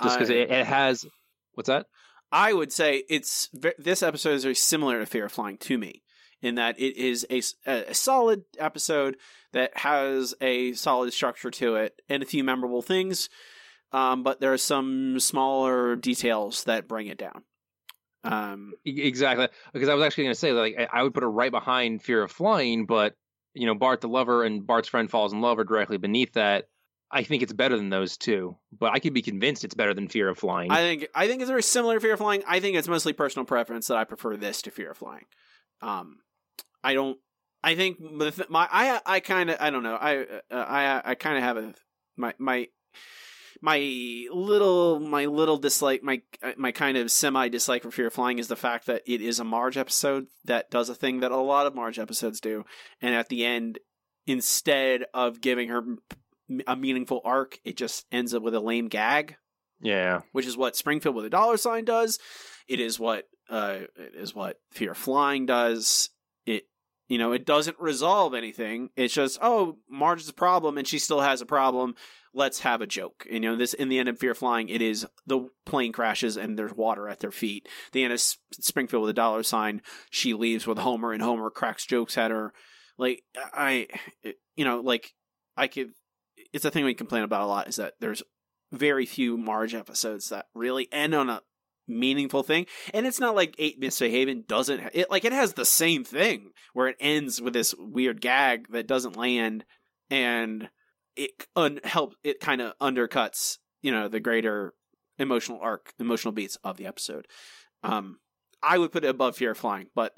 Just 0.03 0.17
because 0.17 0.29
I- 0.29 0.35
it, 0.35 0.51
it 0.51 0.65
has 0.65 1.05
what's 1.53 1.67
that? 1.67 1.87
I 2.31 2.51
would 2.51 2.71
say 2.73 3.03
it's 3.07 3.49
this 3.77 4.03
episode 4.03 4.33
is 4.33 4.43
very 4.43 4.55
similar 4.55 4.99
to 4.99 5.05
Fear 5.05 5.25
of 5.25 5.31
Flying 5.31 5.57
to 5.59 5.77
me 5.77 6.03
in 6.41 6.55
that 6.55 6.79
it 6.79 6.97
is 6.97 7.25
a 7.31 7.93
solid 7.93 8.43
episode 8.59 9.17
that 9.53 9.77
has 9.77 10.33
a 10.41 10.73
solid 10.73 11.13
structure 11.13 11.49
to 11.51 11.75
it 11.75 12.01
and 12.09 12.21
a 12.21 12.25
few 12.25 12.43
memorable 12.43 12.81
things, 12.81 13.29
um, 13.91 14.23
but 14.23 14.39
there 14.41 14.53
are 14.53 14.57
some 14.57 15.19
smaller 15.19 15.95
details 15.95 16.63
that 16.65 16.87
bring 16.87 17.07
it 17.07 17.17
down. 17.17 17.43
Um, 18.23 18.73
Exactly, 18.85 19.47
because 19.73 19.87
I 19.89 19.93
was 19.93 20.03
actually 20.03 20.25
going 20.25 20.33
to 20.33 20.39
say 20.39 20.51
like 20.51 20.75
I- 20.77 20.99
I 20.99 21.03
would 21.03 21.13
put 21.13 21.23
it 21.23 21.27
right 21.27 21.51
behind 21.51 22.01
Fear 22.01 22.23
of 22.23 22.31
Flying, 22.31 22.85
but 22.85 23.13
you 23.53 23.65
know 23.67 23.75
Bart 23.75 24.01
the 24.01 24.09
lover 24.09 24.43
and 24.43 24.65
Bart's 24.65 24.89
friend 24.89 25.09
falls 25.09 25.31
in 25.31 25.41
love 25.41 25.59
are 25.59 25.63
directly 25.63 25.97
beneath 25.97 26.33
that. 26.33 26.65
I 27.11 27.21
think 27.23 27.43
it's 27.43 27.53
better 27.53 27.77
than 27.77 27.89
those 27.89 28.17
two, 28.17 28.57
but 28.77 28.91
I 28.93 28.99
could 28.99 29.13
be 29.13 29.21
convinced 29.21 29.63
it's 29.63 29.75
better 29.75 29.93
than 29.93 30.07
Fear 30.09 30.27
of 30.29 30.39
Flying. 30.39 30.71
I 30.71 30.77
think 30.77 31.07
I 31.13 31.27
think 31.27 31.41
it's 31.41 31.49
very 31.49 31.63
similar 31.63 31.93
to 31.95 31.99
Fear 32.01 32.13
of 32.13 32.19
Flying. 32.19 32.43
I 32.47 32.59
think 32.59 32.75
it's 32.75 32.87
mostly 32.87 33.13
personal 33.13 33.45
preference 33.45 33.87
that 33.87 33.97
I 33.97 34.03
prefer 34.05 34.35
this 34.35 34.63
to 34.63 34.71
Fear 34.71 34.91
of 34.91 34.97
Flying. 34.97 35.25
Um, 35.81 36.17
I 36.85 36.93
don't. 36.93 37.17
I 37.63 37.75
think 37.75 37.99
my 37.99 38.67
I 38.71 39.01
I 39.05 39.19
kind 39.19 39.49
of 39.49 39.57
I 39.59 39.69
don't 39.71 39.83
know 39.83 39.95
I 39.95 40.17
uh, 40.51 40.55
I 40.55 41.01
I 41.03 41.15
kind 41.15 41.37
of 41.37 41.43
have 41.43 41.57
a 41.57 41.73
my 42.15 42.33
my 42.37 42.67
my 43.61 43.79
little 44.31 44.99
my 44.99 45.25
little 45.25 45.57
dislike 45.57 46.03
my 46.03 46.21
my 46.57 46.71
kind 46.71 46.95
of 46.97 47.11
semi 47.11 47.49
dislike 47.49 47.81
for 47.81 47.91
Fear 47.91 48.07
of 48.07 48.13
Flying 48.13 48.37
is 48.37 48.47
the 48.47 48.55
fact 48.55 48.85
that 48.85 49.01
it 49.07 49.21
is 49.21 49.39
a 49.39 49.43
Marge 49.43 49.77
episode 49.77 50.27
that 50.43 50.69
does 50.69 50.89
a 50.89 50.95
thing 50.95 51.21
that 51.21 51.31
a 51.31 51.37
lot 51.37 51.65
of 51.65 51.73
Marge 51.73 51.97
episodes 51.97 52.39
do, 52.39 52.65
and 53.01 53.15
at 53.15 53.29
the 53.29 53.43
end, 53.43 53.79
instead 54.27 55.05
of 55.13 55.41
giving 55.41 55.69
her 55.69 55.83
a 56.67 56.75
meaningful 56.75 57.21
arc, 57.25 57.59
it 57.65 57.77
just 57.77 58.05
ends 58.11 58.35
up 58.35 58.43
with 58.43 58.53
a 58.53 58.59
lame 58.59 58.87
gag 58.89 59.37
yeah, 59.81 60.21
which 60.31 60.45
is 60.45 60.57
what 60.57 60.75
Springfield 60.75 61.15
with 61.15 61.25
a 61.25 61.29
dollar 61.29 61.57
sign 61.57 61.85
does. 61.85 62.19
It 62.67 62.79
is 62.79 62.99
what 62.99 63.25
uh, 63.49 63.79
it 63.95 64.13
is 64.15 64.33
what 64.33 64.59
Fear 64.71 64.91
of 64.91 64.97
Flying 64.97 65.45
does. 65.45 66.09
You 67.07 67.17
know 67.17 67.31
it 67.33 67.45
doesn't 67.45 67.79
resolve 67.79 68.33
anything. 68.33 68.89
It's 68.95 69.13
just 69.13 69.37
oh 69.41 69.77
Marge 69.89 70.21
is 70.21 70.29
a 70.29 70.33
problem 70.33 70.77
and 70.77 70.87
she 70.87 70.99
still 70.99 71.21
has 71.21 71.41
a 71.41 71.45
problem. 71.45 71.95
Let's 72.33 72.59
have 72.61 72.81
a 72.81 72.87
joke. 72.87 73.25
And, 73.31 73.43
you 73.43 73.51
know 73.51 73.55
this 73.55 73.73
in 73.73 73.89
the 73.89 73.99
end 73.99 74.09
of 74.09 74.19
Fear 74.19 74.35
Flying, 74.35 74.69
it 74.69 74.81
is 74.81 75.05
the 75.25 75.47
plane 75.65 75.91
crashes 75.91 76.35
and 76.35 76.57
there's 76.57 76.73
water 76.73 77.07
at 77.07 77.19
their 77.19 77.31
feet. 77.31 77.67
The 77.91 78.03
end 78.03 78.11
of 78.11 78.19
Springfield 78.19 79.03
with 79.03 79.11
a 79.11 79.13
dollar 79.13 79.43
sign, 79.43 79.81
she 80.09 80.33
leaves 80.33 80.67
with 80.67 80.79
Homer 80.79 81.13
and 81.13 81.21
Homer 81.21 81.49
cracks 81.49 81.85
jokes 81.85 82.17
at 82.17 82.31
her. 82.31 82.53
Like 82.97 83.23
I, 83.35 83.87
you 84.55 84.65
know, 84.65 84.79
like 84.81 85.13
I 85.55 85.67
could. 85.67 85.91
It's 86.53 86.65
a 86.65 86.71
thing 86.71 86.85
we 86.85 86.93
complain 86.93 87.23
about 87.23 87.41
a 87.41 87.47
lot 87.47 87.67
is 87.67 87.75
that 87.75 87.93
there's 87.99 88.23
very 88.71 89.05
few 89.05 89.37
Marge 89.37 89.75
episodes 89.75 90.29
that 90.29 90.47
really 90.53 90.87
end 90.91 91.13
on 91.13 91.29
a 91.29 91.41
meaningful 91.87 92.43
thing. 92.43 92.65
And 92.93 93.05
it's 93.05 93.19
not 93.19 93.35
like 93.35 93.55
Eight 93.57 93.79
Misbehaving 93.79 94.45
doesn't 94.47 94.81
it 94.93 95.09
like 95.11 95.25
it 95.25 95.33
has 95.33 95.53
the 95.53 95.65
same 95.65 96.03
thing 96.03 96.51
where 96.73 96.87
it 96.87 96.97
ends 96.99 97.41
with 97.41 97.53
this 97.53 97.75
weird 97.77 98.21
gag 98.21 98.67
that 98.71 98.87
doesn't 98.87 99.17
land 99.17 99.65
and 100.09 100.69
it 101.15 101.31
un- 101.55 101.79
help 101.83 102.15
it 102.23 102.39
kind 102.39 102.61
of 102.61 102.77
undercuts, 102.79 103.57
you 103.81 103.91
know, 103.91 104.07
the 104.07 104.19
greater 104.19 104.73
emotional 105.17 105.59
arc, 105.61 105.93
emotional 105.99 106.31
beats 106.31 106.57
of 106.63 106.77
the 106.77 106.85
episode. 106.85 107.27
Um 107.83 108.17
I 108.63 108.77
would 108.77 108.91
put 108.91 109.03
it 109.03 109.09
above 109.09 109.37
Fear 109.37 109.51
of 109.51 109.57
Flying, 109.57 109.87
but 109.93 110.13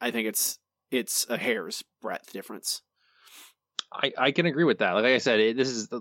I 0.00 0.10
think 0.10 0.26
it's 0.28 0.58
it's 0.90 1.26
a 1.28 1.36
hair's 1.36 1.84
breadth 2.02 2.32
difference. 2.32 2.82
I, 3.92 4.12
I 4.18 4.30
can 4.32 4.46
agree 4.46 4.64
with 4.64 4.78
that. 4.78 4.92
Like 4.92 5.04
I 5.04 5.18
said, 5.18 5.40
it, 5.40 5.56
this 5.56 5.68
is 5.68 5.88
the, 5.88 6.00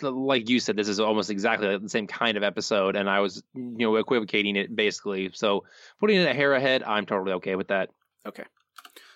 like 0.00 0.48
you 0.48 0.60
said, 0.60 0.76
this 0.76 0.88
is 0.88 1.00
almost 1.00 1.30
exactly 1.30 1.76
the 1.76 1.88
same 1.88 2.06
kind 2.06 2.36
of 2.36 2.42
episode, 2.42 2.96
and 2.96 3.08
I 3.10 3.20
was 3.20 3.42
you 3.54 3.74
know 3.78 3.96
equivocating 3.96 4.56
it 4.56 4.74
basically. 4.74 5.30
So 5.34 5.64
putting 6.00 6.16
it 6.20 6.28
a 6.28 6.34
hair 6.34 6.54
ahead, 6.54 6.82
I'm 6.82 7.06
totally 7.06 7.32
okay 7.34 7.56
with 7.56 7.68
that. 7.68 7.90
Okay. 8.26 8.44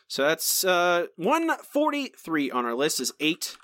So 0.08 0.22
that's 0.22 0.64
uh 0.64 1.06
143 1.16 2.50
on 2.50 2.64
our 2.64 2.74
list 2.74 3.00
is 3.00 3.12
8 3.20 3.56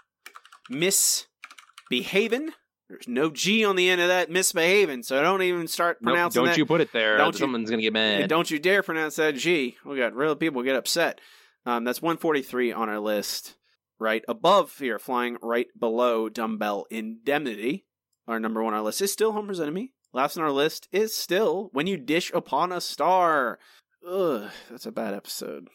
misbehaving. 0.71 2.51
There's 2.89 3.09
no 3.09 3.31
G 3.31 3.65
on 3.65 3.77
the 3.77 3.89
end 3.89 4.01
of 4.03 4.09
that 4.09 4.31
misbehaving, 4.31 5.03
so 5.05 5.23
don't 5.23 5.41
even 5.43 5.67
start 5.67 5.99
Nope, 6.03 6.13
pronouncing 6.13 6.41
don't 6.41 6.49
that. 6.51 6.59
you 6.59 6.67
put 6.67 6.81
it 6.83 6.93
there? 6.93 7.17
Don't 7.17 7.35
you- 7.35 7.39
Someone's 7.39 7.71
gonna 7.71 7.81
get 7.83 7.93
mad. 7.93 8.29
Don't 8.29 8.51
you 8.51 8.59
dare 8.59 8.83
pronounce 8.83 9.17
that 9.17 9.35
G. 9.37 9.77
We 9.85 9.97
got 9.97 10.15
real 10.15 10.37
people 10.37 10.63
get 10.63 10.77
upset. 10.77 11.21
Um, 11.65 11.85
that's 11.85 12.03
143 12.03 12.73
on 12.73 12.89
our 12.89 12.99
list. 12.99 13.55
Right 14.03 14.25
above 14.27 14.69
Fear 14.73 14.97
of 14.97 15.03
Flying, 15.03 15.37
right 15.41 15.69
below 15.79 16.29
Dumbbell 16.29 16.87
Indemnity. 16.91 17.87
Our 18.27 18.41
number 18.41 18.61
one 18.61 18.75
on 18.75 18.81
our 18.81 18.85
list 18.85 19.01
is 19.01 19.13
still 19.13 19.31
Homer's 19.31 19.61
Enemy. 19.61 19.93
Last 20.13 20.37
on 20.37 20.43
our 20.43 20.51
list 20.51 20.89
is 20.91 21.17
still 21.17 21.71
When 21.73 21.87
You 21.87 21.97
Dish 21.97 22.33
Upon 22.35 22.73
a 22.73 22.81
Star. 22.81 23.61
Ugh, 24.05 24.51
that's 24.69 24.87
a 24.87 24.91
bad 24.91 25.15
episode. 25.15 25.69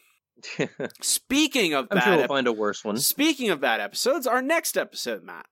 Speaking 1.00 1.72
of 1.72 1.88
I'm 1.90 1.96
bad 1.96 2.04
sure 2.04 2.12
we'll 2.16 2.22
ep- 2.24 2.28
find 2.28 2.46
a 2.46 2.52
worse 2.52 2.84
one. 2.84 2.98
Speaking 2.98 3.48
of 3.48 3.62
bad 3.62 3.80
episodes, 3.80 4.26
our 4.26 4.42
next 4.42 4.76
episode, 4.76 5.22
Matt, 5.24 5.46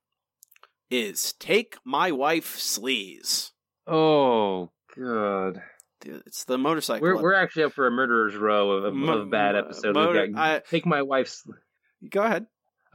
is 0.90 1.32
Take 1.38 1.76
My 1.82 2.12
Wife 2.12 2.58
Sleaze. 2.58 3.52
Oh 3.86 4.70
good. 4.94 5.62
It's 6.04 6.44
the 6.44 6.58
motorcycle. 6.58 7.08
We're 7.08 7.22
we're 7.22 7.32
actually 7.34 7.64
up 7.64 7.72
for 7.72 7.86
a 7.86 7.90
murderer's 7.90 8.36
row 8.36 8.72
of, 8.72 8.84
of, 8.84 8.94
Mo- 8.94 9.18
of 9.22 9.30
bad 9.30 9.56
episodes. 9.56 9.94
motor- 9.94 10.28
I- 10.36 10.60
take 10.68 10.84
my 10.84 11.00
wife's. 11.00 11.42
Go 12.10 12.22
ahead. 12.22 12.44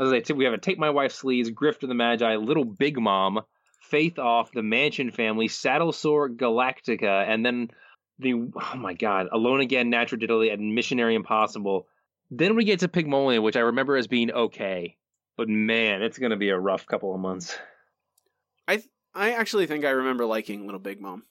I 0.01 0.03
was 0.03 0.13
like, 0.13 0.35
we 0.35 0.45
have 0.45 0.53
a 0.55 0.57
take 0.57 0.79
my 0.79 0.89
wife's 0.89 1.21
sleaze, 1.21 1.53
Grift 1.53 1.83
of 1.83 1.89
the 1.89 1.93
Magi, 1.93 2.35
Little 2.37 2.65
Big 2.65 2.99
Mom, 2.99 3.41
Faith 3.81 4.17
Off, 4.17 4.51
The 4.51 4.63
Mansion 4.63 5.11
Family, 5.11 5.47
Saddle 5.47 5.91
Sore 5.91 6.27
Galactica, 6.27 7.27
and 7.27 7.45
then 7.45 7.69
the 8.17 8.33
oh 8.33 8.77
my 8.77 8.95
god, 8.95 9.27
Alone 9.31 9.61
Again, 9.61 9.91
Natura-Diddily, 9.91 10.51
and 10.51 10.73
Missionary 10.73 11.13
Impossible. 11.13 11.85
Then 12.31 12.55
we 12.55 12.63
get 12.63 12.79
to 12.79 12.87
Pygmoelian, 12.87 13.43
which 13.43 13.55
I 13.55 13.59
remember 13.59 13.95
as 13.95 14.07
being 14.07 14.31
okay, 14.31 14.97
but 15.37 15.47
man, 15.47 16.01
it's 16.01 16.17
gonna 16.17 16.35
be 16.35 16.49
a 16.49 16.57
rough 16.57 16.87
couple 16.87 17.13
of 17.13 17.21
months. 17.21 17.55
I 18.67 18.81
I 19.13 19.33
actually 19.33 19.67
think 19.67 19.85
I 19.85 19.91
remember 19.91 20.25
liking 20.25 20.65
Little 20.65 20.79
Big 20.79 20.99
Mom. 20.99 21.25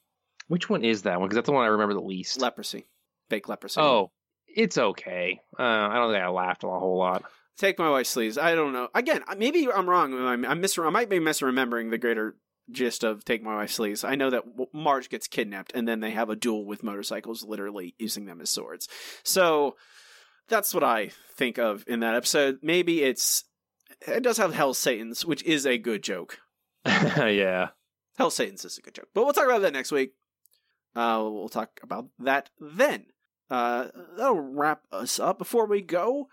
Which 0.47 0.69
one 0.69 0.85
is 0.85 1.01
that 1.01 1.19
one? 1.19 1.27
Because 1.27 1.35
that's 1.35 1.47
the 1.47 1.51
one 1.51 1.65
I 1.65 1.71
remember 1.71 1.95
the 1.95 1.99
least. 1.99 2.39
Leprosy, 2.39 2.87
fake 3.29 3.49
leprosy. 3.49 3.81
Oh, 3.81 4.11
it's 4.47 4.77
okay. 4.77 5.41
Uh, 5.59 5.61
I 5.61 5.95
don't 5.95 6.13
think 6.13 6.23
I 6.23 6.29
laughed 6.29 6.63
a 6.63 6.67
whole 6.67 6.97
lot. 6.97 7.25
Take 7.57 7.77
my 7.77 7.89
wife's 7.89 8.15
sleaze. 8.15 8.41
I 8.41 8.55
don't 8.55 8.73
know. 8.73 8.89
Again, 8.95 9.23
maybe 9.37 9.67
I'm 9.71 9.89
wrong. 9.89 10.13
I'm, 10.13 10.45
I'm 10.45 10.61
mis- 10.61 10.79
I 10.79 10.89
might 10.89 11.09
be 11.09 11.19
misremembering 11.19 11.91
the 11.91 11.97
greater 11.97 12.35
gist 12.71 13.03
of 13.03 13.25
Take 13.25 13.43
My 13.43 13.55
Wife's 13.55 13.77
Sleaze. 13.77 14.07
I 14.07 14.15
know 14.15 14.29
that 14.29 14.43
Marge 14.73 15.09
gets 15.09 15.27
kidnapped 15.27 15.71
and 15.75 15.87
then 15.87 15.99
they 15.99 16.11
have 16.11 16.29
a 16.29 16.35
duel 16.35 16.65
with 16.65 16.83
motorcycles, 16.83 17.43
literally 17.43 17.95
using 17.99 18.25
them 18.25 18.41
as 18.41 18.49
swords. 18.49 18.87
So 19.23 19.75
that's 20.47 20.73
what 20.73 20.83
I 20.83 21.11
think 21.35 21.57
of 21.57 21.83
in 21.87 21.99
that 21.99 22.15
episode. 22.15 22.59
Maybe 22.61 23.03
it's 23.03 23.43
it 24.07 24.23
does 24.23 24.37
have 24.37 24.53
Hell 24.53 24.73
Satan's, 24.73 25.25
which 25.25 25.43
is 25.43 25.65
a 25.65 25.77
good 25.77 26.03
joke. 26.03 26.39
yeah. 26.85 27.69
Hell 28.17 28.31
Satan's 28.31 28.65
is 28.65 28.77
a 28.77 28.81
good 28.81 28.95
joke, 28.95 29.09
but 29.13 29.23
we'll 29.23 29.33
talk 29.33 29.45
about 29.45 29.61
that 29.61 29.73
next 29.73 29.91
week. 29.91 30.13
Uh, 30.95 31.19
we'll 31.21 31.49
talk 31.49 31.79
about 31.83 32.07
that 32.19 32.49
then. 32.59 33.05
Uh, 33.49 33.87
that'll 34.17 34.39
wrap 34.39 34.83
us 34.91 35.19
up. 35.19 35.37
Before 35.37 35.65
we 35.65 35.81
go, 35.81 36.27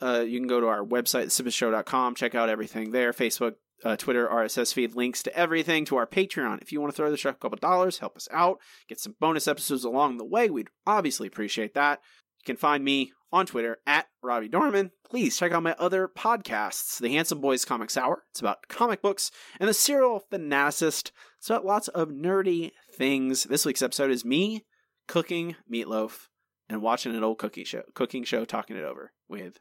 uh, 0.00 0.24
you 0.26 0.38
can 0.38 0.48
go 0.48 0.60
to 0.60 0.66
our 0.66 0.84
website, 0.84 1.26
thesippetshow.com, 1.26 2.14
check 2.14 2.34
out 2.34 2.48
everything 2.48 2.90
there 2.90 3.12
Facebook, 3.12 3.54
uh, 3.84 3.96
Twitter, 3.96 4.26
RSS 4.28 4.72
feed, 4.72 4.94
links 4.94 5.22
to 5.22 5.36
everything, 5.36 5.84
to 5.86 5.96
our 5.96 6.06
Patreon. 6.06 6.62
If 6.62 6.72
you 6.72 6.80
want 6.80 6.92
to 6.92 6.96
throw 6.96 7.10
the 7.10 7.16
show 7.16 7.30
a 7.30 7.34
couple 7.34 7.58
dollars, 7.58 7.98
help 7.98 8.16
us 8.16 8.28
out, 8.30 8.58
get 8.88 9.00
some 9.00 9.14
bonus 9.20 9.48
episodes 9.48 9.84
along 9.84 10.16
the 10.16 10.24
way, 10.24 10.50
we'd 10.50 10.68
obviously 10.86 11.26
appreciate 11.26 11.74
that. 11.74 12.00
You 12.40 12.44
can 12.44 12.56
find 12.56 12.84
me 12.84 13.12
on 13.32 13.46
Twitter 13.46 13.78
at 13.86 14.06
Robbie 14.22 14.48
Dorman. 14.48 14.92
Please 15.08 15.36
check 15.36 15.52
out 15.52 15.62
my 15.62 15.74
other 15.78 16.08
podcasts, 16.08 16.98
The 16.98 17.10
Handsome 17.10 17.40
Boys 17.40 17.64
Comics 17.64 17.96
Hour. 17.96 18.24
It's 18.30 18.40
about 18.40 18.68
comic 18.68 19.02
books, 19.02 19.30
and 19.58 19.68
The 19.68 19.74
Serial 19.74 20.22
Fanaticist. 20.32 21.10
It's 21.38 21.50
about 21.50 21.64
lots 21.64 21.88
of 21.88 22.08
nerdy 22.08 22.72
things. 22.94 23.44
This 23.44 23.66
week's 23.66 23.82
episode 23.82 24.10
is 24.10 24.24
me 24.24 24.64
cooking 25.08 25.56
meatloaf 25.72 26.28
and 26.68 26.82
watching 26.82 27.14
an 27.14 27.24
old 27.24 27.38
cookie 27.38 27.64
show, 27.64 27.82
cooking 27.94 28.24
show, 28.24 28.44
talking 28.44 28.76
it 28.76 28.84
over 28.84 29.12
with 29.28 29.58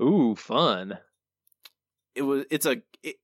Ooh, 0.00 0.34
fun. 0.36 0.98
it 2.14 2.22
was 2.22 2.44
it's 2.50 2.66
a 2.66 2.82
it, 3.02 3.16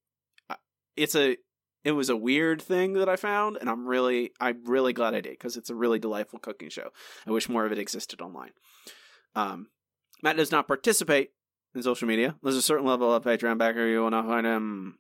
it's 0.97 1.15
a 1.15 1.37
it 1.85 1.93
was 1.93 2.09
a 2.09 2.17
weird 2.17 2.61
thing 2.61 2.95
that 2.95 3.09
I 3.09 3.17
found, 3.17 3.59
and 3.61 3.71
I'm 3.71 3.87
really 3.87 4.33
I'm 4.41 4.65
really 4.65 4.93
glad 4.93 5.15
I 5.15 5.21
did 5.21 5.33
because 5.33 5.57
it's 5.57 5.71
a 5.71 5.75
really 5.75 5.99
delightful 5.99 6.39
cooking 6.39 6.69
show. 6.69 6.91
I 7.27 7.31
wish 7.31 7.49
more 7.49 7.65
of 7.65 7.73
it 7.73 7.79
existed 7.79 8.21
online. 8.21 8.53
Um, 9.35 9.69
Matt 10.23 10.37
does 10.37 10.51
not 10.51 10.67
participate 10.67 11.31
in 11.75 11.83
social 11.83 12.09
media. 12.09 12.35
There's 12.43 12.57
a 12.57 12.63
certain 12.63 12.87
level 12.87 13.15
of 13.15 13.23
Patreon 13.23 13.59
backer 13.59 13.87
you 13.87 14.01
will 14.01 14.11
not 14.11 14.27
find 14.27 14.47
him. 14.47 14.99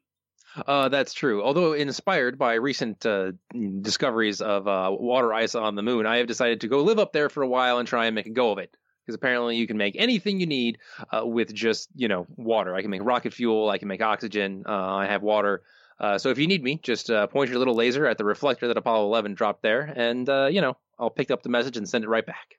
Uh, 0.66 0.89
that's 0.89 1.12
true. 1.12 1.43
Although 1.43 1.73
inspired 1.73 2.39
by 2.39 2.55
recent 2.55 3.05
uh, 3.05 3.33
discoveries 3.81 4.41
of 4.41 4.66
uh, 4.69 4.91
water 4.91 5.33
ice 5.33 5.55
on 5.55 5.74
the 5.74 5.83
moon, 5.83 6.07
I 6.07 6.19
have 6.19 6.27
decided 6.27 6.61
to 6.62 6.69
go 6.69 6.83
live 6.83 6.99
up 6.99 7.12
there 7.12 7.28
for 7.28 7.43
a 7.43 7.49
while 7.49 7.78
and 7.78 7.87
try 7.89 8.07
and 8.07 8.15
make 8.15 8.27
a 8.27 8.31
go 8.31 8.53
of 8.53 8.59
it. 8.59 8.74
Because 9.07 9.15
apparently 9.15 9.57
you 9.57 9.69
can 9.69 9.77
make 9.77 9.95
anything 9.97 10.41
you 10.41 10.47
need 10.47 10.78
uh, 11.16 11.24
with 11.24 11.55
just 11.55 11.89
you 11.95 12.09
know 12.09 12.27
water. 12.37 12.74
I 12.74 12.83
can 12.83 12.91
make 12.91 13.05
rocket 13.05 13.33
fuel. 13.33 13.70
I 13.70 13.78
can 13.78 13.87
make 13.89 14.03
oxygen. 14.03 14.65
Uh, 14.66 14.73
I 14.97 15.07
have 15.07 15.23
water. 15.23 15.62
Uh, 16.01 16.19
so 16.19 16.28
if 16.31 16.39
you 16.39 16.47
need 16.47 16.62
me, 16.62 16.78
just 16.83 17.09
uh, 17.11 17.27
point 17.28 17.49
your 17.49 17.59
little 17.59 17.74
laser 17.74 18.07
at 18.07 18.19
the 18.19 18.24
reflector 18.24 18.69
that 18.69 18.77
Apollo 18.77 19.07
11 19.07 19.35
dropped 19.35 19.62
there, 19.62 19.81
and 19.83 20.28
uh, 20.28 20.47
you 20.51 20.61
know 20.61 20.77
I'll 20.99 21.09
pick 21.11 21.31
up 21.31 21.43
the 21.43 21.49
message 21.49 21.77
and 21.77 21.89
send 21.89 22.05
it 22.05 22.09
right 22.09 22.27
back. 22.27 22.57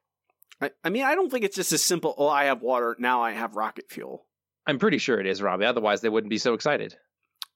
I, 0.62 0.72
I 0.84 0.90
mean, 0.90 1.04
I 1.04 1.14
don't 1.16 1.30
think 1.30 1.44
it's 1.46 1.56
just 1.56 1.72
as 1.72 1.84
simple. 1.84 2.16
Oh, 2.18 2.28
I 2.30 2.46
have 2.46 2.62
water 2.62 2.96
now. 2.98 3.22
I 3.22 3.32
have 3.34 3.56
rocket 3.56 3.86
fuel. 3.90 4.26
I'm 4.66 4.80
pretty 4.80 4.98
sure 4.98 5.20
it 5.20 5.28
is, 5.28 5.42
Robbie. 5.42 5.66
Otherwise, 5.66 6.02
they 6.02 6.10
wouldn't 6.10 6.30
be 6.32 6.40
so 6.40 6.54
excited. 6.56 6.96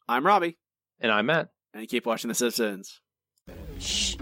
I'm 0.07 0.25
Robbie, 0.25 0.57
And 0.99 1.11
I'm 1.11 1.25
Matt. 1.25 1.49
and 1.73 1.81
you 1.81 1.87
keep 1.87 2.05
watching 2.05 2.27
The 2.29 2.35
Simpsons. 2.35 2.99
Shh. 3.79 4.15